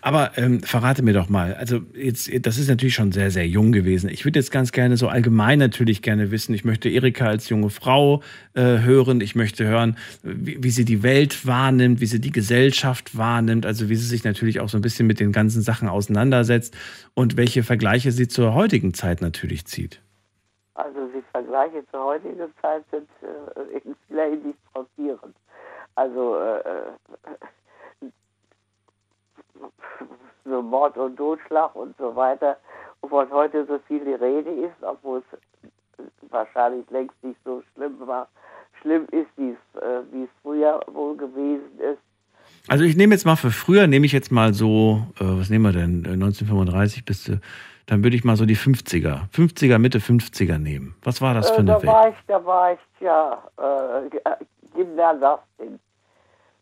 Aber 0.00 0.32
ähm, 0.36 0.60
verrate 0.60 1.02
mir 1.02 1.12
doch 1.12 1.28
mal, 1.28 1.54
also 1.54 1.80
jetzt, 1.94 2.30
das 2.46 2.56
ist 2.56 2.68
natürlich 2.68 2.94
schon 2.94 3.12
sehr, 3.12 3.30
sehr 3.30 3.46
jung 3.46 3.72
gewesen. 3.72 4.08
Ich 4.08 4.24
würde 4.24 4.38
jetzt 4.38 4.50
ganz 4.50 4.72
gerne 4.72 4.96
so 4.96 5.08
allgemein 5.08 5.58
natürlich 5.58 6.00
gerne 6.00 6.30
wissen, 6.30 6.54
ich 6.54 6.64
möchte 6.64 6.88
Erika 6.88 7.26
als 7.26 7.50
junge 7.50 7.68
Frau 7.68 8.22
äh, 8.54 8.78
hören, 8.78 9.20
ich 9.20 9.34
möchte 9.34 9.66
hören, 9.66 9.98
wie, 10.22 10.62
wie 10.62 10.70
sie 10.70 10.86
die 10.86 11.02
Welt 11.02 11.46
wahrnimmt, 11.46 12.00
wie 12.00 12.06
sie 12.06 12.20
die 12.20 12.32
Gesellschaft 12.32 13.16
wahrnimmt, 13.18 13.66
also 13.66 13.90
wie 13.90 13.96
sie 13.96 14.06
sich 14.06 14.24
natürlich 14.24 14.60
auch 14.60 14.70
so 14.70 14.78
ein 14.78 14.82
bisschen 14.82 15.06
mit 15.06 15.20
den 15.20 15.32
ganzen 15.32 15.60
Sachen 15.60 15.88
auseinandersetzt 15.88 16.74
und 17.12 17.36
welche 17.36 17.62
Vergleiche 17.62 18.10
sie 18.10 18.26
zur 18.26 18.54
heutigen 18.54 18.94
Zeit 18.94 19.20
natürlich 19.20 19.66
zieht. 19.66 20.00
Also 20.74 20.98
die 21.14 21.22
Vergleiche 21.30 21.84
zur 21.90 22.04
heutigen 22.04 22.38
Zeit 22.62 22.84
sind 22.90 23.08
äh, 23.22 24.30
Hinsicht 24.30 24.58
schockierend. 24.72 25.34
Also 25.94 26.36
äh, 26.38 26.60
so 30.44 30.62
Mord 30.62 30.96
und 30.96 31.16
Totschlag 31.16 31.74
und 31.74 31.96
so 31.98 32.14
weiter, 32.16 32.56
wovon 33.02 33.30
heute 33.30 33.64
so 33.66 33.78
viel 33.86 34.04
die 34.04 34.14
Rede 34.14 34.50
ist, 34.50 34.82
obwohl 34.82 35.22
es 35.32 35.38
wahrscheinlich 36.30 36.88
längst 36.90 37.22
nicht 37.22 37.38
so 37.44 37.62
schlimm 37.74 37.94
war, 38.06 38.28
schlimm 38.80 39.04
ist, 39.10 39.28
wie 39.36 39.50
es, 39.50 39.82
äh, 39.82 40.02
wie 40.12 40.24
es 40.24 40.30
früher 40.42 40.80
wohl 40.92 41.16
gewesen 41.16 41.78
ist. 41.78 41.98
Also 42.68 42.84
ich 42.84 42.96
nehme 42.96 43.14
jetzt 43.14 43.24
mal 43.24 43.36
für 43.36 43.50
früher, 43.50 43.86
nehme 43.86 44.06
ich 44.06 44.12
jetzt 44.12 44.30
mal 44.30 44.52
so, 44.52 45.02
äh, 45.20 45.24
was 45.24 45.48
nehmen 45.50 45.64
wir 45.64 45.72
denn, 45.72 46.04
Äh, 46.04 46.12
1935 46.12 47.04
bis, 47.04 47.24
zu- 47.24 47.40
dann 47.86 48.04
würde 48.04 48.16
ich 48.16 48.24
mal 48.24 48.36
so 48.36 48.44
die 48.46 48.56
50er, 48.56 49.28
50er, 49.32 49.78
Mitte 49.78 49.98
50er 49.98 50.58
nehmen. 50.58 50.94
Was 51.02 51.20
war 51.22 51.34
das 51.34 51.48
für 51.50 51.56
äh, 51.56 51.60
eine 51.60 51.72
da 51.72 51.82
Welt? 51.82 51.86
war 51.92 52.08
ich, 52.10 52.14
da 52.26 52.44
war 52.44 52.72
ich 52.72 52.78
ja 53.00 53.42
äh, 53.56 54.10
G- 54.10 54.20
Gymnasistin. 54.74 55.80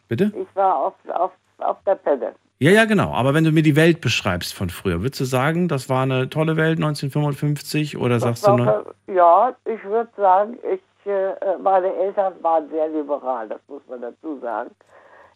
Bitte? 0.08 0.32
Ich 0.40 0.54
war 0.54 0.76
auf, 0.76 0.94
auf, 1.08 1.32
auf 1.58 1.76
der 1.84 1.96
Pelle. 1.96 2.34
Ja, 2.58 2.70
ja, 2.70 2.86
genau. 2.86 3.12
Aber 3.12 3.34
wenn 3.34 3.44
du 3.44 3.52
mir 3.52 3.62
die 3.62 3.76
Welt 3.76 4.00
beschreibst 4.00 4.54
von 4.54 4.70
früher, 4.70 5.02
würdest 5.02 5.20
du 5.20 5.24
sagen, 5.24 5.68
das 5.68 5.88
war 5.90 6.02
eine 6.02 6.30
tolle 6.30 6.56
Welt 6.56 6.78
1955 6.78 7.98
oder 7.98 8.18
sagst 8.18 8.46
du 8.46 8.50
Das 8.52 8.58
noch? 8.58 8.66
war, 8.66 8.84
Ja, 9.06 9.54
ich 9.66 9.82
würde 9.84 10.10
sagen, 10.16 10.58
ich, 10.72 11.10
äh, 11.10 11.34
meine 11.62 11.94
Eltern 11.94 12.32
waren 12.42 12.68
sehr 12.70 12.88
liberal, 12.88 13.48
das 13.48 13.60
muss 13.68 13.82
man 13.88 14.00
dazu 14.00 14.38
sagen. 14.40 14.70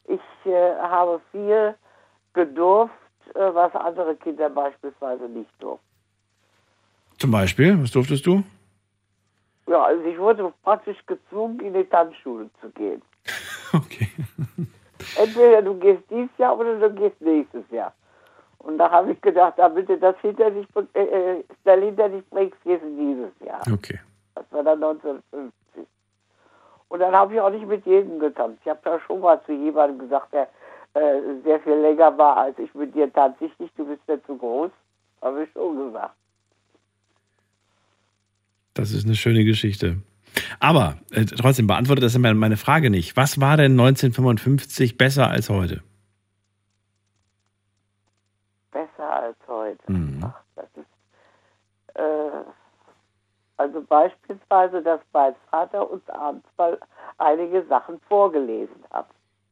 Ich 0.07 0.21
äh, 0.51 0.75
habe 0.81 1.21
viel 1.31 1.75
gedurft 2.33 2.95
äh, 3.35 3.55
was 3.55 3.75
andere 3.75 4.17
Kinder 4.17 4.49
beispielsweise 4.51 5.29
nicht 5.29 5.51
durften. 5.61 5.85
Zum 7.19 7.31
Beispiel, 7.31 7.81
was 7.83 7.91
durftest 7.91 8.27
du? 8.27 8.43
Ja, 9.69 9.85
also 9.85 10.03
ich 10.05 10.19
wurde 10.19 10.53
praktisch 10.65 10.97
gezwungen, 11.07 11.61
in 11.61 11.75
die 11.75 11.85
Tanzschule 11.85 12.51
zu 12.61 12.71
gehen. 12.71 13.03
Okay. 13.73 14.09
Entweder 15.17 15.63
du 15.63 15.75
gehst 15.79 16.03
dieses 16.11 16.37
Jahr 16.39 16.59
oder 16.59 16.79
du 16.79 16.95
gehst 16.95 17.21
nächstes 17.21 17.65
Jahr. 17.71 17.93
Und 18.59 18.79
da 18.79 18.91
habe 18.91 19.13
ich 19.13 19.21
gedacht, 19.21 19.55
damit 19.57 19.89
du 19.89 19.97
das 19.97 20.17
hinter 20.21 20.51
dich, 20.51 20.67
äh, 20.95 21.01
äh, 21.01 21.45
schnell 21.63 21.83
hinter 21.83 22.09
dich 22.09 22.25
bringst, 22.29 22.63
gehst 22.63 22.83
du 22.83 22.97
dieses 22.97 23.47
Jahr. 23.47 23.61
Okay. 23.73 23.99
Das 24.35 24.45
war 24.51 24.63
dann 24.63 24.83
1950. 24.83 25.53
Und 26.89 27.01
dann 27.01 27.15
habe 27.15 27.35
ich 27.35 27.41
auch 27.41 27.51
nicht 27.51 27.67
mit 27.67 27.87
jedem 27.87 28.19
getanzt. 28.19 28.59
Ich 28.63 28.69
habe 28.69 28.81
da 28.85 29.01
schon 29.01 29.21
mal 29.21 29.41
zu 29.45 29.53
jemandem 29.53 29.99
gesagt, 30.01 30.33
der 30.33 30.49
äh, 30.95 31.21
sehr 31.45 31.61
viel 31.61 31.75
länger 31.75 32.17
war 32.19 32.37
als 32.37 32.59
ich 32.59 32.75
mit 32.75 32.95
dir 32.95 33.13
tanze 33.13 33.45
ich 33.45 33.59
nicht, 33.59 33.79
du 33.79 33.87
bist 33.87 34.07
mir 34.09 34.23
zu 34.25 34.37
groß. 34.37 34.71
Habe 35.23 35.45
ich 35.45 35.53
schon 35.53 35.87
gesagt. 35.87 36.15
Das 38.75 38.93
ist 38.93 39.05
eine 39.05 39.15
schöne 39.15 39.45
Geschichte. 39.45 39.99
Aber 40.59 40.97
äh, 41.11 41.25
trotzdem 41.25 41.67
beantwortet 41.67 42.05
das 42.05 42.15
immer 42.15 42.33
meine 42.35 42.57
Frage 42.57 42.91
nicht. 42.91 43.17
Was 43.17 43.41
war 43.41 43.57
denn 43.57 43.73
1955 43.73 44.97
besser 44.99 45.29
als 45.29 45.49
heute? 45.49 45.83
Besser 48.71 49.13
als 49.13 49.37
heute. 49.49 49.93
Mhm. 49.93 50.21
Ach, 50.25 50.41
das 50.55 50.67
ist, 50.77 51.97
äh, 51.97 52.45
also 53.57 53.83
beispielsweise, 53.83 54.83
dass 54.83 55.01
mein 55.13 55.35
Vater 55.51 55.91
uns 55.91 56.09
abends 56.09 56.47
mal 56.57 56.79
einige 57.19 57.65
Sachen 57.67 58.01
vorgelesen 58.09 58.77
hat. 58.91 59.09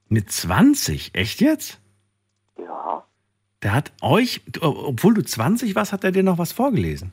Mit 0.08 0.30
20? 0.30 1.14
Echt 1.14 1.40
jetzt? 1.40 1.80
Ja, 2.56 3.04
Der 3.62 3.72
hat 3.74 3.92
euch, 4.02 4.40
obwohl 4.60 5.14
du 5.14 5.22
20 5.22 5.74
warst, 5.74 5.92
hat 5.92 6.04
er 6.04 6.12
dir 6.12 6.22
noch 6.22 6.38
was 6.38 6.52
vorgelesen. 6.52 7.12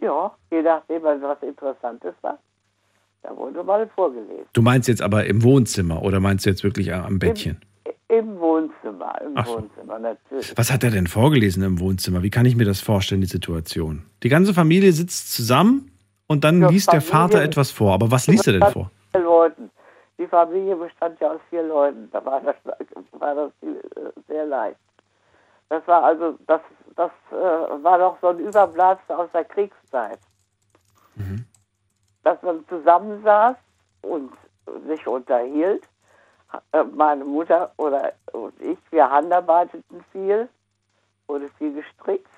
ja, 0.00 0.32
je 0.50 0.62
nachdem, 0.62 1.02
was 1.02 1.20
was 1.22 1.42
Interessantes 1.42 2.14
war. 2.22 2.38
Da 3.22 3.36
wurde 3.36 3.62
mal 3.62 3.86
vorgelesen. 3.94 4.46
Du 4.52 4.62
meinst 4.62 4.88
jetzt 4.88 5.02
aber 5.02 5.26
im 5.26 5.42
Wohnzimmer 5.42 6.02
oder 6.02 6.20
meinst 6.20 6.46
du 6.46 6.50
jetzt 6.50 6.64
wirklich 6.64 6.92
am 6.92 7.18
Bettchen? 7.18 7.60
Im 8.08 8.38
Wohnzimmer, 8.40 9.20
im 9.20 9.36
so. 9.44 9.58
Wohnzimmer 9.58 9.98
natürlich. 9.98 10.52
Was 10.56 10.72
hat 10.72 10.82
er 10.82 10.90
denn 10.90 11.06
vorgelesen 11.06 11.62
im 11.62 11.78
Wohnzimmer? 11.78 12.22
Wie 12.22 12.30
kann 12.30 12.44
ich 12.46 12.56
mir 12.56 12.64
das 12.64 12.80
vorstellen, 12.80 13.20
die 13.20 13.26
Situation? 13.28 14.04
Die 14.22 14.28
ganze 14.28 14.52
Familie 14.54 14.92
sitzt 14.92 15.32
zusammen 15.32 15.92
und 16.26 16.42
dann 16.44 16.60
Ja, 16.62 16.70
liest 16.70 16.92
der 16.92 17.00
Familie- 17.02 17.36
Vater 17.36 17.42
etwas 17.44 17.70
vor. 17.70 17.92
Aber 17.92 18.10
was 18.10 18.26
liest 18.26 18.46
er 18.46 18.54
denn 18.54 18.72
vor? 18.72 18.90
Leuten. 19.14 19.70
Die 20.18 20.26
Familie 20.26 20.76
bestand 20.76 21.20
ja 21.20 21.32
aus 21.32 21.40
vier 21.50 21.62
Leuten. 21.62 22.08
Da 22.12 22.24
war 22.24 22.40
das, 22.40 22.56
war 23.12 23.34
das 23.34 23.52
äh, 23.62 24.10
sehr 24.28 24.46
leicht. 24.46 24.76
Das 25.68 25.86
war 25.86 26.02
also, 26.02 26.36
das, 26.46 26.60
das 26.96 27.10
äh, 27.30 27.34
war 27.34 27.98
doch 27.98 28.18
so 28.20 28.28
ein 28.28 28.38
Überbleibsel 28.40 29.14
aus 29.14 29.28
der 29.32 29.44
Kriegszeit. 29.44 30.18
Dass 32.22 32.40
man 32.42 32.66
zusammensaß 32.68 33.56
und 34.02 34.32
sich 34.86 35.06
unterhielt. 35.06 35.84
Äh, 36.72 36.84
Meine 36.84 37.24
Mutter 37.24 37.72
oder 37.76 38.12
und 38.32 38.60
ich, 38.60 38.78
wir 38.90 39.10
handarbeiteten 39.10 40.04
viel, 40.12 40.48
wurde 41.26 41.48
viel 41.58 41.74
gestrickt. 41.74 42.28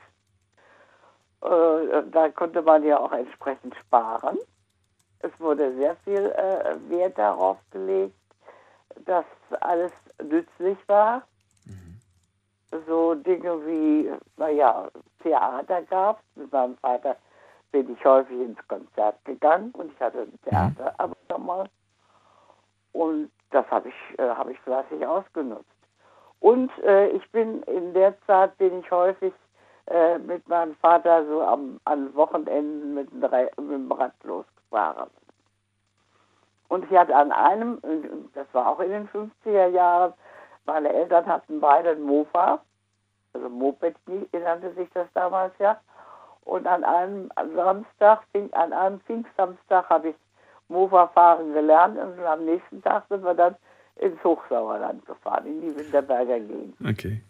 Äh, 1.42 2.02
Da 2.10 2.28
konnte 2.30 2.62
man 2.62 2.84
ja 2.84 2.98
auch 2.98 3.12
entsprechend 3.12 3.74
sparen. 3.76 4.38
Es 5.20 5.30
wurde 5.38 5.74
sehr 5.76 5.96
viel 6.04 6.26
äh, 6.26 6.76
Wert 6.90 7.16
darauf 7.16 7.58
gelegt, 7.70 8.14
dass 9.04 9.24
alles 9.60 9.92
nützlich 10.22 10.78
war. 10.88 11.22
So 12.86 13.14
Dinge 13.14 13.66
wie, 13.66 14.10
naja, 14.38 14.88
Theater 15.22 15.82
gab 15.82 16.18
es. 16.20 16.42
Mit 16.42 16.52
meinem 16.52 16.76
Vater 16.78 17.16
bin 17.72 17.92
ich 17.92 18.04
häufig 18.04 18.38
ins 18.38 18.68
Konzert 18.68 19.22
gegangen 19.24 19.70
und 19.72 19.92
ich 19.92 20.00
hatte 20.00 20.20
ein 20.20 20.38
Theaterabonnement. 20.44 21.70
Und 22.92 23.30
das 23.50 23.68
habe 23.70 23.88
ich, 23.88 24.18
äh, 24.18 24.28
habe 24.28 24.52
ich 24.52 24.60
fleißig 24.60 25.06
ausgenutzt. 25.06 25.64
Und 26.40 26.70
äh, 26.84 27.08
ich 27.08 27.30
bin 27.30 27.62
in 27.62 27.94
der 27.94 28.20
Zeit 28.26 28.56
bin 28.58 28.80
ich 28.80 28.90
häufig 28.90 29.32
äh, 29.86 30.18
mit 30.18 30.46
meinem 30.48 30.74
Vater 30.76 31.26
so 31.26 31.42
am, 31.42 31.80
an 31.84 32.14
Wochenenden 32.14 32.94
mit 32.94 33.12
mit 33.12 33.56
dem 33.58 33.90
Rad 33.90 34.12
losgefahren. 34.22 35.10
Und 36.68 36.90
ich 36.90 36.96
hatte 36.96 37.14
an 37.14 37.32
einem, 37.32 37.78
äh, 37.82 38.08
das 38.34 38.46
war 38.52 38.68
auch 38.68 38.80
in 38.80 38.90
den 38.90 39.08
50er 39.08 39.68
Jahren, 39.68 40.14
meine 40.64 40.92
Eltern 40.92 41.26
hatten 41.26 41.60
beide 41.60 41.90
ein 41.90 42.02
Mofa, 42.02 42.60
also 43.34 43.48
Moped 43.48 43.96
nannte 44.32 44.72
sich 44.74 44.88
das 44.94 45.08
damals 45.14 45.52
ja. 45.58 45.80
Und 46.44 46.66
an 46.66 46.84
einem 46.84 47.30
Samstag, 47.54 48.22
an 48.52 48.72
einem 48.72 49.00
Pfingstsamstag 49.00 49.88
habe 49.88 50.10
ich 50.10 50.16
Mofa 50.68 51.08
fahren 51.08 51.52
gelernt 51.52 51.98
und 51.98 52.18
am 52.20 52.44
nächsten 52.44 52.82
Tag 52.82 53.04
sind 53.08 53.22
wir 53.24 53.34
dann 53.34 53.56
ins 53.96 54.22
Hochsauerland 54.24 55.04
gefahren, 55.06 55.46
in 55.46 55.60
die 55.60 55.76
Winterberger 55.76 56.40
Gegend. 56.40 56.76
Okay, 56.84 57.22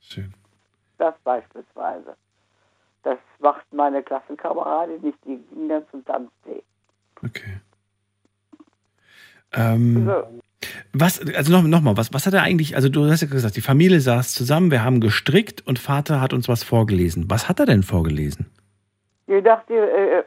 schön. 0.00 0.32
Das 0.98 1.14
beispielsweise. 1.24 2.16
Das 3.02 3.18
macht 3.40 3.70
meine 3.72 4.02
Klassenkameradin 4.02 5.02
nicht, 5.02 5.18
die 5.24 5.36
ging 5.36 5.68
dann 5.68 5.86
zum 5.90 6.04
Tanztee. 6.04 6.62
Okay. 7.22 7.60
Ähm, 9.52 10.06
So. 10.06 10.40
Was, 10.92 11.20
also 11.34 11.52
noch, 11.52 11.62
noch 11.62 11.96
was, 11.96 12.12
was 12.12 12.26
hat 12.26 12.34
er 12.34 12.42
eigentlich, 12.42 12.76
also 12.76 12.88
du 12.88 13.06
hast 13.06 13.22
ja 13.22 13.28
gesagt, 13.28 13.56
die 13.56 13.60
Familie 13.60 14.00
saß 14.00 14.34
zusammen, 14.34 14.70
wir 14.70 14.84
haben 14.84 15.00
gestrickt 15.00 15.66
und 15.66 15.78
Vater 15.78 16.20
hat 16.20 16.32
uns 16.32 16.48
was 16.48 16.62
vorgelesen. 16.62 17.26
Was 17.28 17.48
hat 17.48 17.60
er 17.60 17.66
denn 17.66 17.82
vorgelesen? 17.82 18.50
Je 19.26 19.40
nachdem, 19.40 19.76
äh, 19.76 20.18
äh, 20.18 20.24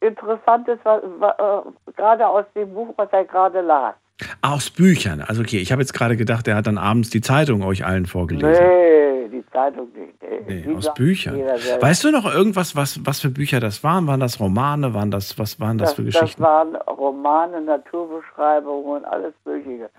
interessant 0.00 0.66
ist, 0.68 0.84
äh, 0.84 1.92
gerade 1.96 2.26
aus 2.26 2.44
dem 2.54 2.74
Buch, 2.74 2.92
was 2.96 3.08
er 3.12 3.24
gerade 3.24 3.60
las. 3.60 3.94
Ah, 4.40 4.54
aus 4.54 4.70
Büchern. 4.70 5.20
Also 5.20 5.42
okay, 5.42 5.58
ich 5.58 5.72
habe 5.72 5.82
jetzt 5.82 5.92
gerade 5.92 6.16
gedacht, 6.16 6.48
er 6.48 6.56
hat 6.56 6.66
dann 6.66 6.78
abends 6.78 7.10
die 7.10 7.20
Zeitung 7.20 7.62
euch 7.62 7.84
allen 7.84 8.06
vorgelesen. 8.06 8.50
Nee, 8.64 9.28
die 9.28 9.44
Zeitung 9.52 9.88
nicht. 9.92 10.14
Nee, 10.48 10.62
die 10.62 10.74
aus 10.74 10.92
Büchern. 10.94 11.36
Weißt 11.80 12.02
du 12.04 12.10
noch 12.10 12.24
irgendwas, 12.32 12.74
was, 12.74 13.04
was 13.04 13.20
für 13.20 13.28
Bücher 13.28 13.60
das 13.60 13.84
waren? 13.84 14.06
Waren 14.06 14.20
das 14.20 14.40
Romane? 14.40 14.94
Waren 14.94 15.10
das, 15.10 15.38
was 15.38 15.60
waren 15.60 15.76
das, 15.76 15.90
das, 15.90 15.96
für 15.96 16.04
das 16.04 16.14
Geschichten? 16.14 16.42
waren 16.42 16.76
Romane, 16.76 17.60
Naturbeschreibungen, 17.60 19.04
alles 19.04 19.34
Mögliche. 19.44 19.90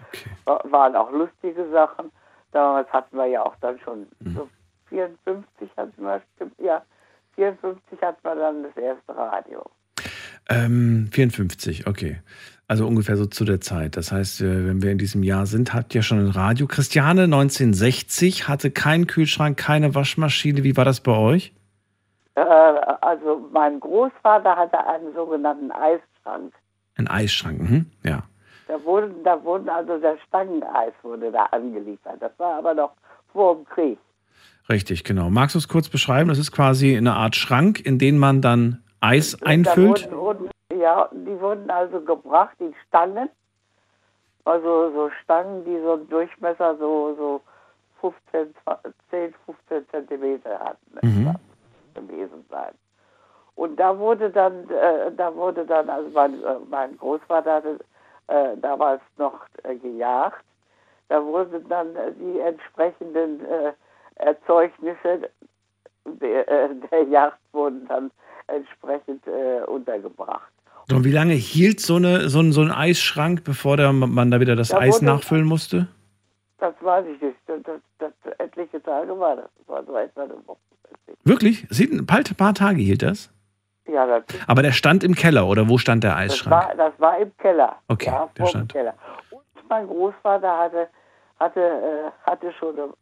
Wa- 0.45 0.61
Waren 0.65 0.95
auch 0.95 1.11
lustige 1.11 1.69
Sachen. 1.72 2.11
Damals 2.52 2.88
hatten 2.91 3.15
wir 3.18 3.26
ja 3.27 3.44
auch 3.45 3.56
dann 3.61 3.77
schon 3.80 4.07
Mhm. 4.19 4.34
so 4.35 4.49
54 4.89 5.69
hatten 5.77 6.02
wir, 6.03 6.22
ja, 6.64 6.81
54 7.35 8.02
hatten 8.02 8.18
wir 8.23 8.35
dann 8.35 8.64
das 8.64 8.77
erste 8.77 9.15
Radio. 9.15 9.64
Ähm, 10.49 11.09
54, 11.11 11.87
okay. 11.87 12.19
Also 12.69 12.85
ungefähr 12.85 13.15
so 13.15 13.25
zu 13.25 13.45
der 13.45 13.61
Zeit. 13.61 13.95
Das 13.95 14.11
heißt, 14.11 14.41
äh, 14.41 14.67
wenn 14.67 14.81
wir 14.81 14.91
in 14.91 14.97
diesem 14.97 15.23
Jahr 15.23 15.45
sind, 15.45 15.73
habt 15.73 15.95
ihr 15.95 16.01
schon 16.01 16.19
ein 16.19 16.29
Radio. 16.29 16.67
Christiane 16.67 17.23
1960 17.23 18.47
hatte 18.47 18.71
keinen 18.71 19.07
Kühlschrank, 19.07 19.57
keine 19.57 19.95
Waschmaschine. 19.95 20.63
Wie 20.63 20.75
war 20.75 20.83
das 20.83 20.99
bei 20.99 21.13
euch? 21.13 21.53
Äh, 22.35 22.41
also 22.41 23.49
mein 23.53 23.79
Großvater 23.79 24.55
hatte 24.55 24.85
einen 24.85 25.13
sogenannten 25.15 25.71
Eisschrank. 25.71 26.53
Ein 26.95 27.07
Eisschrank, 27.07 27.59
mhm. 27.61 27.85
ja. 28.03 28.23
Da 28.67 28.83
wurden, 28.83 29.23
da 29.23 29.41
wurden 29.43 29.69
also 29.69 29.97
der 29.97 30.17
Stangeneis 30.27 30.91
wurde 31.03 31.31
da 31.31 31.45
angeliefert. 31.45 32.17
Das 32.19 32.31
war 32.37 32.57
aber 32.57 32.73
noch 32.73 32.91
vor 33.31 33.55
dem 33.55 33.65
Krieg. 33.65 33.97
Richtig, 34.69 35.05
genau. 35.05 35.29
Magst 35.29 35.55
du 35.55 35.59
es 35.59 35.69
kurz 35.69 35.87
beschreiben? 35.87 36.27
Das 36.27 36.37
ist 36.37 36.51
quasi 36.51 36.97
eine 36.97 37.13
Art 37.13 37.37
Schrank, 37.37 37.79
in 37.79 37.97
den 37.97 38.17
man 38.17 38.41
dann 38.41 38.83
Eis 39.01 39.41
einfüllt. 39.43 40.11
Wurden, 40.11 40.49
wurden, 40.49 40.79
ja, 40.79 41.09
die 41.11 41.39
wurden 41.39 41.69
also 41.69 42.01
gebracht, 42.01 42.55
die 42.59 42.73
Stangen. 42.87 43.29
Also 44.45 44.91
so 44.91 45.09
Stangen, 45.23 45.65
die 45.65 45.79
so 45.81 45.93
einen 45.93 46.09
Durchmesser 46.09 46.77
so, 46.77 47.15
so 47.15 47.41
15, 48.01 48.53
10, 49.09 49.33
15 49.45 49.89
Zentimeter 49.89 50.59
hatten. 50.59 50.99
Mhm. 51.01 51.35
gewesen 51.93 52.45
sein. 52.49 52.73
Und 53.55 53.75
da 53.79 53.97
wurde 53.97 54.29
dann, 54.29 54.69
äh, 54.69 55.11
da 55.15 55.33
wurde 55.35 55.65
dann, 55.65 55.89
also 55.89 56.09
mein, 56.11 56.43
äh, 56.43 56.55
mein 56.69 56.97
Großvater 56.97 57.55
hatte 57.55 57.79
äh, 58.27 58.55
damals 58.57 59.01
noch 59.17 59.39
äh, 59.63 59.75
gejagt, 59.75 60.43
da 61.09 61.23
wurden 61.23 61.67
dann 61.67 61.95
äh, 61.95 62.11
die 62.13 62.39
entsprechenden 62.39 63.43
äh, 63.45 63.73
Erzeugnisse 64.15 65.29
der, 66.05 66.69
der 66.69 67.03
Jagd 67.03 67.39
wurden 67.51 67.87
dann 67.87 68.11
entsprechend 68.47 69.25
äh, 69.27 69.63
untergebracht. 69.65 70.51
Und 70.91 71.03
wie 71.03 71.11
lange 71.11 71.33
hielt 71.33 71.81
so, 71.81 71.97
eine, 71.97 72.29
so, 72.29 72.39
ein, 72.39 72.53
so 72.53 72.61
ein 72.61 72.71
Eisschrank, 72.71 73.43
bevor 73.43 73.75
der, 73.75 73.91
man 73.91 74.31
da 74.31 74.39
wieder 74.39 74.55
das 74.55 74.69
Da 74.69 74.79
Eis 74.79 75.01
nachfüllen 75.01 75.45
musste? 75.45 75.87
Das 76.59 76.73
weiß 76.79 77.05
ich 77.13 77.21
nicht. 77.21 77.37
Das, 77.45 77.59
das, 77.63 77.81
das, 77.99 78.33
etliche 78.39 78.81
Tage 78.81 79.19
war 79.19 79.35
das. 79.35 79.49
Das 79.59 79.67
war 79.67 79.83
so 79.83 79.97
etwa 79.97 80.23
eine 80.23 80.35
Woche. 80.47 80.57
Wirklich? 81.23 81.67
Sieht 81.69 81.91
ein 81.91 82.05
paar, 82.05 82.53
Tage 82.53 82.81
hielt 82.81 83.01
das? 83.01 83.29
Ja, 83.85 84.05
das, 84.05 84.23
Aber 84.47 84.61
der 84.61 84.71
stand 84.71 85.03
im 85.03 85.13
Keller 85.13 85.47
oder 85.47 85.67
wo 85.67 85.77
stand 85.77 86.03
der 86.03 86.11
das, 86.11 86.19
Eisschrank? 86.19 86.67
war, 86.67 86.75
das 86.75 86.93
war 86.99 87.17
im 87.19 87.35
Keller. 87.37 87.75
Okay, 87.89 88.09
ja, 88.09 88.29
der 88.37 88.45
stand. 88.45 88.71
Keller. 88.71 88.93
Und 89.29 89.43
mein 89.69 89.87
Großvater 89.87 90.57
hatte 90.57 90.87
hatte, 91.39 91.61
äh, 91.61 92.29
hatte 92.29 92.51
schon 92.53 92.75
eine, 92.75 92.93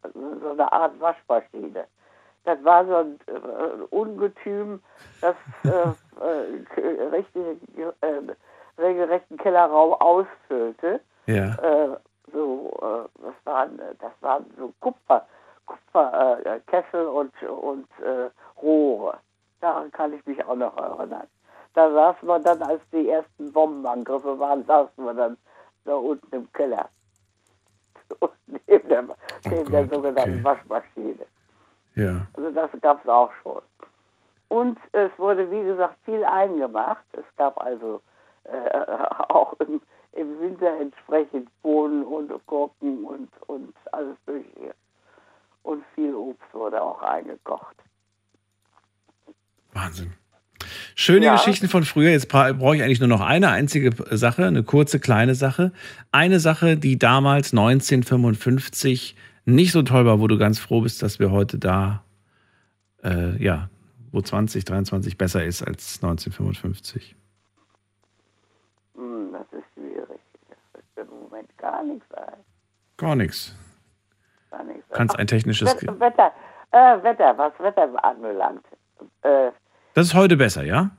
so 0.42 0.52
eine 0.52 0.72
Art 0.72 1.00
Waschmaschine. 1.00 1.86
Das 2.46 2.64
war 2.64 2.86
so 2.86 2.96
ein 2.96 3.20
äh, 3.28 3.84
Ungetüm, 3.90 4.80
das 5.20 5.36
äh, 5.64 5.70
äh, 6.22 7.04
richtig, 7.12 7.60
äh, 8.02 8.82
regelrechten 8.82 9.38
Kellerraum 9.38 9.94
ausfüllte. 9.96 11.02
Ja. 11.26 11.56
Äh, 11.56 11.98
so, 12.32 12.72
das 13.22 13.34
waren, 13.46 13.80
das 14.00 14.12
waren 14.22 14.46
so 14.58 14.74
Kupfer, 14.80 15.26
Kupferkessel 15.66 16.56
äh, 16.56 16.60
Kessel 16.68 17.08
und, 17.08 17.34
und 17.44 17.88
äh, 18.02 18.30
Rohre. 18.62 19.18
Daran 19.62 19.92
kann 19.92 20.14
ich 20.14 20.26
mich 20.26 20.44
auch 20.46 20.56
noch 20.56 20.78
erinnern. 20.78 21.28
Da 21.74 21.92
saßen 21.92 22.28
wir 22.28 22.40
dann, 22.40 22.62
als 22.62 22.82
die 22.92 23.10
ersten 23.10 23.52
Bombenangriffe 23.52 24.38
waren, 24.40 24.64
saßen 24.66 25.04
wir 25.04 25.14
dann 25.14 25.38
da 25.86 25.96
unten 25.96 26.36
im 26.36 26.52
Keller. 26.54 26.90
neben 28.68 28.88
der, 28.88 29.04
neben 29.46 29.72
der 29.72 29.88
sogenannten 29.88 30.44
Waschmaschine. 30.44 31.26
Ja. 31.96 32.28
Also 32.34 32.52
das 32.52 32.70
gab 32.82 33.04
es 33.04 33.10
auch 33.10 33.32
schon. 33.42 33.62
Und 34.50 34.78
es 34.92 35.12
wurde, 35.18 35.50
wie 35.50 35.64
gesagt, 35.64 35.98
viel 36.06 36.24
eingemacht. 36.24 37.06
Es 37.14 37.26
gab 37.38 37.60
also 37.60 38.02
äh, 38.44 38.80
auch 39.30 39.54
im, 39.60 39.82
im 40.14 40.40
Winter 40.40 40.80
entsprechend 40.80 41.50
Bohnen 41.62 42.04
und 42.04 42.32
Gurken 42.46 43.04
und, 43.06 43.30
und 43.48 43.74
alles 43.92 44.18
Mögliche. 44.28 44.74
Und 45.64 45.84
viel 45.96 46.14
Obst 46.14 46.54
wurde 46.54 46.82
auch 46.82 47.02
eingekocht. 47.02 47.76
Wahnsinn. 49.74 50.14
Schöne 50.96 51.26
Ja. 51.26 51.34
Geschichten 51.34 51.68
von 51.68 51.84
früher. 51.84 52.12
Jetzt 52.12 52.30
bra 52.30 52.52
brauche 52.54 52.76
ich 52.78 52.84
eigentlich 52.84 53.00
nur 53.00 53.10
noch 53.10 53.22
eine 53.22 53.50
einzige 53.50 53.92
Sache, 54.16 54.46
eine 54.46 54.64
kurze, 54.64 55.00
kleine 55.00 55.36
Sache. 55.36 55.74
Eine 56.12 56.40
Sache, 56.40 56.78
die 56.78 56.98
damals 56.98 57.52
1955 57.52 59.16
nicht 59.46 59.72
so 59.72 59.82
toll 59.84 60.06
war, 60.06 60.20
wo 60.20 60.28
du 60.28 60.38
ganz 60.38 60.60
froh 60.60 60.82
bist, 60.82 61.02
dass 61.04 61.20
wir 61.20 61.32
heute 61.32 61.58
da, 61.60 62.04
äh, 63.04 63.42
ja, 63.44 63.70
wo 64.12 64.22
2023 64.22 65.18
besser 65.18 65.44
ist 65.46 65.62
als 65.62 66.02
1955. 66.02 67.16
Hm, 68.96 69.34
das 69.34 69.46
ist 69.60 69.66
schwierig. 69.74 70.20
Das 70.74 70.84
mir 70.96 71.02
im 71.04 71.20
Moment 71.24 71.58
gar 71.58 71.84
nichts 71.84 72.12
ein. 72.14 72.34
Gar 72.98 73.16
nichts. 73.16 73.56
Gar 74.52 74.64
nichts. 74.64 74.86
Kannst 74.92 75.18
ein 75.20 75.28
technisches. 75.28 75.76
Wet- 75.76 76.00
Wetter, 76.00 76.32
äh, 76.72 77.04
Wetter, 77.04 77.38
was 77.38 77.54
Wetter 77.60 78.04
anbelangt. 78.04 78.66
Äh, 79.22 79.52
Das 79.94 80.08
ist 80.08 80.14
heute 80.14 80.38
besser, 80.38 80.64
ja? 80.64 80.90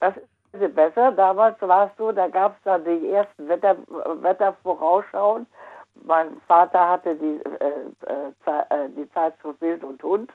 Das 0.00 0.16
ist 0.16 0.24
heute 0.54 0.68
besser. 0.68 1.12
Damals 1.12 1.60
war 1.62 1.86
es 1.90 1.92
so, 1.98 2.12
da 2.12 2.28
gab 2.28 2.56
es 2.56 2.62
dann 2.62 2.84
die 2.84 3.08
ersten 3.10 3.48
Wetter, 3.48 3.76
Wettervorausschauen. 4.22 5.46
Mein 6.04 6.40
Vater 6.46 6.88
hatte 6.88 7.14
die, 7.16 7.40
äh, 7.44 8.12
äh, 8.12 8.32
Ze- 8.44 8.66
äh, 8.70 8.88
die 8.96 9.10
Zeitschrift 9.12 9.60
Wild 9.60 9.82
und 9.84 10.02
Hund. 10.02 10.30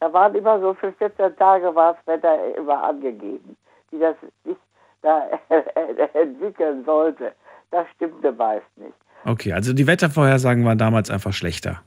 Da 0.00 0.12
waren 0.12 0.34
immer 0.34 0.58
so 0.60 0.72
für 0.74 0.92
14 0.92 1.36
Tage 1.36 1.74
war 1.74 1.94
das 1.94 2.06
Wetter 2.06 2.56
immer 2.56 2.82
angegeben, 2.82 3.56
wie 3.90 3.98
das 3.98 4.16
sich 4.44 4.56
da 5.02 5.24
entwickeln 6.14 6.84
sollte. 6.84 7.32
Das 7.70 7.86
stimmte 7.94 8.32
meist 8.32 8.64
nicht. 8.76 8.94
Okay, 9.26 9.52
also 9.52 9.72
die 9.74 9.86
Wettervorhersagen 9.86 10.64
waren 10.64 10.78
damals 10.78 11.10
einfach 11.10 11.32
schlechter. 11.32 11.82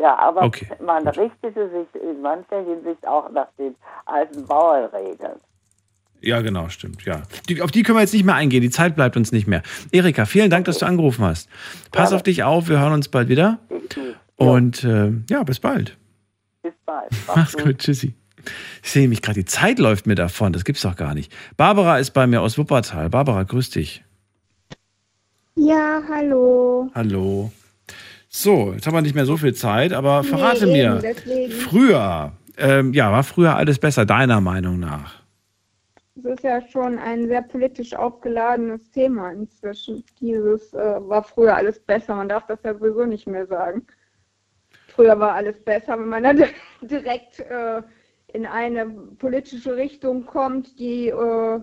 Ja, 0.00 0.16
aber 0.18 0.42
Okay, 0.44 0.66
man 0.80 1.06
richtete 1.06 1.68
sich 1.70 2.02
in 2.02 2.20
mancher 2.22 2.60
Hinsicht 2.62 3.06
auch 3.06 3.28
nach 3.30 3.48
den 3.58 3.76
alten 4.06 4.46
Bauernregeln. 4.46 5.38
Ja, 6.26 6.40
genau, 6.40 6.68
stimmt, 6.70 7.04
ja. 7.04 7.22
Die, 7.48 7.60
auf 7.60 7.70
die 7.70 7.82
können 7.82 7.96
wir 7.98 8.02
jetzt 8.02 8.14
nicht 8.14 8.24
mehr 8.24 8.34
eingehen, 8.34 8.62
die 8.62 8.70
Zeit 8.70 8.96
bleibt 8.96 9.16
uns 9.16 9.30
nicht 9.30 9.46
mehr. 9.46 9.62
Erika, 9.92 10.24
vielen 10.24 10.48
Dank, 10.50 10.64
dass 10.64 10.78
du 10.78 10.86
angerufen 10.86 11.24
hast. 11.24 11.48
Pass 11.92 12.12
auf 12.12 12.22
dich 12.22 12.42
auf, 12.42 12.68
wir 12.68 12.78
hören 12.80 12.92
uns 12.94 13.08
bald 13.08 13.28
wieder. 13.28 13.58
Und 14.36 14.84
äh, 14.84 15.12
ja, 15.28 15.42
bis 15.42 15.60
bald. 15.60 15.96
Bis 16.62 16.72
bald. 16.86 17.10
Mach's 17.36 17.56
gut, 17.56 17.78
tschüssi. 17.78 18.14
Ich 18.82 18.90
sehe 18.90 19.08
mich 19.08 19.22
gerade, 19.22 19.40
die 19.40 19.44
Zeit 19.46 19.78
läuft 19.78 20.06
mir 20.06 20.14
davon, 20.14 20.52
das 20.52 20.64
gibt's 20.64 20.82
doch 20.82 20.96
gar 20.96 21.14
nicht. 21.14 21.32
Barbara 21.56 21.98
ist 21.98 22.10
bei 22.12 22.26
mir 22.26 22.40
aus 22.42 22.58
Wuppertal. 22.58 23.08
Barbara, 23.10 23.42
grüß 23.42 23.70
dich. 23.70 24.02
Ja, 25.56 26.02
hallo. 26.10 26.90
Hallo. 26.94 27.52
So, 28.28 28.72
jetzt 28.72 28.86
haben 28.86 28.94
wir 28.94 29.02
nicht 29.02 29.14
mehr 29.14 29.26
so 29.26 29.36
viel 29.36 29.54
Zeit, 29.54 29.92
aber 29.92 30.24
verrate 30.24 30.66
Nee, 30.66 30.72
mir, 30.72 30.92
eben, 30.94 31.00
deswegen. 31.02 31.52
früher, 31.52 32.32
ähm, 32.58 32.92
ja, 32.92 33.12
war 33.12 33.22
früher 33.22 33.54
alles 33.56 33.78
besser, 33.78 34.04
deiner 34.04 34.40
Meinung 34.40 34.80
nach? 34.80 35.22
Das 36.16 36.34
ist 36.34 36.44
ja 36.44 36.62
schon 36.68 36.98
ein 36.98 37.26
sehr 37.26 37.42
politisch 37.42 37.92
aufgeladenes 37.92 38.88
Thema 38.92 39.32
inzwischen. 39.32 40.04
Dieses 40.20 40.72
äh, 40.72 40.78
war 41.00 41.24
früher 41.24 41.56
alles 41.56 41.80
besser. 41.80 42.14
Man 42.14 42.28
darf 42.28 42.46
das 42.46 42.60
ja 42.62 42.74
sowieso 42.74 43.04
nicht 43.04 43.26
mehr 43.26 43.46
sagen. 43.46 43.84
Früher 44.88 45.18
war 45.18 45.32
alles 45.32 45.58
besser, 45.64 45.98
wenn 45.98 46.08
man 46.08 46.22
dann 46.22 46.44
direkt 46.82 47.40
äh, 47.40 47.82
in 48.32 48.46
eine 48.46 48.86
politische 49.18 49.74
Richtung 49.74 50.24
kommt, 50.24 50.78
die 50.78 51.08
äh, 51.08 51.60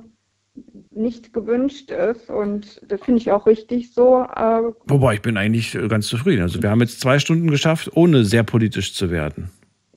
nicht 0.89 1.31
gewünscht 1.31 1.91
ist. 1.91 2.29
Und 2.29 2.81
das 2.91 3.01
finde 3.01 3.21
ich 3.21 3.31
auch 3.31 3.45
richtig 3.47 3.93
so. 3.93 4.23
Äh, 4.35 4.63
Wobei, 4.87 5.13
ich 5.13 5.21
bin 5.21 5.37
eigentlich 5.37 5.75
äh, 5.75 5.87
ganz 5.87 6.07
zufrieden. 6.07 6.41
Also 6.41 6.61
wir 6.61 6.69
haben 6.69 6.81
jetzt 6.81 6.99
zwei 6.99 7.19
Stunden 7.19 7.49
geschafft, 7.49 7.89
ohne 7.95 8.25
sehr 8.25 8.43
politisch 8.43 8.93
zu 8.93 9.11
werden. 9.11 9.49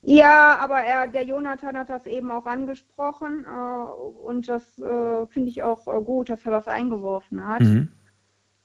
Ja, 0.07 0.57
aber 0.59 0.81
er, 0.81 1.07
der 1.07 1.23
Jonathan 1.25 1.75
hat 1.75 1.89
das 1.89 2.05
eben 2.05 2.29
auch 2.29 2.45
angesprochen 2.45 3.43
äh, 3.45 4.27
und 4.27 4.47
das 4.47 4.77
äh, 4.77 5.25
finde 5.27 5.49
ich 5.49 5.63
auch 5.63 5.87
äh, 5.87 5.99
gut, 6.03 6.29
dass 6.29 6.45
er 6.45 6.51
das 6.51 6.67
eingeworfen 6.67 7.45
hat. 7.47 7.61
Mhm. 7.61 7.91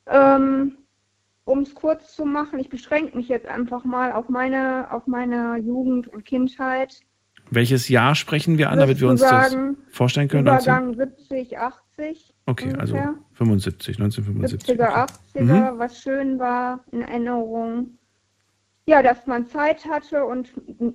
Ähm, 0.07 0.77
um 1.45 1.61
es 1.61 1.75
kurz 1.75 2.15
zu 2.15 2.27
machen, 2.27 2.59
ich 2.59 2.69
beschränke 2.69 3.17
mich 3.17 3.29
jetzt 3.29 3.47
einfach 3.47 3.85
mal 3.85 4.13
auf 4.13 4.29
meine, 4.29 4.89
auf 4.93 5.07
meine 5.07 5.57
Jugend 5.59 6.09
und 6.09 6.27
Kindheit. 6.27 7.01
Welches 7.51 7.89
Jahr 7.89 8.15
sprechen 8.15 8.59
wir 8.59 8.69
an, 8.71 8.79
damit 8.79 9.01
wir 9.01 9.09
uns 9.09 9.21
Sozusagen 9.21 9.79
das 9.87 9.97
vorstellen 9.97 10.29
können? 10.29 10.45
19? 10.45 10.73
Übergang 10.73 10.95
70, 10.95 11.59
80. 11.59 12.35
Okay, 12.47 12.75
also 12.79 12.95
ungefähr. 12.95 13.15
75, 13.33 13.99
1975. 13.99 14.79
70er, 14.79 15.05
okay. 15.05 15.41
80er, 15.41 15.73
Mhm. 15.73 15.79
was 15.79 16.03
schön 16.03 16.39
war 16.39 16.85
in 16.93 17.01
Erinnerung. 17.01 17.99
Ja, 18.91 19.05
dass 19.05 19.25
man 19.25 19.47
Zeit 19.47 19.87
hatte 19.89 20.25
und 20.25 20.51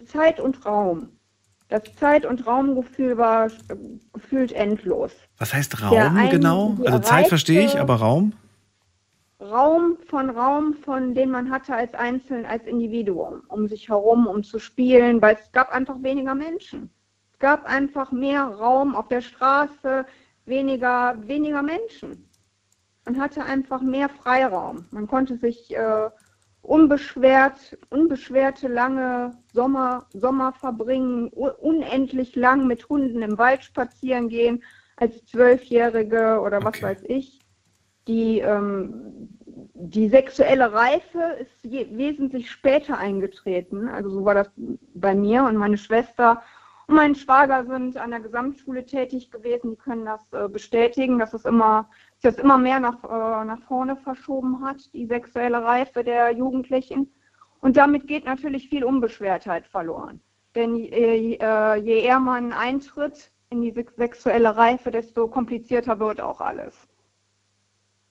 Zeit 0.10 0.42
und 0.42 0.66
Raum. 0.66 1.08
Das 1.70 1.84
Zeit- 1.96 2.26
und 2.26 2.46
Raumgefühl 2.46 3.18
war 3.18 3.46
äh, 3.46 3.50
gefühlt 4.12 4.52
endlos. 4.52 5.14
Was 5.38 5.54
heißt 5.54 5.82
Raum 5.82 6.18
ein- 6.18 6.30
genau? 6.30 6.76
Also 6.84 7.00
Zeit 7.00 7.30
verstehe 7.30 7.64
ich, 7.64 7.80
aber 7.80 7.96
Raum? 7.96 8.34
Raum 9.40 9.96
von 10.10 10.30
Raum, 10.30 10.74
von 10.74 11.16
den 11.16 11.32
man 11.32 11.50
hatte 11.50 11.74
als 11.74 11.94
Einzelnen, 11.94 12.46
als 12.46 12.66
Individuum, 12.66 13.44
um 13.48 13.70
sich 13.70 13.88
herum, 13.88 14.28
um 14.28 14.44
zu 14.44 14.60
spielen, 14.60 15.22
weil 15.22 15.36
es 15.42 15.50
gab 15.54 15.70
einfach 15.72 15.96
weniger 16.04 16.36
Menschen. 16.36 16.90
Es 17.32 17.40
gab 17.40 17.64
einfach 17.64 18.12
mehr 18.12 18.44
Raum 18.44 18.94
auf 18.94 19.08
der 19.08 19.22
Straße, 19.22 20.06
weniger, 20.46 21.16
weniger 21.26 21.62
Menschen. 21.62 22.28
Man 23.06 23.22
hatte 23.22 23.42
einfach 23.46 23.82
mehr 23.82 24.10
Freiraum. 24.10 24.84
Man 24.92 25.08
konnte 25.08 25.38
sich 25.38 25.74
äh, 25.74 26.10
unbeschwert, 26.66 27.78
unbeschwerte 27.90 28.68
lange 28.68 29.38
Sommer, 29.54 30.08
Sommer 30.14 30.54
verbringen, 30.54 31.30
unendlich 31.30 32.36
lang 32.36 32.68
mit 32.68 32.90
Hunden 32.90 33.22
im 33.22 33.38
Wald 33.38 33.64
spazieren 33.64 34.30
gehen, 34.30 34.64
als 34.98 35.26
Zwölfjährige 35.26 36.40
oder 36.42 36.64
was 36.64 36.82
weiß 36.82 37.04
ich. 37.08 37.40
Die, 38.08 38.40
ähm, 38.40 39.30
die 39.74 40.10
sexuelle 40.10 40.72
Reife 40.72 41.38
ist 41.40 41.64
je, 41.64 41.88
wesentlich 41.92 42.52
später 42.52 42.98
eingetreten. 42.98 43.88
Also 43.88 44.10
so 44.10 44.26
war 44.26 44.36
das 44.36 44.52
bei 44.94 45.16
mir 45.16 45.44
und 45.44 45.58
meine 45.58 45.78
Schwester 45.78 46.42
und 46.88 46.96
mein 46.96 47.16
Schwager 47.16 47.66
sind 47.66 47.98
an 47.98 48.12
der 48.12 48.20
Gesamtschule 48.20 48.86
tätig 48.86 49.32
gewesen. 49.32 49.72
Die 49.72 49.78
können 49.78 50.06
das 50.06 50.22
äh, 50.34 50.48
bestätigen, 50.48 51.18
dass 51.18 51.34
es 51.34 51.46
immer, 51.46 51.90
sich 52.22 52.36
das 52.36 52.38
immer 52.44 52.58
mehr 52.58 52.80
nach, 52.80 53.04
äh, 53.04 53.46
nach 53.46 53.62
vorne 53.68 53.96
verschoben 53.98 54.64
hat, 54.66 54.78
die 54.94 55.06
sexuelle 55.06 55.64
Reife 55.64 56.04
der 56.04 56.32
Jugendlichen. 56.32 57.12
Und 57.60 57.78
damit 57.78 58.08
geht 58.08 58.26
natürlich 58.26 58.70
viel 58.70 58.84
Unbeschwertheit 58.84 59.66
verloren. 59.68 60.22
Denn 60.56 60.76
je, 60.76 61.38
äh, 61.42 61.76
je 61.76 62.00
eher 62.02 62.20
man 62.20 62.54
eintritt 62.54 63.32
in 63.50 63.62
die 63.62 63.72
sex- 63.72 63.96
sexuelle 63.96 64.56
Reife, 64.56 64.92
desto 64.92 65.28
komplizierter 65.28 66.00
wird 66.00 66.22
auch 66.22 66.42
alles. 66.42 66.88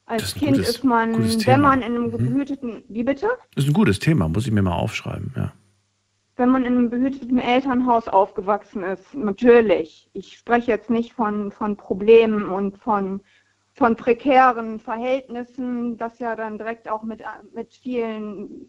Als 0.07 0.23
ist 0.25 0.35
Kind 0.37 0.53
gutes- 0.57 0.69
ist 0.69 0.85
man, 0.85 1.15
wenn 1.47 1.61
man 1.63 1.81
in 1.81 1.95
einem 1.95 2.07
Mhm. 2.09 2.11
behüteten, 2.11 2.85
wie 2.89 3.05
bitte? 3.05 3.29
Das 3.55 3.65
ist 3.65 3.71
ein 3.71 3.75
gutes 3.75 3.99
Thema, 3.99 4.29
muss 4.29 4.47
ich 4.47 4.53
mir 4.53 4.63
mal 4.63 4.75
aufschreiben, 4.77 5.33
ja. 5.37 5.53
wenn 6.37 6.51
man 6.51 6.65
in 6.65 6.77
einem 6.77 6.91
behüteten 6.91 7.39
Elternhaus 7.39 8.09
aufgewachsen 8.09 8.83
ist, 8.83 9.15
natürlich. 9.15 10.11
Ich 10.15 10.37
spreche 10.37 10.73
jetzt 10.73 10.91
nicht 10.91 11.13
von, 11.15 11.53
von 11.53 11.77
Problemen 11.77 12.47
und 12.49 12.77
von, 12.79 13.23
von 13.75 13.97
prekären 13.97 14.79
Verhältnissen, 14.79 15.97
das 15.99 16.19
ja 16.21 16.37
dann 16.37 16.59
direkt 16.59 16.89
auch 16.89 17.03
mit, 17.03 17.23
mit 17.55 17.75
vielen 17.75 18.69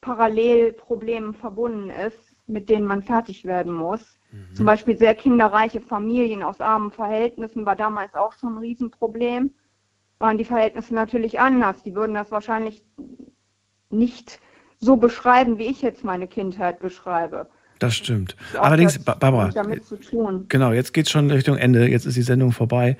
Parallelproblemen 0.00 1.34
verbunden 1.34 1.90
ist, 1.90 2.34
mit 2.46 2.68
denen 2.68 2.86
man 2.86 3.02
fertig 3.02 3.44
werden 3.44 3.72
muss. 3.72 4.18
Zum 4.54 4.64
Beispiel 4.64 4.96
sehr 4.96 5.14
kinderreiche 5.14 5.80
Familien 5.82 6.42
aus 6.42 6.60
armen 6.60 6.90
Verhältnissen 6.90 7.66
war 7.66 7.76
damals 7.76 8.14
auch 8.14 8.32
schon 8.32 8.54
ein 8.54 8.58
Riesenproblem. 8.58 9.50
Waren 10.18 10.38
die 10.38 10.44
Verhältnisse 10.46 10.94
natürlich 10.94 11.38
anders. 11.38 11.82
Die 11.82 11.94
würden 11.94 12.14
das 12.14 12.30
wahrscheinlich 12.30 12.82
nicht 13.90 14.40
so 14.78 14.96
beschreiben, 14.96 15.58
wie 15.58 15.66
ich 15.66 15.82
jetzt 15.82 16.02
meine 16.02 16.26
Kindheit 16.26 16.80
beschreibe. 16.80 17.48
Das 17.78 17.94
stimmt. 17.94 18.36
Allerdings, 18.58 18.94
das 18.94 19.04
Ba- 19.04 19.16
Barbara, 19.16 19.48
hat 19.48 19.56
damit 19.56 19.84
zu 19.84 19.96
tun. 19.96 20.46
genau, 20.48 20.72
jetzt 20.72 20.94
geht 20.94 21.10
schon 21.10 21.30
Richtung 21.30 21.56
Ende. 21.56 21.88
Jetzt 21.88 22.06
ist 22.06 22.16
die 22.16 22.22
Sendung 22.22 22.52
vorbei. 22.52 22.96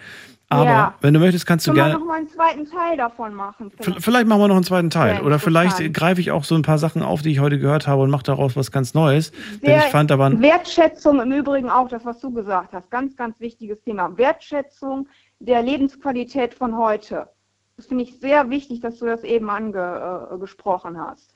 Aber 0.53 0.65
Ja. 0.65 0.95
wenn 1.01 1.15
du 1.15 1.21
möchtest, 1.21 1.47
kannst 1.47 1.67
du 1.67 1.71
Können 1.73 1.79
wir 1.79 1.85
gerne. 1.91 1.99
noch 2.01 2.07
mal 2.07 2.19
einen 2.19 2.29
zweiten 2.29 2.65
Teil 2.71 2.97
davon 2.97 3.35
machen? 3.35 3.71
V- 3.81 3.93
Vielleicht 3.99 4.27
machen 4.27 4.41
wir 4.41 4.49
noch 4.49 4.57
einen 4.57 4.65
zweiten 4.65 4.91
Teil. 4.91 5.17
Sehr 5.17 5.25
Oder 5.27 5.39
vielleicht 5.39 5.93
greife 5.95 6.21
ich 6.21 6.31
auch 6.31 6.45
so 6.45 6.55
ein 6.55 6.63
paar 6.63 6.79
Sachen 6.79 7.03
auf, 7.03 7.23
die 7.23 7.31
ich 7.31 7.41
heute 7.41 7.59
gehört 7.59 7.87
habe 7.87 8.03
und 8.03 8.11
mache 8.11 8.23
daraus 8.25 8.55
was 8.57 8.71
ganz 8.71 8.95
Neues. 8.95 9.33
Denn 9.63 9.79
ich 9.79 9.85
fand 9.87 10.13
aber. 10.13 10.41
Wertschätzung 10.41 11.21
im 11.21 11.33
Übrigen 11.33 11.71
auch, 11.71 11.89
das, 11.89 12.05
was 12.05 12.21
du 12.21 12.31
gesagt 12.33 12.73
hast, 12.73 12.91
ganz, 12.91 13.17
ganz 13.17 13.39
wichtiges 13.41 13.83
Thema. 13.83 14.17
Wertschätzung 14.19 15.09
der 15.41 15.63
Lebensqualität 15.63 16.55
von 16.55 16.77
heute. 16.77 17.29
Das 17.77 17.87
finde 17.87 18.05
ich 18.05 18.21
sehr 18.21 18.49
wichtig, 18.51 18.81
dass 18.81 18.99
du 18.99 19.07
das 19.07 19.25
eben 19.25 19.49
angesprochen 19.51 20.99
hast. 21.01 21.35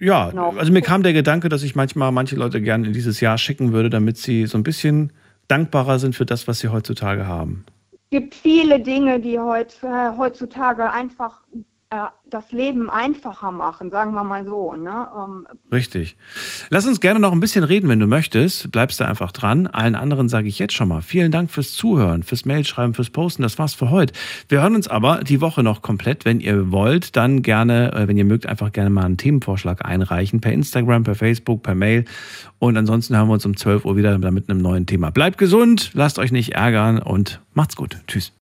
Ja, 0.00 0.30
Genau. 0.30 0.52
also 0.58 0.72
mir 0.72 0.82
kam 0.82 1.02
der 1.02 1.12
Gedanke, 1.12 1.48
dass 1.48 1.62
ich 1.62 1.76
manchmal 1.76 2.10
manche 2.12 2.34
Leute 2.36 2.60
gerne 2.60 2.88
in 2.88 2.92
dieses 2.92 3.20
Jahr 3.20 3.38
schicken 3.38 3.72
würde, 3.72 3.88
damit 3.88 4.16
sie 4.18 4.46
so 4.46 4.58
ein 4.58 4.64
bisschen 4.64 5.12
dankbarer 5.48 5.98
sind 5.98 6.14
für 6.16 6.26
das, 6.26 6.48
was 6.48 6.58
sie 6.58 6.68
heutzutage 6.68 7.26
haben. 7.26 7.64
Es 8.12 8.18
gibt 8.18 8.34
viele 8.34 8.78
Dinge, 8.78 9.20
die 9.20 9.36
äh, 9.36 10.10
heutzutage 10.18 10.90
einfach 10.90 11.44
das 12.32 12.50
Leben 12.52 12.88
einfacher 12.88 13.52
machen, 13.52 13.90
sagen 13.90 14.14
wir 14.14 14.24
mal 14.24 14.44
so. 14.46 14.74
Ne? 14.74 15.06
Ähm, 15.16 15.46
Richtig. 15.70 16.16
Lass 16.70 16.86
uns 16.86 17.00
gerne 17.00 17.20
noch 17.20 17.32
ein 17.32 17.40
bisschen 17.40 17.64
reden, 17.64 17.88
wenn 17.88 18.00
du 18.00 18.06
möchtest. 18.06 18.72
Bleibst 18.72 19.00
du 19.00 19.04
einfach 19.06 19.32
dran. 19.32 19.66
Allen 19.66 19.94
anderen 19.94 20.28
sage 20.28 20.48
ich 20.48 20.58
jetzt 20.58 20.72
schon 20.72 20.88
mal 20.88 21.02
vielen 21.02 21.30
Dank 21.30 21.50
fürs 21.50 21.72
Zuhören, 21.72 22.22
fürs 22.22 22.46
Mailschreiben, 22.46 22.94
fürs 22.94 23.10
Posten. 23.10 23.42
Das 23.42 23.58
war's 23.58 23.74
für 23.74 23.90
heute. 23.90 24.14
Wir 24.48 24.62
hören 24.62 24.74
uns 24.74 24.88
aber 24.88 25.22
die 25.22 25.40
Woche 25.40 25.62
noch 25.62 25.82
komplett. 25.82 26.24
Wenn 26.24 26.40
ihr 26.40 26.72
wollt, 26.72 27.16
dann 27.16 27.42
gerne, 27.42 27.92
äh, 27.92 28.08
wenn 28.08 28.16
ihr 28.16 28.24
mögt, 28.24 28.46
einfach 28.46 28.72
gerne 28.72 28.90
mal 28.90 29.04
einen 29.04 29.18
Themenvorschlag 29.18 29.84
einreichen. 29.84 30.40
Per 30.40 30.52
Instagram, 30.52 31.04
per 31.04 31.14
Facebook, 31.14 31.62
per 31.62 31.74
Mail. 31.74 32.06
Und 32.58 32.76
ansonsten 32.76 33.16
hören 33.16 33.28
wir 33.28 33.34
uns 33.34 33.44
um 33.44 33.56
12 33.56 33.84
Uhr 33.84 33.96
wieder 33.96 34.16
mit 34.30 34.48
einem 34.48 34.62
neuen 34.62 34.86
Thema. 34.86 35.10
Bleibt 35.10 35.36
gesund, 35.36 35.90
lasst 35.94 36.18
euch 36.18 36.32
nicht 36.32 36.52
ärgern 36.52 37.00
und 37.00 37.40
macht's 37.54 37.76
gut. 37.76 37.98
Tschüss. 38.06 38.30